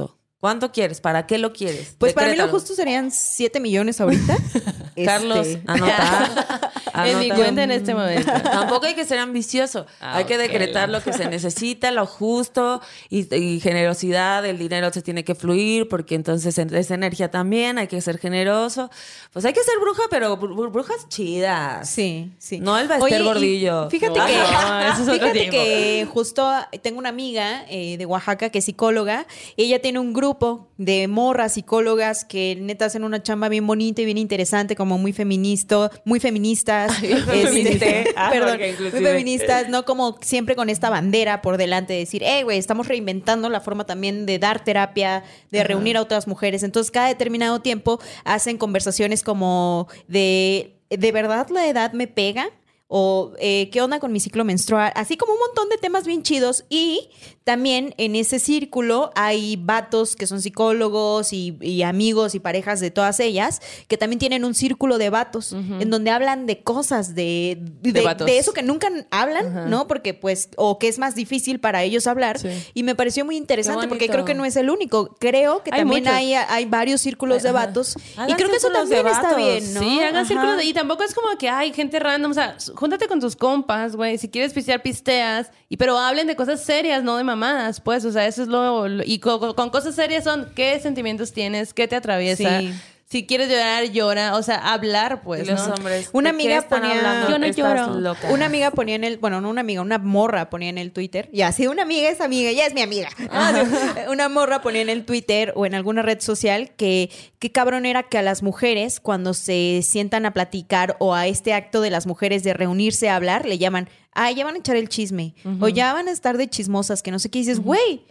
¿Cuánto 0.44 0.72
quieres? 0.72 1.00
¿Para 1.00 1.26
qué 1.26 1.38
lo 1.38 1.54
quieres? 1.54 1.94
Pues 1.96 2.12
para 2.12 2.28
mí 2.28 2.36
lo 2.36 2.48
justo 2.48 2.74
serían 2.74 3.10
7 3.10 3.60
millones 3.60 3.98
ahorita. 4.02 4.36
Carlos, 5.06 5.46
Este, 5.46 5.62
anotar. 5.66 6.70
En 6.94 7.18
mi 7.18 7.28
cuenta 7.30 7.62
en 7.62 7.70
este 7.70 7.94
momento. 7.94 8.30
Tampoco 8.42 8.86
hay 8.86 8.94
que 8.94 9.04
ser 9.04 9.18
ambicioso. 9.18 9.86
Ah, 10.00 10.16
hay 10.18 10.24
que 10.24 10.38
decretar 10.38 10.88
la- 10.88 10.98
lo 10.98 11.04
que 11.04 11.12
se 11.12 11.28
necesita, 11.28 11.90
lo 11.90 12.06
justo 12.06 12.80
y, 13.10 13.34
y 13.34 13.60
generosidad. 13.60 14.44
El 14.46 14.58
dinero 14.58 14.92
se 14.92 15.02
tiene 15.02 15.24
que 15.24 15.34
fluir 15.34 15.88
porque 15.88 16.14
entonces 16.14 16.56
en- 16.58 16.74
es 16.74 16.90
energía 16.90 17.30
también. 17.30 17.78
Hay 17.78 17.86
que 17.88 18.00
ser 18.00 18.18
generoso. 18.18 18.90
Pues 19.32 19.44
hay 19.44 19.52
que 19.52 19.62
ser 19.62 19.78
bruja, 19.80 20.02
pero 20.10 20.38
br- 20.38 20.54
br- 20.54 20.70
brujas 20.72 21.08
chidas. 21.08 21.88
Sí, 21.90 22.30
sí. 22.38 22.60
No 22.60 22.78
el 22.78 22.88
Bester 22.88 23.22
Gordillo. 23.24 23.90
Fíjate 23.90 24.18
No, 24.18 24.26
que, 24.26 24.32
no, 24.36 24.80
eso 24.92 25.02
es 25.02 25.08
otro 25.08 25.12
fíjate 25.14 25.50
que 25.50 26.06
justo 26.12 26.50
tengo 26.82 26.98
una 26.98 27.08
amiga 27.08 27.64
eh, 27.68 27.96
de 27.96 28.06
Oaxaca 28.06 28.50
que 28.50 28.58
es 28.58 28.64
psicóloga. 28.64 29.26
Y 29.56 29.64
ella 29.64 29.80
tiene 29.82 29.98
un 29.98 30.12
grupo 30.12 30.68
de 30.76 31.06
morras 31.08 31.54
psicólogas 31.54 32.24
que 32.24 32.56
neta 32.60 32.86
hacen 32.86 33.04
una 33.04 33.22
chamba 33.22 33.48
bien 33.48 33.66
bonita 33.66 34.02
y 34.02 34.04
bien 34.04 34.18
interesante, 34.18 34.74
como 34.76 34.98
muy 34.98 35.12
feminista, 35.12 35.90
muy 36.04 36.20
feministas. 36.20 36.92
Este. 37.34 38.06
Ah, 38.16 38.30
perdón, 38.32 38.58
muy 38.80 38.90
feministas, 39.02 39.68
no 39.68 39.84
como 39.84 40.18
siempre 40.20 40.56
con 40.56 40.68
esta 40.68 40.90
bandera 40.90 41.42
por 41.42 41.56
delante 41.56 41.92
de 41.92 42.00
decir, 42.00 42.22
hey, 42.24 42.42
güey, 42.42 42.58
estamos 42.58 42.88
reinventando 42.88 43.48
la 43.48 43.60
forma 43.60 43.84
también 43.84 44.26
de 44.26 44.38
dar 44.38 44.64
terapia, 44.64 45.24
de 45.50 45.64
reunir 45.64 45.96
a 45.96 46.02
otras 46.02 46.26
mujeres. 46.26 46.62
Entonces, 46.62 46.90
cada 46.90 47.08
determinado 47.08 47.60
tiempo 47.60 48.00
hacen 48.24 48.58
conversaciones 48.58 49.22
como 49.22 49.88
de, 50.08 50.76
¿de 50.90 51.12
verdad 51.12 51.48
la 51.50 51.68
edad 51.68 51.92
me 51.92 52.06
pega? 52.06 52.50
O 52.96 53.32
eh, 53.40 53.70
qué 53.72 53.82
onda 53.82 53.98
con 53.98 54.12
mi 54.12 54.20
ciclo 54.20 54.44
menstrual, 54.44 54.92
así 54.94 55.16
como 55.16 55.32
un 55.32 55.40
montón 55.40 55.68
de 55.68 55.78
temas 55.78 56.06
bien 56.06 56.22
chidos. 56.22 56.64
Y 56.68 57.08
también 57.42 57.92
en 57.98 58.14
ese 58.14 58.38
círculo 58.38 59.10
hay 59.16 59.56
vatos 59.56 60.14
que 60.14 60.28
son 60.28 60.40
psicólogos 60.40 61.32
y, 61.32 61.58
y 61.60 61.82
amigos 61.82 62.36
y 62.36 62.38
parejas 62.40 62.78
de 62.78 62.92
todas 62.92 63.18
ellas 63.18 63.60
que 63.88 63.98
también 63.98 64.20
tienen 64.20 64.44
un 64.44 64.54
círculo 64.54 64.96
de 64.98 65.10
vatos 65.10 65.52
en 65.54 65.90
donde 65.90 66.10
hablan 66.12 66.46
de 66.46 66.62
cosas, 66.62 67.16
de, 67.16 67.58
de, 67.82 67.92
De 67.92 68.00
vatos. 68.02 68.26
de 68.28 68.38
eso 68.38 68.52
que 68.52 68.62
nunca 68.62 68.88
hablan. 69.10 69.68
¿no? 69.68 69.88
Porque 69.88 70.14
pues, 70.14 70.50
o 70.56 70.78
que 70.78 70.86
es 70.86 71.00
más 71.00 71.16
difícil 71.16 71.58
para 71.58 71.82
ellos 71.82 72.06
hablar. 72.06 72.38
Sí. 72.38 72.48
Y 72.74 72.84
me 72.84 72.94
pareció 72.94 73.24
muy 73.24 73.36
interesante 73.36 73.88
porque 73.88 74.08
creo 74.08 74.24
que 74.24 74.34
no 74.34 74.44
es 74.44 74.54
el 74.54 74.70
único. 74.70 75.16
Creo 75.18 75.64
que 75.64 75.70
Hay 75.72 75.80
también 75.80 76.04
muchos. 76.04 76.16
hay, 76.16 76.34
hay 76.34 76.64
varios 76.66 77.00
círculos 77.00 77.42
de 77.42 77.50
vatos. 77.50 77.96
y 78.28 78.34
creo 78.34 78.48
que 78.50 78.56
eso 78.56 78.70
también 78.70 79.04
está 79.04 79.34
bien, 79.34 79.74
¿no? 79.74 79.80
Sí, 79.80 79.98
hagan 79.98 80.16
Ajá. 80.16 80.24
círculos 80.26 80.56
de- 80.58 80.64
Y 80.66 80.72
tampoco 80.72 81.02
es 81.02 81.12
como 81.12 81.36
que 81.38 81.48
hay 81.48 81.72
gente 81.72 81.98
random. 81.98 82.30
O 82.30 82.34
sea, 82.34 82.56
júntate 82.84 83.08
con 83.08 83.18
tus 83.18 83.34
compas, 83.34 83.96
güey. 83.96 84.18
Si 84.18 84.28
quieres 84.28 84.52
pistear, 84.52 84.82
pisteas. 84.82 85.50
Y, 85.70 85.78
pero 85.78 85.96
hablen 85.98 86.26
de 86.26 86.36
cosas 86.36 86.62
serias, 86.62 87.02
no 87.02 87.16
de 87.16 87.24
mamadas, 87.24 87.80
pues. 87.80 88.04
O 88.04 88.12
sea, 88.12 88.26
eso 88.26 88.42
es 88.42 88.48
lo. 88.48 88.86
y 89.02 89.20
con, 89.20 89.54
con 89.54 89.70
cosas 89.70 89.94
serias 89.94 90.22
son 90.24 90.52
qué 90.54 90.78
sentimientos 90.80 91.32
tienes, 91.32 91.72
qué 91.72 91.88
te 91.88 91.96
atraviesa. 91.96 92.60
Sí. 92.60 92.74
Si 93.14 93.26
quieres 93.26 93.48
llorar, 93.48 93.84
llora. 93.92 94.34
O 94.36 94.42
sea, 94.42 94.56
hablar, 94.72 95.22
pues. 95.22 95.44
Y 95.44 95.46
los 95.52 95.68
¿no? 95.68 95.74
hombres. 95.74 96.10
Una 96.12 96.32
¿de 96.32 96.36
qué 96.36 96.42
amiga 96.56 96.68
ponía- 96.68 96.96
hablando? 96.96 97.28
Yo 97.30 97.38
no 97.38 97.46
lloro. 97.46 98.00
loca. 98.00 98.28
Una 98.32 98.46
amiga 98.46 98.72
ponía 98.72 98.96
en 98.96 99.04
el, 99.04 99.18
bueno, 99.18 99.40
no 99.40 99.50
una 99.50 99.60
amiga, 99.60 99.82
una 99.82 99.98
morra 99.98 100.50
ponía 100.50 100.68
en 100.68 100.78
el 100.78 100.90
Twitter. 100.90 101.30
Ya, 101.32 101.52
si 101.52 101.68
una 101.68 101.82
amiga 101.82 102.08
es 102.08 102.20
amiga, 102.20 102.50
ya 102.50 102.66
es 102.66 102.74
mi 102.74 102.80
amiga. 102.80 103.08
una 104.10 104.28
morra 104.28 104.62
ponía 104.62 104.82
en 104.82 104.88
el 104.88 105.04
Twitter 105.04 105.52
o 105.54 105.64
en 105.64 105.76
alguna 105.76 106.02
red 106.02 106.20
social 106.20 106.72
que 106.76 107.08
qué 107.38 107.52
cabrón 107.52 107.86
era 107.86 108.02
que 108.02 108.18
a 108.18 108.22
las 108.22 108.42
mujeres 108.42 108.98
cuando 108.98 109.32
se 109.32 109.82
sientan 109.84 110.26
a 110.26 110.32
platicar 110.32 110.96
o 110.98 111.14
a 111.14 111.28
este 111.28 111.54
acto 111.54 111.82
de 111.82 111.90
las 111.90 112.08
mujeres 112.08 112.42
de 112.42 112.52
reunirse 112.52 113.08
a 113.10 113.14
hablar, 113.14 113.46
le 113.46 113.58
llaman, 113.58 113.88
ah, 114.12 114.32
ya 114.32 114.44
van 114.44 114.56
a 114.56 114.58
echar 114.58 114.74
el 114.74 114.88
chisme 114.88 115.36
o 115.60 115.68
ya 115.68 115.92
van 115.92 116.08
a 116.08 116.10
estar 116.10 116.36
de 116.36 116.50
chismosas, 116.50 117.00
que 117.00 117.12
no 117.12 117.20
sé 117.20 117.30
qué 117.30 117.38
Y 117.38 117.42
dices, 117.42 117.60
güey. 117.60 118.02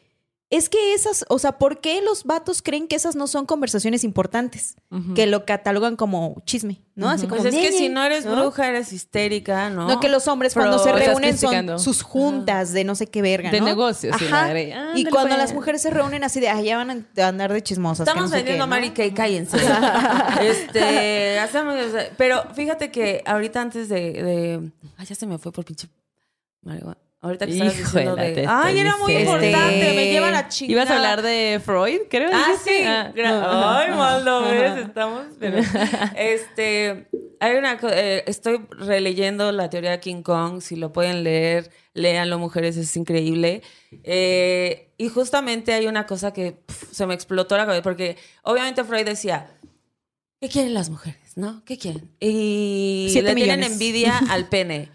Es 0.56 0.70
que 0.70 0.94
esas, 0.94 1.26
o 1.30 1.40
sea, 1.40 1.58
¿por 1.58 1.82
qué 1.82 2.02
los 2.02 2.26
vatos 2.26 2.62
creen 2.62 2.88
que 2.88 2.96
esas 2.96 3.16
no 3.16 3.26
son 3.26 3.46
conversaciones 3.48 4.04
importantes? 4.04 4.76
Que 5.16 5.26
lo 5.26 5.46
catalogan 5.46 5.96
como 5.96 6.42
chisme, 6.46 6.84
¿no? 6.94 7.10
Así 7.10 7.26
como, 7.28 7.42
Pues 7.42 7.54
es 7.54 7.60
que 7.60 7.72
"Ñe, 7.72 7.78
si 7.78 7.84
Ñe", 7.88 7.90
no 7.90 8.04
eres 8.04 8.26
¿no? 8.26 8.36
bruja, 8.40 8.68
eres 8.70 8.94
histérica, 8.94 9.72
¿no? 9.72 9.88
No, 9.88 10.00
que 10.00 10.10
los 10.10 10.28
hombres 10.28 10.54
Pero 10.54 10.68
cuando 10.68 10.84
se 10.84 10.92
reúnen 10.92 11.38
son 11.38 11.80
sus 11.80 12.04
juntas 12.04 12.72
de 12.72 12.84
no 12.84 12.94
sé 12.94 13.08
qué 13.08 13.24
verga, 13.24 13.50
De 13.50 13.62
negocios, 13.62 14.16
madre. 14.30 14.76
y 14.96 15.06
cuando 15.06 15.30
pues. 15.30 15.38
las 15.40 15.54
mujeres 15.54 15.82
se 15.82 15.90
reúnen 15.90 16.24
así 16.24 16.40
de, 16.40 16.50
ah, 16.50 16.62
ya 16.62 16.78
van 16.78 17.08
a 17.18 17.28
andar 17.28 17.52
de 17.52 17.64
chismosas. 17.64 18.06
que 18.06 18.12
Estamos 18.12 18.30
sé 18.30 18.36
vendiendo 18.38 18.66
qué, 18.66 18.70
¿no? 18.70 18.76
Mary 18.76 18.92
Kay, 18.92 19.12
cállense. 19.12 19.58
este, 20.42 21.40
hacemos, 21.40 21.76
pero 22.18 22.44
fíjate 22.54 22.92
que 22.92 23.24
ahorita 23.26 23.60
antes 23.62 23.90
de, 23.90 23.96
de- 24.24 24.72
ay, 24.98 25.06
ya 25.08 25.16
se 25.16 25.26
me 25.26 25.38
fue 25.40 25.52
por 25.52 25.66
pinche 25.66 25.88
marihuana. 26.62 26.98
Ahorita 27.24 27.46
que 27.48 27.54
estabas 27.54 27.78
diciendo 27.78 28.16
de, 28.18 28.46
ay, 28.50 28.80
era 28.80 28.98
muy 28.98 29.14
diciendo. 29.14 29.44
importante, 29.46 29.94
me 29.96 30.06
llevan 30.12 30.36
a 30.36 30.50
chingar. 30.50 30.72
¿Ibas 30.72 30.90
a 30.90 30.96
hablar 30.98 31.22
de 31.22 31.62
Freud, 31.64 32.02
creo? 32.10 32.30
Ah, 32.34 32.48
dijiste? 32.50 32.80
sí. 32.80 32.84
Ah, 32.86 33.14
no. 33.16 33.70
Ay, 33.70 33.92
mal 33.92 34.26
lo 34.26 34.42
ves, 34.42 34.78
estamos. 34.88 35.24
pero- 35.40 35.58
este, 36.18 37.08
hay 37.40 37.56
una 37.56 37.80
eh, 37.92 38.24
estoy 38.28 38.60
releyendo 38.72 39.54
la 39.54 39.70
teoría 39.70 39.92
de 39.92 40.00
King 40.02 40.22
Kong. 40.22 40.62
Si 40.62 40.76
lo 40.76 40.92
pueden 40.92 41.24
leer, 41.24 41.72
léanlo, 41.94 42.40
mujeres, 42.40 42.76
es 42.76 42.96
increíble. 42.98 43.62
Eh, 44.04 44.90
y 44.98 45.08
justamente 45.08 45.74
hay 45.74 45.88
una 45.88 46.06
cosa 46.06 46.34
que 46.34 46.58
se 46.92 47.06
me 47.06 47.14
explotó 47.14 47.56
la 47.58 47.66
cabeza, 47.66 47.84
porque 47.84 48.18
obviamente 48.44 48.84
Freud 48.84 49.06
decía. 49.06 49.48
¿Qué 50.42 50.50
quieren 50.50 50.74
las 50.74 50.90
mujeres? 50.90 51.38
¿No? 51.38 51.64
¿Qué 51.64 51.78
quieren? 51.78 52.10
Y 52.20 53.08
Siete 53.12 53.30
le 53.30 53.36
tienen 53.36 53.60
millones. 53.62 53.72
envidia 53.74 54.18
al 54.30 54.50
pene. 54.50 54.90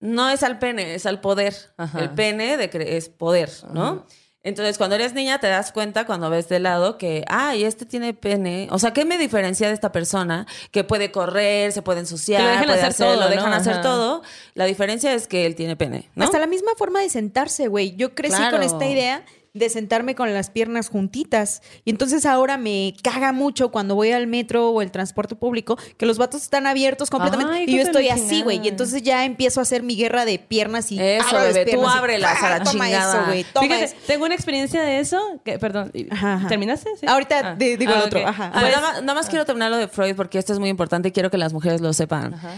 No 0.00 0.28
es 0.30 0.42
al 0.42 0.58
pene, 0.58 0.94
es 0.94 1.06
al 1.06 1.20
poder. 1.20 1.54
Ajá. 1.76 1.98
El 2.00 2.10
pene 2.10 2.56
de 2.56 2.70
cre- 2.70 2.86
es 2.86 3.08
poder, 3.08 3.50
¿no? 3.72 4.06
Entonces, 4.44 4.78
cuando 4.78 4.94
eres 4.94 5.14
niña, 5.14 5.40
te 5.40 5.48
das 5.48 5.72
cuenta 5.72 6.06
cuando 6.06 6.30
ves 6.30 6.48
de 6.48 6.60
lado 6.60 6.96
que, 6.96 7.24
ay, 7.28 7.64
este 7.64 7.84
tiene 7.84 8.14
pene. 8.14 8.68
O 8.70 8.78
sea, 8.78 8.92
¿qué 8.92 9.04
me 9.04 9.18
diferencia 9.18 9.66
de 9.66 9.74
esta 9.74 9.90
persona 9.90 10.46
que 10.70 10.84
puede 10.84 11.10
correr, 11.10 11.72
se 11.72 11.82
puede 11.82 12.00
ensuciar, 12.00 12.40
lo 12.42 12.48
dejan 12.48 12.64
puede 12.66 12.80
hacer 12.82 12.94
todo, 13.06 13.14
lo 13.16 13.22
¿no? 13.24 13.28
dejan 13.28 13.52
hacer 13.52 13.72
Ajá. 13.74 13.82
todo? 13.82 14.22
La 14.54 14.64
diferencia 14.64 15.12
es 15.12 15.26
que 15.26 15.44
él 15.44 15.56
tiene 15.56 15.74
pene, 15.76 16.08
¿no? 16.14 16.24
Hasta 16.24 16.38
la 16.38 16.46
misma 16.46 16.70
forma 16.78 17.00
de 17.00 17.10
sentarse, 17.10 17.66
güey. 17.66 17.96
Yo 17.96 18.14
crecí 18.14 18.36
Claro. 18.36 18.56
con 18.58 18.64
esta 18.64 18.86
idea 18.86 19.24
de 19.54 19.68
sentarme 19.70 20.14
con 20.14 20.32
las 20.34 20.50
piernas 20.50 20.88
juntitas. 20.88 21.62
Y 21.84 21.90
entonces 21.90 22.26
ahora 22.26 22.56
me 22.58 22.94
caga 23.02 23.32
mucho 23.32 23.70
cuando 23.70 23.94
voy 23.94 24.12
al 24.12 24.26
metro 24.26 24.70
o 24.70 24.82
el 24.82 24.90
transporte 24.90 25.34
público 25.34 25.76
que 25.96 26.06
los 26.06 26.18
vatos 26.18 26.42
están 26.42 26.66
abiertos 26.66 27.10
completamente 27.10 27.52
Ay, 27.54 27.64
y 27.66 27.76
yo 27.76 27.82
estoy 27.82 28.08
así, 28.08 28.42
güey. 28.42 28.60
Y 28.64 28.68
entonces 28.68 29.02
ya 29.02 29.24
empiezo 29.24 29.60
a 29.60 29.62
hacer 29.64 29.82
mi 29.82 29.96
guerra 29.96 30.24
de 30.24 30.38
piernas 30.38 30.92
y 30.92 31.00
Eso, 31.00 31.26
abro 31.28 31.40
bebé, 31.52 31.64
tú 31.64 31.70
piernas 31.72 31.94
y, 31.94 31.98
ábrelas 31.98 32.42
a 32.42 32.48
la 32.50 32.54
¡ah, 32.56 32.62
toma 32.62 32.84
chingada! 32.86 33.14
eso, 33.18 33.26
güey. 33.26 33.44
Toma 33.52 33.66
Fíjate, 33.66 33.84
eso. 33.84 33.96
tengo 34.06 34.24
una 34.26 34.34
experiencia 34.34 34.82
de 34.82 35.00
eso. 35.00 35.40
Que, 35.44 35.58
perdón, 35.58 35.92
Ajá, 36.10 36.34
ajá. 36.34 36.48
¿terminaste? 36.48 36.90
Sí. 37.00 37.06
Ahorita 37.06 37.40
Ah. 37.50 37.54
di- 37.54 37.76
digo 37.76 37.92
el 37.92 37.98
Ah, 37.98 38.04
otro, 38.04 38.26
ajá. 38.26 38.52
Ah, 38.54 38.60
Pues, 38.60 38.74
nada, 38.76 38.80
más, 38.92 39.02
nada 39.02 39.14
más 39.14 39.28
quiero 39.28 39.44
terminar 39.44 39.70
lo 39.70 39.76
de 39.76 39.88
Freud 39.88 40.14
porque 40.14 40.38
esto 40.38 40.52
es 40.52 40.58
muy 40.58 40.68
importante 40.68 41.08
y 41.08 41.12
quiero 41.12 41.30
que 41.30 41.38
las 41.38 41.52
mujeres 41.52 41.80
lo 41.80 41.92
sepan. 41.92 42.34
Ajá. 42.34 42.50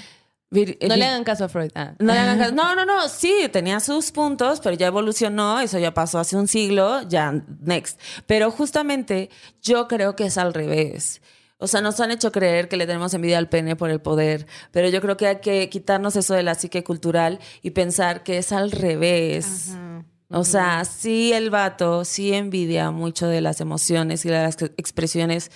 Vir- 0.50 0.78
no 0.88 0.96
le 0.96 1.04
hagan 1.06 1.22
caso 1.24 1.44
a 1.44 1.48
Freud. 1.48 1.70
Ah. 1.76 1.94
No, 2.00 2.12
le 2.12 2.18
hagan 2.18 2.38
caso. 2.38 2.52
no, 2.54 2.74
no, 2.74 2.84
no, 2.84 3.08
sí, 3.08 3.48
tenía 3.52 3.78
sus 3.78 4.10
puntos, 4.10 4.60
pero 4.60 4.74
ya 4.74 4.88
evolucionó, 4.88 5.60
eso 5.60 5.78
ya 5.78 5.94
pasó 5.94 6.18
hace 6.18 6.36
un 6.36 6.48
siglo, 6.48 7.02
ya 7.08 7.32
next. 7.60 8.00
Pero 8.26 8.50
justamente 8.50 9.30
yo 9.62 9.86
creo 9.86 10.16
que 10.16 10.24
es 10.26 10.38
al 10.38 10.52
revés. 10.52 11.22
O 11.58 11.66
sea, 11.68 11.82
nos 11.82 12.00
han 12.00 12.10
hecho 12.10 12.32
creer 12.32 12.68
que 12.68 12.76
le 12.78 12.86
tenemos 12.86 13.12
envidia 13.14 13.36
al 13.38 13.48
pene 13.50 13.76
por 13.76 13.90
el 13.90 14.00
poder, 14.00 14.46
pero 14.72 14.88
yo 14.88 15.00
creo 15.02 15.16
que 15.18 15.26
hay 15.26 15.36
que 15.40 15.68
quitarnos 15.68 16.16
eso 16.16 16.32
de 16.34 16.42
la 16.42 16.54
psique 16.54 16.82
cultural 16.82 17.38
y 17.62 17.70
pensar 17.72 18.22
que 18.24 18.38
es 18.38 18.50
al 18.50 18.70
revés. 18.72 19.68
O 20.30 20.44
sea, 20.44 20.84
sí 20.84 21.32
el 21.32 21.50
vato 21.50 22.04
sí 22.04 22.32
envidia 22.32 22.90
mucho 22.92 23.26
de 23.26 23.40
las 23.40 23.60
emociones 23.60 24.24
y 24.24 24.28
de 24.30 24.42
las 24.42 24.56
expresiones 24.78 25.50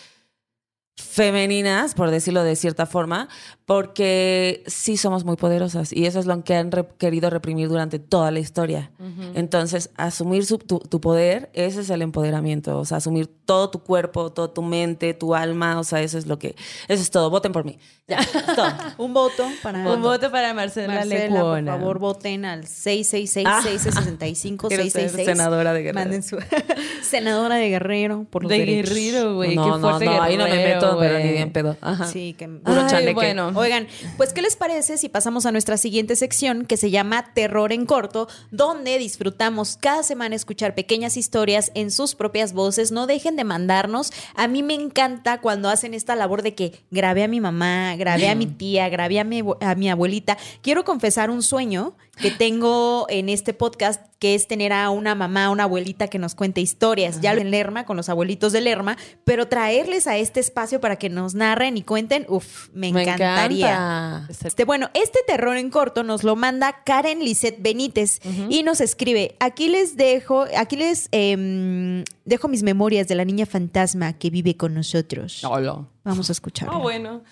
femeninas, 0.97 1.95
por 1.95 2.11
decirlo 2.11 2.43
de 2.45 2.57
cierta 2.57 2.87
forma, 2.87 3.29
porque 3.67 4.63
sí 4.67 4.97
somos 4.97 5.25
muy 5.25 5.37
poderosas 5.37 5.93
y 5.93 6.07
eso 6.07 6.19
es 6.21 6.27
lo 6.27 6.45
que 6.45 6.55
han 6.55 6.71
re- 6.71 6.87
querido 6.99 7.31
reprimir 7.31 7.69
durante 7.69 7.99
toda 7.99 8.31
la 8.31 8.39
historia. 8.41 8.91
Entonces, 9.35 9.91
asumir 9.97 10.45
su- 10.47 10.59
tu, 10.59 10.79
tu 10.79 11.01
poder, 11.01 11.51
ese 11.55 11.81
es 11.81 11.91
el 11.91 12.03
empoderamiento, 12.03 12.79
o 12.79 12.85
sea, 12.85 12.99
asumir 12.99 13.27
todo 13.45 13.71
tu 13.71 13.81
cuerpo, 13.81 14.31
toda 14.33 14.53
tu 14.53 14.63
mente, 14.63 15.15
tu 15.15 15.35
alma, 15.35 15.79
o 15.81 15.85
sea, 15.85 16.01
eso 16.03 16.17
es 16.19 16.27
lo 16.27 16.39
que, 16.39 16.55
eso 16.89 17.03
es 17.03 17.11
todo, 17.11 17.31
voten 17.31 17.53
por 17.53 17.65
mí. 17.65 17.79
Ya, 18.07 18.19
todo. 18.55 18.69
Un 18.99 19.15
voto 19.15 19.45
para 19.63 19.79
Un 19.91 20.03
voto 20.03 20.31
para 20.31 20.53
Marcela, 20.53 20.95
Marcela, 20.95 21.41
por 21.41 21.65
favor, 21.65 21.99
voten 21.99 22.45
al 22.45 22.67
666 22.67 23.47
Ah. 23.49 23.63
665 23.63 24.69
Quiero 24.69 24.83
ser 24.85 24.93
666 24.93 25.27
senadora 25.39 25.73
de 25.73 25.83
Guerrero. 25.83 26.01
Manden 26.01 26.23
su 26.23 26.37
senadora 27.03 27.57
de 27.57 27.69
Guerrero 27.71 28.27
por 28.31 28.43
los 28.43 28.51
De 28.51 28.59
derechos. 28.59 28.95
Guerrero, 28.95 29.35
güey. 29.37 29.57
no, 29.57 29.65
qué 29.65 29.71
no, 29.71 29.79
no, 30.01 30.23
ahí 30.23 30.37
no 30.37 30.45
me 30.45 30.57
pero 30.99 31.19
ni 31.19 31.33
bien 31.33 31.53
pedo. 31.53 31.77
Ajá. 31.81 32.07
Sí, 32.07 32.35
que 32.35 32.49
Ay, 32.65 33.15
bueno. 33.15 33.53
Oigan, 33.55 33.87
pues 34.17 34.33
¿qué 34.33 34.43
les 34.43 34.57
parece 34.57 34.99
si 34.99 35.09
pasamos 35.09 35.47
a 35.47 35.53
nuestra 35.53 35.77
siguiente 35.77 36.17
sección 36.17 36.67
que 36.67 36.77
se 36.77 36.91
llama 36.91 37.33
Terror 37.35 37.73
en 37.73 37.87
corto, 37.87 38.29
donde 38.51 38.99
disfrutamos 38.99 39.77
cada 39.81 40.03
semana 40.03 40.35
escuchar 40.35 40.75
pequeñas 40.75 41.17
historias 41.17 41.71
en 41.75 41.91
sus 41.91 42.15
propias 42.15 42.53
voces? 42.53 42.93
No 42.93 43.07
dejen 43.07 43.37
de 43.37 43.45
mandarnos. 43.45 44.13
A 44.35 44.49
mí 44.49 44.63
me 44.63 44.75
encanta 44.75 45.41
cuando 45.41 45.69
hacen 45.69 45.95
esta 45.95 46.17
labor 46.17 46.43
de 46.43 46.55
que 46.55 46.85
grabé 46.91 47.25
a 47.25 47.29
mi 47.29 47.41
mamá, 47.41 47.97
grabé 47.97 48.29
a 48.29 48.35
mi 48.35 48.47
tía, 48.47 48.89
grabé 48.89 49.21
a 49.21 49.25
mi, 49.25 49.43
a 49.61 49.75
mi 49.75 49.91
abuelita. 49.91 50.39
Quiero 50.63 50.85
confesar 50.85 51.31
un 51.31 51.43
sueño 51.43 51.95
que 52.17 52.31
tengo 52.31 53.07
en 53.09 53.29
este 53.29 53.55
podcast, 53.55 54.01
que 54.25 54.35
es 54.35 54.47
tener 54.49 54.73
a 54.73 54.89
una 54.89 55.15
mamá, 55.15 55.51
una 55.51 55.65
abuelita 55.65 56.09
que 56.09 56.19
nos 56.19 56.35
cuente 56.35 56.63
historias. 56.63 57.21
Ya 57.21 57.35
en 57.35 57.51
Lerma, 57.51 57.85
con 57.85 57.99
los 57.99 58.09
abuelitos 58.09 58.55
de 58.55 58.63
Lerma, 58.63 58.97
pero 59.27 59.49
traerles 59.49 60.07
a 60.07 60.17
este 60.17 60.41
espacio 60.41 60.81
para 60.81 60.97
que 60.97 61.11
nos 61.11 61.35
narren 61.35 61.77
y 61.77 61.83
cuenten, 61.83 62.25
uff, 62.31 62.71
me 62.73 62.91
Me 62.91 63.03
encantaría. 63.03 63.69
encanta. 63.75 64.29
Este, 64.47 64.65
bueno, 64.65 64.89
este 64.95 65.19
terror 65.27 65.59
en 65.59 65.69
corto 65.69 66.05
nos 66.05 66.25
lo 66.25 66.37
manda 66.37 66.85
Karen 66.87 67.19
Lisette 67.23 67.61
Benítez 67.61 68.21
y 68.49 68.63
nos 68.63 68.81
escribe, 68.81 69.37
aquí 69.41 69.69
les 69.69 69.95
dejo, 69.99 70.47
aquí 70.57 70.77
les 70.77 71.11
em, 71.13 72.03
dejo 72.25 72.49
mis 72.49 72.63
memorias 72.63 73.07
de 73.07 73.17
la 73.17 73.27
niña 73.27 73.45
fantasma 73.45 74.15
que 74.15 74.31
vive 74.31 74.57
con 74.57 74.73
nosotros. 74.73 75.45
Hola. 75.45 75.87
Vamos 76.03 76.31
a 76.31 76.33
escuchar. 76.33 76.71
Ah, 76.73 76.79
bueno. 76.79 77.23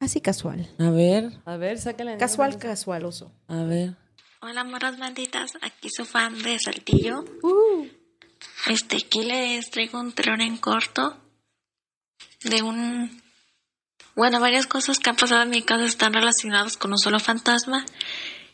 Así 0.00 0.22
casual. 0.22 0.66
A 0.78 0.88
ver, 0.88 1.30
A 1.44 1.58
ver, 1.58 1.78
sácala. 1.78 2.16
Casual, 2.16 2.56
casualoso. 2.56 3.32
a 3.48 3.64
ver. 3.64 3.96
Hola, 4.40 4.62
moras 4.62 4.96
malditas. 4.98 5.58
Aquí 5.62 5.90
su 5.90 6.04
fan 6.04 6.40
de 6.40 6.60
Saltillo. 6.60 7.24
Este, 8.68 8.98
aquí 8.98 9.24
les 9.24 9.68
traigo 9.68 9.98
un 9.98 10.12
terror 10.12 10.40
en 10.40 10.56
corto 10.58 11.16
de 12.44 12.62
un... 12.62 13.20
Bueno, 14.14 14.38
varias 14.38 14.68
cosas 14.68 15.00
que 15.00 15.10
han 15.10 15.16
pasado 15.16 15.42
en 15.42 15.50
mi 15.50 15.62
casa 15.62 15.84
están 15.86 16.12
relacionadas 16.12 16.76
con 16.76 16.92
un 16.92 16.98
solo 16.98 17.18
fantasma 17.18 17.84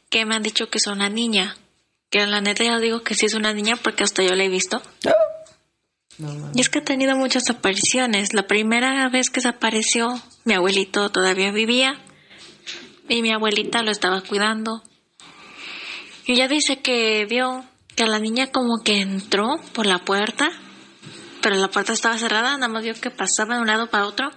que 0.09 0.25
me 0.25 0.35
han 0.35 0.43
dicho 0.43 0.71
que 0.71 0.79
es 0.79 0.87
una 0.87 1.11
niña. 1.11 1.55
Que 2.09 2.27
la 2.27 2.41
neta 2.41 2.65
ya 2.65 2.79
digo 2.79 3.03
que 3.03 3.15
sí 3.15 3.27
es 3.27 3.35
una 3.35 3.53
niña 3.53 3.77
porque 3.77 4.05
hasta 4.05 4.23
yo 4.23 4.35
la 4.35 4.45
he 4.45 4.49
visto. 4.49 4.81
Y 6.55 6.61
es 6.63 6.71
que 6.71 6.79
he 6.79 6.83
tenido 6.83 7.15
muchas 7.15 7.51
apariciones. 7.51 8.33
La 8.33 8.47
primera 8.47 9.07
vez 9.11 9.29
que 9.29 9.43
se 9.43 9.49
apareció, 9.49 10.19
mi 10.45 10.55
abuelito 10.55 11.11
todavía 11.11 11.53
vivía 11.53 12.01
y 13.07 13.21
mi 13.21 13.33
abuelita 13.33 13.83
lo 13.83 13.91
estaba 13.91 14.23
cuidando. 14.23 14.83
Y 16.27 16.33
ella 16.33 16.49
dice 16.49 16.81
que 16.81 17.27
vio 17.27 17.65
que 17.97 18.07
la 18.07 18.19
niña 18.19 18.51
como 18.51 18.83
que 18.83 19.01
entró 19.01 19.59
por 19.75 19.87
la 19.87 19.99
puerta, 19.99 20.51
pero 21.43 21.57
la 21.57 21.69
puerta 21.69 21.93
estaba 21.93 22.19
cerrada, 22.19 22.57
nada 22.57 22.69
más 22.69 22.83
vio 22.83 22.95
que 22.95 23.11
pasaba 23.11 23.57
de 23.57 23.61
un 23.61 23.67
lado 23.67 23.91
para 23.91 24.07
otro. 24.07 24.31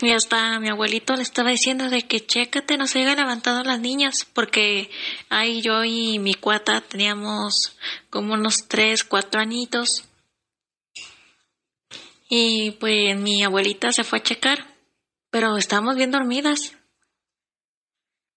Y 0.00 0.10
hasta 0.10 0.58
mi 0.58 0.68
abuelito 0.68 1.14
le 1.14 1.22
estaba 1.22 1.50
diciendo 1.50 1.88
de 1.90 2.02
que 2.02 2.24
chécate, 2.24 2.76
no 2.76 2.86
se 2.86 3.00
hayan 3.00 3.16
levantado 3.16 3.62
las 3.62 3.80
niñas, 3.80 4.26
porque 4.32 4.90
ahí 5.28 5.60
yo 5.60 5.84
y 5.84 6.18
mi 6.18 6.34
cuata 6.34 6.80
teníamos 6.80 7.76
como 8.10 8.34
unos 8.34 8.68
tres, 8.68 9.04
cuatro 9.04 9.40
añitos. 9.40 10.04
Y 12.28 12.72
pues 12.72 13.16
mi 13.18 13.44
abuelita 13.44 13.92
se 13.92 14.02
fue 14.02 14.18
a 14.18 14.22
checar, 14.22 14.66
pero 15.30 15.56
estábamos 15.56 15.96
bien 15.96 16.10
dormidas 16.10 16.75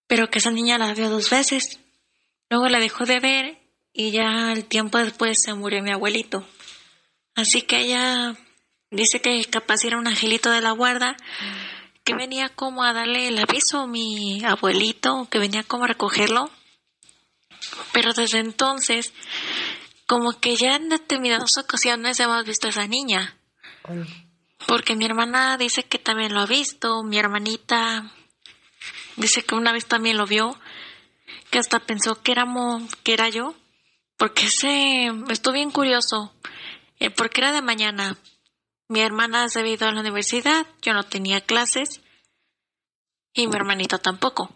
pero 0.10 0.32
que 0.32 0.40
esa 0.40 0.50
niña 0.50 0.80
la 0.80 0.92
vio 0.96 1.08
dos 1.08 1.30
veces. 1.30 1.80
Luego 2.50 2.68
la 2.68 2.80
dejó 2.80 3.06
de 3.06 3.20
ver 3.20 3.60
y 3.94 4.10
ya 4.10 4.52
el 4.52 4.66
tiempo 4.66 4.98
después 4.98 5.40
se 5.40 5.54
murió 5.54 5.84
mi 5.84 5.92
abuelito. 5.92 6.44
Así 7.36 7.62
que 7.62 7.82
ella 7.82 8.36
dice 8.90 9.22
que 9.22 9.46
capaz 9.46 9.86
era 9.86 10.00
un 10.00 10.08
angelito 10.08 10.50
de 10.50 10.62
la 10.62 10.72
guarda 10.72 11.16
que 12.04 12.16
venía 12.16 12.50
como 12.50 12.84
a 12.84 12.92
darle 12.92 13.28
el 13.28 13.38
aviso 13.38 13.82
a 13.82 13.88
mi 13.88 14.44
abuelito, 14.44 15.28
que 15.30 15.38
venía 15.38 15.62
como 15.62 15.84
a 15.84 15.90
recogerlo. 15.90 16.50
Pero 17.94 18.14
desde 18.14 18.40
entonces, 18.40 19.14
como 20.08 20.40
que 20.40 20.56
ya 20.56 20.76
en 20.76 20.90
determinadas 20.90 21.56
ocasiones 21.60 22.20
hemos 22.20 22.44
visto 22.46 22.66
a 22.66 22.72
esa 22.72 22.88
niña. 22.88 23.38
Porque 24.66 24.96
mi 24.96 25.06
hermana 25.06 25.56
dice 25.58 25.84
que 25.84 26.00
también 26.00 26.34
lo 26.34 26.40
ha 26.40 26.48
visto, 26.48 27.04
mi 27.04 27.20
hermanita 27.20 28.12
Dice 29.20 29.44
que 29.44 29.54
una 29.54 29.74
vez 29.74 29.86
también 29.86 30.18
lo 30.18 30.26
vio, 30.26 30.58
que 31.52 31.60
hasta 31.60 31.82
pensó 31.82 32.22
que 32.22 32.32
éramos, 32.32 32.96
que 33.04 33.14
era 33.14 33.28
yo, 33.28 33.54
porque 34.16 34.46
ese, 34.46 35.12
estuvo 35.30 35.54
bien 35.54 35.72
curioso, 35.72 36.34
eh, 37.00 37.10
porque 37.10 37.42
era 37.42 37.52
de 37.52 37.62
mañana. 37.62 38.18
Mi 38.88 39.02
hermana 39.02 39.50
se 39.50 39.60
había 39.60 39.74
ido 39.74 39.88
a 39.88 39.92
la 39.92 40.00
universidad, 40.00 40.66
yo 40.82 40.94
no 40.94 41.04
tenía 41.04 41.42
clases, 41.42 42.00
y 43.34 43.48
mi 43.48 43.56
hermanita 43.58 43.98
tampoco, 43.98 44.56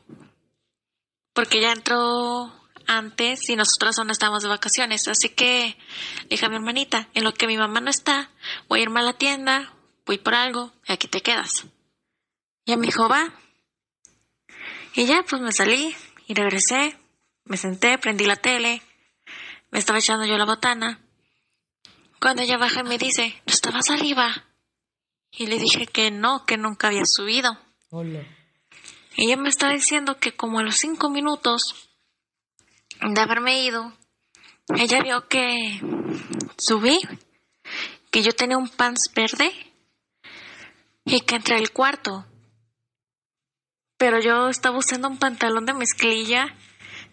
porque 1.33 1.59
ya 1.59 1.73
entró 1.73 2.53
antes 2.87 3.49
y 3.49 3.57
nosotras 3.57 3.99
aún 3.99 4.11
estábamos 4.11 4.43
de 4.43 4.49
vacaciones, 4.49 5.09
así 5.09 5.27
que 5.27 5.77
le 6.21 6.29
dije 6.29 6.45
a 6.45 6.49
mi 6.49 6.55
hermanita, 6.55 7.09
en 7.13 7.25
lo 7.25 7.33
que 7.33 7.47
mi 7.47 7.57
mamá 7.57 7.81
no 7.81 7.89
está, 7.89 8.31
voy 8.69 8.79
a 8.79 8.83
irme 8.83 9.01
a 9.01 9.03
la 9.03 9.13
tienda, 9.13 9.73
voy 10.05 10.19
por 10.19 10.35
algo, 10.35 10.71
y 10.87 10.93
aquí 10.93 11.09
te 11.09 11.19
quedas. 11.19 11.65
Y 12.65 12.77
me 12.77 12.87
dijo, 12.87 13.09
va, 13.09 13.33
y 14.95 15.05
ya, 15.05 15.23
pues 15.27 15.41
me 15.41 15.51
salí 15.51 15.95
y 16.27 16.33
regresé. 16.33 16.97
Me 17.45 17.57
senté, 17.57 17.97
prendí 17.97 18.25
la 18.25 18.35
tele. 18.35 18.81
Me 19.71 19.79
estaba 19.79 19.99
echando 19.99 20.25
yo 20.25 20.37
la 20.37 20.45
botana. 20.45 20.99
Cuando 22.19 22.41
ella 22.41 22.57
baja 22.57 22.81
y 22.81 22.83
me 22.83 22.97
dice, 22.97 23.41
¿no 23.45 23.53
estabas 23.53 23.89
arriba? 23.89 24.45
Y 25.31 25.47
le 25.47 25.57
dije 25.57 25.87
que 25.87 26.11
no, 26.11 26.45
que 26.45 26.57
nunca 26.57 26.87
había 26.87 27.05
subido. 27.05 27.57
Y 29.15 29.25
ella 29.25 29.37
me 29.37 29.49
estaba 29.49 29.73
diciendo 29.73 30.19
que 30.19 30.35
como 30.35 30.59
a 30.59 30.63
los 30.63 30.77
cinco 30.77 31.09
minutos 31.09 31.89
de 33.01 33.19
haberme 33.19 33.63
ido, 33.63 33.93
ella 34.77 35.01
vio 35.01 35.27
que 35.27 35.81
subí, 36.57 36.99
que 38.11 38.21
yo 38.21 38.31
tenía 38.33 38.57
un 38.57 38.69
pants 38.69 39.11
verde 39.13 39.51
y 41.03 41.21
que 41.21 41.35
entré 41.35 41.55
al 41.55 41.71
cuarto 41.71 42.25
pero 44.03 44.19
yo 44.19 44.49
estaba 44.49 44.77
usando 44.77 45.07
un 45.07 45.17
pantalón 45.17 45.65
de 45.65 45.73
mezclilla. 45.73 46.53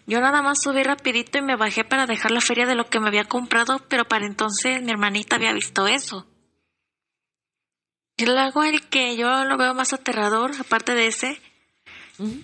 Yo 0.07 0.19
nada 0.19 0.41
más 0.41 0.61
subí 0.61 0.83
rapidito 0.83 1.37
y 1.37 1.41
me 1.41 1.55
bajé 1.55 1.85
para 1.85 2.05
dejar 2.05 2.31
la 2.31 2.41
feria 2.41 2.65
de 2.65 2.75
lo 2.75 2.89
que 2.89 2.99
me 2.99 3.07
había 3.07 3.23
comprado, 3.23 3.79
pero 3.87 4.03
para 4.03 4.25
entonces 4.25 4.81
mi 4.81 4.91
hermanita 4.91 5.37
había 5.37 5.53
visto 5.53 5.87
eso. 5.87 6.27
Y 8.17 8.25
luego 8.25 8.63
el 8.63 8.89
que 8.89 9.15
yo 9.15 9.45
lo 9.45 9.57
veo 9.57 9.73
más 9.73 9.93
aterrador, 9.93 10.51
aparte 10.59 10.93
de 10.93 11.07
ese, 11.07 11.41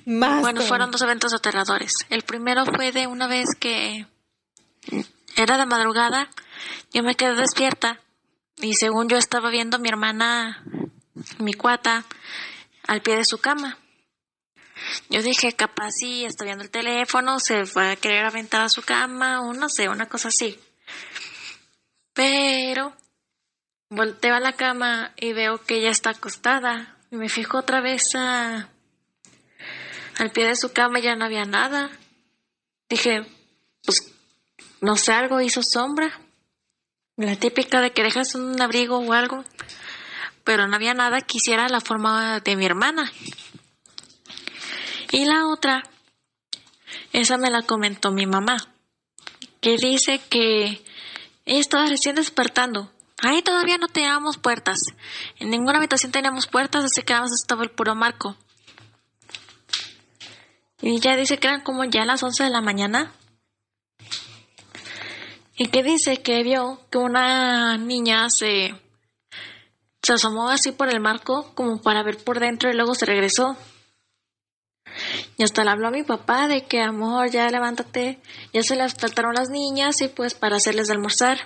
Más. 0.06 0.40
bueno, 0.40 0.62
fueron 0.62 0.92
dos 0.92 1.02
eventos 1.02 1.34
aterradores. 1.34 1.92
El 2.10 2.22
primero 2.22 2.66
fue 2.66 2.94
de 2.94 3.06
una 3.06 3.28
vez 3.28 3.50
que 3.60 4.08
Era 5.36 5.58
de 5.58 5.66
madrugada, 5.66 6.30
yo 6.94 7.04
me 7.04 7.16
quedé 7.16 7.36
despierta 7.36 8.00
y 8.62 8.76
según 8.76 9.10
yo 9.10 9.18
estaba 9.18 9.50
viendo 9.50 9.76
a 9.76 9.80
mi 9.82 9.90
hermana, 9.90 10.64
mi 11.38 11.52
cuata, 11.52 12.06
al 12.88 13.02
pie 13.02 13.18
de 13.18 13.26
su 13.26 13.40
cama. 13.40 13.78
Yo 15.10 15.22
dije, 15.22 15.54
capaz 15.54 15.92
sí, 16.00 16.26
está 16.26 16.46
viendo 16.46 16.64
el 16.64 16.70
teléfono, 16.70 17.40
se 17.40 17.64
va 17.78 17.92
a 17.92 17.96
querer 17.96 18.26
aventar 18.26 18.62
a 18.62 18.70
su 18.70 18.82
cama 18.82 19.42
o 19.42 19.54
no 19.54 19.70
sé, 19.70 19.90
una 19.90 20.08
cosa 20.08 20.30
así. 20.30 20.60
Pero 22.14 22.94
volteo 23.90 24.36
a 24.36 24.40
la 24.40 24.54
cama 24.54 25.14
y 25.16 25.34
veo 25.34 25.64
que 25.64 25.78
ella 25.78 25.92
está 25.92 26.12
acostada. 26.12 26.98
Y 27.12 27.16
me 27.16 27.30
fijo 27.30 27.60
otra 27.60 27.80
vez 27.82 28.16
a, 28.16 28.70
al 30.18 30.32
pie 30.32 30.46
de 30.46 30.56
su 30.56 30.74
cama 30.74 31.00
ya 31.00 31.16
no 31.16 31.26
había 31.26 31.46
nada. 31.46 31.90
Dije, 32.90 33.26
pues, 33.84 34.14
no 34.82 34.96
sé, 34.96 35.14
algo 35.14 35.42
hizo 35.42 35.62
sombra. 35.64 36.20
La 37.16 37.36
típica 37.36 37.82
de 37.82 37.92
que 37.92 38.04
dejas 38.04 38.36
un 38.36 38.60
abrigo 38.62 39.00
o 39.00 39.14
algo. 39.14 39.44
Pero 40.44 40.68
no 40.68 40.76
había 40.76 40.94
nada 40.94 41.22
que 41.22 41.38
hiciera 41.38 41.68
la 41.68 41.82
forma 41.82 42.40
de 42.40 42.56
mi 42.56 42.66
hermana. 42.66 43.12
Y 45.12 45.26
la 45.26 45.48
otra, 45.48 45.84
esa 47.14 47.38
me 47.38 47.50
la 47.50 47.62
comentó 47.62 48.12
mi 48.12 48.26
mamá, 48.26 48.58
que 49.62 49.78
dice 49.78 50.20
que 50.30 50.84
ella 51.46 51.60
estaba 51.60 51.88
recién 51.88 52.16
despertando. 52.16 52.92
Ahí 53.22 53.42
todavía 53.42 53.78
no 53.78 53.88
teníamos 53.88 54.38
puertas. 54.38 54.78
En 55.40 55.50
ninguna 55.50 55.80
habitación 55.80 56.12
teníamos 56.12 56.46
puertas, 56.48 56.86
así 56.86 57.02
que 57.02 57.14
nada 57.14 57.26
estaba 57.34 57.64
el 57.64 57.72
puro 57.72 57.96
marco. 57.96 58.36
Y 60.82 60.98
ella 60.98 61.16
dice 61.16 61.38
que 61.40 61.48
eran 61.48 61.62
como 61.62 61.84
ya 61.86 62.06
las 62.06 62.22
11 62.22 62.44
de 62.44 62.50
la 62.50 62.62
mañana. 62.62 63.12
Y 65.56 65.68
que 65.68 65.82
dice 65.82 66.22
que 66.22 66.44
vio 66.44 66.82
que 66.92 67.00
una 67.00 67.78
niña 67.78 68.30
se, 68.30 68.76
se 70.04 70.14
asomó 70.14 70.50
así 70.50 70.72
por 70.72 70.90
el 70.90 71.00
marco 71.00 71.52
como 71.56 71.82
para 71.82 72.04
ver 72.04 72.24
por 72.24 72.40
dentro 72.40 72.70
y 72.70 72.76
luego 72.76 72.94
se 72.94 73.08
regresó. 73.08 73.58
Y 75.38 75.44
hasta 75.44 75.64
le 75.64 75.72
habló 75.72 75.88
a 75.88 75.92
mi 75.92 76.04
papá 76.04 76.48
de 76.48 76.66
que, 76.66 76.82
amor, 76.82 77.30
ya 77.30 77.50
levántate, 77.50 78.20
ya 78.54 78.64
se 78.64 78.76
le 78.76 78.88
faltaron 78.90 79.34
las 79.34 79.50
niñas 79.50 80.02
y 80.02 80.08
pues 80.08 80.34
para 80.34 80.58
hacerles 80.58 80.88
de 80.88 80.94
almorzar. 80.94 81.40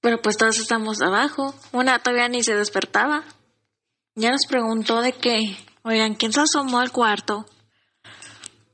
Pero 0.00 0.22
pues 0.22 0.36
todos 0.36 0.58
estamos 0.58 1.02
abajo. 1.02 1.54
Una 1.72 1.98
todavía 1.98 2.28
ni 2.28 2.42
se 2.42 2.54
despertaba. 2.54 3.24
Ya 4.14 4.30
nos 4.30 4.46
preguntó 4.46 5.00
de 5.00 5.12
que, 5.12 5.56
oigan, 5.82 6.14
¿quién 6.14 6.32
se 6.32 6.40
asomó 6.40 6.78
al 6.78 6.92
cuarto? 6.92 7.44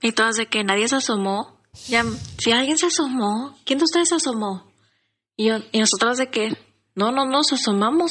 Y 0.01 0.12
todas 0.12 0.36
de 0.36 0.47
que 0.47 0.62
nadie 0.62 0.88
se 0.88 0.97
asomó. 0.97 1.59
Ya, 1.88 2.05
si 2.38 2.53
alguien 2.53 2.76
se 2.76 2.86
asomó, 2.86 3.59
¿quién 3.64 3.78
de 3.78 3.86
ustedes 3.86 4.11
se 4.11 4.16
asomó? 4.16 4.70
Y, 5.36 5.47
yo, 5.47 5.57
y 5.72 5.80
nosotros 5.80 6.18
de 6.18 6.28
que, 6.28 6.57
no, 6.95 7.12
no, 7.12 7.24
nos 7.24 7.53
asomamos. 7.53 8.11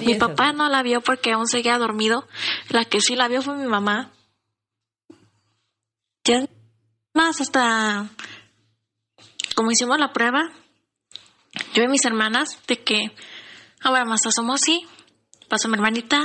Mi 0.00 0.14
papá 0.14 0.52
no 0.52 0.68
la 0.68 0.82
vio 0.82 1.00
porque 1.00 1.32
aún 1.32 1.46
seguía 1.48 1.76
dormido. 1.78 2.26
La 2.68 2.84
que 2.84 3.00
sí 3.00 3.16
la 3.16 3.28
vio 3.28 3.42
fue 3.42 3.56
mi 3.56 3.66
mamá. 3.66 4.10
Ya 6.24 6.46
más 7.12 7.40
hasta 7.40 8.08
como 9.54 9.70
hicimos 9.70 9.98
la 9.98 10.12
prueba, 10.12 10.50
yo 11.74 11.82
y 11.84 11.88
mis 11.88 12.04
hermanas, 12.04 12.58
de 12.66 12.82
que 12.82 13.14
ahora 13.80 14.04
más 14.04 14.26
asomó 14.26 14.58
sí, 14.58 14.86
pasó 15.48 15.68
mi 15.68 15.74
hermanita 15.74 16.24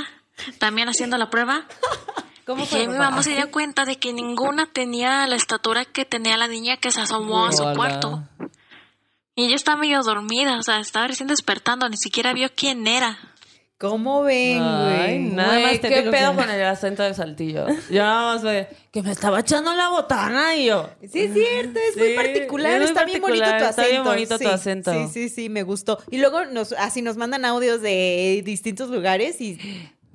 también 0.58 0.88
haciendo 0.88 1.16
la 1.18 1.30
prueba. 1.30 1.66
¿Cómo 2.46 2.64
Y 2.64 2.66
fue? 2.66 2.80
mi 2.88 2.94
papá? 2.94 3.10
mamá 3.10 3.22
se 3.22 3.34
dio 3.34 3.50
cuenta 3.52 3.84
de 3.84 3.98
que 3.98 4.12
ninguna 4.12 4.66
tenía 4.66 5.26
la 5.28 5.36
estatura 5.36 5.84
que 5.84 6.04
tenía 6.04 6.36
la 6.36 6.48
niña 6.48 6.78
que 6.78 6.90
se 6.90 7.00
asomó 7.02 7.46
a 7.46 7.52
su 7.52 7.62
Hola. 7.62 7.74
cuarto. 7.76 8.24
Y 9.40 9.46
ella 9.46 9.56
estaba 9.56 9.78
medio 9.78 10.02
dormida, 10.02 10.58
o 10.58 10.62
sea, 10.62 10.80
estaba 10.80 11.06
recién 11.06 11.26
despertando, 11.28 11.88
ni 11.88 11.96
siquiera 11.96 12.34
vio 12.34 12.48
quién 12.54 12.86
era. 12.86 13.16
¿Cómo 13.78 14.22
ven, 14.22 14.60
Ay, 14.62 14.98
güey? 14.98 15.18
Nada 15.30 15.52
Güey, 15.52 15.62
más 15.62 15.72
¿qué 15.72 15.78
tétrico 15.78 16.10
pedo 16.10 16.30
que- 16.32 16.36
con 16.42 16.50
el 16.50 16.62
acento 16.64 17.02
del 17.02 17.14
saltillo? 17.14 17.66
Yo 17.90 18.02
nada 18.02 18.34
más 18.36 18.66
que 18.92 19.02
me 19.02 19.10
estaba 19.12 19.40
echando 19.40 19.72
la 19.74 19.88
botana 19.88 20.54
y 20.56 20.66
yo. 20.66 20.90
Sí, 21.10 21.20
es 21.20 21.32
cierto, 21.32 21.80
es 21.88 21.96
muy 21.96 22.10
particular. 22.14 22.72
es 22.72 22.78
muy 22.80 22.88
está 22.88 23.04
bien 23.06 23.22
bonito 23.22 23.44
tu 23.46 23.50
acento. 23.54 23.70
está 23.70 23.86
bien 23.86 24.04
bonito 24.04 24.36
tu 24.38 24.44
Sí, 24.44 24.50
acento. 24.50 24.92
Sí, 24.92 25.08
sí, 25.10 25.28
sí, 25.30 25.48
me 25.48 25.62
gustó. 25.62 25.98
Y 26.10 26.18
luego 26.18 26.44
nos, 26.44 26.72
así 26.72 27.00
nos 27.00 27.16
mandan 27.16 27.46
audios 27.46 27.80
de 27.80 28.42
distintos 28.44 28.90
lugares 28.90 29.40
y 29.40 29.58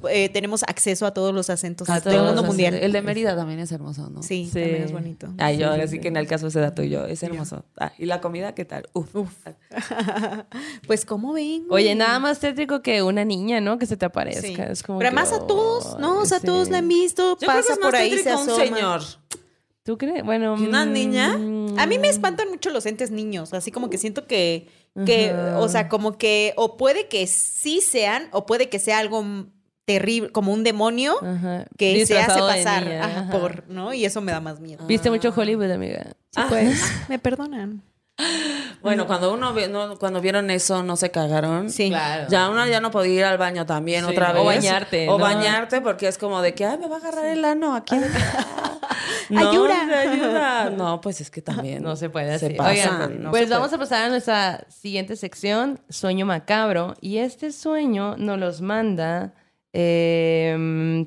eh, 0.09 0.29
tenemos 0.29 0.63
acceso 0.63 1.05
a 1.05 1.13
todos 1.13 1.33
los 1.33 1.49
acentos 1.49 1.89
A 1.89 1.99
del 1.99 2.21
mundo 2.21 2.43
mundial. 2.43 2.75
El 2.75 2.91
de 2.91 3.01
Mérida 3.01 3.35
también 3.35 3.59
es 3.59 3.71
hermoso, 3.71 4.09
¿no? 4.09 4.21
Sí, 4.21 4.45
Sí. 4.45 4.59
también 4.59 4.83
es 4.83 4.91
bonito. 4.91 5.27
Ay, 5.37 5.57
yo 5.57 5.69
ahora 5.69 5.87
sí 5.87 5.99
que 5.99 6.09
en 6.09 6.17
el 6.17 6.27
caso 6.27 6.47
ese 6.47 6.59
dato 6.59 6.83
yo, 6.83 7.05
es 7.05 7.23
hermoso. 7.23 7.65
Ah, 7.77 7.93
¿Y 7.97 8.05
la 8.05 8.21
comida 8.21 8.53
qué 8.53 8.65
tal? 8.65 8.89
Uf. 8.93 9.15
Uf. 9.15 9.31
pues, 10.87 11.05
¿cómo 11.05 11.33
ven? 11.33 11.65
Oye, 11.69 11.95
nada 11.95 12.19
más 12.19 12.39
tétrico 12.39 12.81
que 12.81 13.01
una 13.03 13.25
niña, 13.25 13.61
¿no? 13.61 13.77
Que 13.77 13.85
se 13.85 13.97
te 13.97 14.05
aparezca. 14.05 14.41
Sí. 14.41 14.55
Es 14.71 14.83
como 14.83 14.99
Pero 14.99 15.11
que, 15.11 15.17
además 15.17 15.33
a 15.33 15.47
todos, 15.47 15.99
¿no? 15.99 16.19
O 16.19 16.25
sea, 16.25 16.37
ay, 16.37 16.45
todos 16.45 16.67
sí. 16.67 16.71
la 16.71 16.79
han 16.79 16.87
visto, 16.87 17.33
Yo 17.33 17.37
creo 17.37 17.51
que 17.51 17.57
pasa 17.57 17.73
es 17.73 17.79
más 17.79 17.87
por 17.87 17.95
ahí, 17.95 18.17
se 18.17 18.35
un 18.35 18.49
señor. 18.49 19.01
¿Tú 19.83 19.99
crees? 19.99 20.25
Bueno. 20.25 20.55
¿Y 20.57 20.65
una 20.65 20.85
mm, 20.85 20.91
niña? 20.93 21.33
A 21.77 21.85
mí 21.85 21.99
me 21.99 22.09
espantan 22.09 22.49
mucho 22.49 22.71
los 22.71 22.85
entes 22.87 23.11
niños, 23.11 23.53
así 23.53 23.71
como 23.71 23.89
que 23.89 23.99
siento 23.99 24.25
que, 24.25 24.67
que 25.05 25.31
o 25.57 25.69
sea, 25.69 25.89
como 25.89 26.17
que, 26.17 26.53
o 26.57 26.75
puede 26.75 27.07
que 27.07 27.27
sí 27.27 27.81
sean, 27.81 28.27
o 28.31 28.47
puede 28.47 28.67
que 28.67 28.79
sea 28.79 28.97
algo 28.97 29.23
terrible, 29.85 30.31
como 30.31 30.51
un 30.51 30.63
demonio 30.63 31.15
Ajá. 31.23 31.65
que 31.77 32.05
se 32.05 32.19
hace 32.19 32.39
pasar 32.39 32.83
niña, 32.85 33.05
ajá, 33.05 33.19
ajá. 33.21 33.31
por, 33.31 33.67
¿no? 33.69 33.93
Y 33.93 34.03
eso 34.05 34.19
me 34.21 34.31
da 34.31 34.41
más 34.41 34.59
miedo. 34.59 34.85
Viste 34.87 35.09
mucho 35.11 35.31
Hollywood, 35.35 35.71
amiga. 35.71 36.05
Sí, 36.31 36.41
pues, 36.49 36.81
me 37.09 37.19
perdonan. 37.19 37.81
Bueno, 38.81 39.07
cuando 39.07 39.33
uno 39.33 39.51
no- 39.69 39.97
cuando 39.99 40.21
vieron 40.21 40.49
eso 40.49 40.83
no 40.83 40.95
se 40.95 41.11
cagaron. 41.11 41.69
Sí. 41.69 41.89
Claro. 41.89 42.27
Ya 42.29 42.49
uno 42.49 42.65
ya 42.65 42.79
no 42.79 42.89
podía 42.89 43.13
ir 43.13 43.25
al 43.25 43.37
baño 43.37 43.65
también 43.65 44.05
Sí, 44.05 44.11
otra 44.11 44.31
o 44.31 44.45
vez. 44.45 44.57
bañarte, 44.63 45.09
O 45.09 45.17
¿no? 45.17 45.23
bañarte 45.23 45.81
porque 45.81 46.07
es 46.07 46.17
como 46.17 46.41
de 46.41 46.53
que, 46.53 46.65
ay, 46.65 46.77
me 46.77 46.87
va 46.87 46.95
a 46.95 46.99
agarrar 46.99 47.25
el 47.25 47.43
ano 47.45 47.75
aquí. 47.75 47.95
No, 49.29 49.49
Ayuda. 49.49 49.99
ayuda. 50.01 50.69
No, 50.69 51.01
pues 51.01 51.19
es 51.19 51.31
que 51.31 51.41
también. 51.41 51.81
No 51.81 51.95
se 51.95 52.09
puede 52.11 52.37
Se 52.37 52.45
así. 52.45 52.55
pasan, 52.55 53.01
Oigan, 53.01 53.23
no 53.23 53.31
pues 53.31 53.47
se 53.47 53.53
vamos 53.55 53.73
a 53.73 53.77
pasar 53.79 54.03
a 54.05 54.09
nuestra 54.09 54.65
siguiente 54.69 55.15
sección, 55.15 55.79
Sueño 55.89 56.27
Macabro. 56.27 56.93
Y 57.01 57.17
este 57.17 57.51
sueño 57.51 58.15
nos 58.17 58.37
los 58.39 58.61
manda 58.61 59.33
eh, 59.75 61.03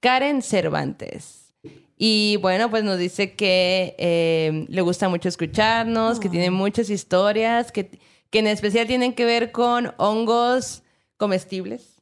Karen 0.00 0.42
Cervantes. 0.42 1.52
Y 1.96 2.38
bueno, 2.40 2.70
pues 2.70 2.82
nos 2.82 2.98
dice 2.98 3.34
que 3.34 3.94
eh, 3.98 4.66
le 4.68 4.82
gusta 4.82 5.08
mucho 5.08 5.28
escucharnos, 5.28 6.18
que 6.18 6.28
tiene 6.28 6.50
muchas 6.50 6.90
historias, 6.90 7.70
que, 7.70 7.98
que 8.30 8.38
en 8.40 8.48
especial 8.48 8.86
tienen 8.86 9.12
que 9.12 9.24
ver 9.24 9.52
con 9.52 9.94
hongos 9.98 10.82
comestibles. 11.16 11.93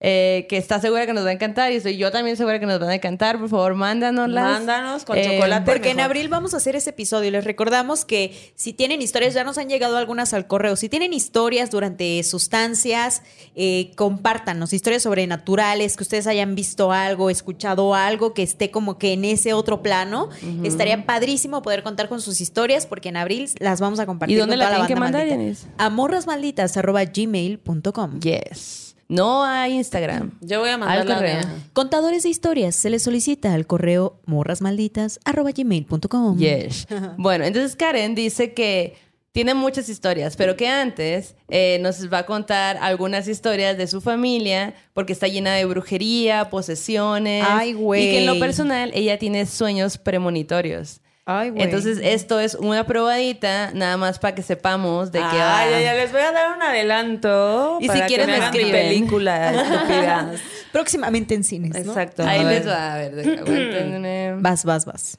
Eh, 0.00 0.46
que 0.48 0.56
está 0.58 0.80
segura 0.80 1.06
que 1.06 1.12
nos 1.12 1.24
va 1.24 1.30
a 1.30 1.32
encantar 1.32 1.72
y 1.72 1.76
estoy 1.76 1.96
yo 1.96 2.12
también 2.12 2.36
segura 2.36 2.60
que 2.60 2.66
nos 2.66 2.78
van 2.78 2.90
a 2.90 2.94
encantar. 2.94 3.36
Por 3.38 3.48
favor, 3.48 3.74
mándanoslas. 3.74 4.44
Mándanos 4.44 5.04
con 5.04 5.18
Eh, 5.18 5.24
chocolate. 5.24 5.68
Porque 5.70 5.90
en 5.90 5.98
abril 6.00 6.28
vamos 6.28 6.54
a 6.54 6.58
hacer 6.58 6.76
ese 6.76 6.90
episodio 6.90 7.26
y 7.28 7.32
les 7.32 7.42
recordamos 7.44 8.04
que 8.04 8.52
si 8.54 8.72
tienen 8.72 9.02
historias, 9.02 9.34
ya 9.34 9.42
nos 9.42 9.58
han 9.58 9.68
llegado 9.68 9.96
algunas 9.96 10.32
al 10.34 10.46
correo, 10.46 10.76
si 10.76 10.88
tienen 10.88 11.12
historias 11.12 11.70
durante 11.72 12.22
sustancias, 12.22 13.22
eh, 13.56 13.90
compártanos, 13.96 14.72
historias 14.72 15.02
sobrenaturales, 15.02 15.96
que 15.96 16.04
ustedes 16.04 16.28
hayan 16.28 16.54
visto 16.54 16.92
algo, 16.92 17.28
escuchado 17.28 17.92
algo, 17.94 18.34
que 18.34 18.44
esté 18.44 18.70
como 18.70 18.98
que 18.98 19.14
en 19.14 19.24
ese 19.24 19.52
otro 19.52 19.82
plano. 19.82 20.28
Estaría 20.62 21.06
padrísimo 21.06 21.60
poder 21.62 21.82
contar 21.82 22.08
con 22.08 22.20
sus 22.20 22.40
historias 22.40 22.86
porque 22.86 23.08
en 23.08 23.16
abril 23.16 23.50
las 23.58 23.80
vamos 23.80 23.98
a 23.98 24.06
compartir. 24.06 24.36
¿Y 24.36 24.40
dónde 24.40 24.52
con 24.54 24.58
la 24.60 24.66
toda 24.66 24.76
tienen 24.86 24.94
que 24.96 25.00
banda 25.00 25.18
mandar? 25.18 25.56
Amorrasmalditas.gmail.com 25.78 28.20
Yes. 28.20 28.87
No 29.08 29.42
hay 29.44 29.72
Instagram. 29.74 30.32
Yo 30.42 30.60
voy 30.60 30.68
a 30.68 30.76
mandar 30.78 30.98
Al 30.98 31.08
la 31.08 31.14
correo. 31.16 31.38
mía. 31.38 31.54
Contadores 31.72 32.22
de 32.24 32.28
historias, 32.28 32.76
se 32.76 32.90
les 32.90 33.02
solicita 33.02 33.54
al 33.54 33.66
correo 33.66 34.20
morrasmalditas.gmail.com 34.26 36.38
Yes. 36.38 36.86
Bueno, 37.16 37.44
entonces 37.44 37.74
Karen 37.76 38.14
dice 38.14 38.52
que 38.52 38.96
tiene 39.32 39.54
muchas 39.54 39.88
historias, 39.88 40.36
pero 40.36 40.56
que 40.56 40.68
antes 40.68 41.36
eh, 41.48 41.78
nos 41.80 42.12
va 42.12 42.18
a 42.18 42.26
contar 42.26 42.76
algunas 42.80 43.28
historias 43.28 43.78
de 43.78 43.86
su 43.86 44.00
familia, 44.00 44.74
porque 44.94 45.12
está 45.12 45.28
llena 45.28 45.54
de 45.54 45.64
brujería, 45.64 46.50
posesiones. 46.50 47.44
Ay, 47.48 47.72
güey. 47.72 48.08
Y 48.08 48.10
que 48.10 48.18
en 48.20 48.26
lo 48.26 48.38
personal 48.38 48.90
ella 48.94 49.18
tiene 49.18 49.46
sueños 49.46 49.96
premonitorios. 49.98 51.00
Ay, 51.30 51.50
güey. 51.50 51.62
Entonces, 51.62 51.98
esto 52.02 52.40
es 52.40 52.54
una 52.54 52.86
probadita, 52.86 53.70
nada 53.74 53.98
más 53.98 54.18
para 54.18 54.34
que 54.34 54.42
sepamos 54.42 55.12
de 55.12 55.18
que 55.18 55.24
Ay, 55.26 55.38
va. 55.38 55.70
ya, 55.72 55.80
ya, 55.80 55.92
les 55.92 56.10
voy 56.10 56.22
a 56.22 56.32
dar 56.32 56.56
un 56.56 56.62
adelanto. 56.62 57.76
Y 57.80 57.82
si 57.82 57.88
para 57.88 58.00
que 58.00 58.06
quieren 58.06 58.30
me 58.30 58.38
escriben. 58.38 58.72
película, 58.72 59.52
estúpidas. 59.62 60.40
Próximamente 60.72 61.34
en 61.34 61.44
cines, 61.44 61.84
¿no? 61.84 61.92
Exacto. 61.92 62.22
Ahí 62.26 62.42
les 62.44 62.66
va 62.66 62.94
a 62.94 62.96
ver. 62.96 64.38
Vas, 64.40 64.64
vas, 64.64 64.86
vas. 64.86 65.18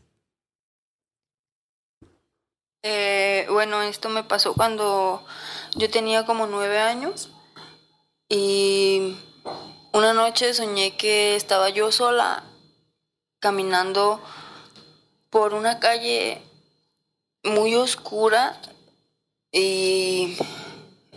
Eh, 2.82 3.46
bueno, 3.52 3.84
esto 3.84 4.10
me 4.10 4.24
pasó 4.24 4.56
cuando 4.56 5.24
yo 5.76 5.92
tenía 5.92 6.26
como 6.26 6.48
nueve 6.48 6.80
años 6.80 7.32
y 8.28 9.16
una 9.94 10.14
noche 10.14 10.56
soñé 10.56 10.98
que 10.98 11.36
estaba 11.36 11.70
yo 11.70 11.92
sola 11.92 12.46
caminando 13.40 14.20
por 15.30 15.54
una 15.54 15.80
calle 15.80 16.42
muy 17.44 17.76
oscura 17.76 18.60
y 19.52 20.38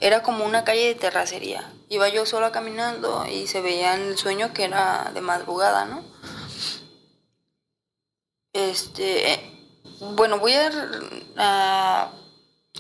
era 0.01 0.23
como 0.23 0.45
una 0.45 0.65
calle 0.65 0.87
de 0.89 0.95
terracería. 0.95 1.73
Iba 1.89 2.09
yo 2.09 2.27
sola 2.27 2.53
caminando 2.53 3.27
y 3.27 3.47
se 3.47 3.61
veía 3.61 3.95
en 3.95 4.03
el 4.03 4.19
sueño 4.19 4.53
que 4.53 4.65
era 4.65 5.11
de 5.15 5.21
madrugada, 5.21 5.85
¿no? 5.85 6.05
Este, 8.53 9.39
bueno, 10.01 10.39
voy 10.39 10.53
a, 10.55 10.71
a, 11.37 12.13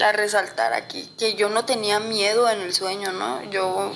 a 0.01 0.13
resaltar 0.13 0.73
aquí 0.73 1.11
que 1.19 1.35
yo 1.35 1.49
no 1.49 1.65
tenía 1.65 2.01
miedo 2.01 2.49
en 2.49 2.61
el 2.61 2.75
sueño, 2.75 3.13
¿no? 3.13 3.43
Yo 3.51 3.93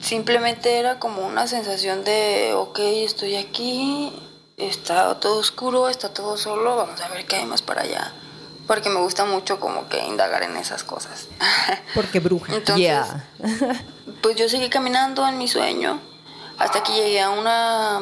simplemente 0.00 0.78
era 0.78 0.98
como 0.98 1.26
una 1.26 1.46
sensación 1.46 2.04
de, 2.04 2.52
ok, 2.54 2.78
estoy 2.78 3.36
aquí, 3.36 4.12
está 4.56 5.18
todo 5.20 5.38
oscuro, 5.38 5.88
está 5.88 6.08
todo 6.12 6.36
solo, 6.36 6.76
vamos 6.76 7.00
a 7.00 7.08
ver 7.08 7.26
qué 7.26 7.36
hay 7.36 7.46
más 7.46 7.62
para 7.62 7.82
allá. 7.82 8.12
Porque 8.66 8.88
me 8.88 9.00
gusta 9.00 9.24
mucho 9.26 9.60
como 9.60 9.88
que 9.88 9.98
indagar 10.06 10.42
en 10.42 10.56
esas 10.56 10.84
cosas. 10.84 11.28
Porque 11.94 12.20
bruja. 12.20 12.54
Entonces, 12.54 12.78
Yeah. 12.78 13.24
pues 14.22 14.36
yo 14.36 14.48
seguí 14.48 14.68
caminando 14.70 15.26
en 15.28 15.36
mi 15.36 15.48
sueño 15.48 16.00
hasta 16.58 16.82
que 16.82 16.92
llegué 16.92 17.20
a 17.20 17.30
una 17.30 18.00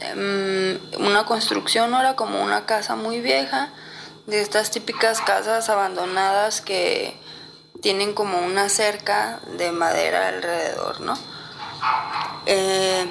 em, 0.00 0.80
una 0.98 1.24
construcción, 1.26 1.90
no 1.90 2.00
era 2.00 2.16
como 2.16 2.42
una 2.42 2.66
casa 2.66 2.96
muy 2.96 3.20
vieja, 3.20 3.68
de 4.26 4.40
estas 4.40 4.70
típicas 4.70 5.20
casas 5.20 5.68
abandonadas 5.68 6.60
que 6.60 7.16
tienen 7.82 8.14
como 8.14 8.38
una 8.38 8.68
cerca 8.68 9.40
de 9.58 9.70
madera 9.72 10.28
alrededor, 10.28 11.00
¿no? 11.00 11.14
Eh, 12.46 13.06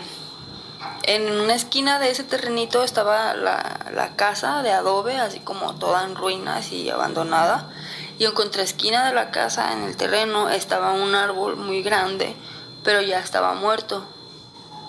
en 1.03 1.39
una 1.39 1.53
esquina 1.55 1.99
de 1.99 2.09
ese 2.11 2.23
terrenito 2.23 2.83
estaba 2.83 3.33
la, 3.33 3.87
la 3.93 4.15
casa 4.15 4.61
de 4.63 4.71
adobe, 4.71 5.17
así 5.17 5.39
como 5.39 5.75
toda 5.75 6.03
en 6.03 6.15
ruinas 6.15 6.71
y 6.71 6.89
abandonada. 6.89 7.69
Y 8.17 8.25
en 8.25 8.31
contraesquina 8.33 9.07
de 9.07 9.13
la 9.13 9.31
casa, 9.31 9.71
en 9.73 9.83
el 9.83 9.95
terreno, 9.95 10.49
estaba 10.49 10.91
un 10.93 11.15
árbol 11.15 11.55
muy 11.55 11.81
grande, 11.81 12.35
pero 12.83 13.01
ya 13.01 13.19
estaba 13.19 13.53
muerto. 13.53 14.05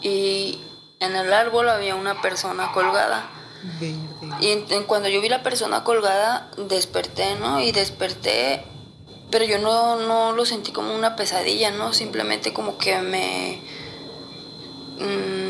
Y 0.03 0.61
en 0.99 1.15
el 1.17 1.33
árbol 1.33 1.69
había 1.69 1.95
una 1.95 2.21
persona 2.23 2.73
colgada. 2.73 3.29
Y 4.41 4.49
en- 4.53 4.67
en 4.73 4.85
cuando 4.85 5.09
yo 5.09 5.21
vi 5.21 5.29
la 5.29 5.43
persona 5.43 5.85
colgada, 5.85 6.51
desperté, 6.57 7.35
¿no? 7.37 7.61
Y 7.61 7.73
desperté, 7.73 8.65
pero 9.31 9.45
yo 9.45 9.59
no, 9.59 9.97
no 9.97 10.33
lo 10.33 10.45
sentí 10.45 10.73
como 10.73 10.95
una 10.95 11.15
pesadilla, 11.15 11.71
¿no? 11.71 11.93
Simplemente 11.93 12.53
como 12.53 12.79
que 12.79 12.99
me... 13.01 13.61
mm, 14.99 15.50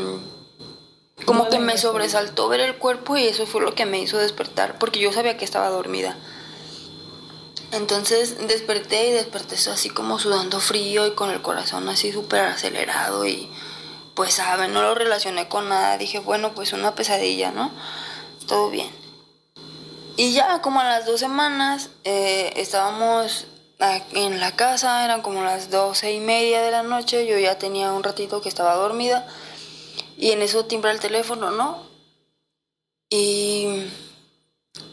como 1.25 1.49
que 1.49 1.59
me 1.59 1.77
sobresaltó 1.77 2.47
ver 2.47 2.61
el 2.61 2.75
cuerpo 2.75 3.17
y 3.17 3.27
eso 3.27 3.45
fue 3.45 3.61
lo 3.61 3.75
que 3.75 3.85
me 3.85 3.99
hizo 3.99 4.17
despertar, 4.17 4.77
porque 4.79 4.99
yo 4.99 5.11
sabía 5.11 5.37
que 5.37 5.45
estaba 5.45 5.69
dormida. 5.69 6.17
Entonces 7.71 8.47
desperté 8.47 9.09
y 9.09 9.11
desperté 9.13 9.55
así 9.55 9.89
como 9.89 10.19
sudando 10.19 10.59
frío 10.59 11.07
y 11.07 11.11
con 11.11 11.29
el 11.29 11.41
corazón 11.41 11.87
así 11.87 12.11
súper 12.11 12.41
acelerado 12.41 13.25
y 13.25 13.49
pues 14.13 14.33
saben, 14.33 14.73
no 14.73 14.81
lo 14.81 14.93
relacioné 14.93 15.47
con 15.47 15.69
nada. 15.69 15.97
Dije, 15.97 16.19
bueno, 16.19 16.53
pues 16.53 16.73
una 16.73 16.95
pesadilla, 16.95 17.51
¿no? 17.51 17.71
Todo 18.47 18.69
bien. 18.69 18.89
Y 20.17 20.33
ya 20.33 20.61
como 20.61 20.81
a 20.81 20.83
las 20.83 21.05
dos 21.05 21.21
semanas 21.21 21.89
eh, 22.03 22.51
estábamos 22.57 23.47
en 24.13 24.39
la 24.39 24.55
casa, 24.55 25.05
eran 25.05 25.21
como 25.21 25.43
las 25.43 25.71
doce 25.71 26.11
y 26.11 26.19
media 26.19 26.61
de 26.61 26.71
la 26.71 26.83
noche, 26.83 27.25
yo 27.25 27.39
ya 27.39 27.57
tenía 27.57 27.93
un 27.93 28.03
ratito 28.03 28.41
que 28.41 28.49
estaba 28.49 28.75
dormida 28.75 29.25
y 30.21 30.31
en 30.31 30.43
eso 30.43 30.65
timbra 30.65 30.91
el 30.91 30.99
teléfono, 30.99 31.49
¿no? 31.49 31.83
Y 33.09 33.65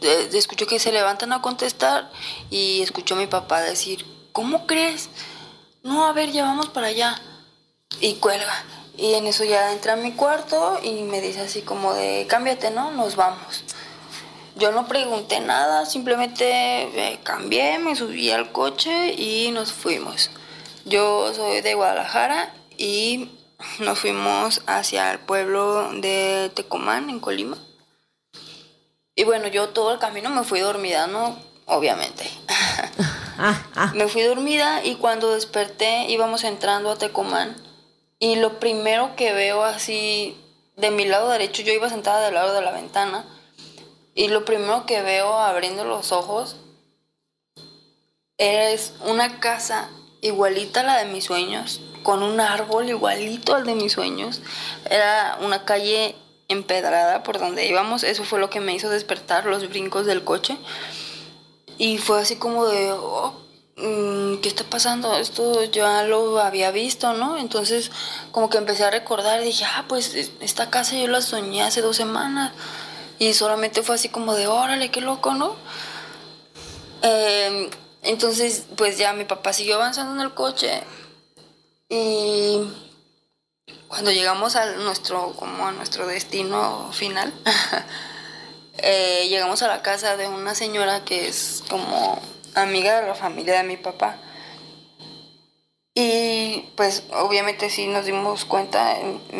eh, 0.01 0.29
escucho 0.33 0.65
que 0.65 0.79
se 0.79 0.91
levantan 0.91 1.31
a 1.31 1.41
contestar 1.41 2.09
y 2.49 2.81
escucho 2.81 3.13
a 3.13 3.19
mi 3.19 3.27
papá 3.27 3.61
decir, 3.61 4.03
¿cómo 4.33 4.65
crees? 4.65 5.07
No, 5.83 6.07
a 6.07 6.13
ver, 6.13 6.31
ya 6.31 6.43
vamos 6.43 6.69
para 6.69 6.87
allá. 6.87 7.21
Y 8.01 8.15
cuelga. 8.15 8.65
Y 8.97 9.13
en 9.13 9.27
eso 9.27 9.43
ya 9.43 9.71
entra 9.71 9.93
a 9.93 9.97
mi 9.97 10.13
cuarto 10.13 10.79
y 10.81 11.03
me 11.03 11.21
dice 11.21 11.41
así 11.41 11.61
como 11.61 11.93
de, 11.93 12.25
cámbiate, 12.27 12.71
¿no? 12.71 12.89
Nos 12.89 13.15
vamos. 13.15 13.63
Yo 14.55 14.71
no 14.71 14.87
pregunté 14.87 15.41
nada, 15.41 15.85
simplemente 15.85 16.89
me 16.95 17.19
cambié, 17.21 17.77
me 17.77 17.95
subí 17.95 18.31
al 18.31 18.51
coche 18.51 19.13
y 19.13 19.51
nos 19.51 19.73
fuimos. 19.73 20.31
Yo 20.85 21.31
soy 21.35 21.61
de 21.61 21.75
Guadalajara 21.75 22.51
y 22.77 23.29
nos 23.79 23.99
fuimos 23.99 24.61
hacia 24.67 25.11
el 25.11 25.19
pueblo 25.19 25.91
de 25.93 26.51
Tecomán, 26.55 27.09
en 27.09 27.19
Colima. 27.19 27.57
Y 29.15 29.23
bueno, 29.23 29.47
yo 29.47 29.69
todo 29.69 29.93
el 29.93 29.99
camino 29.99 30.29
me 30.29 30.43
fui 30.43 30.59
dormida, 30.59 31.07
¿no? 31.07 31.37
Obviamente. 31.65 32.29
Ah, 33.41 33.65
ah. 33.73 33.93
Me 33.95 34.09
fui 34.09 34.21
dormida 34.23 34.83
y 34.83 34.95
cuando 34.95 35.33
desperté 35.33 36.07
íbamos 36.09 36.43
entrando 36.43 36.91
a 36.91 36.97
Tecomán 36.97 37.55
y 38.19 38.35
lo 38.35 38.59
primero 38.59 39.15
que 39.15 39.31
veo 39.31 39.63
así 39.63 40.37
de 40.75 40.91
mi 40.91 41.05
lado 41.05 41.29
derecho, 41.29 41.61
yo 41.61 41.71
iba 41.71 41.87
sentada 41.87 42.19
del 42.25 42.33
lado 42.33 42.53
de 42.53 42.61
la 42.61 42.71
ventana 42.71 43.25
y 44.13 44.27
lo 44.27 44.43
primero 44.43 44.85
que 44.85 45.01
veo 45.01 45.37
abriendo 45.37 45.85
los 45.85 46.11
ojos 46.11 46.57
es 48.37 48.93
una 49.05 49.39
casa 49.39 49.89
igualita 50.21 50.81
a 50.81 50.83
la 50.83 50.97
de 50.97 51.05
mis 51.05 51.23
sueños, 51.25 51.81
con 52.03 52.23
un 52.23 52.39
árbol 52.39 52.89
igualito 52.89 53.55
al 53.55 53.65
de 53.65 53.75
mis 53.75 53.93
sueños. 53.93 54.41
Era 54.89 55.37
una 55.41 55.65
calle 55.65 56.15
empedrada 56.47 57.23
por 57.23 57.39
donde 57.39 57.67
íbamos, 57.67 58.03
eso 58.03 58.23
fue 58.23 58.39
lo 58.39 58.49
que 58.49 58.59
me 58.59 58.73
hizo 58.73 58.89
despertar 58.89 59.45
los 59.45 59.67
brincos 59.69 60.05
del 60.05 60.23
coche. 60.23 60.57
Y 61.77 61.97
fue 61.97 62.19
así 62.19 62.35
como 62.35 62.65
de, 62.65 62.91
oh, 62.91 63.33
mm, 63.77 64.37
¿qué 64.41 64.49
está 64.49 64.63
pasando? 64.63 65.15
Esto 65.17 65.63
ya 65.65 66.03
lo 66.03 66.39
había 66.39 66.71
visto, 66.71 67.13
¿no? 67.13 67.37
Entonces 67.37 67.91
como 68.31 68.49
que 68.49 68.57
empecé 68.57 68.83
a 68.83 68.89
recordar 68.91 69.41
y 69.41 69.45
dije, 69.45 69.63
ah, 69.65 69.85
pues 69.87 70.13
es- 70.15 70.31
esta 70.41 70.69
casa 70.69 70.97
yo 70.97 71.07
la 71.07 71.21
soñé 71.21 71.61
hace 71.63 71.81
dos 71.81 71.95
semanas. 71.95 72.51
Y 73.19 73.33
solamente 73.33 73.83
fue 73.83 73.95
así 73.95 74.09
como 74.09 74.33
de, 74.33 74.47
órale, 74.47 74.91
qué 74.91 75.01
loco, 75.01 75.33
¿no? 75.33 75.55
Eh, 77.01 77.69
entonces, 78.03 78.65
pues 78.77 78.97
ya 78.97 79.13
mi 79.13 79.25
papá 79.25 79.53
siguió 79.53 79.75
avanzando 79.75 80.13
en 80.13 80.21
el 80.21 80.33
coche 80.33 80.81
y 81.89 82.61
cuando 83.87 84.11
llegamos 84.11 84.55
a 84.55 84.73
nuestro, 84.77 85.33
como 85.33 85.67
a 85.67 85.71
nuestro 85.71 86.07
destino 86.07 86.91
final, 86.93 87.33
eh, 88.77 89.27
llegamos 89.29 89.61
a 89.63 89.67
la 89.67 89.81
casa 89.81 90.15
de 90.15 90.27
una 90.27 90.55
señora 90.55 91.03
que 91.03 91.27
es 91.27 91.63
como 91.69 92.21
amiga 92.55 93.01
de 93.01 93.07
la 93.07 93.15
familia 93.15 93.57
de 93.57 93.63
mi 93.63 93.77
papá. 93.77 94.17
Y 95.95 96.69
pues 96.75 97.03
obviamente 97.11 97.69
sí 97.69 97.87
nos 97.87 98.05
dimos 98.05 98.45
cuenta, 98.45 98.95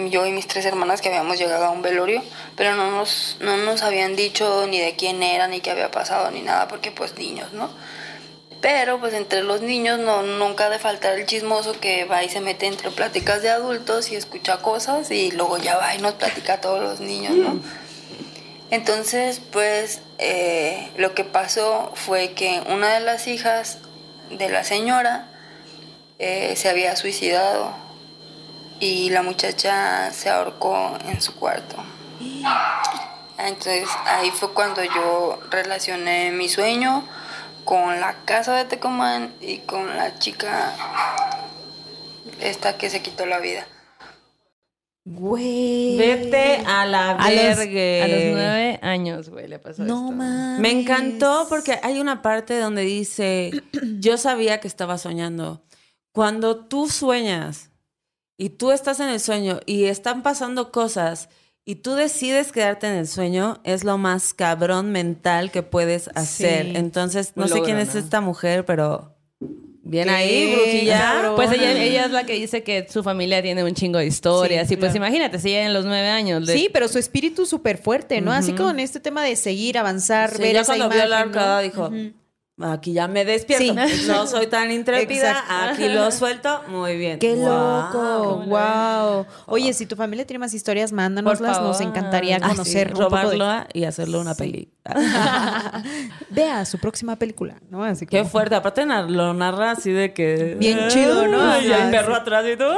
yo 0.09 0.25
y 0.25 0.31
mis 0.31 0.47
tres 0.47 0.65
hermanas, 0.65 0.99
que 0.99 1.07
habíamos 1.07 1.37
llegado 1.37 1.65
a 1.65 1.69
un 1.69 1.81
velorio, 1.81 2.21
pero 2.57 2.75
no 2.75 2.91
nos, 2.91 3.37
no 3.39 3.55
nos 3.55 3.83
habían 3.83 4.15
dicho 4.15 4.67
ni 4.67 4.79
de 4.79 4.95
quién 4.95 5.23
era, 5.23 5.47
ni 5.47 5.61
qué 5.61 5.71
había 5.71 5.91
pasado, 5.91 6.31
ni 6.31 6.41
nada, 6.41 6.67
porque 6.67 6.91
pues 6.91 7.15
niños, 7.17 7.53
¿no? 7.53 7.69
Pero 8.61 8.99
pues 8.99 9.13
entre 9.13 9.43
los 9.43 9.61
niños 9.61 9.99
no, 9.99 10.21
nunca 10.21 10.65
ha 10.65 10.69
de 10.69 10.79
faltar 10.79 11.17
el 11.17 11.25
chismoso 11.25 11.79
que 11.79 12.03
va 12.05 12.23
y 12.23 12.29
se 12.29 12.41
mete 12.41 12.67
entre 12.67 12.91
pláticas 12.91 13.41
de 13.41 13.49
adultos 13.49 14.11
y 14.11 14.15
escucha 14.15 14.57
cosas 14.57 15.11
y 15.11 15.31
luego 15.31 15.57
ya 15.57 15.77
va 15.77 15.95
y 15.95 15.99
nos 15.99 16.15
platica 16.15 16.55
a 16.55 16.61
todos 16.61 16.81
los 16.81 16.99
niños, 16.99 17.35
¿no? 17.35 17.61
Entonces, 18.69 19.41
pues 19.51 20.01
eh, 20.17 20.91
lo 20.97 21.15
que 21.15 21.23
pasó 21.23 21.91
fue 21.95 22.33
que 22.33 22.61
una 22.67 22.93
de 22.93 22.99
las 22.99 23.27
hijas 23.27 23.79
de 24.29 24.49
la 24.49 24.63
señora 24.63 25.27
eh, 26.19 26.55
se 26.55 26.69
había 26.69 26.95
suicidado 26.95 27.73
y 28.79 29.09
la 29.09 29.23
muchacha 29.23 30.11
se 30.11 30.29
ahorcó 30.29 30.97
en 31.07 31.21
su 31.21 31.33
cuarto. 31.35 31.77
Entonces 33.37 33.87
ahí 34.05 34.31
fue 34.31 34.53
cuando 34.53 34.83
yo 34.83 35.39
relacioné 35.49 36.31
mi 36.31 36.49
sueño 36.49 37.07
con 37.69 37.99
la 37.99 38.25
casa 38.25 38.55
de 38.55 38.65
Tecomán 38.65 39.35
y 39.41 39.59
con 39.59 39.95
la 39.95 40.17
chica 40.17 40.73
esta 42.41 42.79
que 42.79 42.89
se 42.89 43.03
quitó 43.03 43.27
la 43.27 43.37
vida. 43.37 43.67
Güey. 45.05 45.95
Vete 45.95 46.63
a 46.65 46.87
la 46.87 47.11
A 47.11 47.29
los, 47.29 47.57
vergue. 47.57 48.01
a 48.01 48.07
los 48.07 48.23
nueve 48.33 48.79
años, 48.81 49.29
güey, 49.29 49.47
le 49.47 49.59
pasó 49.59 49.83
No 49.83 50.05
esto. 50.05 50.11
mames. 50.13 50.59
Me 50.59 50.71
encantó 50.71 51.45
porque 51.47 51.79
hay 51.83 51.99
una 51.99 52.23
parte 52.23 52.57
donde 52.59 52.81
dice, 52.81 53.51
yo 53.99 54.17
sabía 54.17 54.59
que 54.59 54.67
estaba 54.67 54.97
soñando. 54.97 55.61
Cuando 56.11 56.65
tú 56.65 56.89
sueñas 56.89 57.69
y 58.35 58.49
tú 58.49 58.71
estás 58.71 58.99
en 58.99 59.09
el 59.09 59.19
sueño 59.19 59.59
y 59.67 59.85
están 59.85 60.23
pasando 60.23 60.71
cosas 60.71 61.29
y 61.69 61.75
tú 61.75 61.93
decides 61.93 62.51
quedarte 62.51 62.87
en 62.87 62.93
el 62.95 63.07
sueño, 63.07 63.59
es 63.63 63.83
lo 63.83 63.97
más 63.99 64.33
cabrón 64.33 64.91
mental 64.91 65.51
que 65.51 65.61
puedes 65.61 66.09
hacer. 66.15 66.65
Sí. 66.65 66.71
Entonces, 66.75 67.33
no 67.35 67.47
sé 67.47 67.61
quién 67.61 67.77
es 67.77 67.93
¿no? 67.93 67.99
esta 67.99 68.21
mujer, 68.21 68.65
pero 68.65 69.15
Bien 69.81 70.05
Qué 70.07 70.13
ahí, 70.13 70.55
brujilla. 70.55 71.31
Pues 71.35 71.51
ella, 71.51 71.71
ella 71.71 72.05
es 72.05 72.11
la 72.11 72.23
que 72.23 72.33
dice 72.33 72.61
que 72.63 72.85
su 72.89 73.01
familia 73.01 73.41
tiene 73.41 73.63
un 73.63 73.73
chingo 73.73 73.97
de 73.97 74.05
historias. 74.05 74.67
Sí, 74.67 74.75
y 74.75 74.77
pues 74.77 74.91
claro. 74.91 75.05
imagínate, 75.07 75.39
si 75.39 75.49
ella 75.49 75.65
en 75.65 75.73
los 75.73 75.85
nueve 75.85 76.07
años. 76.09 76.43
le- 76.45 76.53
Sí, 76.53 76.69
pero 76.71 76.87
su 76.87 76.99
espíritu 76.99 77.45
súper 77.47 77.77
fuerte, 77.79 78.21
¿no? 78.21 78.31
Así 78.31 78.53
con 78.53 78.79
este 78.79 78.99
tema 78.99 79.23
de 79.23 79.35
seguir, 79.35 79.77
avanzar, 79.79 80.35
Sí, 80.35 80.41
ver 80.43 80.53
ya 80.53 80.61
esa 80.61 80.75
cuando 80.75 80.89
vio 80.89 80.99
la 80.99 81.05
imagen, 81.05 81.31
¿no? 81.31 81.39
arcada 81.39 81.61
dijo, 81.61 81.91
aquí 82.61 82.93
ya 82.93 83.07
me 83.07 83.25
despierto. 83.25 83.73
Sí. 83.87 84.07
No 84.07 84.27
soy 84.27 84.47
tan 84.47 84.71
intrépida, 84.71 85.31
Exacto. 85.31 85.53
aquí 85.73 85.89
lo 85.89 86.11
suelto. 86.11 86.61
Muy 86.67 86.97
bien. 86.97 87.19
¡Qué 87.19 87.35
loco! 87.35 88.43
¡Wow! 88.47 89.25
Oye, 89.47 89.73
si 89.73 89.85
tu 89.85 89.95
familia 89.95 90.25
tiene 90.25 90.39
más 90.39 90.53
historias, 90.53 90.91
mándanoslas. 90.91 91.61
Nos 91.61 91.81
encantaría 91.81 92.37
Ah, 92.37 92.49
sí, 92.49 92.55
conocer 92.55 92.93
de- 92.93 92.99
robarla 92.99 93.67
y 93.73 93.83
hacerle 93.85 94.17
una 94.19 94.35
peli. 94.35 94.69
Vea 96.29 96.65
su 96.65 96.77
próxima 96.79 97.15
película, 97.15 97.55
¿no? 97.69 97.83
Así 97.83 98.05
Qué 98.05 98.19
como- 98.19 98.29
fuerte. 98.29 98.55
Aparte 98.55 98.85
lo 98.85 99.33
narra 99.33 99.71
así 99.71 99.91
de 99.91 100.13
que... 100.13 100.55
Bien 100.59 100.87
chido, 100.89 101.27
¿no? 101.27 101.61
Y 101.61 101.71
el 101.71 101.91
perro 101.91 102.15
sí. 102.15 102.21
atrás 102.21 102.45
y 102.51 102.57
todo. 102.57 102.77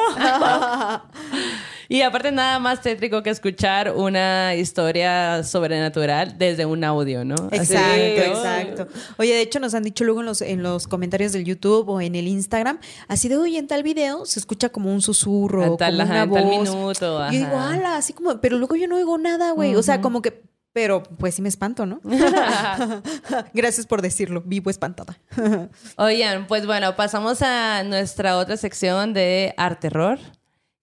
Y 1.91 2.03
aparte, 2.03 2.31
nada 2.31 2.57
más 2.59 2.81
tétrico 2.81 3.21
que 3.21 3.29
escuchar 3.31 3.91
una 3.93 4.55
historia 4.55 5.43
sobrenatural 5.43 6.37
desde 6.37 6.65
un 6.65 6.85
audio, 6.85 7.25
¿no? 7.25 7.35
Exacto, 7.51 7.91
que- 7.95 8.27
exacto. 8.27 8.87
Oye, 9.17 9.33
de 9.33 9.41
hecho 9.41 9.59
nos 9.59 9.73
han 9.73 9.83
dicho 9.83 10.05
luego 10.05 10.21
en 10.21 10.25
los, 10.27 10.41
en 10.41 10.63
los 10.63 10.87
comentarios 10.87 11.33
del 11.33 11.43
YouTube 11.43 11.89
o 11.89 11.99
en 11.99 12.15
el 12.15 12.29
Instagram, 12.29 12.79
así 13.09 13.27
de, 13.27 13.35
oye, 13.35 13.57
en 13.57 13.67
tal 13.67 13.83
video 13.83 14.25
se 14.25 14.39
escucha 14.39 14.69
como 14.69 14.93
un 14.93 15.01
susurro, 15.01 15.75
tal- 15.75 15.97
como 15.97 16.03
ajá, 16.03 16.11
una 16.13 16.23
en 16.23 16.31
tal 16.31 16.43
voz. 16.45 16.69
minuto, 16.69 17.27
Y 17.29 17.33
yo 17.33 17.39
digo, 17.45 17.57
ajá. 17.57 17.73
ala, 17.73 17.97
así 17.97 18.13
como, 18.13 18.39
pero 18.39 18.57
luego 18.57 18.77
yo 18.77 18.87
no 18.87 18.95
oigo 18.95 19.17
nada, 19.17 19.51
güey. 19.51 19.75
O 19.75 19.83
sea, 19.83 19.99
como 19.99 20.21
que, 20.21 20.43
pero 20.71 21.03
pues 21.03 21.35
sí 21.35 21.41
me 21.41 21.49
espanto, 21.49 21.85
¿no? 21.85 21.99
Gracias 23.53 23.85
por 23.85 24.01
decirlo, 24.01 24.41
vivo 24.45 24.69
espantada. 24.69 25.17
Oigan, 25.97 26.47
pues 26.47 26.65
bueno, 26.65 26.95
pasamos 26.95 27.41
a 27.41 27.83
nuestra 27.83 28.37
otra 28.37 28.55
sección 28.55 29.13
de 29.13 29.53
arte 29.57 29.89
terror. 29.89 30.19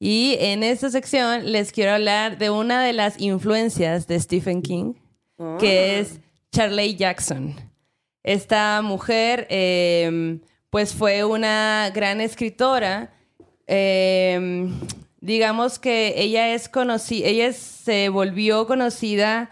Y 0.00 0.36
en 0.40 0.62
esta 0.62 0.90
sección 0.90 1.50
les 1.50 1.72
quiero 1.72 1.92
hablar 1.92 2.38
de 2.38 2.50
una 2.50 2.84
de 2.84 2.92
las 2.92 3.20
influencias 3.20 4.06
de 4.06 4.20
Stephen 4.20 4.62
King, 4.62 4.94
que 5.58 5.98
es 5.98 6.20
Charlie 6.52 6.94
Jackson. 6.94 7.54
Esta 8.22 8.80
mujer, 8.82 9.46
eh, 9.50 10.38
pues 10.70 10.94
fue 10.94 11.24
una 11.24 11.90
gran 11.94 12.20
escritora. 12.20 13.12
Eh, 13.66 14.68
digamos 15.20 15.78
que 15.78 16.14
ella 16.16 16.54
es 16.54 16.68
conocida, 16.68 17.26
ella 17.26 17.52
se 17.52 18.08
volvió 18.08 18.66
conocida 18.66 19.50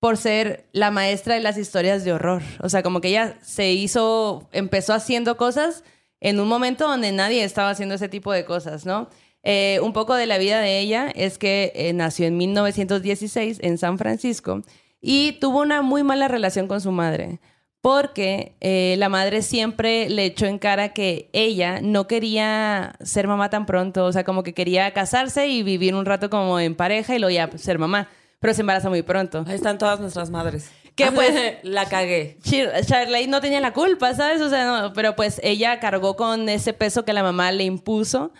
por 0.00 0.16
ser 0.16 0.68
la 0.72 0.90
maestra 0.90 1.34
de 1.34 1.40
las 1.40 1.58
historias 1.58 2.04
de 2.04 2.12
horror. 2.12 2.42
O 2.60 2.68
sea, 2.68 2.82
como 2.82 3.00
que 3.00 3.08
ella 3.08 3.38
se 3.42 3.72
hizo, 3.72 4.48
empezó 4.52 4.94
haciendo 4.94 5.36
cosas 5.36 5.82
en 6.20 6.40
un 6.40 6.48
momento 6.48 6.86
donde 6.86 7.12
nadie 7.12 7.42
estaba 7.42 7.70
haciendo 7.70 7.94
ese 7.94 8.08
tipo 8.08 8.32
de 8.32 8.44
cosas, 8.44 8.86
¿no? 8.86 9.08
Eh, 9.50 9.80
un 9.82 9.94
poco 9.94 10.14
de 10.14 10.26
la 10.26 10.36
vida 10.36 10.60
de 10.60 10.78
ella 10.78 11.10
es 11.14 11.38
que 11.38 11.72
eh, 11.74 11.94
nació 11.94 12.26
en 12.26 12.36
1916 12.36 13.60
en 13.62 13.78
San 13.78 13.96
Francisco 13.96 14.60
y 15.00 15.32
tuvo 15.40 15.60
una 15.60 15.80
muy 15.80 16.02
mala 16.02 16.28
relación 16.28 16.68
con 16.68 16.80
su 16.82 16.90
madre. 16.92 17.40
Porque 17.80 18.56
eh, 18.60 18.96
la 18.98 19.08
madre 19.08 19.40
siempre 19.40 20.10
le 20.10 20.24
echó 20.26 20.46
en 20.46 20.58
cara 20.58 20.92
que 20.92 21.30
ella 21.32 21.80
no 21.80 22.06
quería 22.08 22.96
ser 23.00 23.26
mamá 23.28 23.50
tan 23.50 23.66
pronto, 23.66 24.04
o 24.04 24.12
sea, 24.12 24.24
como 24.24 24.42
que 24.42 24.52
quería 24.52 24.92
casarse 24.92 25.46
y 25.48 25.62
vivir 25.62 25.94
un 25.94 26.04
rato 26.04 26.28
como 26.28 26.58
en 26.58 26.74
pareja 26.74 27.14
y 27.14 27.20
luego 27.20 27.30
ya 27.34 27.48
ser 27.56 27.78
mamá, 27.78 28.08
pero 28.40 28.52
se 28.52 28.62
embaraza 28.62 28.88
muy 28.90 29.02
pronto. 29.02 29.44
Ahí 29.46 29.54
están 29.54 29.78
todas 29.78 30.00
nuestras 30.00 30.28
madres. 30.28 30.70
Que, 30.96 31.06
pues, 31.12 31.32
la 31.62 31.86
cagué. 31.88 32.36
Chir- 32.42 32.84
Charley 32.84 33.28
no 33.28 33.40
tenía 33.40 33.60
la 33.60 33.72
culpa, 33.72 34.12
¿sabes? 34.12 34.42
O 34.42 34.50
sea, 34.50 34.64
no, 34.82 34.92
pero 34.92 35.14
pues 35.14 35.40
ella 35.44 35.78
cargó 35.78 36.16
con 36.16 36.48
ese 36.48 36.72
peso 36.72 37.04
que 37.04 37.12
la 37.12 37.22
mamá 37.22 37.52
le 37.52 37.62
impuso 37.64 38.32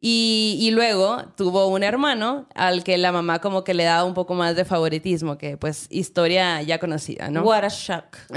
y, 0.00 0.58
y 0.60 0.70
luego 0.70 1.22
tuvo 1.36 1.68
un 1.68 1.82
hermano 1.82 2.46
al 2.54 2.84
que 2.84 2.98
la 2.98 3.12
mamá 3.12 3.40
como 3.40 3.64
que 3.64 3.74
le 3.74 3.84
daba 3.84 4.04
un 4.04 4.14
poco 4.14 4.34
más 4.34 4.56
de 4.56 4.64
favoritismo, 4.64 5.38
que 5.38 5.56
pues 5.56 5.86
historia 5.90 6.62
ya 6.62 6.78
conocida, 6.78 7.30
¿no? 7.30 7.42
What 7.42 7.64
a 7.64 7.68
shock. 7.68 8.16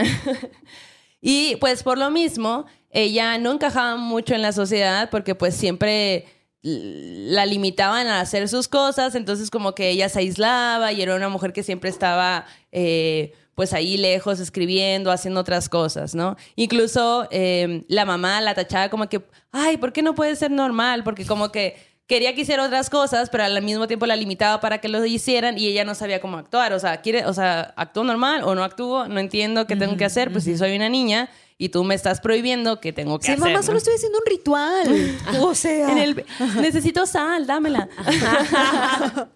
Y 1.21 1.57
pues 1.57 1.83
por 1.83 1.97
lo 1.97 2.09
mismo, 2.11 2.65
ella 2.91 3.37
no 3.37 3.51
encajaba 3.51 3.97
mucho 3.97 4.35
en 4.35 4.41
la 4.41 4.51
sociedad 4.51 5.09
porque 5.09 5.35
pues 5.35 5.55
siempre 5.55 6.25
la 6.61 7.45
limitaban 7.45 8.07
a 8.07 8.19
hacer 8.19 8.49
sus 8.49 8.67
cosas, 8.67 9.15
entonces 9.15 9.49
como 9.49 9.75
que 9.75 9.89
ella 9.89 10.09
se 10.09 10.19
aislaba 10.19 10.91
y 10.91 11.01
era 11.01 11.15
una 11.15 11.29
mujer 11.29 11.53
que 11.53 11.63
siempre 11.63 11.89
estaba 11.89 12.45
eh, 12.71 13.33
pues 13.59 13.73
ahí 13.73 13.97
lejos 13.97 14.39
escribiendo, 14.39 15.11
haciendo 15.11 15.41
otras 15.41 15.67
cosas, 15.67 16.15
¿no? 16.15 16.37
Incluso 16.55 17.27
eh, 17.29 17.83
la 17.89 18.05
mamá 18.05 18.39
la 18.39 18.55
tachaba 18.55 18.87
como 18.87 19.09
que, 19.09 19.21
ay, 19.51 19.75
¿por 19.75 19.91
qué 19.91 20.01
no 20.01 20.15
puede 20.15 20.37
ser 20.37 20.49
normal? 20.49 21.03
Porque 21.03 21.25
como 21.25 21.51
que 21.51 21.75
quería 22.07 22.33
que 22.33 22.39
hiciera 22.43 22.63
otras 22.63 22.89
cosas, 22.89 23.29
pero 23.29 23.43
al 23.43 23.61
mismo 23.61 23.85
tiempo 23.85 24.05
la 24.05 24.15
limitaba 24.15 24.61
para 24.61 24.77
que 24.77 24.87
lo 24.87 25.05
hicieran 25.05 25.57
y 25.57 25.67
ella 25.67 25.83
no 25.83 25.93
sabía 25.93 26.21
cómo 26.21 26.37
actuar. 26.37 26.71
O 26.71 26.79
sea, 26.79 27.01
quiere, 27.01 27.25
o 27.25 27.33
sea, 27.33 27.73
¿actúo 27.75 28.05
normal 28.05 28.43
o 28.45 28.55
no 28.55 28.63
actúo? 28.63 29.09
No 29.09 29.19
entiendo 29.19 29.67
qué 29.67 29.75
tengo 29.75 29.97
que 29.97 30.05
hacer. 30.05 30.31
Pues 30.31 30.45
si 30.45 30.57
soy 30.57 30.77
una 30.77 30.87
niña 30.87 31.29
y 31.57 31.67
tú 31.67 31.83
me 31.83 31.95
estás 31.95 32.21
prohibiendo 32.21 32.79
que 32.79 32.93
tengo 32.93 33.19
que 33.19 33.25
Sí, 33.25 33.31
hacer. 33.33 33.43
mamá, 33.43 33.55
¿no? 33.57 33.63
solo 33.63 33.79
estoy 33.79 33.95
haciendo 33.95 34.19
un 34.19 34.25
ritual. 34.25 35.17
o 35.41 35.53
sea. 35.53 35.91
En 35.91 35.97
el- 35.97 36.25
necesito 36.61 37.05
sal, 37.05 37.45
dámela. 37.45 37.89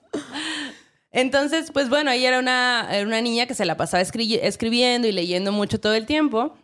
Entonces, 1.14 1.72
pues 1.72 1.88
bueno, 1.90 2.12
ella 2.12 2.28
era 2.30 2.40
una, 2.40 2.90
una 3.04 3.22
niña 3.22 3.46
que 3.46 3.54
se 3.54 3.66
la 3.66 3.78
pasaba 3.78 4.04
escri- 4.04 4.40
escribiendo 4.42 5.08
y 5.08 5.12
leyendo 5.14 5.52
mucho 5.52 5.80
todo 5.80 5.94
el 5.94 6.06
tiempo. 6.06 6.56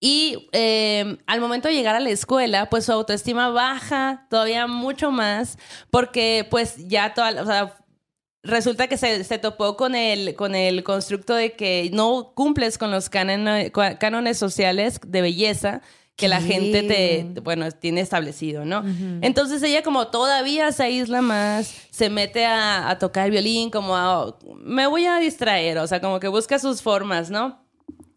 Y 0.00 0.48
eh, 0.52 1.18
al 1.26 1.40
momento 1.40 1.68
de 1.68 1.74
llegar 1.74 1.94
a 1.94 2.00
la 2.00 2.10
escuela, 2.10 2.70
pues 2.70 2.86
su 2.86 2.92
autoestima 2.92 3.50
baja 3.50 4.26
todavía 4.30 4.66
mucho 4.66 5.10
más, 5.10 5.58
porque 5.90 6.46
pues 6.50 6.76
ya 6.88 7.12
toda, 7.14 7.42
o 7.42 7.46
sea, 7.46 7.76
resulta 8.42 8.88
que 8.88 8.96
se, 8.96 9.22
se 9.22 9.38
topó 9.38 9.76
con 9.76 9.94
el, 9.94 10.34
con 10.34 10.54
el 10.56 10.82
constructo 10.82 11.34
de 11.34 11.52
que 11.52 11.90
no 11.92 12.32
cumples 12.34 12.78
con 12.78 12.90
los 12.90 13.08
cánones, 13.08 13.70
cánones 14.00 14.38
sociales 14.38 15.00
de 15.06 15.22
belleza 15.22 15.82
que 16.16 16.28
la 16.28 16.40
gente 16.40 16.82
te, 16.82 17.40
bueno, 17.40 17.70
tiene 17.72 18.00
establecido, 18.00 18.64
¿no? 18.64 18.84
Entonces 19.22 19.62
ella 19.62 19.82
como 19.82 20.08
todavía 20.08 20.70
se 20.70 20.84
aísla 20.84 21.22
más, 21.22 21.74
se 21.90 22.10
mete 22.10 22.44
a, 22.44 22.90
a 22.90 22.98
tocar 22.98 23.26
el 23.26 23.32
violín, 23.32 23.70
como 23.70 23.96
a, 23.96 24.36
me 24.56 24.86
voy 24.86 25.06
a 25.06 25.18
distraer, 25.18 25.78
o 25.78 25.86
sea, 25.86 26.00
como 26.00 26.20
que 26.20 26.28
busca 26.28 26.58
sus 26.58 26.82
formas, 26.82 27.30
¿no? 27.30 27.64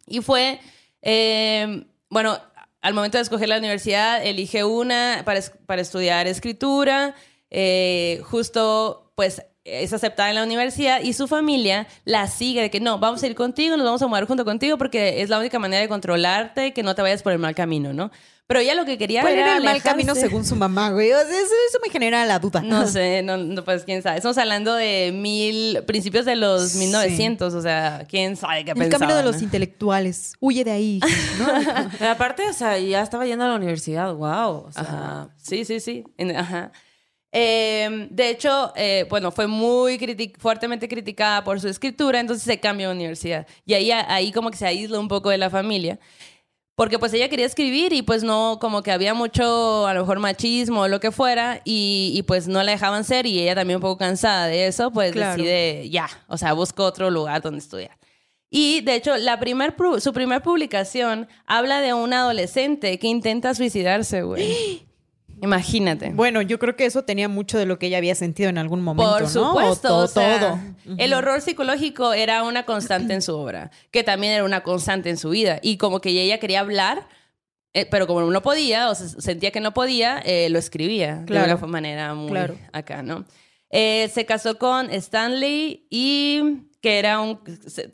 Y 0.05 0.21
fue, 0.21 0.59
eh, 1.01 1.85
bueno, 2.09 2.37
al 2.81 2.93
momento 2.93 3.17
de 3.17 3.23
escoger 3.23 3.49
la 3.49 3.57
universidad, 3.57 4.23
elige 4.23 4.63
una 4.63 5.23
para, 5.25 5.41
para 5.65 5.81
estudiar 5.81 6.27
escritura, 6.27 7.15
eh, 7.49 8.21
justo 8.25 9.11
pues 9.15 9.41
es 9.65 9.91
aceptada 9.93 10.29
en 10.29 10.35
la 10.35 10.43
universidad 10.43 11.01
y 11.01 11.13
su 11.13 11.27
familia 11.27 11.87
la 12.05 12.27
sigue 12.27 12.61
de 12.61 12.69
que 12.69 12.79
no, 12.79 12.99
vamos 12.99 13.21
a 13.23 13.27
ir 13.27 13.35
contigo, 13.35 13.75
nos 13.75 13.85
vamos 13.85 14.01
a 14.01 14.07
mudar 14.07 14.25
junto 14.27 14.45
contigo 14.45 14.77
porque 14.77 15.21
es 15.21 15.29
la 15.29 15.39
única 15.39 15.57
manera 15.59 15.81
de 15.81 15.89
controlarte, 15.89 16.71
que 16.73 16.83
no 16.83 16.93
te 16.95 17.01
vayas 17.01 17.23
por 17.23 17.33
el 17.33 17.39
mal 17.39 17.55
camino, 17.55 17.91
¿no? 17.91 18.11
Pero 18.47 18.59
ella 18.59 18.75
lo 18.75 18.85
que 18.85 18.99
quería 18.99 19.21
¿Cuál 19.21 19.33
era 19.39 19.57
el 19.57 19.63
mal 19.63 19.81
camino 19.81 20.13
según 20.13 20.45
su 20.45 20.55
mamá, 20.55 20.91
güey? 20.91 21.11
O 21.11 21.15
sea, 21.17 21.23
eso, 21.27 21.53
eso 21.67 21.79
me 21.83 21.91
genera 21.91 22.23
la 22.27 22.37
duda. 22.37 22.61
no 22.61 22.85
sé, 22.85 23.23
no, 23.23 23.37
no, 23.37 23.63
pues 23.65 23.85
quién 23.85 24.03
sabe. 24.03 24.17
Estamos 24.17 24.37
hablando 24.37 24.75
de 24.75 25.11
mil, 25.11 25.81
principios 25.87 26.25
de 26.25 26.35
los 26.35 26.69
Sí. 26.73 26.77
1900, 26.77 27.55
o 27.55 27.61
sea, 27.63 28.05
quién 28.07 28.35
sabe 28.35 28.63
qué 28.63 28.71
El 28.71 28.77
camino 28.77 28.85
de 28.85 28.99
pensaban, 28.99 29.25
los 29.25 29.41
intelectuales. 29.41 30.33
Huye 30.39 30.63
de 30.63 30.71
ahí. 30.71 30.99
¿no? 31.99 32.07
Aparte, 32.07 32.47
o 32.47 32.53
sea, 32.53 32.77
ya 32.77 33.01
estaba 33.01 33.25
yendo 33.25 33.45
a 33.45 33.47
la 33.47 33.55
universidad. 33.55 34.13
Wow. 34.13 34.65
O 34.67 34.71
sea, 34.71 34.83
Ajá. 34.83 35.29
Sí, 35.41 35.65
sí, 35.65 35.79
sí. 35.79 36.03
En- 36.17 36.35
ajá. 36.37 36.71
Eh, 37.37 38.07
de 38.11 38.29
hecho, 38.29 38.71
eh, 38.77 39.05
bueno, 39.09 39.29
fue 39.29 39.45
muy 39.45 39.99
fuertemente 40.39 40.87
criticada 40.87 41.43
por 41.43 41.59
su 41.59 41.67
escritura, 41.67 42.21
entonces 42.21 42.45
se 42.45 42.61
cambió 42.61 42.87
de 42.87 42.95
universidad. 42.95 43.45
Y 43.65 43.73
ahí, 43.73 43.91
ahí 43.91 44.31
como 44.31 44.49
que 44.49 44.55
se 44.57 44.65
aísla 44.65 44.97
un 44.97 45.09
poco 45.09 45.29
de 45.31 45.37
la 45.37 45.49
familia. 45.49 45.99
Porque 46.75 46.97
pues 46.97 47.13
ella 47.13 47.27
quería 47.27 47.45
escribir 47.45 47.91
y 47.91 48.03
pues 48.03 48.23
no, 48.23 48.57
como 48.61 48.83
que 48.83 48.91
había 48.93 49.13
mucho, 49.13 49.85
a 49.85 49.93
lo 49.93 50.01
mejor 50.01 50.19
machismo 50.19 50.83
o 50.83 50.87
lo 50.87 51.01
que 51.01 51.11
fuera, 51.11 51.61
y, 51.65 52.13
y, 52.15 52.23
pues 52.23 52.47
no 52.47 52.63
la 52.63 52.71
dejaban 52.71 53.03
ser 53.03 53.25
y 53.25 53.41
ella 53.41 53.55
también 53.55 53.77
un 53.77 53.81
poco 53.81 53.97
cansada 53.97 54.47
de 54.47 54.67
eso, 54.67 54.91
pues 54.91 55.11
Claro. 55.11 55.35
decide 55.35 55.89
ya, 55.89 56.07
o 56.27 56.37
sea, 56.37 56.53
busca 56.53 56.83
otro 56.83 57.09
lugar 57.09 57.41
donde 57.41 57.59
estudiar. 57.59 57.97
Y 58.49 58.79
de 58.81 58.95
hecho, 58.95 59.17
la 59.17 59.41
primer, 59.41 59.75
su 59.99 60.13
primer 60.13 60.41
publicación 60.41 61.27
habla 61.45 61.81
de 61.81 61.93
un 61.93 62.13
adolescente 62.13 62.97
que 62.97 63.07
intenta 63.07 63.53
suicidarse, 63.55 64.21
güey. 64.21 64.85
Imagínate. 65.41 66.09
Bueno, 66.13 66.41
yo 66.41 66.59
creo 66.59 66.75
que 66.75 66.85
eso 66.85 67.03
tenía 67.03 67.27
mucho 67.29 67.57
de 67.57 67.65
lo 67.65 67.77
que 67.79 67.87
ella 67.87 67.97
había 67.97 68.15
sentido 68.15 68.49
en 68.49 68.57
algún 68.57 68.81
momento, 68.81 69.11
Por 69.11 69.21
¿no? 69.23 69.27
supuesto, 69.29 69.95
O 69.95 69.97
o 69.99 70.01
to- 70.03 70.07
sea, 70.07 70.39
todo. 70.39 70.59
El 70.97 71.13
horror 71.13 71.41
psicológico 71.41 72.13
era 72.13 72.43
una 72.43 72.65
constante 72.65 73.13
en 73.13 73.21
su 73.21 73.35
obra, 73.35 73.71
que 73.91 74.03
también 74.03 74.33
era 74.33 74.43
una 74.43 74.63
constante 74.63 75.09
en 75.09 75.17
su 75.17 75.29
vida. 75.29 75.59
Y 75.61 75.77
como 75.77 75.99
que 76.01 76.09
ella 76.09 76.39
quería 76.39 76.61
hablar, 76.61 77.07
eh, 77.73 77.85
pero 77.89 78.07
como 78.07 78.21
no 78.31 78.41
podía, 78.41 78.89
o 78.89 78.95
se- 78.95 79.21
sentía 79.21 79.51
que 79.51 79.59
no 79.59 79.73
podía, 79.73 80.19
eh, 80.25 80.49
lo 80.49 80.57
escribía 80.59 81.23
Claro. 81.25 81.47
de 81.47 81.53
una 81.55 81.67
manera 81.67 82.13
muy 82.13 82.29
Claro. 82.31 82.57
acá, 82.71 83.03
¿no? 83.03 83.25
Eh, 83.71 84.09
se 84.13 84.25
casó 84.25 84.57
con 84.57 84.89
Stanley 84.91 85.85
y 85.89 86.69
que 86.81 86.99
era 86.99 87.19
un 87.19 87.39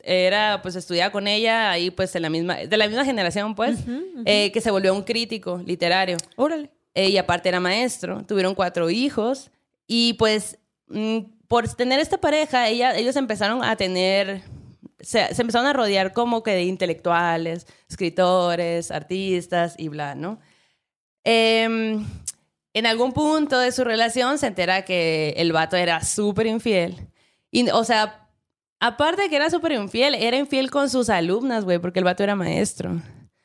era 0.03 0.59
pues 0.61 0.76
estudiaba 0.76 1.11
con 1.13 1.26
ella 1.26 1.72
ahí 1.72 1.89
pues 1.91 2.13
en 2.15 2.23
la 2.23 2.30
misma 2.30 2.57
de 2.57 2.77
la 2.77 2.88
misma 2.89 3.05
generación 3.05 3.55
pues 3.55 3.80
eh, 4.26 4.51
que 4.51 4.59
se 4.59 4.69
volvió 4.69 4.93
un 4.93 5.03
crítico 5.03 5.61
literario 5.65 6.18
Órale. 6.35 6.69
Eh, 6.93 7.09
y 7.09 7.18
aparte 7.18 7.49
era 7.49 7.59
maestro 7.59 8.23
tuvieron 8.26 8.53
cuatro 8.53 8.89
hijos 8.89 9.49
y 9.88 10.13
pues 10.13 10.59
mm, 10.88 11.19
por 11.47 11.68
tener 11.73 11.99
esta 11.99 12.19
pareja 12.19 12.68
ella 12.68 12.95
ellos 12.97 13.15
empezaron 13.15 13.63
a 13.63 13.76
tener 13.77 14.41
se, 14.99 15.34
se 15.34 15.41
empezaron 15.41 15.68
a 15.68 15.73
rodear 15.73 16.11
como 16.11 16.43
que 16.43 16.51
de 16.51 16.63
intelectuales 16.63 17.65
escritores 17.89 18.91
artistas 18.91 19.76
y 19.77 19.88
bla 19.88 20.15
no 20.15 20.39
Em, 21.23 22.05
en 22.73 22.85
algún 22.85 23.11
punto 23.11 23.59
de 23.59 23.72
su 23.72 23.84
relación 23.84 24.38
se 24.38 24.47
entera 24.47 24.84
que 24.84 25.34
el 25.38 25.51
vato 25.51 25.76
era 25.76 26.03
súper 26.03 26.47
infiel. 26.47 26.95
O 27.73 27.84
sea, 27.84 28.30
aparte 28.80 29.23
de 29.23 29.30
que 29.30 29.35
era 29.35 29.49
súper 29.49 29.73
infiel, 29.73 30.15
era 30.15 30.38
infiel 30.38 30.72
con 30.72 30.89
sus 30.89 31.09
alumnas, 31.09 31.63
güey, 31.63 31.80
porque 31.80 31.99
el 31.99 32.05
vato 32.05 32.23
era 32.23 32.35
maestro. 32.35 33.01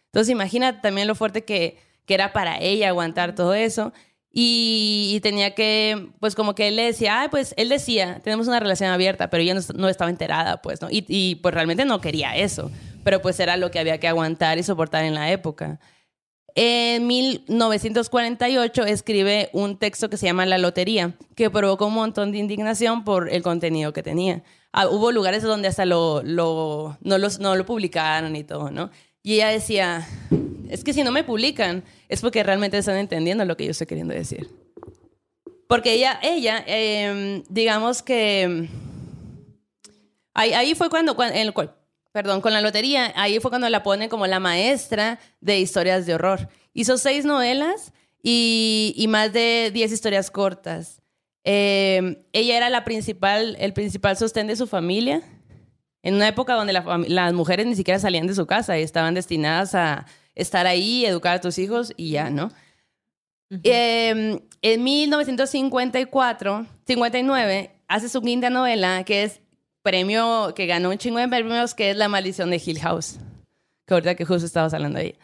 Entonces, 0.07 0.31
imagina 0.31 0.81
también 0.81 1.09
lo 1.09 1.15
fuerte 1.15 1.45
que, 1.45 1.79
que 2.07 2.15
era 2.15 2.33
para 2.33 2.59
ella 2.61 2.89
aguantar 2.89 3.35
todo 3.35 3.55
eso. 3.55 3.93
Y, 4.39 5.19
tenía 5.23 5.55
que, 5.55 6.11
pues 6.21 6.35
como 6.35 6.55
que 6.55 6.69
él 6.69 6.77
le 6.77 6.83
decía, 6.83 7.23
ay, 7.23 7.29
pues 7.31 7.55
él 7.57 7.71
decía, 7.71 8.21
tenemos 8.23 8.47
una 8.49 8.61
relación 8.61 8.91
abierta, 8.91 9.31
pero 9.31 9.43
ella 9.43 9.55
no, 9.55 9.61
no 9.75 9.89
estaba 9.89 10.11
enterada, 10.11 10.61
pues, 10.61 10.83
¿no? 10.83 10.89
Y, 10.91 11.07
y 11.09 11.37
pues 11.37 11.55
realmente 11.55 11.87
no 11.87 12.03
quería 12.03 12.37
eso, 12.37 12.71
pero 13.03 13.23
pues 13.23 13.41
era 13.41 13.57
lo 13.57 13.71
que 13.71 13.79
había 13.79 13.99
que 13.99 14.09
aguantar 14.09 14.59
y 14.59 14.63
soportar 14.63 15.05
en 15.05 15.15
la 15.15 15.31
época. 15.31 15.81
En 16.55 17.07
1948 17.07 18.85
escribe 18.85 19.51
un 19.53 19.79
texto 19.79 20.09
que 20.11 20.17
se 20.17 20.27
llama 20.27 20.47
La 20.47 20.59
Lotería, 20.59 21.15
que 21.35 21.51
provocó 21.51 21.87
un 21.87 21.95
montón 21.95 22.33
de 22.33 22.39
indignación 22.39 23.05
por 23.05 23.29
el 23.31 23.43
contenido 23.43 23.93
que 23.93 24.03
tenía. 24.03 24.43
Ah, 24.73 24.87
hubo 24.89 25.13
lugares 25.13 25.43
donde 25.43 25.69
hasta 25.69 25.87
lo, 25.87 26.23
lo- 26.23 26.99
no, 27.01 27.19
los, 27.19 27.39
no 27.41 27.57
lo 27.57 27.65
publicaron 27.65 28.37
y 28.37 28.45
todo, 28.45 28.71
¿no? 28.71 28.91
Y 29.27 29.35
ella 29.35 29.49
decía, 29.49 30.07
es 30.71 30.85
que 30.85 30.93
si 30.93 31.03
no 31.03 31.11
me 31.11 31.25
publican 31.25 31.83
es 32.09 32.21
porque 32.21 32.45
realmente 32.45 32.79
están 32.79 32.97
entendiendo 32.97 33.45
lo 33.45 33.57
que 33.57 33.65
yo 33.65 33.73
estoy 33.73 33.89
queriendo 33.89 34.15
decir. 34.15 34.49
Porque 35.67 35.95
ella, 35.95 36.21
ella 36.23 36.63
em, 36.65 37.43
digamos 37.49 38.05
que... 38.05 38.69
Ahí, 40.33 40.53
ahí 40.53 40.77
fue 40.77 40.91
cuando, 40.91 41.17
cuan- 41.17 41.35
en 41.35 41.49
el 41.49 41.53
perdón, 42.13 42.41
con 42.41 42.53
la 42.53 42.61
lotería, 42.61 43.13
ahí 43.17 43.41
fue 43.41 43.51
cuando 43.51 43.69
la 43.69 43.83
ponen 43.83 44.09
como 44.09 44.29
la 44.29 44.39
maestra 44.39 45.19
de 45.41 45.59
historias 45.59 46.07
de 46.07 46.15
horror. 46.15 46.49
Hizo 46.73 46.97
seis 46.97 47.25
novelas 47.25 47.93
y, 48.23 49.07
más 49.09 49.33
de 49.33 49.73
diez 49.75 49.91
historias 49.91 50.31
cortas. 50.31 51.03
Eh, 51.43 52.25
ella 52.33 52.57
era 52.57 52.71
la 52.71 52.85
principal, 52.85 53.57
el 53.59 53.73
principal 53.73 54.17
sostén 54.17 54.47
de 54.47 54.55
su 54.55 54.69
familia. 54.69 55.21
En 56.07 56.15
una 56.15 56.29
época 56.29 56.55
donde 56.55 56.73
la 56.73 56.85
las 57.09 57.33
mujeres 57.33 57.67
ni 57.67 57.75
siquiera 57.75 57.99
salían 57.99 58.29
de 58.29 58.35
su 58.37 58.47
casa 58.47 58.79
y 58.79 58.83
estaban 58.83 59.15
destinadas 59.15 59.75
a 59.75 60.07
estar 60.37 60.65
ahí, 60.65 61.05
educar 61.05 61.35
a 61.35 61.41
tus 61.41 61.59
hijos 61.59 61.93
y 61.97 62.13
ya, 62.13 62.31
¿no? 62.31 62.53
Eh, 63.65 64.41
en 64.63 64.85
1954, 64.85 66.65
59, 66.87 67.71
hace 67.89 68.09
su 68.09 68.23
quinta 68.23 68.51
novela, 68.51 69.03
que 69.03 69.25
es 69.25 69.41
premio, 69.83 70.53
que 70.55 70.67
ganó 70.67 70.91
un 70.91 70.99
chingo 70.99 71.19
de 71.19 71.27
premios, 71.27 71.75
que 71.75 71.91
es 71.91 71.97
La 71.97 72.07
maldición 72.07 72.51
de 72.51 72.63
Hill 72.65 72.79
House, 72.79 73.17
que 73.85 73.95
ahorita 73.95 74.15
que 74.15 74.25
justo 74.25 74.47
estabas 74.47 74.75
hablando 74.75 75.01
ahí. 75.01 75.17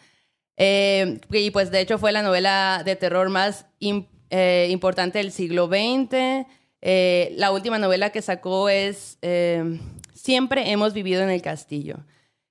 Eh, 0.56 1.20
y 1.30 1.52
pues 1.52 1.70
de 1.70 1.80
hecho 1.80 1.98
fue 1.98 2.10
la 2.10 2.22
novela 2.22 2.82
de 2.84 2.96
terror 2.96 3.28
más 3.28 3.66
eh, 3.78 4.66
importante 4.68 5.18
del 5.18 5.30
siglo 5.30 5.68
XX. 5.68 6.44
Eh, 6.80 7.32
la 7.36 7.52
última 7.52 7.78
novela 7.78 8.10
que 8.10 8.20
sacó 8.20 8.68
es 8.68 9.16
eh, 9.22 9.78
Siempre 10.26 10.70
hemos 10.70 10.92
vivido 10.92 11.20
en 11.22 11.30
el 11.30 11.42
castillo, 11.42 11.96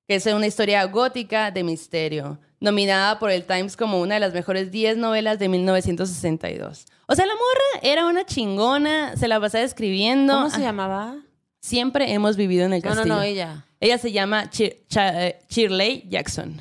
que 0.05 0.15
es 0.15 0.25
una 0.25 0.45
historia 0.45 0.83
gótica 0.87 1.51
de 1.51 1.63
misterio, 1.63 2.37
nominada 2.59 3.17
por 3.17 3.31
el 3.31 3.45
Times 3.45 3.77
como 3.77 4.01
una 4.01 4.15
de 4.15 4.19
las 4.19 4.33
mejores 4.33 4.71
10 4.71 4.97
novelas 4.97 5.39
de 5.39 5.47
1962. 5.47 6.85
O 7.07 7.15
sea, 7.15 7.25
la 7.25 7.33
morra 7.33 7.79
era 7.89 8.05
una 8.07 8.25
chingona, 8.25 9.15
se 9.15 9.29
la 9.29 9.39
pasaba 9.39 9.63
escribiendo. 9.63 10.33
¿Cómo 10.33 10.49
se 10.49 10.57
Ah, 10.57 10.59
llamaba? 10.65 11.15
Siempre 11.61 12.11
hemos 12.11 12.35
vivido 12.35 12.65
en 12.65 12.73
el 12.73 12.81
No, 12.81 12.89
no, 12.89 12.95
castillo. 12.95 13.15
no, 13.15 13.21
ella. 13.21 13.65
Ella 13.79 13.97
se 13.97 14.11
llama 14.11 14.49
Chir- 14.51 14.75
eh, 14.97 15.39
Shirley 15.49 16.03
Jackson. 16.09 16.59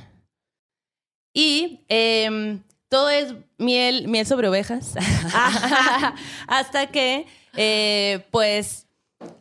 Y 1.35 1.81
em, 1.89 2.63
todo 2.89 3.11
es 3.11 3.35
miel, 3.59 4.07
miel 4.07 4.27
sobre 4.27 4.47
ovejas. 4.49 4.95
Hasta 6.47 6.87
que, 6.87 7.27
eh, 7.57 8.27
pues, 8.31 8.87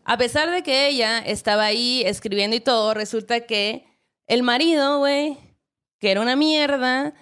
a 0.04 0.18
pesar 0.18 0.50
de 0.52 0.64
que 0.64 0.88
ella 0.88 1.20
estaba 1.20 1.66
ahí 1.66 2.04
escribiendo 2.06 2.56
y 2.56 2.60
todo, 2.60 2.94
resulta 2.94 3.42
que 3.42 3.86
el 4.28 4.44
marido, 4.44 5.00
güey, 5.00 5.38
que 6.00 6.12
era 6.12 6.22
una 6.22 6.36
mierda, 6.36 7.14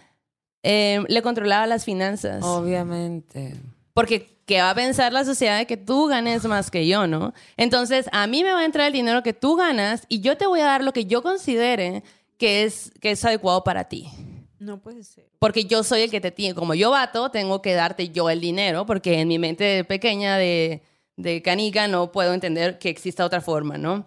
em, 0.64 1.06
le 1.08 1.22
controlaba 1.22 1.68
las 1.68 1.86
finanzas. 1.86 2.44
Obviamente. 2.44 3.56
Porque, 3.94 4.42
¿qué 4.46 4.62
va 4.62 4.72
a 4.72 4.76
pensar 4.76 5.12
la 5.14 5.26
sociedad 5.26 5.58
de 5.58 5.66
que 5.66 5.78
tú 5.78 6.08
ganes 6.08 6.46
más 6.46 6.72
que 6.72 6.88
yo, 6.88 7.08
no? 7.08 7.34
Entonces, 7.58 8.08
a 8.12 8.28
mí 8.28 8.44
me 8.44 8.52
va 8.52 8.60
a 8.60 8.66
entrar 8.66 8.88
el 8.88 8.94
dinero 8.94 9.24
que 9.24 9.34
tú 9.34 9.56
ganas 9.56 10.04
y 10.08 10.22
yo 10.22 10.38
te 10.38 10.46
voy 10.46 10.60
a 10.60 10.66
dar 10.66 10.84
lo 10.84 10.94
que 10.94 11.06
yo 11.06 11.22
considere 11.22 12.04
que 12.38 12.64
es, 12.64 12.92
que 13.02 13.12
es 13.12 13.26
adecuado 13.26 13.64
para 13.64 13.86
ti. 13.86 14.08
No 14.60 14.80
puede 14.80 15.04
ser. 15.04 15.28
Porque 15.40 15.66
yo 15.66 15.84
soy 15.84 16.02
el 16.02 16.12
que 16.12 16.22
te 16.22 16.32
tiene, 16.32 16.56
como 16.56 16.74
yo 16.74 16.92
vato, 16.92 17.32
tengo 17.32 17.62
que 17.62 17.74
darte 17.74 18.10
yo 18.10 18.30
el 18.30 18.42
dinero, 18.42 18.86
porque 18.86 19.20
en 19.20 19.28
mi 19.28 19.40
mente 19.40 19.84
pequeña 19.84 20.38
de, 20.38 20.82
de 21.18 21.42
canica 21.42 21.88
no 21.88 22.12
puedo 22.12 22.34
entender 22.34 22.80
que 22.80 22.90
exista 22.90 23.26
otra 23.26 23.42
forma, 23.42 23.78
¿no? 23.78 24.06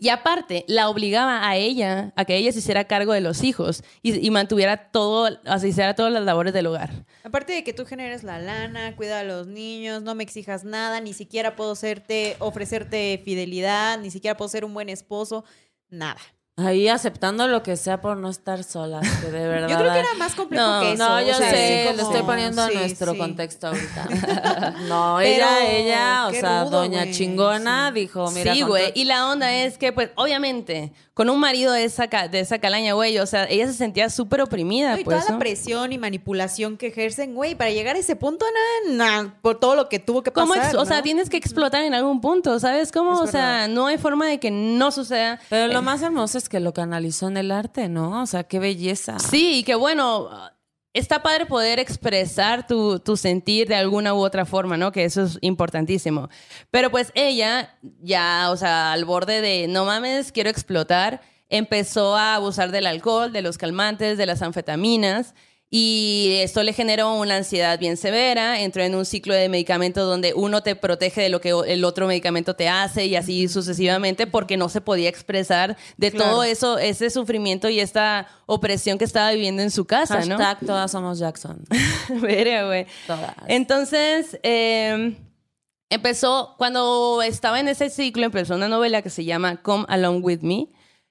Y 0.00 0.10
aparte, 0.10 0.64
la 0.68 0.88
obligaba 0.88 1.48
a 1.48 1.56
ella, 1.56 2.12
a 2.14 2.24
que 2.24 2.36
ella 2.36 2.52
se 2.52 2.60
hiciera 2.60 2.84
cargo 2.84 3.12
de 3.12 3.20
los 3.20 3.42
hijos 3.42 3.82
y, 4.00 4.30
mantuviera 4.30 4.92
todo, 4.92 5.28
así 5.44 5.68
hiciera 5.68 5.96
todas 5.96 6.12
las 6.12 6.22
labores 6.22 6.54
del 6.54 6.68
hogar. 6.68 7.04
Aparte 7.24 7.52
de 7.52 7.64
que 7.64 7.72
tú 7.72 7.84
generes 7.84 8.22
la 8.22 8.38
lana, 8.38 8.94
cuida 8.94 9.18
a 9.18 9.24
los 9.24 9.48
niños, 9.48 10.02
no 10.02 10.14
me 10.14 10.22
exijas 10.22 10.62
nada, 10.62 11.00
ni 11.00 11.14
siquiera 11.14 11.56
puedo 11.56 11.74
serte, 11.74 12.36
ofrecerte 12.38 13.20
fidelidad, 13.24 13.98
ni 13.98 14.12
siquiera 14.12 14.36
puedo 14.36 14.48
ser 14.48 14.64
un 14.64 14.72
buen 14.72 14.88
esposo, 14.88 15.44
nada. 15.88 16.20
Ahí 16.58 16.88
aceptando 16.88 17.46
lo 17.46 17.62
que 17.62 17.76
sea 17.76 18.00
por 18.00 18.16
no 18.16 18.28
estar 18.28 18.64
solas, 18.64 19.06
que 19.20 19.30
de 19.30 19.46
verdad. 19.48 19.68
Yo 19.68 19.76
creo 19.78 19.92
que 19.92 19.98
era 20.00 20.14
más 20.18 20.34
complejo 20.34 20.64
No, 20.66 20.80
que 20.80 20.92
eso. 20.94 21.08
No, 21.08 21.20
yo 21.22 21.30
o 21.30 21.34
sea, 21.34 21.50
sé, 21.50 21.80
así 21.88 21.96
lo 21.96 22.02
como- 22.02 22.12
estoy 22.14 22.26
poniendo 22.26 22.66
sí, 22.66 22.72
en 22.72 22.78
nuestro 22.80 23.12
sí. 23.12 23.18
contexto 23.18 23.66
ahorita. 23.68 24.08
no, 24.88 25.16
Pero, 25.20 25.44
ella, 25.46 25.66
ella, 25.70 26.26
o 26.26 26.32
sea, 26.32 26.64
rudo, 26.64 26.70
doña 26.80 27.02
güey, 27.04 27.14
chingona 27.14 27.92
dijo, 27.92 28.30
mira, 28.32 28.52
sí, 28.54 28.62
güey. 28.62 28.92
Y 28.94 29.04
la 29.04 29.28
onda 29.28 29.52
es 29.54 29.78
que, 29.78 29.92
pues, 29.92 30.10
obviamente, 30.16 30.92
con 31.14 31.30
un 31.30 31.40
marido 31.40 31.72
de 31.72 31.84
esa, 31.84 32.06
de 32.06 32.40
esa 32.40 32.58
calaña, 32.58 32.92
güey, 32.92 33.18
o 33.18 33.26
sea, 33.26 33.44
ella 33.48 33.66
se 33.66 33.72
sentía 33.74 34.08
súper 34.10 34.40
oprimida, 34.40 34.92
No, 34.92 34.98
y 35.00 35.04
pues, 35.04 35.16
toda 35.18 35.26
la 35.28 35.32
¿no? 35.34 35.38
presión 35.40 35.92
y 35.92 35.98
manipulación 35.98 36.76
que 36.76 36.88
ejercen, 36.88 37.34
güey, 37.34 37.54
para 37.56 37.70
llegar 37.70 37.96
a 37.96 37.98
ese 37.98 38.14
punto, 38.16 38.44
nada, 38.86 38.96
nada, 39.22 39.34
por 39.42 39.58
todo 39.58 39.74
lo 39.74 39.88
que 39.88 39.98
tuvo 39.98 40.22
que 40.22 40.30
¿Cómo 40.32 40.54
pasar. 40.54 40.70
ex- 40.70 40.74
o 40.80 40.84
sea, 40.84 40.98
¿no? 40.98 41.02
tienes 41.02 41.28
que 41.30 41.36
explotar 41.36 41.82
en 41.82 41.94
algún 41.94 42.20
punto, 42.20 42.58
¿sabes 42.60 42.92
cómo? 42.92 43.14
Es 43.14 43.20
o 43.20 43.26
sea, 43.26 43.66
no 43.68 43.86
hay 43.88 43.98
forma 43.98 44.26
de 44.26 44.38
que 44.38 44.50
no 44.50 44.90
suceda. 44.92 45.40
Pero 45.48 45.72
lo 45.72 45.80
Eh, 45.80 45.82
más 45.82 46.02
hermoso 46.02 46.38
es 46.38 46.47
que 46.48 46.60
lo 46.60 46.72
canalizó 46.72 47.28
en 47.28 47.36
el 47.36 47.50
arte, 47.50 47.88
¿no? 47.88 48.22
O 48.22 48.26
sea, 48.26 48.44
qué 48.44 48.58
belleza. 48.58 49.18
Sí, 49.18 49.60
y 49.60 49.62
que 49.64 49.74
bueno, 49.74 50.30
está 50.92 51.22
padre 51.22 51.46
poder 51.46 51.78
expresar 51.78 52.66
tu, 52.66 52.98
tu 52.98 53.16
sentir 53.16 53.68
de 53.68 53.76
alguna 53.76 54.14
u 54.14 54.18
otra 54.18 54.44
forma, 54.44 54.76
¿no? 54.76 54.92
Que 54.92 55.04
eso 55.04 55.24
es 55.24 55.38
importantísimo. 55.40 56.28
Pero 56.70 56.90
pues 56.90 57.12
ella, 57.14 57.76
ya, 58.00 58.48
o 58.50 58.56
sea, 58.56 58.92
al 58.92 59.04
borde 59.04 59.40
de, 59.40 59.68
no 59.68 59.84
mames, 59.84 60.32
quiero 60.32 60.50
explotar, 60.50 61.20
empezó 61.48 62.16
a 62.16 62.34
abusar 62.34 62.70
del 62.70 62.86
alcohol, 62.86 63.32
de 63.32 63.42
los 63.42 63.58
calmantes, 63.58 64.18
de 64.18 64.26
las 64.26 64.42
anfetaminas. 64.42 65.34
Y 65.70 66.38
esto 66.40 66.62
le 66.62 66.72
generó 66.72 67.12
una 67.16 67.36
ansiedad 67.36 67.78
bien 67.78 67.98
severa, 67.98 68.60
entró 68.62 68.82
en 68.82 68.94
un 68.94 69.04
ciclo 69.04 69.34
de 69.34 69.50
medicamentos 69.50 70.06
donde 70.08 70.32
uno 70.32 70.62
te 70.62 70.74
protege 70.76 71.20
de 71.20 71.28
lo 71.28 71.42
que 71.42 71.50
el 71.66 71.84
otro 71.84 72.06
medicamento 72.06 72.54
te 72.54 72.70
hace 72.70 73.04
y 73.04 73.16
así 73.16 73.48
sucesivamente 73.48 74.26
porque 74.26 74.56
no 74.56 74.70
se 74.70 74.80
podía 74.80 75.10
expresar 75.10 75.76
de 75.98 76.10
Claro. 76.10 76.30
todo 76.30 76.42
eso, 76.44 76.78
ese 76.78 77.10
sufrimiento 77.10 77.68
y 77.68 77.80
esta 77.80 78.28
opresión 78.46 78.96
que 78.96 79.04
estaba 79.04 79.30
viviendo 79.32 79.60
en 79.60 79.70
su 79.70 79.84
casa, 79.84 80.24
¿no? 80.24 80.38
Hashtag 80.38 80.66
todas 80.66 80.90
somos 80.90 81.18
Jackson. 81.18 81.62
Verga, 82.22 82.64
güey. 82.64 82.86
Todas. 83.06 83.34
Entonces, 83.46 84.38
eh, 84.42 85.16
empezó, 85.90 86.54
cuando 86.56 87.20
estaba 87.20 87.60
en 87.60 87.68
ese 87.68 87.90
ciclo, 87.90 88.24
empezó 88.24 88.54
una 88.54 88.68
novela 88.68 89.02
que 89.02 89.10
se 89.10 89.26
llama 89.26 89.60
Come 89.60 89.84
Along 89.88 90.24
With 90.24 90.40
Me, 90.40 90.68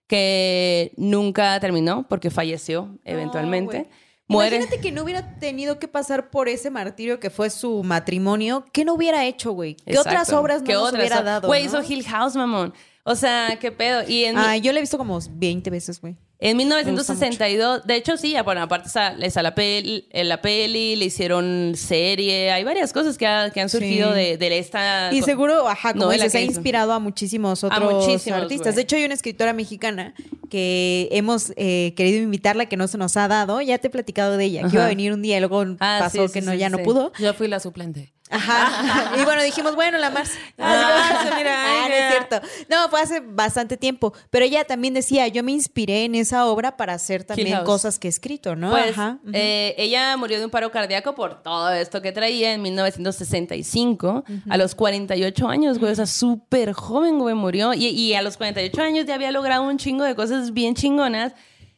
que 0.08 0.94
nunca 0.98 1.60
terminó 1.60 2.08
porque 2.10 2.32
falleció 2.32 2.98
eventualmente. 3.06 3.78
güey. 3.84 4.07
Muere. 4.28 4.58
Imagínate 4.58 4.82
que 4.82 4.92
no 4.92 5.04
hubiera 5.04 5.40
tenido 5.40 5.80
que 5.80 5.88
pasar 5.88 6.30
por 6.30 6.50
ese 6.50 6.70
martirio 6.70 7.20
que 7.20 7.30
fue 7.30 7.50
su 7.50 7.84
matrimonio. 7.84 8.66
¿Qué 8.74 8.84
no 8.84 8.94
hubiera 8.94 9.26
hecho, 9.26 9.52
güey? 9.54 9.76
¿Qué 9.76 9.92
Exacto. 9.92 10.10
otras 10.10 10.34
obras 10.34 10.62
no 10.62 10.68
¿Qué 10.68 10.74
nos 10.74 10.84
otras? 10.90 11.00
hubiera 11.00 11.24
dado? 11.24 11.48
Güey, 11.48 11.64
no? 11.64 11.68
hizo 11.82 11.94
Hill 11.94 12.06
House, 12.06 12.36
mamón. 12.36 12.74
O 13.04 13.16
sea, 13.16 13.58
qué 13.60 13.72
pedo. 13.72 14.04
Y 14.08 14.26
en 14.26 14.36
mi- 14.36 14.42
Ay, 14.44 14.60
yo 14.62 14.74
la 14.74 14.80
he 14.80 14.82
visto 14.82 14.98
como 14.98 15.18
20 15.32 15.70
veces, 15.70 16.02
güey. 16.02 16.18
En 16.40 16.56
1962, 16.58 17.88
de 17.88 17.96
hecho 17.96 18.16
sí, 18.16 18.36
bueno, 18.46 18.62
aparte 18.62 18.88
está, 18.88 19.16
está 19.20 19.42
la, 19.42 19.56
peli, 19.56 20.08
la 20.14 20.40
peli, 20.42 20.96
le 20.96 21.06
hicieron 21.06 21.74
serie, 21.76 22.52
hay 22.52 22.64
varias 22.64 22.94
cosas 22.94 23.18
que, 23.18 23.26
ha- 23.26 23.50
que 23.50 23.60
han 23.60 23.70
surgido 23.70 24.14
Sí. 24.14 24.20
de, 24.20 24.38
de 24.38 24.58
esta... 24.60 25.12
Y 25.14 25.24
seguro, 25.24 25.68
ajá, 25.68 25.94
como 25.94 26.12
dices, 26.12 26.32
que 26.32 26.38
ha 26.38 26.42
inspirado 26.42 26.94
a 26.94 27.00
muchísimos 27.00 27.64
A 27.64 27.68
otros 27.68 28.06
muchísimos, 28.06 28.42
artistas. 28.42 28.76
De 28.76 28.84
hecho, 28.84 28.96
hay 28.96 29.06
una 29.06 29.16
escritora 29.16 29.54
mexicana 29.54 30.14
que 30.50 31.10
hemos 31.12 31.52
eh, 31.58 31.94
querido 31.98 32.22
invitarla, 32.22 32.68
que 32.68 32.78
no 32.78 32.88
se 32.88 32.98
nos 33.00 33.18
ha 33.18 33.28
dado. 33.28 33.60
Ya 33.62 33.80
te 33.80 33.88
he 33.88 33.90
platicado 33.90 34.38
de 34.38 34.46
ella, 34.46 34.62
que 34.62 34.68
Ajá. 34.68 34.76
iba 34.76 34.86
a 34.86 34.90
venir 34.90 35.14
un 35.14 35.22
día 35.24 35.38
y 35.38 35.40
luego 35.40 35.64
Ah, 35.80 35.98
pasó 36.02 36.28
sí, 36.28 36.34
que 36.34 36.42
no, 36.42 36.52
sí, 36.52 36.60
ya 36.60 36.70
no 36.70 36.78
pudo. 36.80 37.12
Yo 37.20 37.34
fui 37.34 37.48
la 37.48 37.60
suplente. 37.60 38.14
Ajá. 38.30 39.14
y 39.20 39.24
bueno, 39.24 39.42
dijimos, 39.44 39.76
bueno, 39.76 39.98
la 39.98 40.10
Mars. 40.10 40.32
Ah, 40.60 41.34
mira, 41.38 41.64
Ah, 41.86 41.88
no 41.88 41.94
es 41.96 42.12
cierto. 42.12 42.42
No, 42.70 42.90
fue 42.90 43.02
hace 43.02 43.20
bastante 43.22 43.78
tiempo. 43.78 44.14
Pero 44.30 44.44
ella 44.46 44.64
también 44.66 44.94
decía, 44.94 45.28
yo 45.28 45.44
me 45.44 45.52
inspiré 45.52 46.06
en 46.06 46.16
esa 46.16 46.46
obra 46.48 46.76
para 46.78 46.94
hacer 46.94 47.24
también 47.24 47.64
cosas 47.64 48.00
que 48.00 48.08
he 48.08 48.10
escrito, 48.10 48.56
¿no? 48.56 48.72
Pues 48.72 48.92
Ajá. 48.92 49.20
eh, 49.34 49.76
ella 49.78 50.16
murió 50.18 50.40
de 50.40 50.46
un 50.46 50.52
paro 50.52 50.72
cardíaco 50.72 51.16
por 51.16 51.42
todo 51.42 51.72
esto 51.72 52.02
que 52.02 52.12
traía 52.12 52.54
en 52.54 52.62
1965, 52.62 54.24
a 54.50 54.58
los 54.58 54.76
48 54.76 55.48
años, 55.48 55.80
güey, 55.80 55.92
o 55.92 55.96
sea, 55.96 56.06
súper 56.06 56.74
joven, 56.74 57.20
güey, 57.20 57.36
murió. 57.36 57.74
Y, 57.74 57.88
y 57.88 58.14
a 58.14 58.22
los 58.22 58.38
48 58.38 58.82
años 58.82 59.06
ya 59.06 59.16
había 59.16 59.32
logrado 59.32 59.64
un 59.64 59.78
chingo 59.78 60.04
de 60.04 60.16
cosas 60.16 60.54
bien 60.54 60.76
chingonas. 60.76 61.34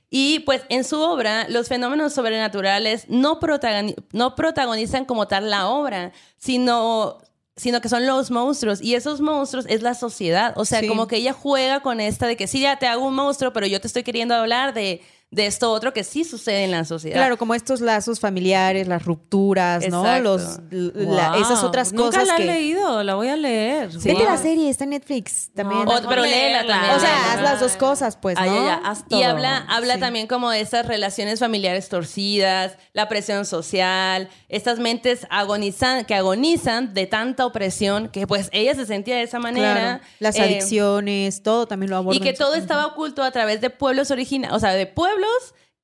Y 0.09 0.39
pues 0.39 0.63
en 0.69 0.83
su 0.83 0.99
obra, 0.99 1.47
los 1.49 1.67
fenómenos 1.67 2.13
sobrenaturales 2.13 3.05
no, 3.09 3.39
protagoni- 3.39 3.95
no 4.11 4.35
protagonizan 4.35 5.05
como 5.05 5.27
tal 5.27 5.49
la 5.49 5.67
obra, 5.69 6.11
sino 6.37 7.17
sino 7.55 7.81
que 7.81 7.89
son 7.89 8.07
los 8.07 8.31
monstruos 8.31 8.81
y 8.81 8.95
esos 8.95 9.19
monstruos 9.19 9.65
es 9.67 9.81
la 9.81 9.93
sociedad, 9.93 10.53
o 10.55 10.63
sea, 10.63 10.79
Sí. 10.79 10.87
como 10.87 11.07
que 11.07 11.17
ella 11.17 11.33
juega 11.33 11.81
con 11.81 11.99
esta 11.99 12.25
de 12.25 12.37
que 12.37 12.47
sí, 12.47 12.61
ya 12.61 12.79
te 12.79 12.87
hago 12.87 13.05
un 13.05 13.13
monstruo, 13.15 13.51
pero 13.51 13.67
yo 13.67 13.81
te 13.81 13.87
estoy 13.87 14.03
queriendo 14.03 14.33
hablar 14.33 14.73
de, 14.73 15.01
de 15.31 15.45
esto 15.45 15.71
otro 15.71 15.93
que 15.93 16.03
sí 16.03 16.23
sucede 16.23 16.63
en 16.63 16.71
la 16.71 16.85
sociedad. 16.85 17.15
Claro, 17.17 17.37
como 17.37 17.53
estos 17.53 17.81
lazos 17.81 18.19
familiares, 18.19 18.87
las 18.87 19.05
rupturas, 19.05 19.87
¿no? 19.87 20.19
Los, 20.21 20.59
la- 20.71 21.37
esas 21.37 21.63
otras 21.63 21.93
Nunca 21.93 22.05
cosas 22.21 22.27
la 22.29 22.35
que... 22.37 22.43
he 22.43 22.47
leído, 22.47 23.03
la 23.03 23.13
voy 23.13 23.27
a 23.27 23.35
leer. 23.35 23.91
Sí. 23.91 23.99
Vete 24.09 24.25
a 24.25 24.31
la 24.31 24.37
serie, 24.37 24.69
está 24.71 24.85
en 24.85 24.89
Netflix 24.91 25.51
también. 25.53 25.87
O- 25.87 26.09
pero 26.09 26.23
léela 26.23 26.65
también. 26.65 26.95
O 26.95 26.99
sea, 26.99 27.09
léela. 27.13 27.33
haz 27.33 27.41
las 27.43 27.59
dos 27.59 27.77
cosas, 27.77 28.17
pues, 28.17 28.39
¿no? 28.39 28.45
Ya, 28.45 28.53
ya, 28.63 28.81
haz 28.83 29.03
Y 29.09 29.21
habla, 29.21 29.57
habla 29.69 29.93
Sí. 29.95 29.99
también 29.99 30.25
como 30.25 30.49
de 30.49 30.61
estas 30.61 30.87
relaciones 30.87 31.39
familiares 31.39 31.89
torcidas, 31.89 32.77
la 32.93 33.07
presión 33.07 33.45
social, 33.45 34.29
estas 34.47 34.79
mentes 34.79 35.27
agonizan, 35.29 36.05
que 36.05 36.15
agonizan 36.15 36.95
de 36.95 37.05
tanta 37.05 37.45
opresión 37.45 38.09
que 38.09 38.25
pues 38.25 38.49
ella 38.51 38.73
se 38.73 38.87
sentía 38.87 39.17
de 39.17 39.23
esa 39.23 39.37
manera. 39.37 39.73
Claro. 39.99 40.03
Las 40.19 40.35
Eh, 40.37 40.41
adicciones, 40.41 41.43
todo 41.43 41.67
también 41.67 41.91
lo 41.91 41.97
aborda. 41.97 42.17
Y 42.17 42.19
que 42.19 42.33
todo 42.33 42.55
estaba 42.55 42.87
oculto 42.87 43.21
a 43.21 43.29
través 43.29 43.61
de 43.61 43.69
pueblos 43.69 44.09
originales, 44.09 44.55
o 44.55 44.59
sea, 44.59 44.71
de 44.73 44.87
pueblos 44.87 45.18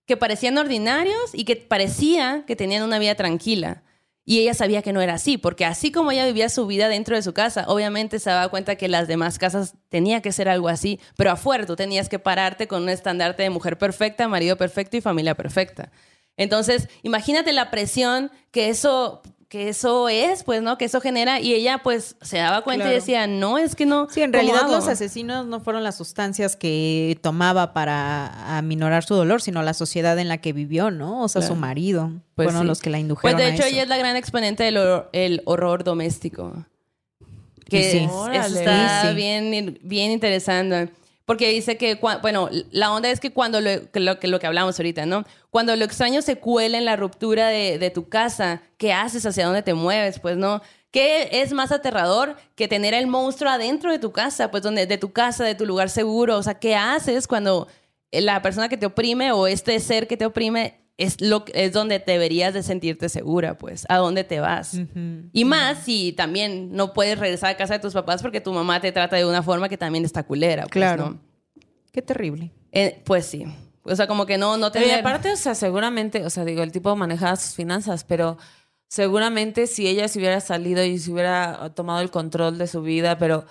que 0.05 0.17
parecían 0.17 0.57
ordinarios 0.57 1.33
y 1.33 1.45
que 1.45 1.55
parecía 1.55 2.43
que 2.45 2.55
tenían 2.55 2.83
una 2.83 2.99
vida 2.99 3.15
tranquila. 3.15 3.83
Y 4.27 4.39
ella 4.39 4.55
sabía 4.55 4.81
que 4.81 4.91
no 4.91 5.01
era 5.01 5.13
así, 5.13 5.37
porque 5.37 5.65
así 5.65 5.91
como 5.91 6.11
ella 6.11 6.25
vivía 6.25 6.49
su 6.49 6.65
vida 6.65 6.87
dentro 6.89 7.15
de 7.15 7.21
su 7.21 7.33
casa, 7.33 7.65
obviamente 7.67 8.17
se 8.17 8.31
daba 8.31 8.49
cuenta 8.49 8.75
que 8.75 8.87
las 8.87 9.07
demás 9.07 9.37
casas 9.37 9.75
tenía 9.89 10.21
que 10.21 10.31
ser 10.31 10.49
algo 10.49 10.67
así, 10.67 10.99
pero 11.15 11.29
afuera 11.29 11.67
tú 11.67 11.75
tenías 11.75 12.09
que 12.09 12.17
pararte 12.17 12.67
con 12.67 12.83
un 12.83 12.89
estandarte 12.89 13.43
de 13.43 13.51
mujer 13.51 13.77
perfecta, 13.77 14.27
marido 14.27 14.57
perfecto 14.57 14.97
y 14.97 15.01
familia 15.01 15.35
perfecta. 15.35 15.91
Entonces, 16.37 16.89
imagínate 17.03 17.53
la 17.53 17.69
presión 17.69 18.31
que 18.51 18.69
eso 18.69 19.21
que 19.49 19.69
eso 19.69 20.09
es, 20.09 20.43
pues, 20.43 20.61
¿no? 20.61 20.77
Que 20.77 20.85
eso 20.85 20.99
genera 20.99 21.39
y 21.39 21.53
ella 21.53 21.79
pues 21.83 22.15
se 22.21 22.37
daba 22.37 22.61
cuenta 22.63 22.89
y 22.89 22.93
decía, 22.93 23.27
"No, 23.27 23.57
es 23.57 23.75
que 23.75 23.85
no 23.85 24.07
Sí, 24.09 24.21
en 24.21 24.31
¿cómo 24.31 24.41
realidad 24.41 24.63
hago?". 24.65 24.75
los 24.75 24.87
asesinos 24.87 25.45
no 25.45 25.59
fueron 25.59 25.83
las 25.83 25.95
sustancias 25.97 26.55
que 26.55 27.17
tomaba 27.21 27.71
para 27.73 28.57
aminorar 28.57 29.03
su 29.03 29.13
dolor, 29.15 29.41
sino 29.41 29.61
la 29.61 29.73
sociedad 29.73 30.17
en 30.19 30.27
la 30.27 30.39
que 30.39 30.51
vivió, 30.51 30.89
¿no? 30.91 31.21
O 31.23 31.27
sea, 31.29 31.41
su 31.41 31.55
marido. 31.55 32.11
Pues 32.35 32.47
fueron 32.47 32.63
sí. 32.63 32.67
los 32.67 32.79
que 32.81 32.89
la 32.89 32.99
indujeron 32.99 33.35
Pues 33.37 33.45
de 33.45 33.51
a 33.51 33.53
hecho, 33.55 33.63
eso. 33.65 33.73
ella 33.73 33.83
es 33.83 33.89
la 33.89 33.97
gran 33.97 34.15
exponente 34.15 34.63
del 34.63 34.77
horror, 34.77 35.09
el 35.13 35.41
horror 35.45 35.83
doméstico. 35.83 36.65
Que 37.69 37.91
sí. 37.91 37.97
es- 37.99 38.45
eso 38.45 38.59
está 38.59 39.01
Sí, 39.03 39.07
sí. 39.09 39.15
bien, 39.15 39.79
bien 39.83 40.11
interesante. 40.11 40.89
Porque 41.25 41.49
dice 41.49 41.77
que, 41.77 41.95
bueno, 42.21 42.49
la 42.71 42.91
onda 42.91 43.09
es 43.09 43.19
que 43.19 43.33
cuando 43.33 43.59
lo 43.59 43.91
que, 43.91 43.99
lo, 43.99 44.19
que 44.19 44.27
lo 44.27 44.39
que 44.39 44.47
hablamos 44.47 44.79
ahorita, 44.79 45.05
¿no? 45.05 45.25
Cuando 45.49 45.75
lo 45.75 45.83
extraño 45.83 46.21
se 46.21 46.37
cuela 46.37 46.77
en 46.77 46.85
la 46.85 46.95
ruptura 46.95 47.47
de, 47.47 47.79
de 47.79 47.89
tu 47.89 48.09
casa, 48.09 48.61
¿qué 48.77 48.93
haces? 48.93 49.25
¿Hacia 49.25 49.45
dónde 49.45 49.63
te 49.63 49.73
mueves? 49.73 50.19
Pues 50.19 50.37
no. 50.37 50.61
¿Qué 50.91 51.41
es 51.41 51.51
más 51.51 51.71
aterrador 51.71 52.37
que 52.55 52.67
tener 52.67 52.93
el 52.93 53.07
monstruo 53.07 53.51
adentro 53.51 53.91
de 53.91 53.99
tu 53.99 54.11
casa? 54.11 54.51
Pues 54.51 54.63
donde, 54.63 54.85
de 54.85 54.97
tu 54.97 55.11
casa, 55.11 55.43
de 55.43 55.55
tu 55.55 55.65
lugar 55.65 55.89
seguro. 55.89 56.37
O 56.37 56.43
sea, 56.43 56.59
¿qué 56.59 56.75
haces 56.75 57.27
cuando 57.27 57.67
la 58.11 58.41
persona 58.41 58.69
que 58.69 58.77
te 58.77 58.85
oprime 58.85 59.31
o 59.31 59.47
este 59.47 59.79
ser 59.79 60.07
que 60.07 60.17
te 60.17 60.25
oprime 60.25 60.84
es, 60.97 61.19
lo, 61.21 61.45
es 61.53 61.73
donde 61.73 61.99
deberías 61.99 62.53
de 62.53 62.63
sentirte 62.63 63.09
segura? 63.09 63.57
Pues, 63.57 63.85
¿a 63.89 63.97
dónde 63.97 64.23
te 64.23 64.39
vas? 64.39 64.79
Y 65.33 65.45
más 65.45 65.79
si 65.83 66.13
también 66.13 66.71
no 66.71 66.93
puedes 66.93 67.19
regresar 67.19 67.51
a 67.51 67.57
casa 67.57 67.73
de 67.73 67.79
tus 67.79 67.93
papás 67.93 68.21
porque 68.21 68.41
tu 68.41 68.53
mamá 68.53 68.79
te 68.79 68.91
trata 68.91 69.15
de 69.15 69.25
una 69.25 69.43
forma 69.43 69.69
que 69.69 69.77
también 69.77 70.05
está 70.05 70.23
culera. 70.23 70.63
Pues, 70.63 70.71
Claro. 70.71 71.09
¿no? 71.09 71.19
Qué 71.91 72.01
terrible. 72.01 72.51
Eh, 72.71 73.01
pues 73.05 73.25
sí. 73.25 73.45
O 73.83 73.95
sea, 73.95 74.07
como 74.07 74.25
que 74.25 74.37
no, 74.37 74.57
no 74.57 74.71
tener... 74.71 74.87
y 74.87 74.91
aparte, 74.91 75.31
o 75.31 75.35
sea, 75.37 75.53
seguramente, 75.55 76.25
o 76.25 76.29
sea, 76.29 76.43
digo, 76.43 76.63
el 76.63 76.71
tipo 76.71 76.95
manejaba 76.95 77.35
sus 77.35 77.53
finanzas, 77.55 78.03
pero 78.03 78.37
seguramente 78.87 79.67
si 79.67 79.87
ella 79.87 80.07
se 80.07 80.19
hubiera 80.19 80.39
salido 80.41 80.83
y 80.83 80.97
se 80.97 81.11
hubiera 81.11 81.69
tomado 81.75 82.01
el 82.01 82.09
control 82.09 82.57
de 82.57 82.67
su 82.67 82.81
vida, 82.81 83.17
pero 83.17 83.45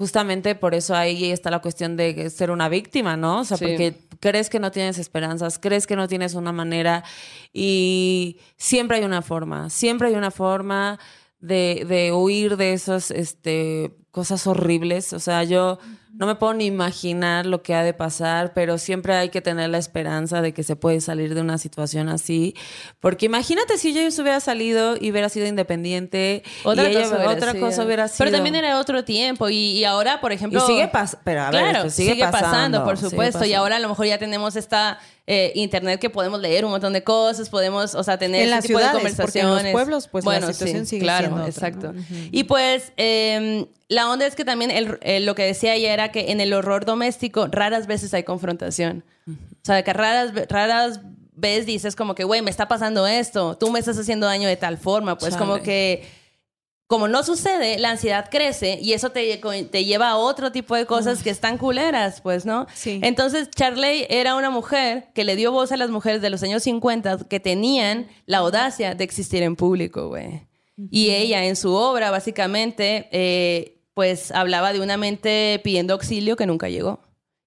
justamente 0.00 0.54
por 0.54 0.74
eso 0.74 0.94
ahí 0.96 1.30
está 1.30 1.50
la 1.50 1.58
cuestión 1.58 1.94
de 1.94 2.30
ser 2.30 2.50
una 2.50 2.70
víctima, 2.70 3.18
¿no? 3.18 3.40
O 3.40 3.44
sea, 3.44 3.58
Sí. 3.58 3.66
porque 3.66 3.98
crees 4.18 4.48
que 4.48 4.58
no 4.58 4.70
tienes 4.70 4.96
esperanzas, 4.96 5.58
crees 5.58 5.86
que 5.86 5.94
no 5.94 6.08
tienes 6.08 6.32
una 6.32 6.52
manera 6.52 7.04
y 7.52 8.38
siempre 8.56 8.96
hay 8.96 9.04
una 9.04 9.20
forma, 9.20 9.68
siempre 9.68 10.08
hay 10.08 10.14
una 10.14 10.30
forma 10.30 10.98
de, 11.40 11.84
de 11.86 12.12
huir 12.12 12.56
de 12.56 12.72
esas 12.72 13.10
este, 13.10 13.94
cosas 14.10 14.46
horribles. 14.46 15.12
O 15.12 15.20
sea, 15.20 15.44
yo 15.44 15.78
no 16.20 16.26
me 16.26 16.34
puedo 16.36 16.52
ni 16.54 16.66
imaginar 16.66 17.46
lo 17.46 17.62
que 17.62 17.74
ha 17.74 17.82
de 17.82 17.94
pasar, 17.94 18.52
pero 18.52 18.76
siempre 18.78 19.14
hay 19.14 19.30
que 19.30 19.40
tener 19.40 19.70
la 19.70 19.78
esperanza 19.78 20.42
de 20.42 20.52
que 20.52 20.62
se 20.62 20.76
puede 20.76 21.00
salir 21.00 21.34
de 21.34 21.40
una 21.40 21.56
situación 21.58 22.08
así. 22.10 22.54
Porque 23.00 23.24
imagínate 23.26 23.78
si 23.78 23.92
yo 23.94 24.02
hubiera 24.22 24.38
salido 24.38 24.96
y 25.00 25.10
hubiera 25.10 25.30
sido 25.30 25.46
independiente 25.46 26.42
Otra, 26.62 26.84
y 26.84 26.86
ella- 26.92 27.02
cosa, 27.04 27.16
hubiera 27.16 27.32
otra 27.32 27.52
sido. 27.52 27.66
cosa 27.66 27.84
hubiera 27.84 28.06
sido. 28.08 28.18
Pero 28.18 28.30
también 28.32 28.54
era 28.54 28.78
otro 28.78 29.02
tiempo 29.02 29.48
y, 29.48 29.54
y 29.56 29.84
ahora, 29.84 30.20
por 30.20 30.30
ejemplo... 30.32 30.62
Y 30.62 30.66
sigue 30.66 30.88
pasando, 30.88 31.22
pero 31.24 31.40
a 31.40 31.50
ver, 31.50 31.60
Claro, 31.62 31.78
esto 31.88 31.90
sigue, 31.90 32.16
pasando, 32.30 32.84
por 32.84 32.98
supuesto. 32.98 33.44
Y 33.46 33.54
ahora 33.54 33.76
a 33.76 33.80
lo 33.80 33.88
mejor 33.88 34.04
ya 34.06 34.18
tenemos 34.18 34.56
esta 34.56 34.98
eh, 35.26 35.52
internet 35.54 36.00
que 36.00 36.10
podemos 36.10 36.38
leer 36.40 36.64
un 36.66 36.70
montón 36.72 36.92
de 36.92 37.02
cosas, 37.02 37.48
podemos, 37.48 37.94
o 37.94 38.02
sea, 38.04 38.18
tener 38.18 38.46
En 38.46 38.52
ese 38.58 38.68
tipo 38.68 38.78
ciudades, 38.78 39.16
de 39.16 39.22
porque 39.22 39.38
en 39.40 39.46
los 39.46 39.54
conversaciones. 39.56 39.72
pueblos, 39.72 40.08
pues, 40.08 40.24
la 40.24 40.30
bueno, 40.32 40.46
situación 40.52 40.84
sí, 40.84 40.90
sigue 40.90 41.02
claro, 41.02 41.28
siendo 41.28 41.44
otra, 41.46 41.68
exacto. 41.68 41.94
Y 42.32 42.44
pues 42.44 42.92
eh, 42.96 43.66
la 43.88 44.10
onda 44.10 44.26
es 44.26 44.34
que 44.34 44.44
también 44.44 44.70
el- 44.70 44.98
eh, 45.02 45.20
lo 45.20 45.34
que 45.36 45.44
decía 45.44 45.74
ella 45.74 45.92
era 45.92 46.09
que 46.10 46.32
en 46.32 46.40
el 46.40 46.52
horror 46.52 46.84
doméstico 46.84 47.46
raras 47.46 47.86
veces 47.86 48.14
hay 48.14 48.24
confrontación. 48.24 49.04
O 49.28 49.64
sea, 49.64 49.82
que 49.82 49.92
raras, 49.92 50.32
raras 50.48 51.00
veces 51.32 51.66
dices 51.66 51.96
como 51.96 52.14
que, 52.14 52.24
güey, 52.24 52.42
me 52.42 52.50
está 52.50 52.68
pasando 52.68 53.06
esto, 53.06 53.56
tú 53.56 53.70
me 53.70 53.78
estás 53.78 53.98
haciendo 53.98 54.26
daño 54.26 54.48
de 54.48 54.56
tal 54.56 54.78
forma, 54.78 55.18
pues 55.18 55.36
como 55.36 55.54
Chale. 55.54 55.64
que 55.64 56.20
como 56.90 57.06
no 57.06 57.22
sucede, 57.22 57.78
la 57.78 57.90
ansiedad 57.90 58.28
crece 58.28 58.80
y 58.82 58.94
eso 58.94 59.10
te, 59.10 59.40
te 59.70 59.84
lleva 59.84 60.08
a 60.08 60.16
otro 60.16 60.50
tipo 60.50 60.74
de 60.74 60.86
cosas 60.86 61.22
que 61.22 61.30
están 61.30 61.56
culeras, 61.56 62.20
pues, 62.20 62.44
¿no? 62.44 62.66
Sí. 62.74 62.98
Entonces, 63.04 63.48
Charley 63.48 64.06
era 64.10 64.34
una 64.34 64.50
mujer 64.50 65.06
que 65.14 65.22
le 65.22 65.36
dio 65.36 65.52
voz 65.52 65.70
a 65.70 65.76
las 65.76 65.90
mujeres 65.90 66.20
de 66.20 66.30
los 66.30 66.42
años 66.42 66.64
50 66.64 67.28
que 67.28 67.38
tenían 67.38 68.08
la 68.26 68.38
audacia 68.38 68.96
de 68.96 69.04
existir 69.04 69.44
en 69.44 69.54
público, 69.54 70.08
güey. 70.08 70.48
Y 70.90 71.10
ella, 71.10 71.44
en 71.44 71.54
su 71.54 71.72
obra, 71.74 72.10
básicamente, 72.10 73.08
eh, 73.12 73.79
pues 73.94 74.30
hablaba 74.32 74.72
de 74.72 74.80
una 74.80 74.96
mente 74.96 75.60
pidiendo 75.64 75.94
auxilio 75.94 76.36
que 76.36 76.46
nunca 76.46 76.68
llegó 76.68 77.00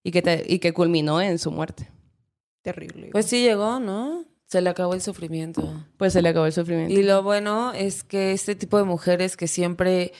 y 0.03 0.11
que, 0.11 0.21
te- 0.21 0.45
y 0.47 0.59
que 0.59 0.73
culminó 0.73 1.21
en 1.21 1.39
su 1.39 1.51
muerte. 1.51 1.89
Terrible. 2.61 3.09
Pues 3.11 3.25
sí 3.25 3.41
llegó, 3.43 3.79
¿no? 3.79 4.25
Se 4.47 4.61
le 4.61 4.69
acabó 4.69 4.93
el 4.93 5.01
sufrimiento. 5.01 5.85
Pues 5.97 6.13
se 6.13 6.21
le 6.21 6.29
acabó 6.29 6.45
el 6.45 6.53
sufrimiento. 6.53 6.93
Y 6.93 7.03
lo 7.03 7.23
bueno 7.23 7.73
es 7.73 8.03
que 8.03 8.31
este 8.33 8.55
tipo 8.55 8.77
de 8.77 8.83
mujeres 8.83 9.35
que 9.35 9.47
siempre, 9.47 10.13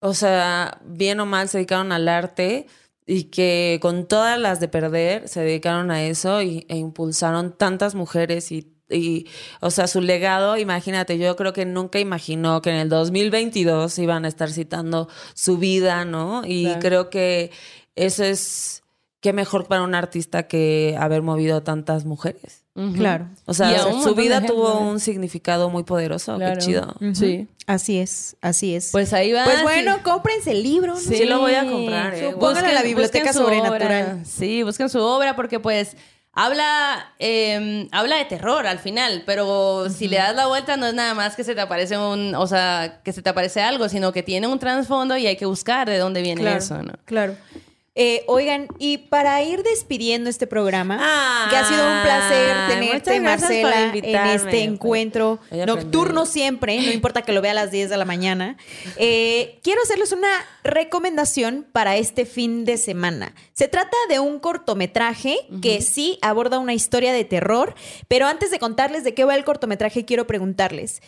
o 0.00 0.14
sea, 0.14 0.80
bien 0.84 1.18
o 1.20 1.26
mal 1.26 1.48
se 1.48 1.58
dedicaron 1.58 1.90
al 1.92 2.08
arte 2.08 2.66
y 3.06 3.24
que 3.24 3.78
con 3.82 4.06
todas 4.06 4.38
las 4.38 4.60
de 4.60 4.68
perder 4.68 5.28
se 5.28 5.40
dedicaron 5.40 5.90
a 5.90 6.04
eso 6.04 6.42
y, 6.42 6.66
e 6.68 6.76
impulsaron 6.76 7.56
tantas 7.56 7.94
mujeres 7.94 8.52
y, 8.52 8.71
y, 8.92 9.26
o 9.60 9.70
sea, 9.70 9.86
su 9.86 10.00
legado, 10.00 10.56
imagínate, 10.56 11.18
yo 11.18 11.34
creo 11.36 11.52
que 11.52 11.64
nunca 11.64 11.98
imaginó 11.98 12.62
que 12.62 12.70
en 12.70 12.76
el 12.76 12.88
2022 12.88 13.98
iban 13.98 14.24
a 14.24 14.28
estar 14.28 14.50
citando 14.50 15.08
su 15.34 15.58
vida, 15.58 16.04
¿no? 16.04 16.42
Y 16.44 16.64
Claro. 16.64 16.80
creo 16.80 17.10
que 17.10 17.50
eso 17.96 18.24
es, 18.24 18.82
qué 19.20 19.32
mejor 19.32 19.66
para 19.66 19.82
un 19.82 19.94
artista 19.94 20.44
que 20.48 20.96
haber 20.98 21.22
movido 21.22 21.62
tantas 21.62 22.04
mujeres. 22.04 22.60
Claro. 22.94 23.28
O 23.44 23.52
sea, 23.52 23.82
su 24.02 24.14
vida 24.14 24.36
gente, 24.36 24.50
tuvo 24.54 24.80
¿no? 24.80 24.80
un 24.88 24.98
significado 24.98 25.68
muy 25.68 25.82
poderoso. 25.82 26.36
Claro. 26.36 26.54
Qué 26.58 26.64
chido. 26.64 26.94
Sí. 27.12 27.46
Así 27.66 27.98
es, 27.98 28.34
así 28.40 28.74
es. 28.74 28.88
Pues 28.92 29.12
ahí 29.12 29.30
va. 29.30 29.44
Pues 29.44 29.58
sí. 29.58 29.62
bueno, 29.62 29.98
cómprense 30.02 30.52
el 30.52 30.62
libro, 30.62 30.94
¿no? 30.94 30.98
Sí 30.98 31.26
lo 31.26 31.38
voy 31.40 31.52
a 31.52 31.70
comprar, 31.70 32.14
¿eh? 32.14 32.34
Pónganlo 32.40 32.70
en 32.70 32.74
la 32.74 32.82
biblioteca 32.82 33.34
sobrenatural. 33.34 34.04
obra. 34.14 34.24
Sí, 34.24 34.62
busquen 34.62 34.88
su 34.88 35.00
obra 35.00 35.36
porque 35.36 35.60
pues 35.60 35.98
habla, 36.32 37.12
eh, 37.18 37.88
habla 37.92 38.16
de 38.16 38.24
terror 38.24 38.66
al 38.66 38.78
final, 38.78 39.22
pero 39.26 39.88
si 39.90 40.08
le 40.08 40.16
das 40.16 40.34
la 40.34 40.46
vuelta 40.46 40.76
no 40.76 40.86
es 40.86 40.94
nada 40.94 41.14
más 41.14 41.36
que 41.36 41.44
se 41.44 41.54
te 41.54 41.60
aparece 41.60 41.98
un, 41.98 42.34
o 42.34 42.46
sea, 42.46 43.00
que 43.04 43.12
se 43.12 43.22
te 43.22 43.30
aparece 43.30 43.60
algo, 43.60 43.88
sino 43.88 44.12
que 44.12 44.22
tiene 44.22 44.46
un 44.46 44.58
trasfondo 44.58 45.16
y 45.16 45.26
hay 45.26 45.36
que 45.36 45.46
buscar 45.46 45.88
de 45.88 45.98
dónde 45.98 46.22
viene 46.22 46.40
Claro, 46.40 46.58
eso, 46.58 46.82
¿no? 46.82 46.94
Claro. 47.04 47.36
Eh, 47.94 48.24
oigan, 48.26 48.68
y 48.78 48.96
para 48.96 49.42
ir 49.42 49.62
despidiendo 49.62 50.30
este 50.30 50.46
programa, 50.46 50.96
que 51.50 51.56
ha 51.56 51.68
sido 51.68 51.86
un 51.86 52.02
placer 52.02 52.56
tenerte, 52.68 53.20
Marcela, 53.20 53.92
en 53.94 54.14
este 54.14 54.50
pues. 54.50 54.54
encuentro 54.54 55.40
nocturno 55.66 56.24
siempre, 56.24 56.80
no 56.80 56.90
importa 56.90 57.20
que 57.20 57.34
lo 57.34 57.42
vea 57.42 57.50
a 57.50 57.54
las 57.54 57.70
10 57.70 57.90
de 57.90 57.96
la 57.98 58.06
mañana. 58.06 58.56
Eh, 58.96 59.58
quiero 59.62 59.82
hacerles 59.82 60.12
una 60.12 60.28
recomendación 60.64 61.66
para 61.70 61.98
este 61.98 62.24
fin 62.24 62.64
de 62.64 62.78
semana. 62.78 63.34
Se 63.52 63.68
trata 63.68 63.96
de 64.08 64.20
un 64.20 64.38
cortometraje 64.38 65.36
que 65.60 65.82
sí 65.82 66.18
aborda 66.22 66.58
una 66.58 66.72
historia 66.72 67.12
de 67.12 67.26
terror, 67.26 67.74
pero 68.08 68.26
antes 68.26 68.50
de 68.50 68.58
contarles 68.58 69.04
de 69.04 69.12
qué 69.12 69.24
va 69.24 69.34
el 69.34 69.44
cortometraje, 69.44 70.06
quiero 70.06 70.26
preguntarles, 70.26 71.02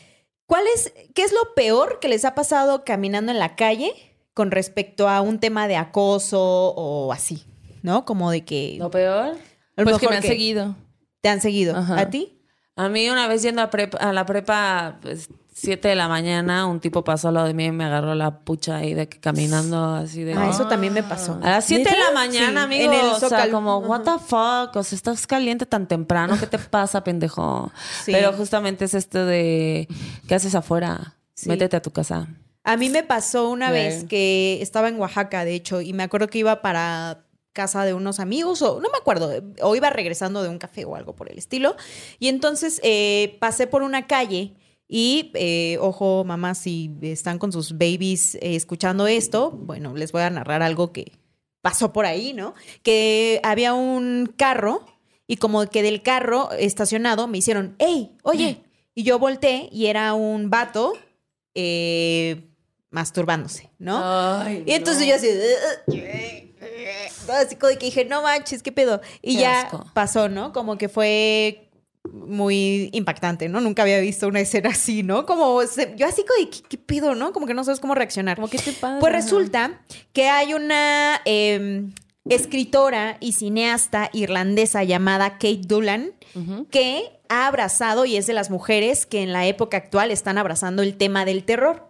¿cuál 0.45 0.65
es, 0.75 0.93
¿qué 1.15 1.23
es 1.23 1.33
lo 1.33 1.55
peor 1.55 1.99
que 1.99 2.09
les 2.09 2.27
ha 2.27 2.35
pasado 2.35 2.85
caminando 2.85 3.33
en 3.33 3.39
la 3.39 3.57
calle 3.57 4.14
con 4.35 4.51
respecto 4.51 5.09
a 5.09 5.21
un 5.21 5.39
tema 5.39 5.67
de 5.69 5.77
acoso 5.77 6.41
o 6.43 7.13
así? 7.13 7.45
¿No? 7.83 8.05
Como 8.05 8.31
de 8.31 8.45
que 8.45 8.77
Lo 8.79 8.91
peor. 8.91 9.37
lo 9.77 9.85
Pues 9.85 9.99
que 9.99 10.09
me 10.09 10.17
han 10.17 10.23
que 10.23 10.29
seguido. 10.29 10.77
te 11.23 11.29
han 11.29 11.41
seguido. 11.41 11.77
Ajá. 11.77 12.01
¿A 12.01 12.11
ti? 12.11 12.41
A 12.77 12.89
mí 12.89 13.09
una 13.09 13.29
vez 13.29 13.43
yendo 13.43 13.63
a, 13.63 13.71
prepa- 13.71 13.99
a 13.99 14.13
la 14.13 14.27
prepa, 14.27 14.99
pues, 15.01 15.29
7 15.57 15.87
de 15.87 15.95
la 15.95 16.09
mañana, 16.09 16.67
un 16.67 16.81
tipo 16.81 17.05
pasó 17.05 17.29
al 17.29 17.35
lado 17.35 17.47
de 17.47 17.55
mí 17.55 17.67
y 17.67 17.71
me 17.71 17.85
agarró 17.85 18.17
la 18.17 18.41
pucha 18.41 18.77
ahí 18.79 18.93
de 18.95 19.09
que 19.09 19.21
caminando 19.21 19.95
así 19.95 20.25
de... 20.25 20.35
Ah, 20.35 20.51
eso 20.51 20.67
también 20.67 20.93
me 20.93 21.05
pasó. 21.05 21.39
A 21.43 21.51
las 21.51 21.65
7 21.67 21.89
de 21.89 21.97
la 21.97 22.11
mañana, 22.13 22.61
Sí, 22.63 22.65
amigo. 22.65 22.93
en 22.93 22.99
el 22.99 23.07
o 23.13 23.21
sea, 23.21 23.49
como, 23.53 23.79
what 23.79 24.01
the 24.01 24.19
fuck? 24.19 24.75
O 24.75 24.83
sea, 24.83 24.97
estás 24.97 25.29
caliente 25.29 25.65
tan 25.67 25.87
temprano. 25.87 26.37
¿Qué 26.41 26.49
te 26.49 26.59
pasa, 26.71 27.05
pendejo? 27.05 27.71
Sí. 28.05 28.11
Pero 28.11 28.33
justamente 28.33 28.87
es 28.87 28.95
esto 28.95 29.25
de, 29.25 29.87
¿qué 30.27 30.35
haces 30.35 30.57
afuera? 30.57 31.15
Sí. 31.35 31.49
Métete 31.49 31.77
a 31.77 31.83
tu 31.83 31.93
casa. 31.93 32.27
A 32.65 32.79
mí 32.79 32.89
me 32.89 33.03
pasó 33.03 33.51
una 33.51 33.71
vez 33.71 34.05
que 34.05 34.59
estaba 34.63 34.89
en 34.89 34.99
Oaxaca, 34.99 35.45
de 35.45 35.55
hecho, 35.55 35.83
y 35.83 35.93
me 35.93 36.03
acuerdo 36.03 36.29
que 36.29 36.39
iba 36.39 36.63
para 36.63 37.27
casa 37.53 37.85
de 37.85 37.93
unos 37.93 38.21
amigos, 38.21 38.63
o 38.63 38.81
no 38.81 38.89
me 38.91 38.97
acuerdo, 38.99 39.31
o 39.61 39.77
iba 39.77 39.91
regresando 39.91 40.43
de 40.43 40.49
un 40.49 40.59
café 40.59 40.87
o 40.87 40.97
algo 40.97 41.15
por 41.15 41.31
el 41.31 41.37
estilo. 41.37 41.77
Y 42.19 42.29
entonces 42.29 42.81
eh, 42.83 43.37
pasé 43.39 43.67
por 43.67 43.83
una 43.83 44.07
calle 44.07 44.55
y, 44.89 45.31
eh, 45.35 45.77
ojo, 45.81 46.25
mamá, 46.25 46.55
si 46.55 46.91
están 47.03 47.39
con 47.39 47.53
sus 47.53 47.73
babies 47.73 48.37
eh, 48.37 48.57
escuchando 48.57 49.07
esto, 49.07 49.51
bueno, 49.51 49.95
les 49.95 50.11
voy 50.11 50.23
a 50.23 50.31
narrar 50.31 50.63
algo 50.63 50.91
que 50.93 51.13
pasó 51.61 51.93
por 51.93 52.07
ahí, 52.07 52.33
¿no? 52.33 52.55
Que 52.83 53.41
había 53.43 53.75
un 53.75 54.33
carro 54.37 54.87
y 55.27 55.37
como 55.37 55.67
que 55.67 55.83
del 55.83 56.03
carro 56.03 56.51
estacionado 56.53 57.29
me 57.29 57.39
hicieron, 57.39 57.77
hey, 57.79 58.17
oye, 58.23 58.63
y 58.95 59.03
yo 59.03 59.19
volteé 59.19 59.69
y 59.71 59.87
era 59.87 60.15
un 60.15 60.51
vato 60.51 60.95
eh, 61.55 62.51
masturbándose, 62.95 63.71
¿no? 63.79 64.01
Ay, 64.03 64.63
Y 64.67 64.73
entonces 64.73 65.05
yo 65.07 65.17
así, 65.17 65.29
así 67.29 67.57
como 67.57 67.71
de 67.71 67.79
que 67.79 67.87
dije, 67.87 68.05
no 68.05 68.23
manches, 68.23 68.63
qué 68.63 68.73
pedo. 68.73 69.01
Y 69.21 69.35
Qué 69.37 69.43
ya 69.43 69.63
asco. 69.63 69.85
pasó, 69.93 70.29
¿no? 70.29 70.53
Como 70.53 70.79
que 70.79 70.89
fue 70.89 71.69
muy 72.13 72.91
impactante, 72.93 73.49
¿no? 73.49 73.61
Nunca 73.61 73.83
había 73.83 73.99
visto 74.01 74.29
una 74.29 74.41
escena 74.41 74.71
así, 74.71 75.03
¿no? 75.03 75.27
Como 75.27 75.63
se- 75.67 75.95
yo 75.97 76.07
así 76.07 76.23
como 76.25 76.39
de, 76.45 76.51
¿qué, 76.51 76.63
qué 76.69 76.79
pedo, 76.79 77.15
no? 77.15 77.33
Como 77.33 77.47
que 77.47 77.55
no 77.55 77.65
sabes 77.65 77.81
cómo 77.81 77.95
reaccionar. 77.95 78.37
Como, 78.37 78.49
¿qué 78.49 78.59
te 78.59 78.73
pasa? 78.73 78.99
Pues 79.01 79.13
resulta 79.13 79.81
que 80.13 80.29
hay 80.29 80.55
una 80.55 81.21
eh, 81.25 81.87
escritora 82.29 83.17
y 83.21 83.33
cineasta 83.33 84.11
irlandesa 84.13 84.85
llamada 84.85 85.33
Kate 85.33 85.63
Doolan 85.67 86.13
que 86.71 87.05
ha 87.29 87.47
abrazado 87.47 88.05
y 88.07 88.17
es 88.17 88.27
de 88.27 88.33
las 88.35 88.51
mujeres 88.51 89.07
que 89.07 89.23
en 89.23 89.33
la 89.33 89.47
época 89.47 89.77
actual 89.77 90.11
están 90.11 90.37
abrazando 90.37 90.83
el 90.83 90.97
tema 90.97 91.25
del 91.25 91.45
terror. 91.45 91.89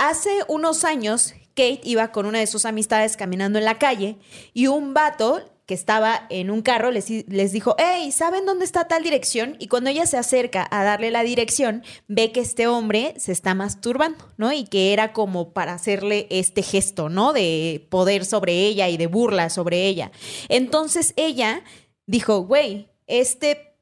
Hace 0.00 0.30
unos 0.48 0.84
años, 0.84 1.34
Kate 1.48 1.82
iba 1.84 2.10
con 2.10 2.24
una 2.24 2.38
de 2.38 2.46
sus 2.46 2.64
amistades 2.64 3.18
caminando 3.18 3.58
en 3.58 3.66
la 3.66 3.78
calle 3.78 4.16
y 4.54 4.66
un 4.66 4.94
vato 4.94 5.42
que 5.66 5.74
estaba 5.74 6.26
en 6.30 6.50
un 6.50 6.62
carro 6.62 6.90
les, 6.90 7.10
les 7.28 7.52
dijo, 7.52 7.76
hey, 7.76 8.10
¿saben 8.10 8.46
dónde 8.46 8.64
está 8.64 8.88
tal 8.88 9.02
dirección? 9.02 9.56
Y 9.58 9.68
cuando 9.68 9.90
ella 9.90 10.06
se 10.06 10.16
acerca 10.16 10.66
a 10.70 10.84
darle 10.84 11.10
la 11.10 11.22
dirección, 11.22 11.84
ve 12.08 12.32
que 12.32 12.40
este 12.40 12.66
hombre 12.66 13.12
se 13.18 13.32
está 13.32 13.52
masturbando, 13.52 14.24
¿no? 14.38 14.54
Y 14.54 14.64
que 14.64 14.94
era 14.94 15.12
como 15.12 15.52
para 15.52 15.74
hacerle 15.74 16.26
este 16.30 16.62
gesto, 16.62 17.10
¿no? 17.10 17.34
De 17.34 17.86
poder 17.90 18.24
sobre 18.24 18.54
ella 18.54 18.88
y 18.88 18.96
de 18.96 19.06
burla 19.06 19.50
sobre 19.50 19.86
ella. 19.86 20.12
Entonces 20.48 21.12
ella 21.16 21.62
dijo, 22.06 22.40
güey, 22.40 22.88
este 23.06 23.76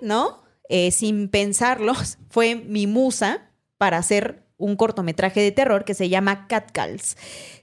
¿no? 0.00 0.42
Eh, 0.68 0.90
sin 0.90 1.28
pensarlo, 1.28 1.92
fue 2.28 2.56
mi 2.56 2.88
musa 2.88 3.52
para 3.78 3.98
hacer 3.98 4.43
un 4.56 4.76
cortometraje 4.76 5.40
de 5.40 5.52
terror 5.52 5.84
que 5.84 5.94
se 5.94 6.08
llama 6.08 6.46
Catcalls. 6.46 7.16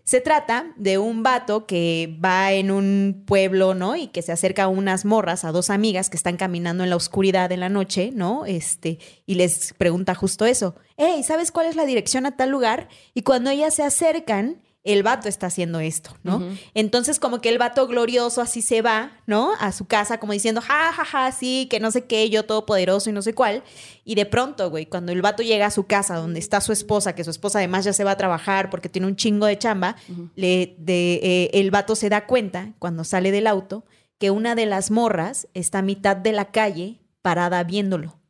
Se 0.04 0.20
trata 0.20 0.74
de 0.76 0.98
un 0.98 1.24
vato 1.24 1.66
que 1.66 2.18
va 2.24 2.52
en 2.52 2.72
un 2.72 3.24
pueblo, 3.26 3.74
¿no? 3.76 3.96
Y 3.96 4.08
que 4.08 4.22
se 4.22 4.32
acerca 4.32 4.64
a 4.64 4.68
unas 4.68 5.06
morras, 5.06 5.46
a 5.46 5.52
dos 5.52 5.70
amigas 5.70 6.10
que 6.10 6.18
están 6.18 6.38
caminando 6.38 6.84
en 6.84 6.90
la 6.90 6.96
oscuridad 6.96 7.52
en 7.52 7.62
la 7.62 7.70
noche, 7.70 8.12
¿no? 8.14 8.46
Este, 8.46 9.00
y 9.26 9.36
les 9.36 9.74
pregunta 9.74 10.16
justo 10.16 10.46
eso. 10.46 10.76
Hey, 10.98 11.24
¿sabes 11.24 11.52
cuál 11.52 11.68
es 11.68 11.76
la 11.76 11.86
dirección 11.86 12.26
a 12.26 12.36
tal 12.36 12.50
lugar? 12.50 12.90
Y 13.14 13.22
cuando 13.22 13.50
ellas 13.50 13.74
se 13.76 13.84
acercan, 13.84 14.62
el 14.84 15.04
vato 15.04 15.30
está 15.30 15.48
haciendo 15.48 15.80
esto, 15.80 16.18
¿no? 16.24 16.44
Entonces 16.74 17.20
como 17.20 17.40
que 17.40 17.50
el 17.50 17.60
vato 17.60 17.88
glorioso 17.88 18.42
así 18.42 18.64
se 18.64 18.82
va, 18.82 19.12
¿no? 19.28 19.52
A 19.60 19.72
su 19.72 19.86
casa 19.86 20.20
como 20.20 20.34
diciendo, 20.34 20.60
ja, 20.60 20.92
ja, 20.92 21.06
ja, 21.06 21.32
sí, 21.32 21.68
que 21.70 21.80
no 21.80 21.92
sé 21.92 22.06
qué, 22.06 22.30
yo 22.32 22.46
todopoderoso 22.46 23.10
y 23.10 23.14
no 23.14 23.22
sé 23.22 23.36
cuál. 23.36 23.64
Y 24.04 24.16
de 24.16 24.26
pronto, 24.26 24.72
güey, 24.72 24.88
cuando 24.88 25.12
el 25.12 25.22
vato 25.22 25.44
llega 25.44 25.68
a 25.68 25.72
su 25.72 25.86
casa 25.86 26.16
donde 26.16 26.40
está 26.40 26.62
su 26.62 26.72
esposa, 26.72 27.14
que 27.14 27.24
su 27.24 27.30
esposa 27.30 27.60
además 27.60 27.86
ya 27.86 27.94
se 27.94 28.04
va 28.04 28.12
a 28.12 28.18
trabajar 28.18 28.72
porque 28.72 28.90
tiene 28.90 29.08
un 29.08 29.16
chingo 29.16 29.46
de 29.46 29.58
chamba, 29.60 29.96
le, 30.36 30.76
de, 30.80 31.20
eh, 31.22 31.50
el 31.54 31.70
vato 31.70 31.96
se 31.96 32.10
da 32.10 32.26
cuenta 32.26 32.74
cuando 32.80 33.04
sale 33.04 33.32
del 33.32 33.46
auto 33.46 33.86
que 34.18 34.32
una 34.32 34.56
de 34.56 34.66
las 34.66 34.90
morras 34.90 35.48
está 35.54 35.80
a 35.80 35.84
mitad 35.84 36.16
de 36.16 36.32
la 36.32 36.46
calle 36.46 37.02
parada 37.22 37.64
viéndolo. 37.64 38.21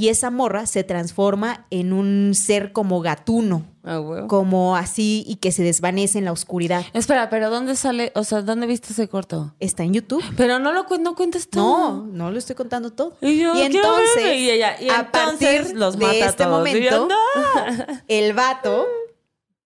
Y 0.00 0.10
esa 0.10 0.30
morra 0.30 0.66
se 0.66 0.84
transforma 0.84 1.66
en 1.70 1.92
un 1.92 2.32
ser 2.36 2.72
como 2.72 3.00
gatuno, 3.00 3.64
Ah, 3.82 3.98
huevo. 3.98 4.28
como 4.28 4.76
así 4.76 5.24
y 5.26 5.36
que 5.36 5.50
se 5.50 5.64
desvanece 5.64 6.18
en 6.18 6.24
la 6.24 6.30
oscuridad. 6.30 6.84
Espera, 6.92 7.28
pero 7.30 7.50
¿dónde 7.50 7.74
sale? 7.74 8.12
O 8.14 8.22
sea, 8.22 8.42
¿dónde 8.42 8.68
viste 8.68 8.92
ese 8.92 9.08
corto? 9.08 9.54
Está 9.58 9.82
en 9.82 9.94
YouTube. 9.94 10.22
Pero 10.36 10.60
no 10.60 10.72
lo 10.72 10.86
cu- 10.86 10.98
no 11.00 11.16
cuentas 11.16 11.48
tú. 11.48 11.58
No, 11.58 12.06
no 12.06 12.30
lo 12.30 12.38
estoy 12.38 12.54
contando 12.54 12.92
todo. 12.92 13.16
Y 13.20 13.38
yo, 13.40 13.56
y 13.56 13.62
entonces. 13.62 14.36
Y 14.36 14.50
ella, 14.50 14.80
y 14.80 14.88
a 14.88 15.00
entonces 15.00 15.58
partir 15.62 15.76
los 15.76 15.98
de 15.98 16.06
mata 16.06 16.24
a 16.26 16.28
este 16.28 16.44
todos. 16.44 16.68
Y 16.68 16.80
yo, 16.84 16.90
momento, 16.90 17.08
"No". 17.08 17.96
el 18.06 18.32
vato 18.34 18.86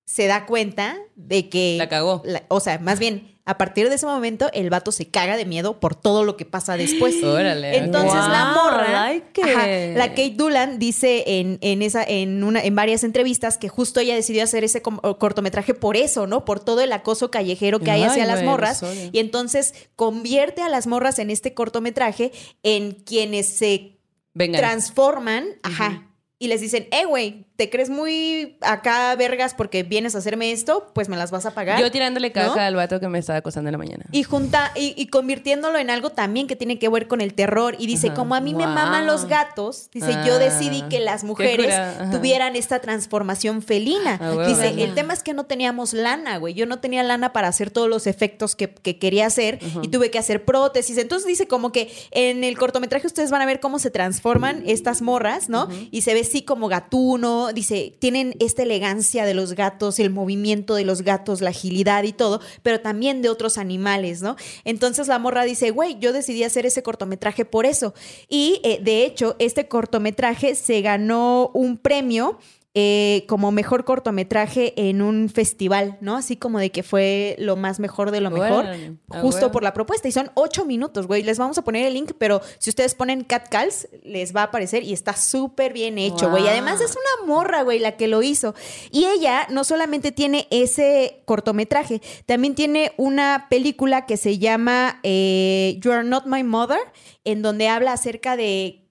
se 0.07 0.27
da 0.29 0.47
cuenta 0.47 0.97
de 1.15 1.51
que... 1.51 1.75
La 1.77 1.91
cagó. 1.91 2.23
la- 2.25 2.45
o 2.49 2.61
sea, 2.61 2.79
más 2.79 2.99
bien, 2.99 3.32
a 3.45 3.59
partir 3.59 3.89
de 3.89 3.97
ese 3.97 4.07
momento, 4.07 4.49
el 4.53 4.71
vato 4.71 4.93
se 4.93 5.09
caga 5.11 5.37
de 5.37 5.45
miedo 5.45 5.81
por 5.81 5.97
todo 5.97 6.23
lo 6.25 6.37
que 6.37 6.45
pasa 6.45 6.77
después. 6.77 7.17
Órale. 7.25 7.77
Entonces 7.79 8.15
la 8.15 8.53
morra, 8.55 8.93
like 8.93 9.41
it. 9.41 9.47
ajá, 9.47 9.67
la 9.99 10.09
Kate 10.11 10.35
Doolan 10.37 10.79
dice 10.79 11.25
en, 11.27 11.59
en 11.61 11.83
esa, 11.83 12.05
en 12.05 12.45
una, 12.45 12.63
en 12.63 12.75
varias 12.77 13.03
entrevistas 13.03 13.59
que 13.59 13.69
justo 13.69 13.99
ella 13.99 14.15
decidió 14.15 14.45
hacer 14.45 14.63
ese 14.63 14.81
cortometraje 14.83 15.75
por 15.75 15.97
eso, 15.97 16.27
¿no? 16.29 16.45
Por 16.45 16.61
todo 16.61 16.81
el 16.83 16.93
acoso 16.93 17.31
callejero 17.33 17.81
que 17.81 17.91
hay 17.91 18.03
Ay, 18.03 18.09
hacia 18.11 18.27
las 18.27 18.45
morras. 18.45 18.79
sorry. 18.79 19.11
Y 19.13 19.19
entonces 19.19 19.75
convierte 19.97 20.63
a 20.63 20.69
las 20.69 20.87
morras 20.87 21.19
en 21.19 21.31
este 21.31 21.53
cortometraje 21.53 22.31
en 22.63 22.93
quienes 22.93 23.47
se 23.49 23.99
Venga. 24.35 24.59
transforman, 24.59 25.47
ajá. 25.63 26.09
Y 26.39 26.49
les 26.49 26.61
dicen, 26.61 26.89
eh, 26.91 27.05
güey, 27.05 27.47
¿te 27.57 27.71
crees 27.71 27.91
muy 27.91 28.57
acá 28.61 29.15
vergas 29.17 29.55
porque 29.55 29.83
vienes 29.83 30.15
a 30.15 30.19
hacerme 30.19 30.53
esto? 30.53 30.91
Pues 30.95 31.09
me 31.09 31.17
las 31.17 31.31
vas 31.31 31.47
a 31.47 31.53
pagar. 31.53 31.81
Yo 31.81 31.91
tirándole 31.91 32.33
caca 32.33 32.55
¿no? 32.55 32.61
al 32.61 32.75
vato 32.75 33.01
que 33.01 33.09
me 33.09 33.19
estaba 33.19 33.39
acosando 33.39 33.69
en 33.69 33.73
la 33.73 33.79
mañana. 33.79 34.05
Y 34.13 34.23
junta, 34.23 34.73
y, 34.75 34.95
y 34.97 35.07
convirtiéndolo 35.09 35.79
en 35.79 35.91
algo 35.91 36.11
también 36.11 36.47
que 36.47 36.57
tiene 36.57 36.79
que 36.79 36.89
ver 36.89 37.09
con 37.09 37.21
el 37.21 37.35
terror. 37.35 37.77
Y 37.79 37.87
dice, 37.87 38.09
Ajá. 38.09 38.17
como 38.17 38.35
a 38.35 38.41
mí 38.41 38.55
me 38.55 38.67
maman 38.67 39.07
los 39.07 39.27
gatos, 39.27 39.89
dice, 39.93 40.13
yo 40.27 40.35
Ah, 40.35 40.39
decidí 40.39 40.83
que 40.89 40.99
las 41.01 41.25
mujeres 41.25 41.75
tuvieran 42.11 42.57
esta 42.57 42.81
transformación 42.81 43.63
felina. 43.63 44.19
Ah, 44.21 44.47
dice, 44.47 44.83
el 44.83 44.95
tema 44.95 45.13
es 45.13 45.23
que 45.23 45.35
no 45.35 45.45
teníamos 45.45 45.93
lana, 45.93 46.39
güey. 46.39 46.55
Yo 46.55 46.67
no 46.67 46.79
tenía 46.81 47.03
lana 47.03 47.33
para 47.33 47.49
hacer 47.49 47.71
todos 47.71 47.89
los 47.89 48.07
efectos 48.07 48.57
que, 48.57 48.69
que 48.71 48.99
quería 48.99 49.27
hacer 49.27 49.59
y 49.83 49.89
tuve 49.89 50.11
que 50.11 50.19
hacer 50.19 50.45
prótesis. 50.45 50.97
Entonces 50.99 51.27
dice 51.27 51.47
como 51.47 51.73
que 51.73 51.93
en 52.11 52.45
el 52.45 52.57
cortometraje 52.57 53.07
ustedes 53.07 53.31
van 53.31 53.43
a 53.43 53.47
ver 53.47 53.61
cómo 53.61 53.79
se 53.79 53.91
transforman 53.91 54.63
estas 54.67 55.03
morras, 55.03 55.49
¿no? 55.49 55.69
Y 55.91 56.03
se 56.03 56.15
ve 56.15 56.21
así 56.21 56.43
como 56.43 56.69
gatuno. 56.69 57.42
Dice, 57.53 57.95
tienen 57.99 58.37
esta 58.39 58.63
elegancia 58.63 59.25
de 59.25 59.35
los 59.35 59.55
gatos, 59.55 59.99
el 59.99 60.11
movimiento 60.11 60.75
de 60.75 60.85
los 60.85 61.03
gatos, 61.03 61.41
la 61.41 61.51
agilidad 61.51 62.05
y 62.05 62.13
todo, 62.13 62.41
pero 62.63 62.81
también 62.81 63.23
de 63.23 63.29
otros 63.31 63.59
animales, 63.59 64.23
¿no? 64.23 64.37
Entonces 64.65 65.09
la 65.09 65.19
morra 65.19 65.45
dice, 65.45 65.71
güey, 65.71 65.99
yo 65.99 66.13
decidí 66.13 66.45
hacer 66.45 66.67
ese 66.67 66.83
cortometraje 66.83 67.45
por 67.45 67.67
eso. 67.67 67.95
Y 68.29 68.61
eh, 68.63 68.79
de 68.83 69.05
hecho, 69.05 69.37
este 69.39 69.67
cortometraje 69.69 70.55
se 70.55 70.81
ganó 70.83 71.51
un 71.55 71.79
premio 71.79 72.39
eh, 72.75 73.27
como 73.29 73.53
mejor 73.53 73.85
cortometraje 73.85 74.73
en 74.89 75.03
un 75.03 75.29
festival, 75.29 75.99
¿no? 76.01 76.17
Así 76.17 76.39
como 76.39 76.59
de 76.59 76.71
que 76.71 76.83
fue 76.83 77.37
lo 77.39 77.55
más 77.55 77.79
mejor 77.81 78.11
de 78.11 78.23
lo 78.23 78.31
mejor, 78.31 78.65
justo 79.09 79.53
por 79.53 79.63
la 79.63 79.75
propuesta. 79.75 80.09
Y 80.09 80.13
son 80.13 80.31
ocho 80.33 80.65
minutos, 80.65 81.07
güey. 81.07 81.23
Les 81.23 81.39
vamos 81.39 81.59
a 81.59 81.65
poner 81.65 81.85
el 81.85 81.93
link, 81.93 82.13
pero 82.17 82.41
si 82.59 82.71
ustedes 82.71 82.95
ponen 82.95 83.25
Cat 83.25 83.49
Calls, 83.51 83.89
les 84.03 84.35
va 84.35 84.41
a 84.41 84.45
aparecer 84.45 84.85
y 84.85 84.95
está 84.95 85.15
súper 85.15 85.75
bien 85.75 85.99
hecho, 85.99 86.31
güey. 86.31 86.45
Wow. 86.45 86.53
Además 86.53 86.81
es 86.81 86.93
una 86.93 87.27
morra, 87.27 87.61
güey, 87.61 87.79
la 87.79 87.99
que 87.99 88.09
lo 88.09 88.23
hizo. 88.23 88.55
Y 88.91 89.05
ella 89.05 89.47
no 89.51 89.65
solamente 89.65 90.11
tiene 90.11 90.49
ese 90.51 91.23
cortometraje, 91.27 92.01
también 92.25 92.55
tiene 92.55 92.93
una 92.97 93.49
película 93.51 94.07
que 94.07 94.17
se 94.17 94.39
llama 94.39 94.99
eh, 95.03 95.79
You 95.83 95.93
Are 95.93 96.05
Not 96.05 96.25
My 96.25 96.43
Mother, 96.43 96.81
en 97.25 97.43
donde 97.43 97.69
habla 97.69 97.93
acerca 97.93 98.37
de 98.37 98.82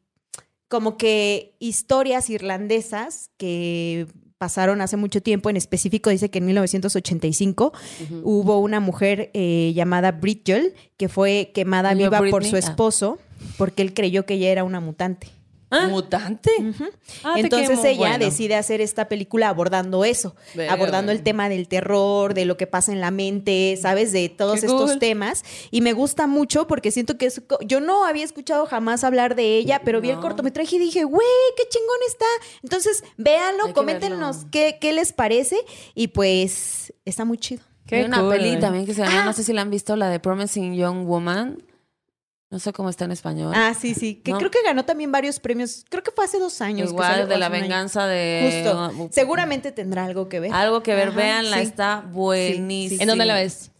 como 0.72 0.96
que 0.98 1.54
historias 1.60 2.30
irlandesas 2.30 3.30
que 3.36 4.08
pasaron 4.38 4.80
hace 4.80 4.96
mucho 4.96 5.22
tiempo, 5.22 5.50
en 5.50 5.58
específico 5.58 6.10
dice 6.10 6.30
que 6.32 6.40
en 6.40 6.46
1985 6.46 7.74
hubo 8.24 8.58
una 8.60 8.80
mujer 8.80 9.30
eh, 9.34 9.74
llamada 9.76 10.14
Bridgel 10.14 10.74
que 10.96 11.10
fue 11.10 11.52
quemada 11.54 11.94
¿Viva 11.94 12.20
por 12.30 12.46
su 12.46 12.56
Ah. 12.56 12.60
esposo 12.60 13.20
porque 13.58 13.82
él 13.82 13.94
creyó 13.94 14.26
que 14.26 14.36
ella 14.36 14.50
era 14.50 14.64
una 14.64 14.80
mutante. 14.80 15.28
¿Mutante? 15.90 16.52
Ah, 17.24 17.36
Entonces 17.38 17.80
ella 17.86 17.98
Bueno. 18.10 18.18
decide 18.26 18.56
hacer 18.56 18.82
esta 18.82 19.08
película 19.08 19.50
abordando 19.50 20.04
eso, 20.06 20.36
abordando 20.70 21.12
el 21.12 21.24
tema 21.24 21.48
del 21.50 21.68
terror, 21.68 22.34
de 22.34 22.46
lo 22.46 22.58
que 22.58 22.68
pasa 22.68 22.92
en 22.92 23.00
la 23.02 23.12
mente, 23.12 23.78
¿sabes? 23.82 24.12
De 24.12 24.30
todos 24.30 24.60
Qué 24.60 24.66
estos 24.66 24.92
cool. 24.92 25.00
temas. 25.00 25.44
Y 25.72 25.82
me 25.82 25.94
gusta 25.94 26.28
mucho 26.28 26.68
porque 26.68 26.92
siento 26.92 27.18
que 27.18 27.28
es... 27.28 27.42
Yo 27.66 27.80
no 27.80 28.06
había 28.06 28.26
escuchado 28.26 28.66
jamás 28.66 29.04
hablar 29.04 29.36
de 29.36 29.58
ella, 29.58 29.82
pero 29.86 30.02
vi 30.02 30.10
el 30.10 30.20
cortometraje 30.20 30.76
y 30.76 30.80
dije, 30.80 31.04
güey, 31.04 31.26
qué 31.58 31.64
chingón 31.70 31.98
está. 32.08 32.26
Entonces, 32.64 33.04
véanlo, 33.18 33.68
Hay 33.68 33.74
coméntenos 33.74 34.46
qué, 34.52 34.78
qué 34.82 34.92
les 34.94 35.14
parece 35.14 35.58
y 35.96 36.08
pues 36.10 36.94
está 37.06 37.26
muy 37.26 37.38
chido. 37.38 37.64
Qué 37.88 37.96
Hay 37.98 38.04
una 38.06 38.20
cool, 38.22 38.30
peli 38.36 38.60
también 38.60 38.86
que 38.86 38.94
se 38.94 39.02
llama, 39.04 39.22
Ah. 39.22 39.26
no 39.26 39.34
sé 39.34 39.44
si 39.44 39.54
la 39.54 39.62
han 39.62 39.70
visto, 39.70 39.96
la 39.96 40.10
de 40.10 40.20
Promising 40.20 40.76
Young 40.76 41.06
Woman. 41.06 41.62
No 42.52 42.60
sé 42.60 42.74
cómo 42.74 42.90
está 42.90 43.06
en 43.06 43.12
español. 43.12 43.54
Ah, 43.56 43.74
sí, 43.74 43.96
sí. 43.96 44.16
Que 44.16 44.34
¿No? 44.34 44.38
creo 44.38 44.52
que 44.52 44.62
ganó 44.62 44.84
también 44.84 45.10
varios 45.10 45.40
premios. 45.40 45.86
Creo 45.90 46.04
que 46.04 46.12
fue 46.12 46.26
hace 46.26 46.38
dos 46.38 46.60
años. 46.60 46.90
Igual 46.92 47.30
de 47.30 47.38
la 47.38 47.46
año. 47.46 47.62
venganza 47.62 48.06
de... 48.08 48.92
Justo. 48.98 49.10
Seguramente 49.14 49.72
tendrá 49.72 50.04
algo 50.04 50.28
que 50.28 50.42
ver. 50.42 50.54
Algo 50.54 50.84
que 50.84 50.94
ver, 50.94 51.08
Ajá, 51.08 51.18
véanla, 51.18 51.58
sí. 51.58 51.64
está 51.64 52.02
buenísima. 52.12 53.02
¿En 53.04 53.08
dónde 53.08 53.26
la 53.26 53.36
ves? 53.36 53.72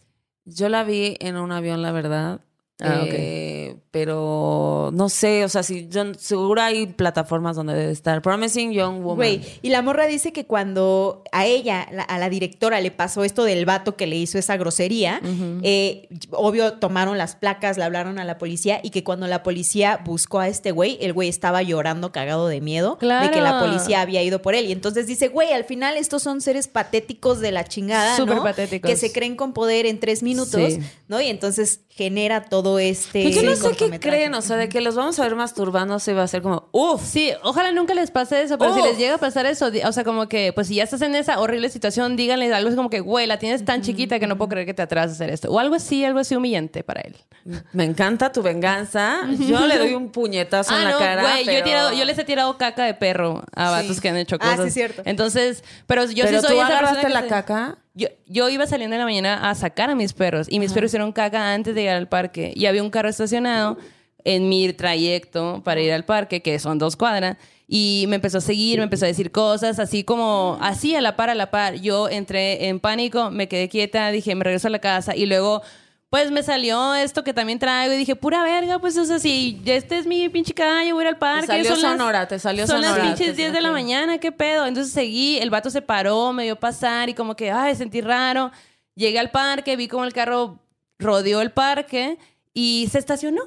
Yo 0.46 0.70
la 0.70 0.84
vi 0.84 1.16
en 1.20 1.36
un 1.36 1.52
avión, 1.52 1.82
la 1.82 1.92
verdad. 1.92 2.40
Ah. 2.82 3.04
Eh, 3.06 3.76
Pero 3.92 4.90
no 4.94 5.08
sé, 5.10 5.44
o 5.44 5.48
sea, 5.50 5.62
si 5.62 5.86
yo, 5.88 6.14
seguro 6.14 6.62
hay 6.62 6.86
plataformas 6.86 7.56
donde 7.56 7.74
debe 7.74 7.92
estar. 7.92 8.22
Promising 8.22 8.72
Young 8.72 9.02
Woman. 9.02 9.16
Güey, 9.16 9.42
y 9.60 9.68
la 9.68 9.82
morra 9.82 10.06
dice 10.06 10.32
que 10.32 10.46
cuando 10.46 11.22
a 11.30 11.44
ella, 11.46 11.86
la- 11.92 12.02
a 12.02 12.18
la 12.18 12.30
directora, 12.30 12.80
le 12.80 12.90
pasó 12.90 13.22
esto 13.22 13.44
del 13.44 13.66
vato 13.66 13.94
que 13.96 14.06
le 14.06 14.16
hizo 14.16 14.38
esa 14.38 14.56
grosería, 14.56 15.20
eh, 15.62 16.08
obvio 16.30 16.74
tomaron 16.74 17.18
las 17.18 17.36
placas, 17.36 17.76
le 17.76 17.84
hablaron 17.84 18.18
a 18.18 18.24
la 18.24 18.38
policía 18.38 18.80
y 18.82 18.90
que 18.90 19.04
cuando 19.04 19.26
la 19.26 19.42
policía 19.42 20.00
buscó 20.04 20.40
a 20.40 20.48
este 20.48 20.70
güey, 20.72 20.96
el 21.02 21.12
güey 21.12 21.28
estaba 21.28 21.62
llorando 21.62 22.12
cagado 22.12 22.48
de 22.48 22.60
miedo 22.62 22.98
de 23.00 23.30
que 23.30 23.40
la 23.42 23.60
policía 23.60 24.00
había 24.00 24.22
ido 24.22 24.40
por 24.42 24.54
él. 24.54 24.66
Y 24.66 24.72
entonces 24.72 25.06
dice, 25.06 25.28
güey, 25.28 25.52
al 25.52 25.64
final 25.64 25.96
estos 25.98 26.22
son 26.22 26.40
seres 26.40 26.66
patéticos 26.66 27.40
de 27.40 27.52
la 27.52 27.64
chingada, 27.64 28.16
Súper 28.16 28.36
¿no? 28.36 28.42
patéticos. 28.42 28.90
Que 28.90 28.96
se 28.96 29.12
creen 29.12 29.36
con 29.36 29.52
poder 29.52 29.84
en 29.86 30.00
tres 30.00 30.22
minutos, 30.22 30.72
Sí. 30.72 30.78
¿no? 31.08 31.20
Y 31.20 31.28
entonces 31.28 31.80
genera 31.90 32.44
todo 32.44 32.71
este... 32.78 33.22
Pues 33.22 33.34
yo 33.34 33.42
no 33.42 33.54
sé 33.56 33.72
qué 33.76 33.98
creen, 34.00 34.34
o 34.34 34.42
sea, 34.42 34.56
de 34.56 34.68
que 34.68 34.80
los 34.80 34.94
vamos 34.94 35.18
a 35.18 35.22
ver 35.22 35.34
masturbándose 35.36 36.12
va 36.14 36.22
a 36.22 36.28
ser 36.28 36.42
como, 36.42 36.68
uff. 36.72 37.02
Sí, 37.04 37.30
ojalá 37.42 37.72
nunca 37.72 37.94
les 37.94 38.10
pase 38.10 38.42
eso, 38.42 38.58
pero 38.58 38.74
si 38.74 38.82
les 38.82 38.98
llega 38.98 39.14
a 39.14 39.18
pasar 39.18 39.46
eso, 39.46 39.70
o 39.86 39.92
sea, 39.92 40.04
como 40.04 40.28
que, 40.28 40.52
pues 40.52 40.68
si 40.68 40.76
ya 40.76 40.84
estás 40.84 41.02
en 41.02 41.14
esa 41.14 41.40
horrible 41.40 41.68
situación, 41.68 42.16
díganle 42.16 42.52
algo 42.54 42.68
así 42.68 42.76
como 42.76 42.90
que, 42.90 43.00
güey, 43.00 43.26
la 43.26 43.38
tienes 43.38 43.64
tan 43.64 43.82
chiquita 43.82 44.18
que 44.18 44.26
no 44.26 44.36
puedo 44.38 44.50
creer 44.50 44.66
que 44.66 44.74
te 44.74 44.82
atrevas 44.82 45.10
a 45.10 45.12
hacer 45.12 45.30
esto. 45.30 45.50
O 45.50 45.58
algo 45.58 45.74
así, 45.74 46.04
algo 46.04 46.18
así 46.18 46.34
humillante 46.36 46.82
para 46.84 47.00
él. 47.02 47.16
Me 47.72 47.84
encanta 47.84 48.30
tu 48.32 48.42
venganza. 48.42 49.20
Yo 49.48 49.66
le 49.66 49.78
doy 49.78 49.94
un 49.94 50.10
puñetazo 50.10 50.74
en 50.76 50.80
Ah, 50.80 50.84
la 50.84 50.90
no, 50.92 50.98
cara. 50.98 51.22
güey, 51.22 51.44
yo, 51.44 51.50
he 51.50 51.54
pero- 51.54 51.64
tirado- 51.66 51.92
yo 51.92 52.04
les 52.04 52.18
he 52.18 52.24
tirado 52.24 52.56
caca 52.58 52.84
de 52.84 52.94
perro 52.94 53.42
a 53.54 53.70
vatos 53.70 54.00
que 54.00 54.08
han 54.08 54.16
hecho 54.16 54.36
Ah, 54.40 54.52
sí, 54.52 54.56
cosas. 54.58 54.72
cierto. 54.74 55.02
Entonces, 55.04 55.64
pero 55.86 56.04
yo 56.06 56.24
Pero 56.24 56.40
sí 56.40 56.46
soy 56.46 56.56
tú 56.56 56.60
esa 56.62 56.68
persona 56.68 56.78
agarraste 56.78 57.06
que 57.06 57.12
la 57.12 57.22
se- 57.22 57.28
caca. 57.28 57.78
Yo, 57.94 58.08
yo 58.26 58.48
iba 58.48 58.66
saliendo 58.66 58.96
en 58.96 59.00
la 59.00 59.06
mañana 59.06 59.50
a 59.50 59.54
sacar 59.54 59.90
a 59.90 59.94
mis 59.94 60.12
perros 60.12 60.46
y 60.50 60.58
mis 60.58 60.72
perros 60.72 60.90
hicieron 60.90 61.12
caca 61.12 61.52
antes 61.52 61.74
de 61.74 61.82
llegar 61.82 61.96
al 61.96 62.08
parque 62.08 62.52
y 62.56 62.66
había 62.66 62.82
un 62.82 62.90
carro 62.90 63.08
estacionado 63.08 63.76
en 64.24 64.48
mi 64.48 64.72
trayecto 64.72 65.62
para 65.64 65.80
ir 65.80 65.92
al 65.92 66.04
parque, 66.04 66.42
que 66.42 66.58
son 66.58 66.78
dos 66.78 66.96
cuadras, 66.96 67.36
y 67.66 68.04
me 68.08 68.16
empezó 68.16 68.38
a 68.38 68.40
seguir, 68.40 68.78
me 68.78 68.84
empezó 68.84 69.04
a 69.04 69.08
decir 69.08 69.32
cosas, 69.32 69.78
así 69.78 70.04
como, 70.04 70.58
así 70.60 70.94
a 70.94 71.00
la 71.00 71.16
par, 71.16 71.30
a 71.30 71.34
la 71.34 71.50
par. 71.50 71.74
Yo 71.80 72.08
entré 72.08 72.68
en 72.68 72.80
pánico, 72.80 73.30
me 73.30 73.48
quedé 73.48 73.68
quieta, 73.68 74.10
dije, 74.10 74.34
me 74.34 74.44
regreso 74.44 74.68
a 74.68 74.70
la 74.70 74.80
casa 74.80 75.16
y 75.16 75.26
luego... 75.26 75.62
Pues 76.12 76.30
me 76.30 76.42
salió 76.42 76.94
esto 76.94 77.24
que 77.24 77.32
también 77.32 77.58
traigo 77.58 77.94
y 77.94 77.96
dije, 77.96 78.14
pura 78.16 78.42
verga, 78.42 78.78
pues 78.78 78.98
o 78.98 79.04
sea, 79.06 79.18
si 79.18 79.58
este 79.64 79.96
es 79.96 80.06
mi 80.06 80.28
pinche 80.28 80.52
calle, 80.52 80.92
voy 80.92 81.00
a 81.04 81.08
ir 81.08 81.14
al 81.14 81.18
parque. 81.18 81.46
salió 81.46 81.64
son 81.72 81.80
las- 81.80 81.92
Sonora, 81.92 82.28
te 82.28 82.38
salió 82.38 82.66
Son 82.66 82.82
las 82.82 82.90
Sonora. 82.90 83.14
pinches 83.14 83.34
10 83.34 83.50
de 83.50 83.62
la 83.62 83.70
mañana, 83.72 84.18
¿qué 84.18 84.30
pedo? 84.30 84.66
Entonces 84.66 84.92
seguí, 84.92 85.38
el 85.38 85.48
vato 85.48 85.70
se 85.70 85.80
paró, 85.80 86.34
me 86.34 86.42
vio 86.44 86.56
pasar 86.60 87.08
y 87.08 87.14
como 87.14 87.34
que, 87.34 87.50
ay, 87.50 87.74
sentí 87.76 88.02
raro. 88.02 88.52
Llegué 88.94 89.18
al 89.18 89.30
parque, 89.30 89.74
vi 89.74 89.88
como 89.88 90.04
el 90.04 90.12
carro 90.12 90.58
rodeó 90.98 91.40
el 91.40 91.50
parque 91.50 92.18
y 92.52 92.88
se 92.92 92.98
estacionó. 92.98 93.44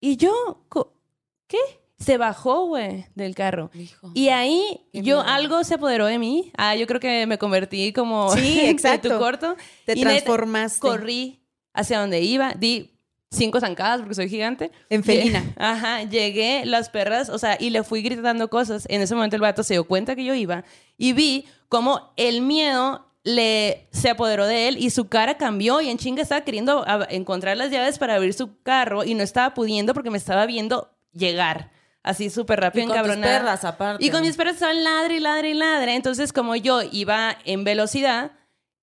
Y 0.00 0.16
yo, 0.16 0.64
¿qué? 1.46 1.58
Se 1.98 2.16
bajó, 2.16 2.64
güey, 2.68 3.04
del 3.14 3.34
carro. 3.34 3.70
Hijo. 3.74 4.10
Y 4.14 4.28
ahí 4.30 4.80
yo, 4.94 5.02
miedo. 5.18 5.20
algo 5.20 5.62
se 5.64 5.74
apoderó 5.74 6.06
de 6.06 6.18
mí. 6.18 6.50
Ah, 6.56 6.74
yo 6.74 6.86
creo 6.86 6.98
que 7.00 7.26
me 7.26 7.36
convertí 7.36 7.92
como 7.92 8.34
Sí, 8.34 8.60
en 8.62 8.70
exacto. 8.70 9.10
tu 9.10 9.18
corto. 9.18 9.56
Te 9.84 9.92
Y 9.98 10.00
transformaste. 10.00 10.80
corrí 10.80 11.39
hacia 11.74 11.98
donde 12.00 12.20
iba, 12.20 12.54
di 12.54 12.90
cinco 13.30 13.60
zancadas 13.60 14.00
porque 14.00 14.14
soy 14.14 14.28
gigante. 14.28 14.70
En 14.88 15.04
felina. 15.04 15.40
Lle- 15.42 15.54
Ajá, 15.58 16.02
llegué, 16.04 16.64
las 16.66 16.88
perras, 16.90 17.28
o 17.28 17.38
sea, 17.38 17.56
y 17.60 17.70
le 17.70 17.82
fui 17.84 18.02
gritando 18.02 18.48
cosas. 18.50 18.86
En 18.88 19.00
ese 19.00 19.14
momento 19.14 19.36
el 19.36 19.42
vato 19.42 19.62
se 19.62 19.74
dio 19.74 19.84
cuenta 19.84 20.16
que 20.16 20.24
yo 20.24 20.34
iba 20.34 20.64
y 20.96 21.12
vi 21.12 21.46
cómo 21.68 22.12
el 22.16 22.40
miedo 22.42 23.06
le 23.22 23.86
se 23.92 24.08
apoderó 24.10 24.46
de 24.46 24.68
él 24.68 24.78
y 24.78 24.88
su 24.90 25.08
cara 25.08 25.36
cambió 25.36 25.80
y 25.82 25.90
en 25.90 25.98
chinga 25.98 26.22
estaba 26.22 26.40
queriendo 26.40 26.84
encontrar 27.10 27.56
las 27.56 27.70
llaves 27.70 27.98
para 27.98 28.14
abrir 28.14 28.32
su 28.32 28.60
carro 28.62 29.04
y 29.04 29.14
no 29.14 29.22
estaba 29.22 29.52
pudiendo 29.52 29.92
porque 29.92 30.10
me 30.10 30.16
estaba 30.18 30.46
viendo 30.46 30.90
llegar 31.12 31.70
así 32.02 32.30
súper 32.30 32.60
rápido 32.60 32.84
Y 32.86 32.88
con 32.88 32.96
encabronada. 32.96 33.38
perras 33.40 33.64
aparte. 33.66 34.02
Y 34.04 34.08
con 34.10 34.22
mis 34.22 34.36
perras 34.36 34.54
estaban 34.54 34.82
ladre 34.82 35.16
y 35.16 35.20
ladre 35.20 35.50
y 35.50 35.54
ladre. 35.54 35.96
Entonces, 35.96 36.32
como 36.32 36.56
yo 36.56 36.80
iba 36.90 37.36
en 37.44 37.62
velocidad 37.62 38.32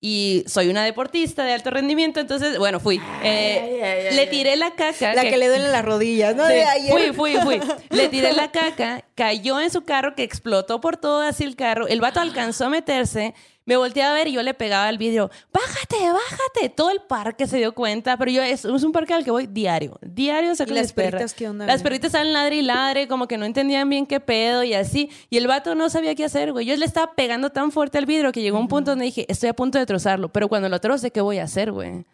y 0.00 0.44
soy 0.46 0.68
una 0.68 0.84
deportista 0.84 1.44
de 1.44 1.52
alto 1.52 1.70
rendimiento, 1.70 2.20
entonces, 2.20 2.56
bueno, 2.58 2.78
fui. 2.78 3.00
Eh, 3.22 3.80
ay, 3.82 4.06
ay, 4.06 4.16
le 4.16 4.26
tiré 4.28 4.54
la 4.56 4.70
caca. 4.72 5.14
La 5.14 5.22
que 5.22 5.36
le 5.36 5.48
duelen 5.48 5.72
las 5.72 5.84
rodillas, 5.84 6.36
¿no? 6.36 6.46
Sí, 6.46 6.52
De 6.52 6.64
ayer. 6.64 6.92
Fui, 6.92 7.12
fui, 7.12 7.36
fui. 7.42 7.60
Le 7.90 8.08
tiré 8.08 8.32
la 8.32 8.52
caca, 8.52 9.04
cayó 9.14 9.60
en 9.60 9.70
su 9.70 9.82
carro 9.82 10.14
que 10.14 10.22
explotó 10.22 10.80
por 10.80 10.96
todo 10.98 11.22
así 11.22 11.42
el 11.42 11.56
carro. 11.56 11.88
El 11.88 12.00
vato 12.00 12.20
alcanzó 12.20 12.66
a 12.66 12.68
meterse. 12.68 13.34
Me 13.68 13.76
volteé 13.76 14.02
a 14.02 14.14
ver 14.14 14.28
y 14.28 14.32
yo 14.32 14.42
le 14.42 14.54
pegaba 14.54 14.88
el 14.88 14.96
vidrio, 14.96 15.30
bájate, 15.52 15.96
bájate. 16.10 16.70
Todo 16.74 16.90
el 16.90 17.02
parque 17.02 17.46
se 17.46 17.58
dio 17.58 17.74
cuenta, 17.74 18.16
pero 18.16 18.30
yo 18.30 18.40
es, 18.40 18.64
es 18.64 18.82
un 18.82 18.92
parque 18.92 19.12
al 19.12 19.24
que 19.24 19.30
voy 19.30 19.46
diario. 19.46 19.98
Diario 20.00 20.54
saco 20.54 20.70
¿Y 20.72 20.74
las 20.76 20.94
perritas 20.94 21.34
qué 21.34 21.46
onda, 21.50 21.66
Las 21.66 21.82
perritas 21.82 22.06
estaban 22.06 22.32
ladre 22.32 22.56
y 22.56 22.62
ladre, 22.62 23.08
como 23.08 23.28
que 23.28 23.36
no 23.36 23.44
entendían 23.44 23.86
bien 23.90 24.06
qué 24.06 24.20
pedo 24.20 24.64
y 24.64 24.72
así. 24.72 25.10
Y 25.28 25.36
el 25.36 25.46
vato 25.46 25.74
no 25.74 25.90
sabía 25.90 26.14
qué 26.14 26.24
hacer, 26.24 26.52
güey. 26.52 26.64
Yo 26.64 26.74
le 26.76 26.86
estaba 26.86 27.12
pegando 27.14 27.50
tan 27.50 27.70
fuerte 27.70 27.98
al 27.98 28.06
vidrio 28.06 28.32
que 28.32 28.40
llegó 28.40 28.58
un 28.58 28.68
punto 28.68 28.92
donde 28.92 29.04
dije, 29.04 29.26
estoy 29.28 29.50
a 29.50 29.54
punto 29.54 29.78
de 29.78 29.84
trozarlo. 29.84 30.30
Pero 30.32 30.48
cuando 30.48 30.70
lo 30.70 30.80
troce, 30.80 31.10
¿qué 31.10 31.20
voy 31.20 31.36
a 31.36 31.42
hacer, 31.44 31.70
güey? 31.70 32.06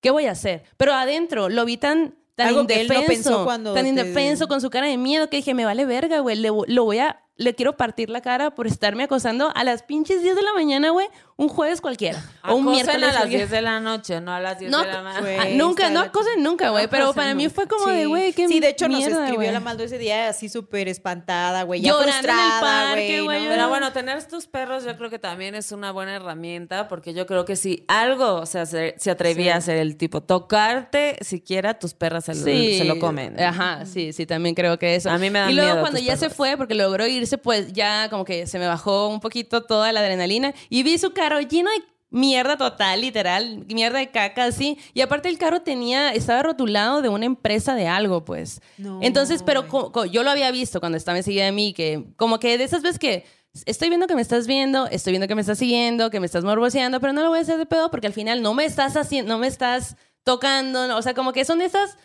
¿Qué 0.00 0.10
voy 0.10 0.26
a 0.26 0.32
hacer? 0.32 0.64
Pero 0.76 0.92
adentro 0.92 1.48
lo 1.48 1.64
vi 1.64 1.76
tan, 1.76 2.16
tan 2.34 2.48
Algo 2.48 2.66
que 2.66 2.80
él 2.80 2.88
no 2.88 2.94
indefenso, 2.94 3.30
pensó 3.30 3.44
cuando 3.44 3.74
tan 3.74 3.84
te- 3.84 3.90
indefenso, 3.90 4.48
con 4.48 4.60
su 4.60 4.70
cara 4.70 4.88
de 4.88 4.96
miedo, 4.96 5.30
que 5.30 5.36
dije, 5.36 5.54
me 5.54 5.64
vale 5.64 5.84
verga, 5.84 6.18
güey. 6.18 6.36
Lo 6.36 6.84
voy 6.84 6.98
a, 6.98 7.22
le 7.36 7.54
quiero 7.54 7.76
partir 7.76 8.10
la 8.10 8.20
cara 8.20 8.54
por 8.54 8.66
estarme 8.66 9.04
acosando 9.04 9.52
a 9.54 9.64
las 9.64 9.82
pinches 9.82 10.22
10 10.22 10.36
de 10.36 10.42
la 10.42 10.54
mañana, 10.54 10.90
güey. 10.90 11.06
Un 11.38 11.48
jueves 11.50 11.82
cualquiera. 11.82 12.18
o 12.44 12.54
un 12.54 12.62
Acosen 12.62 12.70
miércoles 12.72 12.96
a 13.02 13.06
las 13.08 13.16
cualquiera. 13.16 13.44
10 13.44 13.50
de 13.50 13.60
la 13.62 13.78
noche, 13.80 14.20
no 14.22 14.32
a 14.32 14.40
las 14.40 14.58
10 14.58 14.70
No, 14.70 14.80
de 14.82 14.86
la 14.90 15.02
mañana. 15.02 15.42
ah, 15.42 15.46
nunca, 15.52 15.90
no 15.90 16.00
acosen 16.00 16.42
nunca, 16.42 16.70
güey. 16.70 16.84
No 16.84 16.90
pero 16.90 17.12
para 17.12 17.34
mí 17.34 17.50
fue 17.50 17.68
como 17.68 17.88
de, 17.88 18.00
Sí. 18.00 18.04
güey, 18.06 18.32
qué 18.32 18.48
Sí, 18.48 18.58
de 18.58 18.70
hecho 18.70 18.88
nos 18.88 18.96
mierda, 18.98 19.16
escribió 19.18 19.40
güey. 19.42 19.52
la 19.52 19.60
Maldo 19.60 19.84
ese 19.84 19.98
día 19.98 20.30
así 20.30 20.48
súper 20.48 20.88
espantada, 20.88 21.64
güey. 21.64 21.82
Ya 21.82 21.92
frustrada, 21.92 22.60
parque, 22.62 23.20
güey, 23.20 23.42
¿no? 23.44 23.50
Pero 23.50 23.68
bueno, 23.68 23.92
tener 23.92 24.26
tus 24.26 24.46
perros 24.46 24.84
yo 24.86 24.96
creo 24.96 25.10
que 25.10 25.18
también 25.18 25.54
es 25.54 25.72
una 25.72 25.92
buena 25.92 26.14
herramienta 26.16 26.88
porque 26.88 27.12
yo 27.12 27.26
creo 27.26 27.44
que 27.44 27.56
si 27.56 27.84
algo 27.86 28.36
o 28.36 28.46
sea, 28.46 28.64
se, 28.64 28.94
se 28.96 29.10
atrevía 29.10 29.56
a 29.56 29.58
hacer 29.58 29.76
el 29.76 29.98
tipo 29.98 30.22
tocarte, 30.22 31.18
siquiera 31.20 31.78
tus 31.78 31.92
perras 31.92 32.24
se, 32.24 32.34
lo- 32.34 32.44
Sí. 32.46 32.78
se 32.78 32.84
lo 32.86 32.98
comen. 32.98 33.38
Ajá, 33.38 33.84
sí, 33.84 34.14
sí, 34.14 34.24
también 34.24 34.54
creo 34.54 34.78
que 34.78 34.94
eso. 34.96 35.10
A 35.10 35.18
mí 35.18 35.28
me 35.28 35.38
dan 35.40 35.50
Y 35.50 35.52
luego 35.52 35.68
miedo 35.72 35.80
cuando 35.82 36.00
ya 36.00 36.16
se 36.16 36.30
fue, 36.30 36.56
porque 36.56 36.74
logró 36.74 37.06
irse, 37.06 37.36
pues 37.36 37.74
ya 37.74 38.08
como 38.08 38.24
que 38.24 38.46
se 38.46 38.58
me 38.58 38.66
bajó 38.66 39.08
un 39.08 39.20
poquito 39.20 39.64
toda 39.64 39.92
la 39.92 40.00
adrenalina 40.00 40.54
y 40.70 40.82
vi 40.82 40.96
su 40.96 41.12
carro 41.28 41.40
lleno 41.40 41.70
de 41.70 41.84
mierda 42.10 42.56
total, 42.56 43.00
literal, 43.00 43.64
mierda 43.68 43.98
de 43.98 44.10
caca 44.10 44.44
así. 44.44 44.78
Y 44.94 45.00
aparte 45.00 45.28
el 45.28 45.38
carro 45.38 45.62
tenía, 45.62 46.12
estaba 46.12 46.42
rotulado 46.42 47.02
de 47.02 47.08
una 47.08 47.26
empresa 47.26 47.74
de 47.74 47.88
algo, 47.88 48.24
pues. 48.24 48.60
No, 48.78 49.00
Entonces, 49.02 49.42
pero 49.42 49.66
co- 49.68 49.92
co- 49.92 50.04
yo 50.06 50.22
lo 50.22 50.30
había 50.30 50.50
visto 50.50 50.80
cuando 50.80 50.96
estaba 50.98 51.18
enseguida 51.18 51.44
de 51.44 51.52
mí, 51.52 51.72
que 51.74 52.04
como 52.16 52.38
que 52.38 52.56
de 52.58 52.64
esas 52.64 52.82
veces 52.82 52.98
que 52.98 53.24
estoy 53.66 53.88
viendo 53.88 54.06
que 54.06 54.14
me 54.14 54.22
estás 54.22 54.46
viendo, 54.46 54.86
estoy 54.86 55.12
viendo 55.12 55.26
que 55.28 55.34
me 55.34 55.40
estás 55.40 55.58
siguiendo, 55.58 56.10
que 56.10 56.20
me 56.20 56.26
estás 56.26 56.44
morboseando, 56.44 57.00
pero 57.00 57.12
no 57.12 57.22
lo 57.22 57.28
voy 57.30 57.38
a 57.40 57.42
hacer 57.42 57.58
de 57.58 57.66
pedo 57.66 57.90
porque 57.90 58.06
al 58.06 58.12
final 58.12 58.40
no 58.40 58.54
me 58.54 58.64
estás 58.64 58.96
haciendo, 58.96 59.32
no 59.34 59.38
me 59.40 59.46
estás 59.48 59.96
tocando, 60.22 60.86
no, 60.88 60.96
o 60.96 61.02
sea, 61.02 61.14
como 61.14 61.32
que 61.32 61.44
son 61.44 61.60
esas 61.60 61.96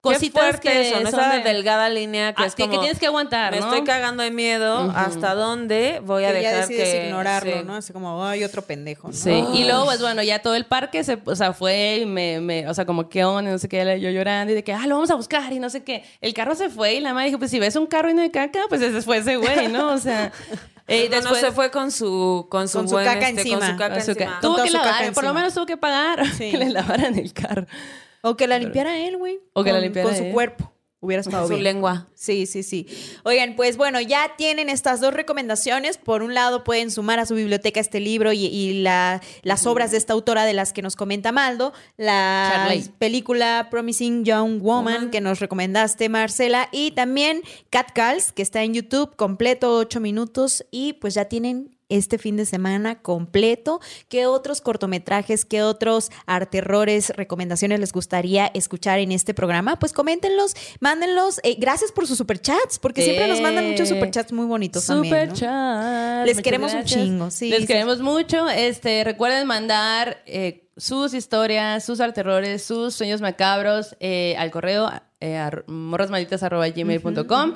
cositas 0.00 0.60
Qué 0.60 0.68
que 0.70 0.88
eso, 0.90 1.00
¿no? 1.00 1.10
son 1.10 1.20
esa 1.20 1.36
de- 1.38 1.42
delgada 1.42 1.88
línea 1.88 2.32
que 2.32 2.42
Ah, 2.44 2.46
es 2.46 2.54
que- 2.54 2.62
que 2.62 2.68
como, 2.68 2.80
tienes 2.80 2.98
que 3.00 3.06
aguantar, 3.06 3.52
me 3.52 3.58
¿no? 3.60 3.66
estoy 3.66 3.82
cagando 3.84 4.22
de 4.22 4.30
miedo, 4.30 4.92
¿hasta 4.94 5.34
dónde 5.34 6.00
voy 6.04 6.24
a 6.24 6.32
Que 6.32 6.42
ya 6.42 6.50
dejar 6.50 6.68
decides 6.68 6.94
que 6.94 7.06
ignorarlo, 7.06 7.52
sí. 7.58 7.64
¿no? 7.66 7.74
Así 7.74 7.92
como, 7.92 8.24
ay, 8.24 8.44
otro 8.44 8.62
pendejo, 8.62 9.08
¿no? 9.08 9.14
Sí, 9.14 9.44
y 9.54 9.64
luego, 9.64 9.86
pues 9.86 10.00
bueno, 10.00 10.22
ya 10.22 10.38
todo 10.40 10.54
el 10.54 10.66
parque 10.66 11.02
se, 11.02 11.18
o 11.24 11.34
sea, 11.36 11.52
fue 11.52 11.98
y 12.02 12.06
me, 12.06 12.40
me- 12.40 12.68
o 12.68 12.74
sea, 12.74 12.86
como 12.86 13.08
que 13.08 13.24
onda, 13.24 13.50
no 13.50 13.58
sé 13.58 13.68
qué, 13.68 13.98
yo 14.00 14.10
llorando 14.10 14.52
y 14.52 14.54
de 14.54 14.62
que, 14.64 14.72
ah, 14.72 14.86
lo 14.86 14.94
vamos 14.94 15.10
a 15.10 15.14
buscar 15.16 15.52
y 15.52 15.58
no 15.58 15.68
sé 15.68 15.82
qué. 15.82 16.04
El 16.20 16.32
carro 16.32 16.54
se 16.54 16.68
fue 16.70 16.94
y 16.94 17.00
la 17.00 17.12
madre 17.12 17.26
dijo, 17.26 17.38
pues 17.40 17.50
si 17.50 17.58
ves 17.58 17.74
un 17.76 17.86
carro 17.86 18.08
y 18.10 18.14
no 18.14 18.22
hay 18.22 18.30
caca, 18.30 18.60
pues 18.68 18.80
ese 18.82 19.02
fue 19.02 19.18
ese 19.18 19.36
güey, 19.36 19.66
¿no? 19.68 19.92
O 19.92 19.98
sea, 19.98 20.30
eh, 20.86 21.08
No, 21.10 21.16
no, 21.16 21.20
después 21.22 21.40
se 21.40 21.50
fue 21.52 21.70
con 21.72 21.90
su 21.90 22.46
con 22.48 22.68
su, 22.68 22.78
Con 22.78 22.88
su 22.88 22.94
buen, 22.94 23.04
caca 23.04 23.28
este, 23.28 23.40
encima. 23.42 23.58
con 23.58 23.68
su 23.68 23.76
caca 23.76 23.94
con 23.94 24.02
su 24.04 24.14
ca- 24.14 24.24
encima. 24.24 24.40
Tuvo 24.40 24.62
que 24.62 24.70
lavar, 24.70 25.12
por 25.12 25.24
lo 25.24 25.34
menos 25.34 25.52
tuvo 25.54 25.66
que 25.66 25.76
pagar 25.76 26.24
Sí. 26.38 26.50
que 26.52 26.56
le 26.56 26.70
lavaran 26.70 27.18
el 27.18 27.32
carro. 27.32 27.66
O 28.22 28.36
que 28.36 28.46
la 28.46 28.58
limpiara 28.58 28.98
él, 28.98 29.16
güey. 29.16 29.40
O 29.52 29.62
que 29.64 29.70
la 29.70 29.76
Con- 29.78 29.82
limpiara 29.84 30.08
Con 30.08 30.16
su 30.18 30.24
él. 30.24 30.32
cuerpo. 30.32 30.72
Hubiera 31.00 31.20
estado 31.20 31.46
su 31.46 31.52
bien. 31.52 31.62
lengua. 31.62 32.08
Sí, 32.14 32.46
sí, 32.46 32.64
sí. 32.64 32.88
Oigan, 33.22 33.54
pues 33.54 33.76
bueno, 33.76 34.00
ya 34.00 34.32
tienen 34.36 34.68
estas 34.68 35.00
dos 35.00 35.14
recomendaciones. 35.14 35.96
Por 35.96 36.24
un 36.24 36.34
lado, 36.34 36.64
pueden 36.64 36.90
sumar 36.90 37.20
a 37.20 37.26
su 37.26 37.36
biblioteca 37.36 37.78
este 37.78 38.00
libro 38.00 38.32
y, 38.32 38.46
y 38.46 38.82
la- 38.82 39.22
las 39.42 39.64
obras 39.68 39.92
de 39.92 39.96
esta 39.98 40.12
autora 40.14 40.44
de 40.44 40.54
las 40.54 40.72
que 40.72 40.82
nos 40.82 40.96
comenta 40.96 41.30
Maldo. 41.30 41.72
La 41.96 42.68
película 42.98 43.68
Promising 43.70 44.24
Young 44.24 44.60
Woman 44.60 45.10
que 45.12 45.20
nos 45.20 45.38
recomendaste, 45.38 46.08
Marcela. 46.08 46.68
Y 46.72 46.90
también 46.90 47.42
Cat 47.70 47.92
Calls, 47.94 48.32
que 48.32 48.42
está 48.42 48.64
en 48.64 48.74
YouTube, 48.74 49.14
completo, 49.14 49.76
ocho 49.76 50.00
minutos. 50.00 50.66
Y 50.72 50.94
pues 50.94 51.14
ya 51.14 51.26
tienen 51.26 51.77
este 51.88 52.18
fin 52.18 52.36
de 52.36 52.44
semana 52.46 53.00
completo. 53.00 53.80
¿Qué 54.08 54.26
otros 54.26 54.60
cortometrajes, 54.60 55.44
qué 55.44 55.62
otros 55.62 56.10
arterrores, 56.26 57.10
recomendaciones 57.10 57.80
les 57.80 57.92
gustaría 57.92 58.46
escuchar 58.54 58.98
en 58.98 59.12
este 59.12 59.34
programa? 59.34 59.78
Pues 59.78 59.92
coméntenlos, 59.92 60.54
mándenlos. 60.80 61.40
Eh, 61.42 61.56
gracias 61.58 61.92
por 61.92 62.06
sus 62.06 62.18
superchats, 62.18 62.78
porque 62.78 63.02
siempre 63.02 63.28
nos 63.28 63.40
mandan 63.40 63.68
muchos 63.70 63.88
superchats 63.88 64.32
muy 64.32 64.46
bonitos 64.46 64.86
también. 64.86 65.12
Super 65.14 65.28
¿no? 65.28 65.34
chat. 65.34 66.26
Les 66.26 66.40
queremos 66.40 66.72
un 66.72 66.80
gracias. 66.80 67.00
chingo, 67.00 67.30
sí, 67.30 67.50
Les 67.50 67.60
sí. 67.60 67.66
queremos 67.66 68.00
mucho. 68.00 68.48
Este, 68.48 69.04
recuerden 69.04 69.46
mandar 69.46 70.22
eh, 70.26 70.68
sus 70.76 71.14
historias, 71.14 71.84
sus 71.84 72.00
alterrores, 72.00 72.62
sus 72.62 72.94
sueños 72.94 73.20
macabros 73.20 73.96
eh, 74.00 74.34
al 74.38 74.50
correo 74.50 74.90
morrasmalditas@gmail.com. 75.66 77.54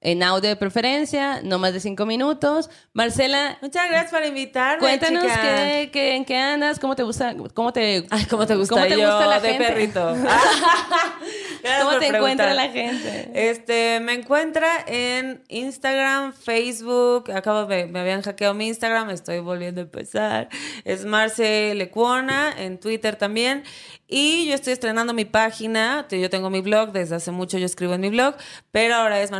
En 0.00 0.22
audio 0.22 0.48
de 0.50 0.56
preferencia, 0.56 1.40
no 1.42 1.58
más 1.58 1.72
de 1.72 1.80
cinco 1.80 2.06
minutos. 2.06 2.70
Marcela, 2.92 3.58
Muchas 3.62 3.88
gracias 3.88 4.12
por 4.12 4.24
invitarme, 4.24 4.78
cuéntanos 4.80 5.24
qué, 5.24 5.90
qué- 5.92 6.14
en 6.16 6.24
qué 6.24 6.36
andas, 6.36 6.78
cómo 6.78 6.94
te 6.94 7.02
gusta, 7.02 7.34
cómo 7.54 7.72
te, 7.72 8.06
Ay, 8.10 8.24
¿cómo 8.26 8.46
te 8.46 8.54
gusta? 8.54 8.74
¿Cómo 8.74 8.86
te 8.86 9.00
Yo, 9.00 9.08
gusta 9.08 9.26
la 9.26 9.40
de 9.40 9.48
gente? 9.48 9.66
perrito. 9.66 10.16
¿Cómo 11.82 11.98
te 11.98 12.06
encuentra 12.08 12.54
la 12.54 12.68
gente? 12.68 13.30
Este, 13.34 14.00
me 14.00 14.12
encuentra 14.14 14.68
en 14.86 15.42
Instagram, 15.48 16.32
Facebook. 16.32 17.30
Acabo 17.32 17.66
de, 17.66 17.86
me 17.86 18.00
habían 18.00 18.22
hackeado 18.22 18.54
mi 18.54 18.68
Instagram, 18.68 19.10
estoy 19.10 19.40
volviendo 19.40 19.80
a 19.80 19.84
empezar. 19.84 20.48
Es 20.84 21.04
Marce 21.04 21.74
Lecuona, 21.74 22.52
en 22.56 22.78
Twitter 22.78 23.16
también. 23.16 23.64
Y 24.08 24.46
yo 24.46 24.54
estoy 24.54 24.72
estrenando 24.72 25.12
mi 25.14 25.24
página. 25.24 26.06
Yo 26.08 26.30
tengo 26.30 26.48
mi 26.50 26.60
blog, 26.60 26.92
desde 26.92 27.16
hace 27.16 27.32
mucho 27.32 27.58
yo 27.58 27.66
escribo 27.66 27.94
en 27.94 28.00
mi 28.00 28.10
blog, 28.10 28.36
pero 28.70 28.94
ahora 28.94 29.20
es 29.20 29.32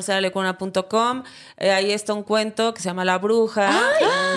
marcelalecuona.com. 0.59 1.23
Eh, 1.59 1.71
ahí 1.71 1.91
está 1.93 2.15
un 2.15 2.23
cuento 2.23 2.75
que 2.75 2.81
se 2.83 2.89
llama 2.89 3.05
La 3.05 3.19
Bruja. 3.19 3.71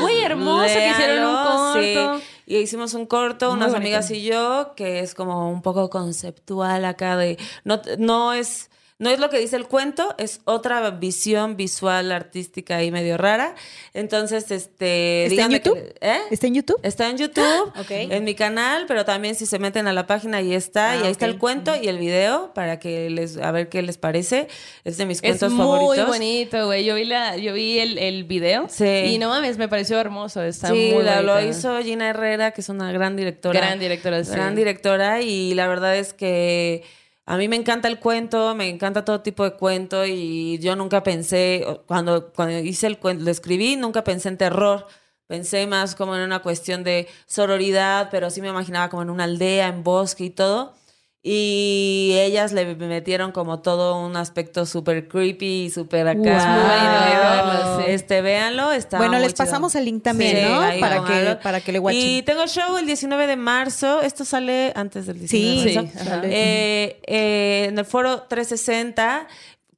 Muy 0.01 0.17
hermoso 0.19 0.65
que 0.73 0.89
hicieron 0.89 1.25
un 1.25 1.35
corto. 1.45 2.19
sí. 2.19 2.23
Y 2.45 2.57
hicimos 2.57 2.93
un 2.95 3.05
corto, 3.05 3.49
Muy 3.49 3.57
unas 3.57 3.71
bonito. 3.71 3.77
amigas 3.87 4.09
y 4.11 4.23
yo, 4.23 4.73
que 4.75 4.99
es 5.01 5.13
como 5.13 5.51
un 5.51 5.61
poco 5.61 5.89
conceptual 5.89 6.83
acá 6.85 7.15
de. 7.17 7.37
No, 7.63 7.79
no 7.97 8.33
es. 8.33 8.69
No 8.99 9.09
es 9.09 9.17
lo 9.17 9.29
que 9.29 9.39
dice 9.39 9.55
el 9.55 9.65
cuento, 9.65 10.13
es 10.17 10.41
otra 10.43 10.89
visión 10.91 11.55
visual, 11.55 12.11
artística 12.11 12.83
y 12.83 12.91
medio 12.91 13.17
rara. 13.17 13.55
Entonces, 13.93 14.51
este. 14.51 15.25
¿Está 15.27 15.43
en 15.43 15.49
que- 15.51 15.55
YouTube? 15.59 15.93
¿eh? 16.01 16.19
¿Está 16.29 16.47
en 16.47 16.53
YouTube? 16.55 16.79
Está 16.83 17.09
en 17.09 17.17
YouTube, 17.17 17.71
Ok. 17.79 17.91
en 17.91 18.25
mi 18.25 18.35
canal, 18.35 18.85
pero 18.89 19.05
también 19.05 19.35
si 19.35 19.45
se 19.45 19.57
meten 19.57 19.87
a 19.87 19.93
la 19.93 20.05
página 20.05 20.39
ahí 20.39 20.53
está, 20.53 20.91
Ah, 20.91 20.97
y 20.97 21.03
ahí 21.05 21.11
está 21.11 21.27
el 21.27 21.37
cuento 21.37 21.73
y 21.81 21.87
el 21.87 21.97
video 21.97 22.53
para 22.53 22.77
que 22.79 23.09
les 23.09 23.37
a 23.37 23.51
ver 23.53 23.69
qué 23.69 23.81
les 23.83 23.97
parece. 23.97 24.49
Es 24.83 24.97
de 24.97 25.05
mis 25.05 25.19
Es 25.19 25.21
cuentos 25.21 25.53
muy 25.53 25.65
favoritos. 25.65 26.07
bonito, 26.09 26.65
güey. 26.65 26.83
Yo 26.83 26.95
vi 26.95 27.05
la, 27.05 27.37
yo 27.37 27.53
vi 27.53 27.79
el, 27.79 27.97
el 27.99 28.25
video 28.25 28.67
Sí. 28.69 28.83
y 28.85 29.17
no 29.17 29.29
mames, 29.29 29.57
me 29.57 29.69
pareció 29.69 29.97
hermoso. 29.97 30.43
Está 30.43 30.67
sí, 30.71 30.91
muy 30.93 31.03
la- 31.03 31.21
lo 31.21 31.39
hizo 31.41 31.79
Gina 31.83 32.09
Herrera, 32.09 32.51
que 32.51 32.59
es 32.59 32.67
una 32.67 32.91
gran 32.91 33.15
directora. 33.15 33.57
Gran 33.61 33.79
directora, 33.79 34.21
sí. 34.25 34.31
Gran 34.31 34.55
directora 34.55 35.21
y 35.21 35.53
la 35.53 35.69
verdad 35.69 35.95
es 35.95 36.11
que 36.13 36.83
a 37.29 37.37
mí 37.37 37.47
me 37.47 37.55
encanta 37.57 37.87
el 37.87 37.99
cuento, 37.99 38.55
me 38.55 38.69
encanta 38.69 39.05
todo 39.05 39.21
tipo 39.21 39.43
de 39.43 39.53
cuento 39.53 40.03
y 40.03 40.57
yo 40.57 40.75
nunca 40.75 41.03
pensé, 41.03 41.63
cuando, 41.85 42.33
cuando 42.33 42.57
hice 42.57 42.87
el 42.87 42.97
cuento, 42.97 43.23
lo 43.23 43.29
escribí, 43.29 43.75
nunca 43.75 44.03
pensé 44.03 44.29
en 44.29 44.37
terror. 44.39 44.87
Pensé 45.27 45.67
más 45.67 45.93
como 45.93 46.15
en 46.15 46.23
una 46.23 46.41
cuestión 46.41 46.83
de 46.83 47.07
sororidad, 47.27 48.07
pero 48.09 48.31
sí 48.31 48.41
me 48.41 48.49
imaginaba 48.49 48.89
como 48.89 49.03
en 49.03 49.11
una 49.11 49.25
aldea, 49.25 49.67
en 49.67 49.83
bosque 49.83 50.23
y 50.23 50.29
todo. 50.31 50.73
Y 51.21 52.13
ellas 52.17 52.53
le 52.53 52.75
metieron 52.75 53.33
como 53.33 53.59
todo 53.59 53.99
un 54.05 54.15
aspecto 54.15 54.65
súper 54.65 55.09
creepy 55.09 55.65
y 55.65 55.69
súper 55.69 56.07
acá. 56.07 57.75
Wow. 57.77 57.83
Este, 57.87 58.21
véanlo, 58.21 58.71
está 58.71 58.97
bueno, 58.97 59.13
muy 59.13 59.23
les 59.23 59.33
chido. 59.33 59.45
pasamos 59.45 59.75
el 59.75 59.83
link 59.85 60.01
también, 60.03 60.37
Sí, 60.37 60.43
¿no? 60.43 60.79
Para 60.79 61.03
que, 61.03 61.35
para 61.43 61.59
que 61.61 61.71
le 61.73 61.79
watchen. 61.79 62.01
Y 62.01 62.21
tengo 62.21 62.47
show 62.47 62.77
el 62.77 62.85
19 62.85 63.27
de 63.27 63.35
marzo. 63.35 64.01
Esto 64.01 64.23
sale 64.23 64.71
antes 64.75 65.07
del 65.07 65.19
19 65.19 65.29
Sí, 65.61 65.69
de 65.69 65.81
marzo. 65.81 65.99
sí. 65.99 66.09
Eh, 66.31 67.01
eh, 67.05 67.65
en 67.69 67.77
el 67.79 67.85
foro 67.85 68.21
360. 68.23 69.27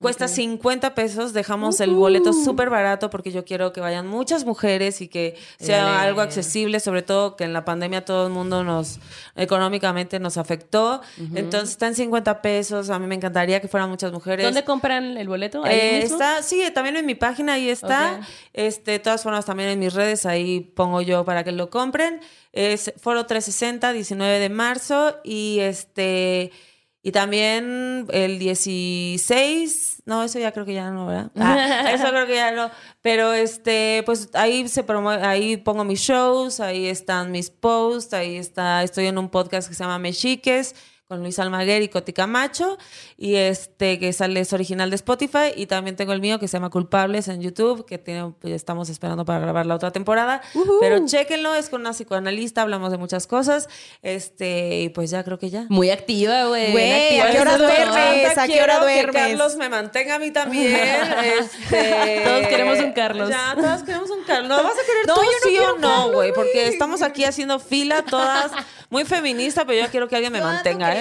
Cuesta 0.01 0.27
50 0.27 0.95
pesos, 0.95 1.31
dejamos 1.31 1.79
el 1.79 1.91
boleto 1.91 2.33
súper 2.33 2.69
barato 2.69 3.09
porque 3.09 3.31
yo 3.31 3.45
quiero 3.45 3.71
que 3.71 3.79
vayan 3.81 4.07
muchas 4.07 4.45
mujeres 4.45 4.99
y 5.01 5.07
que 5.07 5.37
sea 5.59 6.01
algo 6.01 6.21
accesible, 6.21 6.79
sobre 6.79 7.03
todo 7.03 7.35
que 7.35 7.43
en 7.43 7.53
la 7.53 7.63
pandemia 7.65 8.03
todo 8.03 8.25
el 8.27 8.33
mundo 8.33 8.63
nos 8.63 8.99
económicamente 9.35 10.19
nos 10.19 10.37
afectó. 10.37 11.01
Entonces 11.35 11.69
está 11.71 11.87
en 11.87 11.95
50 11.95 12.41
pesos, 12.41 12.89
a 12.89 12.99
mí 12.99 13.07
me 13.07 13.15
encantaría 13.15 13.61
que 13.61 13.67
fueran 13.67 13.89
muchas 13.89 14.11
mujeres. 14.11 14.45
¿Dónde 14.45 14.63
compran 14.63 15.17
el 15.17 15.27
boleto? 15.27 15.63
¿Ahí 15.63 15.77
Eh, 15.79 15.99
mismo? 16.01 16.15
está, 16.17 16.41
sí, 16.43 16.63
también 16.73 16.97
en 16.97 17.05
mi 17.05 17.15
página 17.15 17.53
ahí 17.53 17.69
está. 17.69 18.21
Este, 18.53 18.91
de 18.91 18.99
todas 18.99 19.23
formas, 19.23 19.45
también 19.45 19.69
en 19.69 19.79
mis 19.79 19.93
redes 19.93 20.25
ahí 20.25 20.59
pongo 20.61 21.01
yo 21.01 21.23
para 21.25 21.43
que 21.43 21.51
lo 21.51 21.69
compren. 21.69 22.21
Es 22.53 22.93
Foro 22.97 23.25
360, 23.25 23.93
19 23.93 24.39
de 24.39 24.49
marzo. 24.49 25.17
Y 25.23 25.59
este. 25.59 26.51
Y 27.03 27.11
también 27.11 28.05
el 28.11 28.37
16, 28.37 30.03
no, 30.05 30.23
eso 30.23 30.37
ya 30.39 30.51
creo 30.51 30.65
que 30.65 30.73
ya 30.73 30.91
no, 30.91 31.07
¿verdad? 31.07 31.31
Ah, 31.35 31.91
eso 31.93 32.07
creo 32.09 32.27
que 32.27 32.35
ya 32.35 32.51
no. 32.51 32.69
Pero 33.01 33.33
este, 33.33 34.03
pues 34.05 34.29
ahí 34.33 34.67
se 34.67 34.85
promo- 34.85 35.19
ahí 35.23 35.57
pongo 35.57 35.83
mis 35.83 35.99
shows, 35.99 36.59
ahí 36.59 36.85
están 36.87 37.31
mis 37.31 37.49
posts, 37.49 38.13
ahí 38.13 38.37
está, 38.37 38.83
estoy 38.83 39.07
en 39.07 39.17
un 39.17 39.29
podcast 39.29 39.67
que 39.67 39.73
se 39.75 39.83
llama 39.83 39.99
Mexiques 39.99 40.75
con 41.11 41.19
Luis 41.19 41.39
Almaguer 41.39 41.81
y 41.81 41.89
Coti 41.89 42.13
Camacho 42.13 42.77
y 43.17 43.35
este 43.35 43.99
que 43.99 44.13
sale 44.13 44.39
es 44.39 44.53
original 44.53 44.89
de 44.89 44.95
Spotify 44.95 45.51
y 45.53 45.65
también 45.65 45.97
tengo 45.97 46.13
el 46.13 46.21
mío 46.21 46.39
que 46.39 46.47
se 46.47 46.53
llama 46.53 46.69
Culpables 46.69 47.27
en 47.27 47.41
YouTube 47.41 47.85
que 47.85 47.97
tiene 47.97 48.31
pues, 48.39 48.53
estamos 48.53 48.87
esperando 48.87 49.25
para 49.25 49.39
grabar 49.39 49.65
la 49.65 49.75
otra 49.75 49.91
temporada 49.91 50.41
pero 50.79 51.05
chéquenlo 51.05 51.53
es 51.53 51.67
con 51.67 51.81
una 51.81 51.91
psicoanalista 51.91 52.61
hablamos 52.61 52.91
de 52.91 52.97
muchas 52.97 53.27
cosas 53.27 53.67
este 54.03 54.83
y 54.83 54.89
pues 54.89 55.09
ya 55.09 55.25
creo 55.25 55.37
que 55.37 55.49
ya 55.49 55.65
Muy 55.67 55.89
activa, 55.89 56.45
güey. 56.45 57.19
¿a 57.19 57.31
qué 57.31 57.41
hora 57.41 57.57
duermes? 57.57 58.37
¿A 58.37 58.47
qué 58.47 58.63
hora 58.63 58.79
Quiero 58.79 58.87
que 58.87 58.93
duermes? 58.93 59.21
Carlos 59.21 59.55
me 59.57 59.67
mantenga 59.67 60.15
a 60.15 60.19
mí 60.19 60.31
también. 60.31 60.73
este, 61.41 62.21
Todos 62.23 62.47
queremos 62.47 62.79
un 62.79 62.93
Carlos. 62.93 63.29
Ya, 63.29 63.53
todos 63.55 63.83
queremos 63.83 64.09
un 64.09 64.23
Carlos. 64.23 64.47
¿No 64.47 64.63
vas 64.63 64.73
a 64.73 64.85
querer 64.85 65.07
No, 65.07 65.15
tú 65.15 65.21
yo 65.23 65.49
sí 65.49 65.59
o 65.59 65.77
no, 65.77 66.11
güey. 66.13 66.31
Porque 66.33 66.69
estamos 66.69 67.01
aquí 67.01 67.25
haciendo 67.25 67.59
fila 67.59 68.03
todas 68.03 68.51
muy 68.91 69.05
feminista, 69.05 69.65
pero 69.65 69.85
yo 69.85 69.89
quiero 69.89 70.07
que 70.09 70.15
alguien 70.15 70.33
me 70.33 70.41
mantenga, 70.41 70.93
¿eh? 70.93 71.00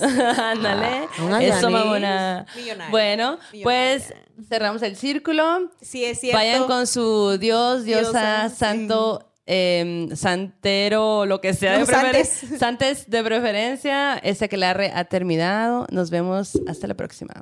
Ándale. 0.00 1.08
Una 1.24 1.42
Eso, 1.42 1.60
Yanis. 1.60 1.70
mamona. 1.70 2.46
Millonaria. 2.56 2.90
Bueno, 2.90 3.38
pues 3.62 4.14
cerramos 4.48 4.82
el 4.82 4.96
círculo. 4.96 5.70
Sí, 5.80 6.04
es 6.04 6.20
cierto. 6.20 6.38
Vayan 6.38 6.66
con 6.66 6.86
su 6.86 7.38
Dios, 7.38 7.84
diosa, 7.84 8.10
Diosa, 8.10 8.48
sí. 8.50 8.56
santo, 8.56 9.32
eh, 9.46 10.08
santero, 10.14 11.26
lo 11.26 11.40
que 11.40 11.54
sea 11.54 11.72
de 11.74 11.78
No, 11.80 11.86
preferencia. 11.86 12.24
santes. 12.48 12.58
Santes 12.58 13.10
de 13.10 13.22
preferencia. 13.24 14.14
Este 14.18 14.48
que 14.48 14.56
la 14.56 14.70
ha 14.70 15.04
terminado. 15.04 15.86
Nos 15.90 16.10
vemos 16.10 16.58
hasta 16.66 16.86
la 16.86 16.94
próxima. 16.94 17.34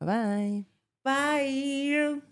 Bye 0.00 0.08
bye. 0.08 0.66
Bye. 1.04 2.31